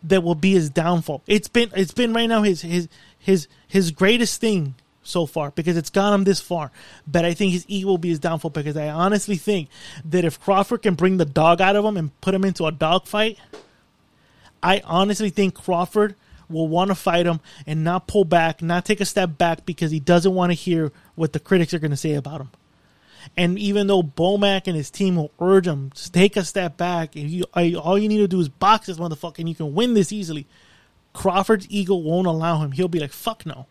that 0.03 0.23
will 0.23 0.35
be 0.35 0.53
his 0.53 0.71
downfall. 0.71 1.23
It's 1.27 1.49
been 1.49 1.71
it's 1.75 1.93
been 1.93 2.13
right 2.13 2.27
now 2.27 2.43
his 2.43 2.63
his 2.63 2.89
his 3.19 3.49
his 3.67 3.91
greatest 3.91 4.41
thing 4.41 4.75
so 5.03 5.27
far 5.27 5.51
because 5.53 5.77
it's 5.77 5.91
got 5.91 6.13
him 6.13 6.25
this 6.25 6.41
far. 6.41 6.71
But 7.07 7.25
I 7.25 7.35
think 7.35 7.53
his 7.53 7.65
ego 7.69 7.89
will 7.89 7.99
be 7.99 8.09
his 8.09 8.19
downfall 8.19 8.51
because 8.51 8.77
I 8.77 8.89
honestly 8.89 9.37
think 9.37 9.69
that 10.05 10.25
if 10.25 10.41
Crawford 10.41 10.83
can 10.83 10.95
bring 10.95 11.17
the 11.17 11.25
dog 11.25 11.61
out 11.61 11.77
of 11.77 11.85
him 11.85 11.97
and 11.97 12.21
put 12.21 12.35
him 12.35 12.45
into 12.45 12.67
a 12.67 12.73
dog 12.73 13.07
fight, 13.07 13.39
I 14.63 14.83
honestly 14.85 15.31
think 15.31 15.55
Crawford 15.55 16.17
will 16.49 16.69
want 16.69 16.89
to 16.89 16.95
fight 16.95 17.27
him 17.27 17.41
and 17.67 17.85
not 17.85 18.07
pull 18.07 18.25
back, 18.25 18.63
not 18.63 18.85
take 18.85 19.01
a 19.01 19.05
step 19.05 19.37
back 19.39 19.67
because 19.67 19.91
he 19.91 20.01
doesn't 20.01 20.35
want 20.35 20.51
to 20.51 20.55
hear 20.55 20.93
what 21.15 21.33
the 21.33 21.41
critics 21.41 21.75
are 21.75 21.79
going 21.79 21.91
to 21.91 21.97
say 21.97 22.15
about 22.15 22.41
him. 22.41 22.51
And 23.37 23.59
even 23.59 23.87
though 23.87 24.03
Bomac 24.03 24.67
and 24.67 24.77
his 24.77 24.91
team 24.91 25.17
will 25.17 25.31
urge 25.41 25.67
him 25.67 25.91
just 25.95 26.13
take 26.13 26.37
a 26.37 26.45
step 26.45 26.77
back, 26.77 27.17
and 27.17 27.31
you, 27.31 27.45
all 27.77 27.99
you 27.99 28.09
need 28.09 28.19
to 28.19 28.29
do 28.29 28.41
is 28.41 28.49
box 28.49 28.87
this 28.87 28.99
motherfucker 28.99 29.39
and 29.39 29.49
you 29.49 29.55
can 29.55 29.75
win 29.75 29.95
this 29.95 30.13
easily. 30.13 30.47
Crawford's 31.13 31.67
ego 31.71 31.95
won't 31.95 32.27
allow 32.27 32.59
him. 32.59 32.73
He'll 32.73 32.89
be 32.89 33.01
like, 33.01 33.13
fuck 33.13 33.47
no. 33.47 33.67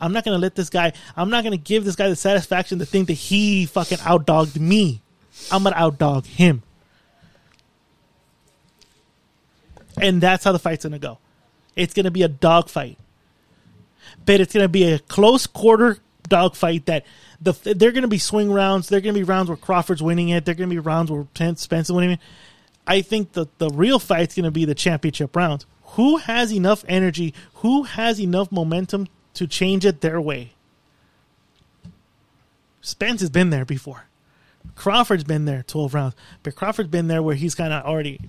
I'm 0.00 0.12
not 0.12 0.24
to 0.34 0.40
let 0.40 0.54
this 0.54 0.70
guy, 0.70 0.92
I'm 1.16 1.30
not 1.30 1.42
to 1.52 1.62
give 1.62 1.84
this 1.84 1.96
guy 1.96 2.08
the 2.08 2.16
satisfaction 2.16 2.78
to 2.78 2.86
think 2.86 3.08
that 3.08 3.14
he 3.14 3.66
fucking 3.66 3.98
outdogged 3.98 4.58
me. 4.58 5.00
I'm 5.50 5.62
to 5.74 5.80
outdog 5.80 6.26
him. 6.26 6.62
And 10.00 10.20
that's 10.20 10.44
how 10.44 10.52
the 10.52 10.58
fight's 10.58 10.84
to 10.92 10.98
go. 10.98 11.18
It's 11.76 11.94
to 12.04 12.10
be 12.10 12.22
a 12.22 12.28
dog 12.28 12.68
fight. 12.68 12.98
But 14.26 14.40
it's 14.40 14.52
to 14.62 14.68
be 14.68 14.84
a 14.84 14.98
close 14.98 15.46
quarter 15.46 15.98
dog 16.28 16.56
fight 16.56 16.86
that 16.86 17.04
the 17.40 17.52
they're 17.62 17.92
going 17.92 18.02
to 18.02 18.08
be 18.08 18.18
swing 18.18 18.52
rounds. 18.52 18.88
They're 18.88 19.00
going 19.00 19.14
to 19.14 19.20
be 19.20 19.24
rounds 19.24 19.48
where 19.48 19.56
Crawford's 19.56 20.02
winning 20.02 20.30
it. 20.30 20.44
They're 20.44 20.54
going 20.54 20.70
to 20.70 20.74
be 20.74 20.80
rounds 20.80 21.10
where 21.10 21.26
Spence 21.34 21.88
is 21.88 21.92
winning 21.92 22.12
it. 22.12 22.20
I 22.86 23.02
think 23.02 23.32
the 23.32 23.46
the 23.58 23.70
real 23.70 23.98
fight's 23.98 24.34
going 24.34 24.44
to 24.44 24.50
be 24.50 24.64
the 24.64 24.74
championship 24.74 25.34
rounds. 25.36 25.66
Who 25.94 26.16
has 26.18 26.52
enough 26.52 26.84
energy? 26.88 27.34
Who 27.56 27.84
has 27.84 28.20
enough 28.20 28.50
momentum 28.50 29.08
to 29.34 29.46
change 29.46 29.86
it 29.86 30.00
their 30.00 30.20
way? 30.20 30.52
Spence 32.80 33.20
has 33.20 33.30
been 33.30 33.50
there 33.50 33.64
before. 33.64 34.06
Crawford's 34.74 35.24
been 35.24 35.44
there 35.44 35.62
12 35.62 35.94
rounds, 35.94 36.14
but 36.42 36.54
Crawford's 36.54 36.90
been 36.90 37.06
there 37.06 37.22
where 37.22 37.34
he's 37.34 37.54
kind 37.54 37.72
of 37.72 37.84
already. 37.84 38.20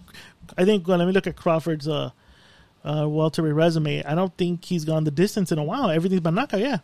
I 0.57 0.65
think. 0.65 0.87
Well, 0.87 0.97
let 0.97 1.07
me 1.07 1.13
look 1.13 1.27
at 1.27 1.35
Crawford's 1.35 1.87
uh, 1.87 2.11
uh, 2.83 3.07
welterweight 3.09 3.53
resume. 3.53 4.03
I 4.03 4.15
don't 4.15 4.35
think 4.37 4.65
he's 4.65 4.85
gone 4.85 5.03
the 5.03 5.11
distance 5.11 5.51
in 5.51 5.57
a 5.57 5.63
while. 5.63 5.89
Everything's 5.89 6.21
been 6.21 6.35
knockout. 6.35 6.59
Yeah, 6.59 6.79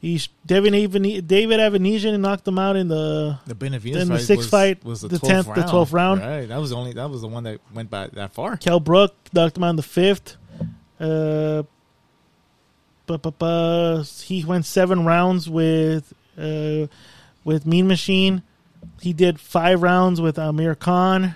he's 0.00 0.28
David 0.46 0.72
Aveni- 0.72 1.26
David 1.26 1.60
Avanesian 1.60 2.18
knocked 2.20 2.46
him 2.46 2.58
out 2.58 2.76
in 2.76 2.88
the 2.88 3.38
The 3.46 3.54
Benavidez 3.54 3.96
in 4.02 4.08
the 4.08 4.18
sixth 4.18 4.36
was, 4.36 4.48
fight, 4.48 4.84
was 4.84 5.00
the, 5.02 5.08
the 5.08 5.18
10th, 5.18 5.46
round. 5.46 5.62
the 5.62 5.66
12th 5.72 5.92
round. 5.92 6.20
Right, 6.20 6.46
that 6.46 6.58
was 6.58 6.70
the 6.70 6.76
only 6.76 6.92
that 6.94 7.10
was 7.10 7.20
the 7.20 7.28
one 7.28 7.44
that 7.44 7.60
went 7.72 7.90
by 7.90 8.08
that 8.08 8.32
far. 8.32 8.56
Kel 8.56 8.80
Brook 8.80 9.14
knocked 9.32 9.56
him 9.56 9.64
out 9.64 9.70
in 9.70 9.76
the 9.76 9.82
fifth. 9.82 10.36
Uh, 11.00 11.62
but, 13.06 13.22
but, 13.22 13.38
but 13.38 14.04
he 14.24 14.44
went 14.44 14.66
seven 14.66 15.06
rounds 15.06 15.48
with 15.48 16.12
uh, 16.36 16.86
with 17.44 17.66
Mean 17.66 17.88
Machine. 17.88 18.42
He 19.00 19.12
did 19.12 19.40
five 19.40 19.82
rounds 19.82 20.20
with 20.20 20.38
Amir 20.38 20.74
Khan. 20.74 21.34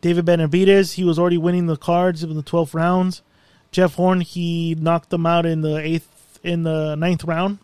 David 0.00 0.24
Benavidez, 0.24 0.94
he 0.94 1.04
was 1.04 1.18
already 1.18 1.38
winning 1.38 1.66
the 1.66 1.76
cards 1.76 2.22
in 2.22 2.34
the 2.34 2.42
twelfth 2.42 2.74
rounds. 2.74 3.22
Jeff 3.70 3.94
Horn, 3.94 4.20
he 4.20 4.74
knocked 4.78 5.12
him 5.12 5.24
out 5.24 5.46
in 5.46 5.62
the 5.62 5.78
eighth, 5.78 6.11
in 6.42 6.62
the 6.62 6.94
ninth 6.96 7.24
round. 7.24 7.58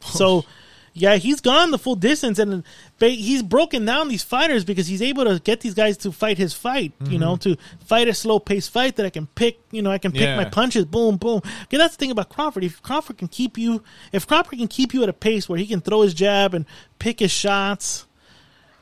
So, 0.00 0.44
yeah, 0.92 1.16
he's 1.16 1.40
gone 1.40 1.70
the 1.70 1.78
full 1.78 1.94
distance, 1.94 2.38
and 2.38 2.64
he's 2.98 3.42
broken 3.42 3.84
down 3.84 4.08
these 4.08 4.22
fighters 4.22 4.64
because 4.64 4.86
he's 4.86 5.02
able 5.02 5.24
to 5.24 5.38
get 5.38 5.60
these 5.60 5.74
guys 5.74 5.96
to 5.98 6.10
fight 6.12 6.38
his 6.38 6.52
fight. 6.54 6.92
You 7.04 7.18
know, 7.18 7.34
mm-hmm. 7.36 7.52
to 7.52 7.84
fight 7.84 8.08
a 8.08 8.14
slow 8.14 8.38
paced 8.40 8.70
fight 8.70 8.96
that 8.96 9.06
I 9.06 9.10
can 9.10 9.26
pick. 9.26 9.60
You 9.70 9.82
know, 9.82 9.90
I 9.90 9.98
can 9.98 10.10
pick 10.12 10.22
Yeah. 10.22 10.36
my 10.36 10.46
punches. 10.46 10.86
Boom, 10.86 11.16
boom. 11.16 11.42
Okay, 11.64 11.76
that's 11.76 11.96
the 11.96 12.00
thing 12.00 12.10
about 12.10 12.28
Crawford. 12.28 12.64
If 12.64 12.82
Crawford 12.82 13.18
can 13.18 13.28
keep 13.28 13.56
you, 13.58 13.82
if 14.12 14.26
Crawford 14.26 14.58
can 14.58 14.68
keep 14.68 14.94
you 14.94 15.02
at 15.02 15.08
a 15.08 15.12
pace 15.12 15.48
where 15.48 15.58
he 15.58 15.66
can 15.66 15.80
throw 15.80 16.00
his 16.02 16.14
jab 16.14 16.54
and 16.54 16.64
pick 16.98 17.20
his 17.20 17.30
shots, 17.30 18.06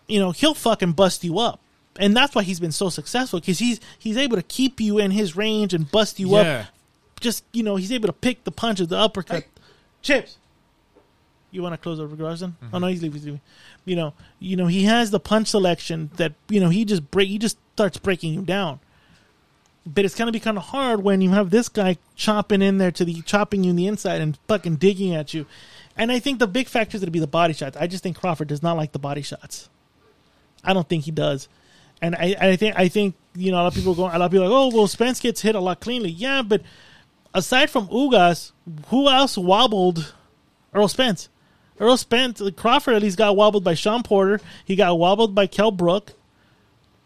you 0.07 0.19
know, 0.21 0.31
he'll 0.31 0.55
fucking 0.55 0.93
bust 0.93 1.25
you 1.25 1.39
up. 1.39 1.61
And 2.01 2.17
that's 2.17 2.35
why 2.35 2.45
he's 2.45 2.61
been 2.61 2.73
so 2.73 2.91
successful 2.91 3.41
because 3.41 3.59
he's 3.59 3.81
he's 3.99 4.17
able 4.17 4.37
to 4.37 4.43
keep 4.43 4.81
you 4.81 4.99
in 4.99 5.11
his 5.11 5.37
range 5.37 5.75
and 5.75 5.91
bust 5.91 6.21
you 6.21 6.31
Yeah. 6.37 6.41
up. 6.61 6.67
Just 7.21 7.45
you 7.53 7.63
know, 7.63 7.77
he's 7.77 7.93
able 7.93 8.07
to 8.09 8.13
pick 8.13 8.45
the 8.45 8.53
punch 8.53 8.81
of 8.81 8.89
the 8.89 8.97
uppercut. 8.97 9.45
Chips. 10.03 10.39
You 11.51 11.63
want 11.63 11.73
to 11.73 11.79
close 11.79 11.99
over 11.99 12.15
Garson? 12.15 12.57
Mm-hmm. 12.63 12.75
Oh 12.75 12.79
no, 12.79 12.87
he's 12.89 13.03
leaving. 13.03 13.15
He's 13.15 13.25
leaving. 13.25 13.41
You 13.85 13.97
know, 13.97 14.15
you 14.39 14.57
know, 14.57 14.67
he 14.67 14.85
has 14.85 15.11
the 15.11 15.21
punch 15.21 15.49
selection 15.49 16.11
that 16.17 16.35
you 16.49 16.61
know 16.61 16.69
he 16.69 16.85
just 16.85 17.11
break. 17.11 17.29
He 17.29 17.39
just 17.39 17.59
starts 17.75 17.97
breaking 17.97 18.35
you 18.35 18.43
down. 18.43 18.81
But 19.87 20.05
it's 20.05 20.15
gonna 20.15 20.33
be 20.33 20.41
kind 20.41 20.59
of 20.59 20.65
hard 20.65 21.03
when 21.03 21.23
you 21.23 21.31
have 21.31 21.49
this 21.49 21.71
guy 21.71 21.97
chopping 22.15 22.61
in 22.61 22.77
there 22.77 22.91
to 22.93 23.05
the 23.05 23.23
chopping 23.23 23.65
you 23.65 23.71
in 23.71 23.77
the 23.77 23.87
inside 23.87 24.21
and 24.21 24.39
fucking 24.47 24.77
digging 24.77 25.15
at 25.15 25.33
you. 25.33 25.47
And 25.97 26.13
I 26.13 26.19
think 26.19 26.39
the 26.39 26.47
big 26.47 26.69
factor 26.69 26.97
is 26.97 27.01
gonna 27.01 27.11
be 27.11 27.19
the 27.19 27.27
body 27.27 27.55
shots. 27.55 27.77
I 27.77 27.87
just 27.87 28.03
think 28.03 28.19
Crawford 28.19 28.49
does 28.49 28.63
not 28.63 28.77
like 28.77 28.93
the 28.93 28.99
body 28.99 29.23
shots. 29.23 29.71
I 30.63 30.75
don't 30.75 30.89
think 30.89 31.05
he 31.05 31.11
does. 31.11 31.49
And 32.03 32.15
I, 32.15 32.37
I 32.39 32.57
think 32.57 32.79
I 32.79 32.89
think 32.89 33.15
you 33.35 33.51
know 33.51 33.57
a 33.57 33.63
lot 33.63 33.69
of 33.69 33.75
people 33.75 33.95
go 33.95 34.03
a 34.03 34.05
lot 34.05 34.21
of 34.21 34.31
people 34.31 34.45
are 34.45 34.49
like 34.49 34.57
oh 34.57 34.77
well 34.77 34.87
Spence 34.87 35.19
gets 35.21 35.41
hit 35.41 35.55
a 35.55 35.61
lot 35.61 35.81
cleanly 35.81 36.11
yeah 36.11 36.43
but 36.43 36.63
aside 37.35 37.71
from 37.71 37.89
Ugas 37.89 38.53
who 38.89 39.09
else 39.09 39.37
wobbled 39.37 40.15
Earl 40.73 40.89
Spence 40.89 41.29
Earl 41.81 41.97
Spence 41.97 42.43
Crawford 42.57 42.95
at 42.95 43.03
least 43.03 43.19
got 43.19 43.37
wobbled 43.37 43.65
by 43.65 43.75
Shawn 43.75 44.03
Porter 44.03 44.41
he 44.65 44.77
got 44.77 44.99
wobbled 44.99 45.35
by 45.35 45.47
Kel 45.47 45.71
Brook 45.71 46.13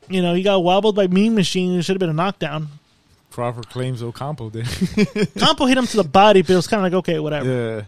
you 0.08 0.22
know 0.22 0.34
he 0.34 0.42
got 0.42 0.62
wobbled 0.62 0.96
by 0.96 1.06
Mean 1.06 1.34
Machine 1.34 1.78
it 1.78 1.82
should 1.82 1.94
have 1.94 2.00
been 2.00 2.10
a 2.10 2.14
knockdown 2.14 2.68
Crawford 3.30 3.70
claims 3.70 4.02
Ocampo 4.02 4.50
did. 4.50 4.66
Campo 5.38 5.64
hit 5.64 5.78
him 5.78 5.86
to 5.86 5.96
the 5.96 6.04
body 6.04 6.42
but 6.42 6.50
it 6.50 6.56
was 6.56 6.66
kind 6.66 6.84
of 6.84 6.92
like 6.92 6.98
okay 6.98 7.18
whatever 7.18 7.48
yeah. 7.50 7.82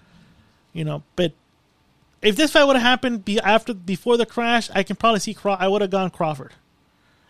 you 0.72 0.84
know 0.84 1.02
but 1.16 1.32
if 2.22 2.36
this 2.36 2.52
fight 2.52 2.64
would 2.64 2.76
have 2.76 2.82
happened 2.82 3.24
be 3.24 3.38
after 3.40 3.74
before 3.74 4.16
the 4.16 4.26
crash 4.26 4.70
I 4.74 4.82
can 4.82 4.96
probably 4.96 5.20
see 5.20 5.34
Craw- 5.34 5.58
I 5.58 5.68
would 5.68 5.82
have 5.82 5.90
gone 5.90 6.10
Crawford 6.10 6.52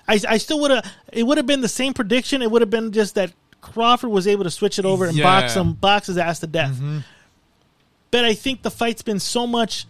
I, 0.06 0.20
I 0.28 0.38
still 0.38 0.60
would 0.60 0.70
have. 0.70 0.92
It 1.12 1.22
would 1.22 1.38
have 1.38 1.46
been 1.46 1.60
the 1.60 1.68
same 1.68 1.94
prediction. 1.94 2.42
It 2.42 2.50
would 2.50 2.62
have 2.62 2.70
been 2.70 2.92
just 2.92 3.14
that 3.14 3.32
Crawford 3.72 4.10
was 4.10 4.26
able 4.26 4.44
to 4.44 4.50
switch 4.50 4.78
it 4.78 4.84
over 4.84 5.06
and 5.06 5.18
box 5.18 5.54
him, 5.54 5.72
box 5.72 6.08
his 6.08 6.18
ass 6.18 6.40
to 6.40 6.46
death. 6.46 6.74
Mm-hmm. 6.74 6.98
But 8.10 8.24
I 8.24 8.34
think 8.34 8.62
the 8.62 8.70
fight's 8.70 9.02
been 9.02 9.18
so 9.18 9.46
much. 9.46 9.86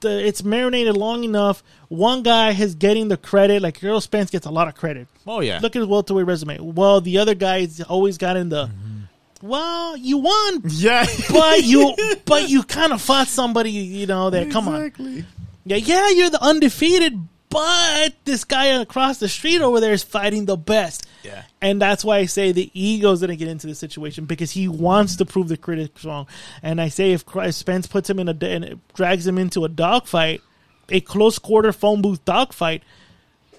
The, 0.00 0.26
it's 0.26 0.44
marinated 0.44 0.96
long 0.96 1.24
enough. 1.24 1.62
One 1.88 2.22
guy 2.22 2.52
is 2.52 2.74
getting 2.74 3.08
the 3.08 3.16
credit. 3.16 3.62
Like 3.62 3.82
Earl 3.82 4.00
Spence 4.00 4.30
gets 4.30 4.46
a 4.46 4.50
lot 4.50 4.68
of 4.68 4.74
credit. 4.74 5.08
Oh 5.26 5.40
yeah. 5.40 5.58
Look 5.60 5.74
at 5.76 5.80
his 5.80 5.88
welterweight 5.88 6.26
resume. 6.26 6.58
Well, 6.60 7.00
the 7.00 7.18
other 7.18 7.34
guys 7.34 7.80
always 7.80 8.16
got 8.16 8.36
in 8.36 8.48
the. 8.48 8.66
Mm-hmm. 8.66 9.46
Well, 9.46 9.96
you 9.96 10.18
won, 10.18 10.62
yeah. 10.64 11.04
but 11.30 11.64
you 11.64 11.94
but 12.24 12.48
you 12.48 12.62
kind 12.62 12.92
of 12.92 13.02
fought 13.02 13.28
somebody. 13.28 13.70
You 13.72 14.06
know 14.06 14.30
that. 14.30 14.50
Come 14.50 14.68
on. 14.68 15.26
Yeah, 15.66 15.76
yeah, 15.76 16.10
you're 16.10 16.30
the 16.30 16.42
undefeated, 16.42 17.18
but 17.54 18.14
this 18.24 18.42
guy 18.42 18.66
across 18.66 19.18
the 19.18 19.28
street 19.28 19.60
over 19.60 19.78
there 19.78 19.92
is 19.92 20.02
fighting 20.02 20.44
the 20.44 20.56
best. 20.56 21.06
Yeah. 21.22 21.44
And 21.62 21.80
that's 21.80 22.04
why 22.04 22.18
I 22.18 22.26
say 22.26 22.50
the 22.50 22.68
ego's 22.74 23.20
going 23.20 23.30
to 23.30 23.36
get 23.36 23.46
into 23.46 23.68
the 23.68 23.76
situation 23.76 24.24
because 24.24 24.50
he 24.50 24.66
wants 24.66 25.14
to 25.16 25.24
prove 25.24 25.46
the 25.46 25.56
critics 25.56 26.04
wrong. 26.04 26.26
And 26.64 26.80
I 26.80 26.88
say 26.88 27.12
if 27.12 27.24
Spence 27.50 27.86
puts 27.86 28.10
him 28.10 28.18
in 28.18 28.28
a 28.28 28.36
and 28.44 28.80
drags 28.94 29.24
him 29.24 29.38
into 29.38 29.64
a 29.64 29.68
dogfight, 29.68 30.40
a 30.88 31.00
close 31.00 31.38
quarter 31.38 31.72
phone 31.72 32.02
booth 32.02 32.24
dogfight, 32.24 32.82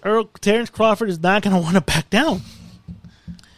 Earl 0.04 0.26
Terence 0.42 0.70
Crawford 0.70 1.10
is 1.10 1.22
not 1.22 1.42
going 1.42 1.56
to 1.56 1.62
want 1.62 1.76
to 1.76 1.82
back 1.82 2.10
down. 2.10 2.42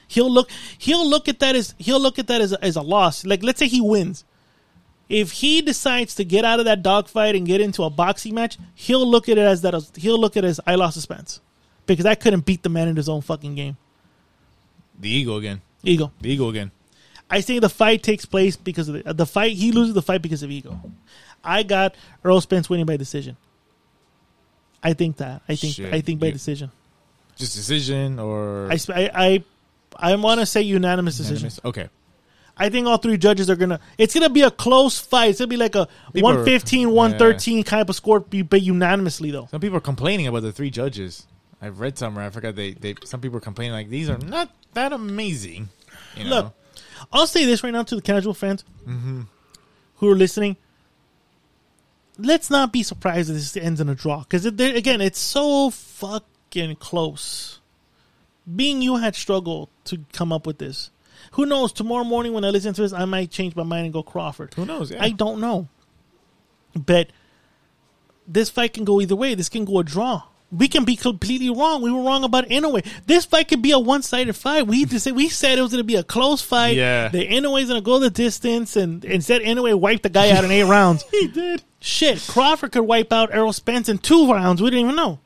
He'll 0.07 0.31
look. 0.31 0.51
He'll 0.77 1.09
look 1.09 1.27
at 1.27 1.39
that 1.39 1.55
as 1.55 1.73
he'll 1.79 1.99
look 1.99 2.19
at 2.19 2.27
that 2.27 2.41
as 2.41 2.53
a, 2.53 2.63
as 2.63 2.75
a 2.75 2.81
loss. 2.83 3.25
Like 3.25 3.41
let's 3.41 3.57
say 3.57 3.67
he 3.67 3.81
wins 3.81 4.23
if 5.09 5.31
he 5.31 5.61
decides 5.61 6.15
to 6.15 6.23
get 6.25 6.43
out 6.45 6.59
of 6.59 6.65
that 6.65 6.83
dogfight 6.83 7.35
and 7.35 7.45
get 7.47 7.61
into 7.61 7.83
a 7.83 7.89
boxing 7.89 8.35
match, 8.35 8.57
he'll 8.75 9.07
look 9.09 9.29
at 9.29 9.37
it 9.37 9.41
as 9.45 9.61
that. 9.61 9.73
He'll 9.95 10.19
look 10.19 10.35
at 10.37 10.43
it 10.43 10.47
as 10.47 10.59
I 10.67 10.75
lost 10.75 10.95
suspense 10.95 11.39
because 11.85 12.05
I 12.05 12.15
couldn't 12.15 12.45
beat 12.45 12.63
the 12.63 12.69
man 12.69 12.87
in 12.87 12.95
his 12.95 13.07
own 13.07 13.21
fucking 13.21 13.55
game. 13.55 13.77
The 14.99 15.09
ego 15.09 15.37
again. 15.37 15.61
Ego. 15.83 16.11
The 16.21 16.29
ego 16.31 16.49
again. 16.49 16.71
I 17.29 17.41
think 17.41 17.61
the 17.61 17.69
fight 17.69 18.03
takes 18.03 18.25
place 18.25 18.55
because 18.55 18.89
of 18.89 19.03
the, 19.03 19.13
the 19.13 19.25
fight. 19.25 19.53
He 19.53 19.71
loses 19.71 19.93
the 19.93 20.01
fight 20.01 20.21
because 20.21 20.43
of 20.43 20.51
ego. 20.51 20.79
I 21.43 21.63
got 21.63 21.95
Earl 22.23 22.41
Spence 22.41 22.69
winning 22.69 22.85
by 22.85 22.97
decision. 22.97 23.37
I 24.83 24.93
think 24.93 25.17
that. 25.17 25.41
I 25.47 25.55
think. 25.55 25.75
Shit. 25.75 25.93
I 25.93 26.01
think 26.01 26.19
by 26.19 26.27
You- 26.27 26.33
decision. 26.33 26.71
Just 27.35 27.55
decision 27.55 28.17
or 28.17 28.67
I 28.71 28.79
I 28.89 29.11
I, 29.13 29.43
I 30.11 30.15
want 30.15 30.39
to 30.39 30.45
say 30.47 30.61
unanimous 30.63 31.17
decision. 31.17 31.35
Unanimous? 31.49 31.59
Okay. 31.63 31.89
I 32.59 32.69
think 32.69 32.87
all 32.87 32.97
three 32.97 33.17
judges 33.17 33.49
are 33.49 33.55
gonna. 33.55 33.79
It's 33.97 34.13
gonna 34.13 34.29
be 34.29 34.41
a 34.41 34.51
close 34.51 34.97
fight. 34.99 35.29
It's 35.31 35.39
gonna 35.39 35.47
be 35.47 35.57
like 35.57 35.75
a 35.75 35.87
People 36.13 36.29
are- 36.29 36.33
115, 36.35 36.89
113 36.91 37.63
type 37.63 37.89
of 37.89 37.95
score, 37.95 38.19
but 38.19 38.61
unanimously 38.61 39.31
though. 39.31 39.47
Some 39.51 39.61
people 39.61 39.77
are 39.77 39.81
complaining 39.81 40.27
about 40.27 40.41
the 40.41 40.51
three 40.51 40.69
judges. 40.69 41.27
I've 41.61 41.79
read 41.79 41.97
somewhere. 41.97 42.25
I 42.25 42.29
forgot 42.29 42.55
they, 42.55 42.73
they 42.73 42.95
some 43.03 43.21
people 43.21 43.37
are 43.37 43.41
complaining 43.41 43.73
like 43.73 43.89
these 43.89 44.09
are 44.09 44.17
not 44.17 44.49
that 44.73 44.93
amazing. 44.93 45.69
You 46.15 46.23
know? 46.25 46.29
Look, 46.29 46.53
I'll 47.13 47.27
say 47.27 47.45
this 47.45 47.63
right 47.63 47.71
now 47.73 47.83
to 47.83 47.95
the 47.95 48.01
casual 48.01 48.33
fans 48.33 48.63
Mm-hmm. 48.87 49.21
who 49.97 50.09
are 50.11 50.15
listening. 50.15 50.57
Let's 52.19 52.49
not 52.49 52.73
be 52.73 52.81
surprised 52.81 53.29
if 53.29 53.35
this 53.35 53.55
ends 53.57 53.79
in 53.79 53.89
a 53.89 53.95
draw 53.95 54.19
because 54.21 54.45
again, 54.45 55.01
it's 55.01 55.19
so 55.19 55.69
fucking 55.69 56.77
close. 56.77 57.59
Being 58.55 58.81
you 58.81 58.95
had 58.97 59.15
struggled 59.15 59.69
to 59.85 60.03
come 60.13 60.31
up 60.33 60.47
with 60.47 60.57
this. 60.57 60.89
Who 61.33 61.45
knows? 61.45 61.71
Tomorrow 61.73 62.03
morning 62.03 62.33
when 62.33 62.45
I 62.45 62.49
listen 62.49 62.73
to 62.73 62.81
this, 62.81 62.93
I 62.93 63.05
might 63.05 63.31
change 63.31 63.55
my 63.55 63.63
mind 63.63 63.85
and 63.85 63.93
go 63.93 64.03
Crawford. 64.03 64.53
Who 64.55 64.65
knows? 64.65 64.91
Yeah. 64.91 65.03
I 65.03 65.09
don't 65.09 65.39
know. 65.41 65.67
But 66.75 67.09
this 68.27 68.49
fight 68.49 68.73
can 68.73 68.83
go 68.85 69.01
either 69.01 69.15
way. 69.15 69.35
This 69.35 69.49
can 69.49 69.65
go 69.65 69.79
a 69.79 69.83
draw. 69.83 70.23
We 70.49 70.69
can 70.69 70.85
be 70.85 70.95
completely 70.95 71.49
wrong. 71.49 71.81
We 71.81 71.91
were 71.91 72.01
wrong 72.01 72.23
about 72.23 72.45
Inoue. 72.47 72.85
This 73.05 73.25
fight 73.25 73.49
could 73.49 73.61
be 73.61 73.71
a 73.71 73.79
one-sided 73.79 74.33
fight. 74.33 74.65
We 74.65 74.85
just 74.85 75.03
said 75.03 75.13
we 75.15 75.27
said 75.27 75.57
it 75.57 75.61
was 75.61 75.71
going 75.71 75.81
to 75.81 75.87
be 75.87 75.95
a 75.95 76.03
close 76.03 76.41
fight. 76.41 76.77
Yeah. 76.77 77.09
the 77.09 77.27
Inoue's 77.27 77.67
going 77.67 77.81
to 77.81 77.85
go 77.85 77.99
the 77.99 78.09
distance, 78.09 78.77
and 78.77 79.03
instead 79.03 79.41
Inoue 79.41 79.77
wiped 79.77 80.03
the 80.03 80.09
guy 80.09 80.31
out 80.31 80.45
in 80.45 80.51
eight 80.51 80.63
rounds. 80.69 81.03
he 81.11 81.27
did. 81.27 81.63
Shit, 81.81 82.19
Crawford 82.29 82.71
could 82.71 82.83
wipe 82.83 83.11
out 83.11 83.33
Errol 83.33 83.51
Spence 83.51 83.89
in 83.89 83.97
two 83.97 84.31
rounds. 84.31 84.61
We 84.61 84.69
didn't 84.69 84.85
even 84.85 84.95
know. 84.95 85.19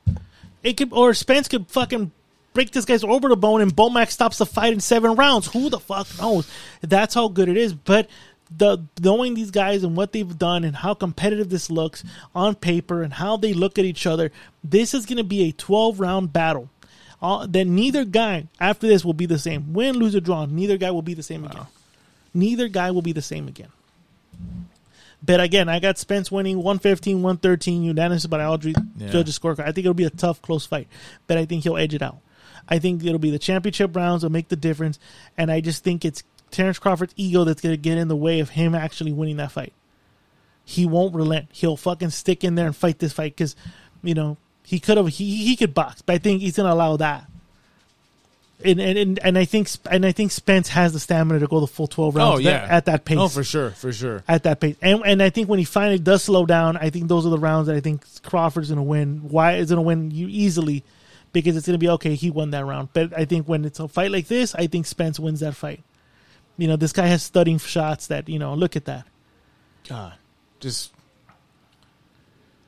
It 0.63 0.73
could, 0.77 0.91
or 0.91 1.13
Spence 1.13 1.47
could 1.47 1.69
fucking 1.69 2.11
break 2.53 2.71
this 2.71 2.85
guy's 2.85 3.03
over 3.03 3.29
the 3.29 3.35
bone, 3.35 3.61
and 3.61 3.75
Bomac 3.75 4.09
stops 4.11 4.37
the 4.37 4.45
fight 4.45 4.73
in 4.73 4.79
seven 4.79 5.15
rounds. 5.15 5.47
Who 5.47 5.69
the 5.69 5.79
fuck 5.79 6.07
knows? 6.19 6.49
That's 6.81 7.13
how 7.13 7.27
good 7.27 7.49
it 7.49 7.57
is. 7.57 7.73
But 7.73 8.09
the 8.55 8.79
knowing 9.01 9.33
these 9.33 9.51
guys 9.51 9.83
and 9.83 9.95
what 9.95 10.11
they've 10.11 10.37
done 10.37 10.63
and 10.63 10.75
how 10.75 10.93
competitive 10.93 11.49
this 11.49 11.69
looks 11.71 12.03
on 12.35 12.55
paper 12.55 13.01
and 13.01 13.13
how 13.13 13.37
they 13.37 13.53
look 13.53 13.79
at 13.79 13.85
each 13.85 14.05
other, 14.05 14.31
this 14.63 14.93
is 14.93 15.05
going 15.05 15.17
to 15.17 15.23
be 15.23 15.43
a 15.43 15.51
twelve 15.51 15.99
round 15.99 16.33
battle. 16.33 16.69
Uh, 17.21 17.45
then 17.47 17.75
neither 17.75 18.03
guy 18.03 18.47
after 18.59 18.87
this 18.87 19.05
will 19.05 19.13
be 19.13 19.27
the 19.27 19.37
same. 19.37 19.73
Win, 19.73 19.95
lose, 19.95 20.15
or 20.15 20.19
draw, 20.19 20.45
neither 20.45 20.75
guy 20.77 20.89
will 20.91 21.03
be 21.03 21.13
the 21.13 21.21
same 21.23 21.45
again. 21.45 21.67
Neither 22.33 22.67
guy 22.67 22.89
will 22.91 23.03
be 23.03 23.11
the 23.13 23.21
same 23.21 23.47
again. 23.47 23.69
But 25.23 25.39
again, 25.39 25.69
I 25.69 25.79
got 25.79 25.99
Spence 25.99 26.31
winning 26.31 26.57
115, 26.57 27.17
113, 27.21 27.83
unanimous 27.83 28.25
by 28.25 28.43
all 28.43 28.57
Yeah. 28.63 29.09
judges 29.09 29.37
scorecard. 29.37 29.61
I 29.61 29.65
think 29.71 29.79
it'll 29.79 29.93
be 29.93 30.03
a 30.05 30.09
tough, 30.09 30.41
close 30.41 30.65
fight, 30.65 30.87
but 31.27 31.37
I 31.37 31.45
think 31.45 31.63
he'll 31.63 31.77
edge 31.77 31.93
it 31.93 32.01
out. 32.01 32.17
I 32.71 32.79
think 32.79 33.03
it'll 33.03 33.19
be 33.19 33.31
the 33.31 33.37
championship 33.37 33.95
rounds 33.95 34.21
that'll 34.21 34.31
make 34.31 34.47
the 34.47 34.55
difference, 34.55 34.97
and 35.37 35.51
I 35.51 35.59
just 35.59 35.83
think 35.83 36.05
it's 36.05 36.23
Terence 36.51 36.79
Crawford's 36.79 37.13
ego 37.17 37.43
that's 37.43 37.61
going 37.61 37.73
to 37.73 37.81
get 37.81 37.97
in 37.97 38.07
the 38.07 38.15
way 38.15 38.39
of 38.39 38.49
him 38.49 38.73
actually 38.73 39.11
winning 39.11 39.37
that 39.37 39.51
fight. 39.51 39.73
He 40.63 40.85
won't 40.85 41.13
relent. 41.13 41.49
He'll 41.51 41.77
fucking 41.77 42.11
stick 42.11 42.43
in 42.43 42.55
there 42.55 42.67
and 42.67 42.75
fight 42.75 42.99
this 42.99 43.11
fight 43.13 43.35
because, 43.35 43.55
you 44.03 44.13
know, 44.13 44.37
he 44.63 44.79
could 44.79 44.95
have 44.95 45.07
he 45.07 45.45
he 45.45 45.55
could 45.57 45.73
box, 45.73 46.01
but 46.01 46.13
I 46.13 46.17
think 46.17 46.41
he's 46.41 46.55
going 46.55 46.67
to 46.67 46.73
allow 46.73 46.97
that. 46.97 47.25
And, 48.63 48.79
and 48.79 48.97
and 48.97 49.19
and 49.19 49.37
I 49.37 49.45
think 49.45 49.67
and 49.89 50.05
I 50.05 50.11
think 50.11 50.31
Spence 50.31 50.69
has 50.69 50.93
the 50.93 50.99
stamina 50.99 51.39
to 51.39 51.47
go 51.47 51.59
the 51.59 51.67
full 51.67 51.87
twelve 51.87 52.15
rounds 52.15 52.35
Oh 52.35 52.37
yeah, 52.39 52.67
at 52.69 52.85
that 52.85 53.01
oh, 53.01 53.03
pace 53.03 53.17
Oh, 53.17 53.27
for 53.27 53.43
sure, 53.43 53.71
for 53.71 53.91
sure. 53.91 54.23
at 54.27 54.43
that 54.43 54.59
pace. 54.59 54.75
And 54.81 55.01
and 55.03 55.21
I 55.23 55.29
think 55.31 55.49
when 55.49 55.57
he 55.59 55.65
finally 55.65 55.97
does 55.99 56.23
slow 56.23 56.45
down, 56.45 56.77
I 56.77 56.91
think 56.91 57.07
those 57.07 57.25
are 57.25 57.31
the 57.31 57.39
rounds 57.39 57.67
that 57.67 57.75
I 57.75 57.79
think 57.79 58.03
Crawford's 58.21 58.69
going 58.69 58.77
to 58.77 58.83
win. 58.83 59.29
Why 59.29 59.55
is 59.55 59.69
going 59.69 59.77
to 59.77 59.81
win 59.81 60.11
you 60.11 60.27
easily? 60.29 60.83
Because 61.33 61.55
it's 61.55 61.65
going 61.65 61.75
to 61.79 61.83
be 61.83 61.89
okay. 61.89 62.15
He 62.15 62.29
won 62.29 62.51
that 62.51 62.65
round. 62.65 62.89
But 62.93 63.17
I 63.17 63.25
think 63.25 63.47
when 63.47 63.63
it's 63.65 63.79
a 63.79 63.87
fight 63.87 64.11
like 64.11 64.27
this, 64.27 64.53
I 64.55 64.67
think 64.67 64.85
Spence 64.85 65.19
wins 65.19 65.39
that 65.39 65.55
fight. 65.55 65.81
You 66.57 66.67
know, 66.67 66.75
this 66.75 66.91
guy 66.93 67.07
has 67.07 67.23
stunning 67.23 67.57
shots 67.57 68.07
that 68.07 68.27
you 68.27 68.37
know. 68.37 68.53
Look 68.53 68.75
at 68.75 68.85
that. 68.85 69.05
God, 69.87 70.13
just 70.59 70.93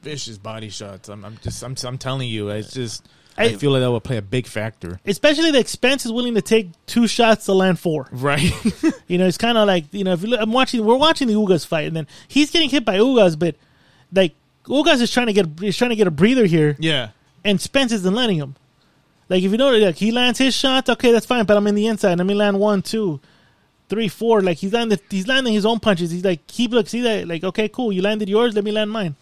vicious 0.02 0.38
body 0.38 0.70
shots. 0.70 1.10
I'm, 1.10 1.24
I'm 1.26 1.38
just, 1.42 1.62
I'm, 1.64 1.76
I'm 1.86 1.98
telling 1.98 2.30
you, 2.30 2.50
it's 2.50 2.74
just. 2.74 3.08
I, 3.38 3.46
I- 3.46 3.56
feel 3.56 3.72
like 3.72 3.82
that 3.82 3.90
will 3.92 4.00
play 4.00 4.18
a 4.18 4.22
big 4.22 4.46
factor. 4.46 5.00
Especially 5.06 5.50
the 5.52 5.60
expense 5.60 6.06
is 6.06 6.12
willing 6.12 6.36
to 6.36 6.42
take 6.42 6.70
two 6.86 7.08
shots 7.08 7.46
to 7.46 7.54
land 7.54 7.80
four. 7.80 8.08
Right. 8.12 8.52
You 9.06 9.18
know, 9.18 9.28
it's 9.28 9.38
kind 9.38 9.58
of 9.58 9.68
like 9.68 9.86
you 9.92 10.04
know, 10.06 10.14
if 10.14 10.22
you 10.24 10.30
look, 10.30 10.40
I'm 10.42 10.52
watching, 10.54 10.84
we're 10.84 10.96
watching 10.96 11.28
the 11.28 11.34
Ugas 11.34 11.68
fight, 11.68 11.88
and 11.88 11.96
then 11.96 12.08
he's 12.30 12.50
getting 12.50 12.70
hit 12.70 12.84
by 12.86 12.98
Ugas, 12.98 13.38
but 13.38 13.56
like 14.14 14.34
Ugas 14.66 15.02
is 15.02 15.12
trying 15.12 15.28
to 15.28 15.34
get, 15.34 15.46
he's 15.60 15.78
trying 15.78 15.90
to 15.90 15.96
get 15.96 16.08
a 16.08 16.12
breather 16.12 16.46
here. 16.46 16.76
yeah. 16.80 17.10
And 17.44 17.60
Spence 17.60 17.92
isn't 17.92 18.14
letting 18.14 18.38
him. 18.38 18.56
Like 19.30 19.44
if 19.44 19.52
you 19.52 19.58
know, 19.58 19.72
like 19.72 19.96
he 19.96 20.12
lands 20.12 20.40
his 20.40 20.56
shots, 20.56 20.90
okay, 20.90 21.12
that's 21.12 21.26
fine. 21.26 21.46
But 21.46 21.58
I'm 21.58 21.68
in 21.68 21.76
the 21.76 21.88
inside. 21.88 22.18
Let 22.18 22.28
me 22.28 22.34
land 22.34 22.60
one, 22.60 22.82
two, 22.82 23.20
three, 23.90 24.08
four. 24.08 24.42
Like 24.42 24.58
he's 24.58 24.74
landing, 24.74 25.00
he's 25.10 25.28
landing 25.28 25.54
his 25.54 25.66
own 25.66 25.80
punches. 25.80 26.12
He's 26.12 26.26
like, 26.26 26.46
keep 26.48 26.72
look, 26.72 26.88
see 26.88 27.02
that? 27.02 27.28
Like 27.28 27.44
okay, 27.44 27.70
cool. 27.70 27.92
You 27.92 28.02
landed 28.02 28.30
yours. 28.30 28.56
Let 28.56 28.64
me 28.64 28.72
land 28.72 28.92
mine. 28.92 29.16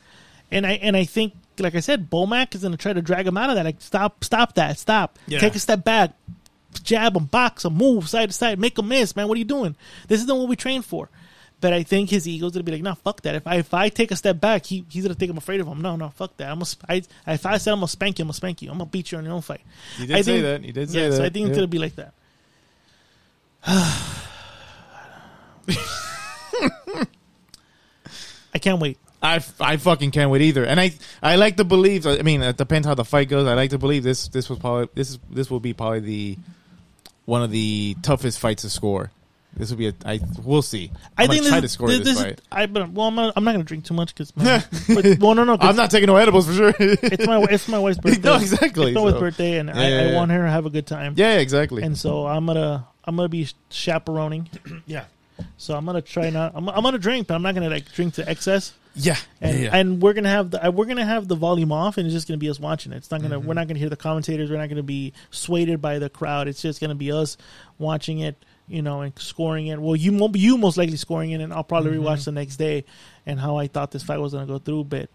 And 0.52 0.66
I 0.66 0.74
and 0.74 0.98
I 0.98 1.06
think, 1.06 1.34
like 1.60 1.76
I 1.76 1.80
said, 1.80 2.10
Bomac 2.10 2.56
is 2.56 2.64
gonna 2.64 2.78
try 2.78 2.94
to 2.94 3.02
drag 3.02 3.28
him 3.28 3.38
out 3.38 3.50
of 3.50 3.56
that. 3.56 3.66
Like 3.66 3.80
stop, 3.82 4.24
stop 4.24 4.56
that, 4.56 4.78
stop. 4.80 5.18
Yeah. 5.28 5.40
Take 5.40 5.56
a 5.56 5.60
step 5.60 5.84
back, 5.84 6.12
jab 6.84 7.16
him, 7.16 7.26
box 7.26 7.64
him, 7.64 7.76
move 7.76 8.10
side 8.10 8.30
to 8.30 8.34
side, 8.34 8.60
make 8.60 8.78
him 8.78 8.88
miss, 8.88 9.16
man. 9.16 9.28
What 9.28 9.36
are 9.36 9.40
you 9.40 9.46
doing? 9.46 9.76
This 10.08 10.22
isn't 10.24 10.38
what 10.38 10.48
we 10.50 10.56
trained 10.56 10.86
for. 10.86 11.10
But 11.62 11.74
I 11.74 11.84
think 11.84 12.10
his 12.10 12.28
ego's 12.28 12.52
gonna 12.54 12.64
be 12.64 12.72
like, 12.72 12.82
no, 12.82 12.96
fuck 12.96 13.22
that. 13.22 13.36
If 13.36 13.46
I 13.46 13.56
if 13.58 13.72
I 13.74 13.90
take 13.90 14.10
a 14.12 14.16
step 14.16 14.42
back, 14.42 14.66
he 14.66 14.84
he's 14.90 15.04
gonna 15.04 15.14
think 15.14 15.30
I'm 15.32 15.38
afraid 15.38 15.62
of 15.62 15.68
him. 15.68 15.80
No, 15.82 15.96
no, 15.96 16.10
fuck 16.10 16.36
that. 16.38 16.50
I'm 16.52 16.60
gonna, 16.60 16.72
I, 16.90 17.04
if 17.28 17.46
I 17.46 17.58
said 17.58 17.72
I'm 17.72 17.78
gonna 17.78 17.88
spank 17.88 18.18
you, 18.18 18.24
I'm 18.24 18.28
gonna 18.28 18.34
spank 18.34 18.64
you. 18.64 18.72
I'm 18.72 18.80
gonna 18.80 18.90
beat 18.90 19.12
you 19.12 19.20
in 19.20 19.26
your 19.26 19.36
own 19.36 19.42
fight. 19.42 19.62
He 19.98 20.08
did 20.08 20.16
I 20.18 20.22
say 20.22 20.42
think- 20.42 20.44
that. 20.44 20.66
He 20.66 20.72
did 20.72 20.90
say 20.90 21.04
yeah, 21.04 21.10
that. 21.10 21.16
So 21.18 21.24
I 21.24 21.30
think 21.30 21.48
it's 21.48 21.56
gonna 21.56 21.68
be 21.68 21.78
like 21.80 21.96
that. 21.96 22.14
I 28.54 28.60
can't 28.60 28.82
wait. 28.82 28.98
I, 29.24 29.40
I 29.60 29.78
fucking 29.78 30.10
can't 30.12 30.32
wait 30.32 30.42
either. 30.42 30.66
And 30.66 30.80
I 30.80 30.94
I 31.22 31.36
like 31.36 31.58
to 31.58 31.64
believe. 31.64 32.08
I 32.08 32.24
mean, 32.24 32.42
it 32.42 32.58
depends 32.58 32.88
how 32.88 32.96
the 32.96 33.06
fight 33.06 33.30
goes. 33.30 33.48
I 33.48 33.54
like 33.54 33.70
to 33.70 33.78
believe 33.78 34.02
this 34.04 34.28
this 34.30 34.50
was 34.50 34.58
probably 34.58 34.90
this 34.96 35.12
is 35.12 35.20
this 35.30 35.52
will 35.52 35.60
be 35.60 35.74
probably 35.74 36.00
the 36.00 36.38
one 37.26 37.44
of 37.44 37.52
the 37.52 37.96
toughest 38.02 38.40
fights 38.40 38.64
to 38.64 38.70
score. 38.70 39.12
This 39.56 39.70
will 39.70 39.78
be 39.78 39.88
a. 39.90 39.94
I 40.06 40.20
we'll 40.44 40.62
see. 40.62 40.92
I 41.18 41.24
I'm 41.24 41.30
think 41.30 41.42
gonna 41.42 41.50
try 41.50 41.60
this, 41.60 41.72
to 41.72 41.74
score 41.74 41.88
this, 41.90 42.00
this, 42.00 42.08
this 42.16 42.24
fight. 42.24 42.32
is. 42.40 42.46
I 42.52 42.66
but 42.68 42.90
well, 42.92 43.08
I'm 43.08 43.16
not, 43.16 43.34
I'm 43.36 43.44
not 43.44 43.52
gonna 43.52 43.64
drink 43.66 43.84
too 43.86 43.94
much 43.94 44.16
because. 44.16 44.34
well, 45.20 45.36
no, 45.36 45.44
no. 45.44 45.58
I'm 45.60 45.76
not 45.76 45.92
taking 45.92 46.08
no 46.08 46.16
edibles 46.16 46.48
for 46.48 46.54
sure. 46.54 46.74
It's 46.80 47.28
my 47.28 47.44
it's 47.50 47.68
my 47.68 47.78
wife's 47.80 48.00
birthday. 48.04 48.22
No, 48.22 48.36
exactly, 48.38 48.88
It's 48.92 48.96
my 48.96 49.02
wife's 49.02 49.20
birthday, 49.20 49.58
and 49.60 49.70
I, 49.70 49.74
Yeah, 49.90 49.98
I 50.00 50.06
yeah, 50.08 50.16
want 50.16 50.32
her 50.32 50.42
to 50.44 50.50
have 50.50 50.66
a 50.66 50.70
good 50.70 50.88
time. 50.88 51.16
yeah, 51.18 51.38
exactly. 51.40 51.84
And 51.84 51.98
so 51.98 52.26
I'm 52.28 52.46
gonna 52.46 52.88
I'm 53.04 53.16
gonna 53.18 53.28
be 53.30 53.48
chaperoning. 53.70 54.50
yeah, 54.86 55.06
So 55.58 55.76
I'm 55.76 55.86
gonna 55.86 56.02
try 56.02 56.30
not. 56.30 56.54
I'm, 56.56 56.70
I'm 56.70 56.84
gonna 56.84 56.98
drink, 56.98 57.28
but 57.28 57.36
I'm 57.36 57.42
not 57.42 57.54
gonna 57.54 57.70
like 57.70 57.92
drink 57.92 58.14
to 58.16 58.30
excess. 58.30 58.74
yeah, 58.96 59.16
and 59.42 59.60
yeah. 59.60 59.70
and 59.78 60.02
we're 60.02 60.14
gonna 60.14 60.30
have 60.30 60.52
the 60.52 60.72
we're 60.72 60.86
gonna 60.86 61.06
have 61.06 61.28
the 61.28 61.36
volume 61.36 61.72
off, 61.74 61.98
and 61.98 62.06
it's 62.06 62.14
just 62.14 62.28
gonna 62.28 62.38
be 62.38 62.50
us 62.50 62.60
watching 62.60 62.94
it. 62.94 62.98
It's 62.98 63.12
not 63.12 63.22
gonna 63.22 63.38
Mm-hmm. 63.40 63.48
we're 63.48 63.54
not 63.54 63.68
gonna 63.68 63.80
hear 63.80 63.90
the 63.90 63.96
commentators. 63.98 64.50
We're 64.50 64.58
not 64.58 64.70
gonna 64.70 64.82
be 64.84 65.12
swayed 65.30 65.82
by 65.82 66.00
the 66.00 66.10
crowd. 66.10 66.48
It's 66.48 66.62
just 66.62 66.80
gonna 66.82 66.96
be 66.96 67.12
us 67.12 67.38
watching 67.80 68.20
it, 68.20 68.36
you 68.68 68.82
know, 68.82 69.02
and 69.02 69.18
scoring 69.20 69.68
it. 69.68 69.80
Well, 69.80 69.96
you 69.96 70.12
mo- 70.12 70.32
you 70.34 70.58
most 70.58 70.78
likely 70.78 70.98
scoring 70.98 71.32
it, 71.32 71.42
and 71.42 71.54
I'll 71.54 71.64
probably 71.64 71.92
Mm-hmm. 71.92 72.04
rewatch 72.06 72.26
the 72.26 72.32
next 72.32 72.58
day 72.58 72.86
and 73.26 73.40
how 73.40 73.58
I 73.58 73.68
thought 73.68 73.92
this 73.92 74.04
fight 74.04 74.20
was 74.20 74.34
gonna 74.34 74.46
go 74.46 74.58
through. 74.60 74.86
But, 74.86 75.10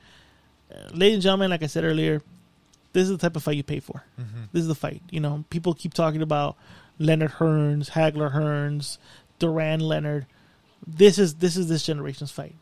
uh, 0.72 0.90
ladies 0.92 1.14
and 1.14 1.22
gentlemen, 1.22 1.50
like 1.50 1.62
I 1.62 1.66
said 1.66 1.84
earlier, 1.84 2.22
this 2.92 3.04
is 3.04 3.10
the 3.10 3.18
type 3.18 3.36
of 3.36 3.42
fight 3.42 3.56
you 3.56 3.62
pay 3.62 3.80
for. 3.80 4.02
Mm-hmm. 4.20 4.42
This 4.52 4.62
is 4.62 4.68
the 4.68 4.74
fight. 4.74 5.02
You 5.10 5.20
know, 5.20 5.44
people 5.50 5.74
keep 5.74 5.94
talking 5.94 6.22
about 6.22 6.56
Leonard 6.98 7.32
Hearns, 7.32 7.90
Hagler 7.90 8.32
Hearns, 8.34 8.98
Duran 9.38 9.80
Leonard. 9.80 10.26
This 10.86 11.18
is 11.18 11.34
this 11.34 11.56
is 11.56 11.68
this 11.68 11.82
generation's 11.84 12.30
fight 12.30 12.54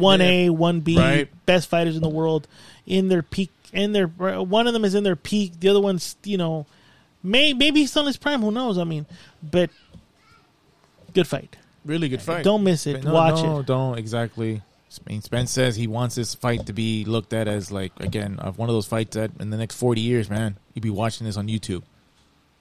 one 0.00 0.20
A, 0.22 0.50
one 0.50 0.80
B, 0.80 0.96
best 1.46 1.68
fighters 1.68 1.96
in 1.96 2.02
the 2.02 2.08
world, 2.08 2.48
in 2.86 3.08
their 3.08 3.22
peak, 3.22 3.50
in 3.72 3.92
their 3.92 4.06
one 4.06 4.66
of 4.66 4.72
them 4.72 4.84
is 4.84 4.94
in 4.94 5.04
their 5.04 5.16
peak. 5.16 5.60
The 5.60 5.68
other 5.68 5.80
one's 5.80 6.16
you 6.24 6.36
know, 6.38 6.66
may 7.22 7.52
maybe 7.52 7.80
he's 7.80 7.90
still 7.90 8.02
in 8.02 8.06
his 8.06 8.16
prime. 8.16 8.40
Who 8.42 8.50
knows? 8.50 8.78
I 8.78 8.84
mean, 8.84 9.04
but 9.42 9.70
good 11.16 11.26
fight. 11.26 11.56
really 11.84 12.08
good 12.08 12.22
fight. 12.22 12.44
Don't 12.44 12.62
miss 12.62 12.86
it. 12.86 13.02
No, 13.04 13.12
Watch 13.14 13.42
no, 13.42 13.58
it. 13.60 13.66
don't 13.66 13.98
exactly. 13.98 14.62
I 15.06 15.10
mean, 15.10 15.20
Spence 15.20 15.50
says 15.50 15.74
he 15.76 15.88
wants 15.88 16.14
this 16.14 16.34
fight 16.34 16.66
to 16.66 16.72
be 16.72 17.04
looked 17.04 17.32
at 17.32 17.48
as 17.48 17.70
like 17.72 17.92
again 18.00 18.38
of 18.38 18.56
one 18.58 18.68
of 18.70 18.74
those 18.74 18.86
fights 18.86 19.16
that 19.16 19.30
in 19.40 19.50
the 19.50 19.56
next 19.56 19.76
forty 19.76 20.00
years, 20.00 20.30
man, 20.30 20.56
you'd 20.74 20.82
be 20.82 20.90
watching 20.90 21.26
this 21.26 21.36
on 21.36 21.48
YouTube. 21.48 21.82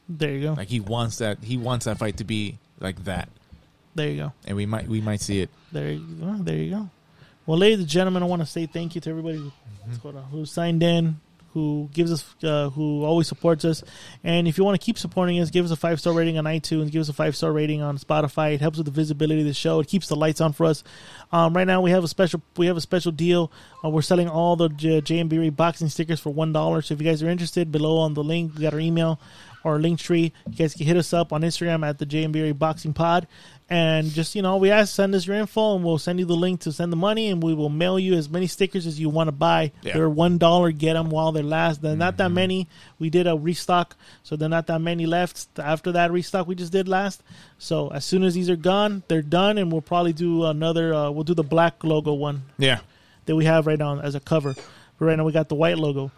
There 0.10 0.32
you 0.32 0.42
go. 0.48 0.54
Like 0.54 0.68
he 0.68 0.80
wants 0.80 1.20
that. 1.20 1.38
He 1.44 1.56
wants 1.58 1.86
that 1.86 1.98
fight 1.98 2.18
to 2.18 2.24
be 2.24 2.58
like 2.80 3.04
that, 3.06 3.30
There 3.96 4.10
you 4.10 4.18
go. 4.18 4.34
and 4.48 4.58
we 4.58 4.66
might 4.66 4.88
we 4.88 5.02
might 5.02 5.22
see 5.22 5.40
it. 5.42 5.50
There 5.72 5.92
you 5.92 6.00
go. 6.00 6.36
There 6.42 6.56
you 6.58 6.70
go. 6.72 6.90
Well, 7.46 7.58
ladies 7.60 7.80
and 7.80 7.88
gentlemen, 7.88 8.22
I 8.24 8.26
want 8.26 8.42
to 8.42 8.46
say 8.48 8.66
thank 8.66 8.96
you 8.96 9.02
to 9.02 9.10
everybody 9.12 9.38
who, 9.38 9.52
hold 10.02 10.16
on, 10.18 10.24
who 10.24 10.46
signed 10.46 10.82
in, 10.84 11.20
who 11.56 11.90
gives 11.94 12.12
us, 12.12 12.36
uh, 12.44 12.70
who 12.70 13.06
always 13.06 13.28
supports 13.28 13.64
us. 13.64 13.82
And 14.26 14.46
if 14.46 14.58
you 14.58 14.66
want 14.66 14.80
to 14.80 14.86
keep 14.86 15.00
supporting 15.00 15.40
us, 15.40 15.50
give 15.50 15.64
us 15.64 15.72
a 15.72 15.78
five 15.78 16.02
star 16.02 16.12
rating 16.12 16.38
on 16.38 16.44
iTunes, 16.44 16.92
give 16.92 17.00
us 17.00 17.08
a 17.08 17.14
five 17.14 17.34
star 17.34 17.52
rating 17.52 17.82
on 17.82 17.98
Spotify. 17.98 18.54
It 18.54 18.62
helps 18.62 18.78
with 18.78 18.86
the 18.86 18.92
visibility 18.92 19.40
of 19.40 19.48
the 19.48 19.54
show. 19.54 19.80
It 19.80 19.88
keeps 19.88 20.08
the 20.08 20.18
lights 20.18 20.42
on 20.42 20.52
for 20.52 20.66
us. 20.66 20.84
Um, 21.32 21.56
right 21.56 21.66
now, 21.66 21.80
we 21.80 21.92
have 21.92 22.04
a 22.04 22.10
special, 22.10 22.42
we 22.58 22.68
have 22.68 22.76
a 22.76 22.82
special 22.82 23.14
deal. 23.14 23.54
Uh, 23.84 23.90
we're 23.90 24.02
selling 24.02 24.28
all 24.28 24.58
the 24.58 24.68
J- 24.68 25.50
boxing 25.50 25.88
stickers 25.88 26.20
for 26.20 26.32
one 26.32 26.52
dollar. 26.52 26.82
So 26.82 26.94
if 26.94 27.02
you 27.02 27.08
guys 27.08 27.24
are 27.24 27.30
interested, 27.30 27.72
below 27.72 28.00
on 28.00 28.14
the 28.14 28.24
link, 28.24 28.54
we 28.56 28.62
got 28.62 28.74
our 28.74 28.80
email. 28.80 29.20
Or 29.66 29.80
Linktree. 29.80 30.32
You 30.48 30.56
guys 30.56 30.76
can 30.76 30.86
hit 30.86 30.96
us 30.96 31.12
up 31.12 31.34
on 31.34 31.42
Instagram 31.42 31.84
at 31.86 31.98
the 31.98 32.06
J 32.06 32.24
and 32.24 32.32
Brey 32.32 32.52
Boxing 32.52 32.94
Pod. 32.94 33.28
And 33.68 34.12
just, 34.12 34.36
you 34.36 34.44
know, 34.44 34.58
we 34.58 34.70
ask, 34.70 34.94
send 34.94 35.16
us 35.16 35.26
your 35.26 35.36
info 35.38 35.76
and 35.76 35.84
we'll 35.84 35.98
send 35.98 36.20
you 36.20 36.26
the 36.26 36.36
link 36.36 36.60
to 36.62 36.72
send 36.72 36.92
the 36.92 36.96
money 36.98 37.30
and 37.30 37.42
we 37.42 37.56
will 37.56 37.70
mail 37.70 37.98
you 37.98 38.14
as 38.14 38.30
many 38.30 38.46
stickers 38.46 38.86
as 38.86 39.00
you 39.00 39.10
want 39.10 39.28
to 39.28 39.32
buy. 39.32 39.72
Yeah. 39.82 39.94
They're 39.94 40.08
$1. 40.10 40.78
Get 40.78 40.94
them 40.94 41.10
while 41.10 41.32
they 41.32 41.42
last. 41.42 41.82
They're 41.82 41.96
not 41.96 42.14
Mm-hmm. 42.14 42.18
that 42.18 42.30
many. 42.30 42.68
We 43.00 43.10
did 43.10 43.26
a 43.26 43.36
restock, 43.36 43.96
so 44.22 44.36
they're 44.36 44.48
not 44.50 44.68
that 44.68 44.82
many 44.82 45.08
left 45.08 45.48
after 45.58 45.92
that 45.94 46.12
restock 46.12 46.46
we 46.46 46.54
just 46.54 46.72
did 46.72 46.88
last. 46.88 47.24
So 47.58 47.88
as 47.88 48.06
soon 48.06 48.22
as 48.24 48.36
these 48.36 48.52
are 48.52 48.56
gone, 48.56 49.02
they're 49.08 49.24
done 49.24 49.58
and 49.58 49.72
we'll 49.72 49.82
probably 49.82 50.14
do 50.14 50.46
another, 50.46 50.94
uh, 50.94 51.10
we'll 51.10 51.24
do 51.24 51.34
the 51.34 51.44
black 51.44 51.84
logo 51.84 52.14
one 52.14 52.44
Yeah. 52.60 52.82
that 53.26 53.36
we 53.36 53.46
have 53.46 53.66
right 53.66 53.80
now 53.80 54.00
as 54.00 54.14
a 54.14 54.20
cover. 54.20 54.54
But 55.00 55.06
right 55.06 55.18
now 55.18 55.24
we 55.26 55.32
got 55.32 55.50
the 55.50 55.56
white 55.56 55.80
logo. 55.80 56.12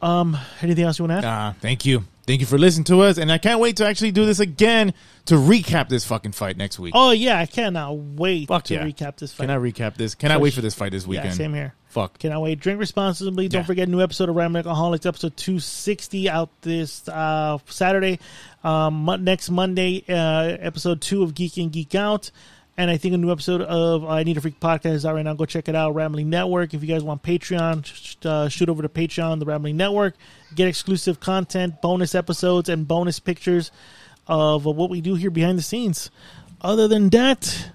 Um, 0.00 0.36
anything 0.62 0.84
else 0.84 0.98
you 0.98 1.04
want 1.06 1.20
to 1.22 1.28
add? 1.28 1.48
Uh, 1.50 1.52
thank 1.60 1.84
you. 1.84 2.04
Thank 2.24 2.40
you 2.40 2.46
for 2.46 2.56
listening 2.56 2.84
to 2.84 3.00
us. 3.00 3.18
And 3.18 3.32
I 3.32 3.38
can't 3.38 3.58
wait 3.58 3.76
to 3.78 3.86
actually 3.86 4.12
do 4.12 4.24
this 4.24 4.38
again 4.38 4.94
to 5.26 5.34
recap 5.34 5.88
this 5.88 6.04
fucking 6.04 6.32
fight 6.32 6.56
next 6.56 6.78
week. 6.78 6.92
Oh 6.96 7.10
yeah, 7.10 7.38
I 7.38 7.46
cannot 7.46 7.96
wait 7.96 8.46
Fuck 8.48 8.64
to 8.64 8.74
yeah. 8.74 8.84
recap 8.84 9.16
this 9.16 9.32
fight. 9.32 9.44
Can 9.44 9.50
I 9.50 9.56
recap 9.56 9.96
this? 9.96 10.14
Cannot 10.14 10.40
wait 10.40 10.54
for 10.54 10.60
this 10.60 10.74
fight 10.74 10.92
this 10.92 11.06
weekend. 11.06 11.30
Yeah, 11.30 11.32
same 11.34 11.54
here. 11.54 11.74
Fuck. 11.88 12.18
Cannot 12.20 12.40
wait. 12.42 12.60
Drink 12.60 12.78
responsibly. 12.78 13.48
Don't 13.48 13.62
Yeah. 13.62 13.66
forget 13.66 13.88
new 13.88 14.00
episode 14.00 14.28
of 14.28 14.36
Rambling 14.36 14.64
Alcoholics, 14.64 15.04
episode 15.04 15.36
two 15.36 15.58
sixty 15.58 16.30
out 16.30 16.48
this 16.62 17.06
uh, 17.08 17.58
Saturday. 17.66 18.18
Um, 18.62 19.10
next 19.20 19.50
Monday, 19.50 20.04
uh, 20.08 20.56
episode 20.60 21.00
two 21.00 21.22
of 21.24 21.34
Geek 21.34 21.56
and 21.56 21.72
Geek 21.72 21.94
Out. 21.96 22.30
And 22.78 22.90
I 22.90 22.96
think 22.96 23.14
a 23.14 23.18
new 23.18 23.30
episode 23.30 23.60
of 23.60 24.04
I 24.06 24.22
Need 24.22 24.38
a 24.38 24.40
Freak 24.40 24.58
podcast 24.58 24.94
is 24.94 25.04
out 25.04 25.14
right 25.14 25.24
now. 25.24 25.34
Go 25.34 25.44
check 25.44 25.68
it 25.68 25.74
out. 25.74 25.94
Rambling 25.94 26.30
Network. 26.30 26.72
If 26.72 26.82
you 26.82 26.88
guys 26.88 27.04
want 27.04 27.22
Patreon, 27.22 28.24
uh, 28.24 28.48
shoot 28.48 28.68
over 28.70 28.82
to 28.82 28.88
Patreon, 28.88 29.40
the 29.40 29.44
Rambling 29.44 29.76
Network. 29.76 30.14
Get 30.54 30.68
exclusive 30.68 31.20
content, 31.20 31.82
bonus 31.82 32.14
episodes, 32.14 32.70
and 32.70 32.88
bonus 32.88 33.18
pictures 33.20 33.70
of 34.26 34.64
what 34.64 34.88
we 34.88 35.02
do 35.02 35.16
here 35.16 35.30
behind 35.30 35.58
the 35.58 35.62
scenes. 35.62 36.10
Other 36.62 36.88
than 36.88 37.10
that, 37.10 37.70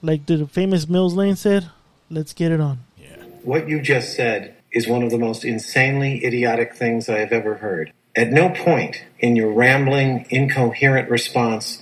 like 0.00 0.24
the 0.24 0.46
famous 0.46 0.88
Mills 0.88 1.14
Lane 1.14 1.36
said, 1.36 1.68
let's 2.08 2.32
get 2.32 2.50
it 2.50 2.60
on. 2.60 2.80
Yeah. 2.96 3.16
What 3.42 3.68
you 3.68 3.82
just 3.82 4.14
said 4.16 4.56
is 4.72 4.88
one 4.88 5.02
of 5.02 5.10
the 5.10 5.18
most 5.18 5.44
insanely 5.44 6.24
idiotic 6.24 6.74
things 6.74 7.10
I 7.10 7.18
have 7.18 7.32
ever 7.32 7.56
heard. 7.56 7.92
At 8.16 8.30
no 8.30 8.50
point 8.50 9.04
in 9.18 9.36
your 9.36 9.52
rambling, 9.52 10.26
incoherent 10.30 11.10
response 11.10 11.81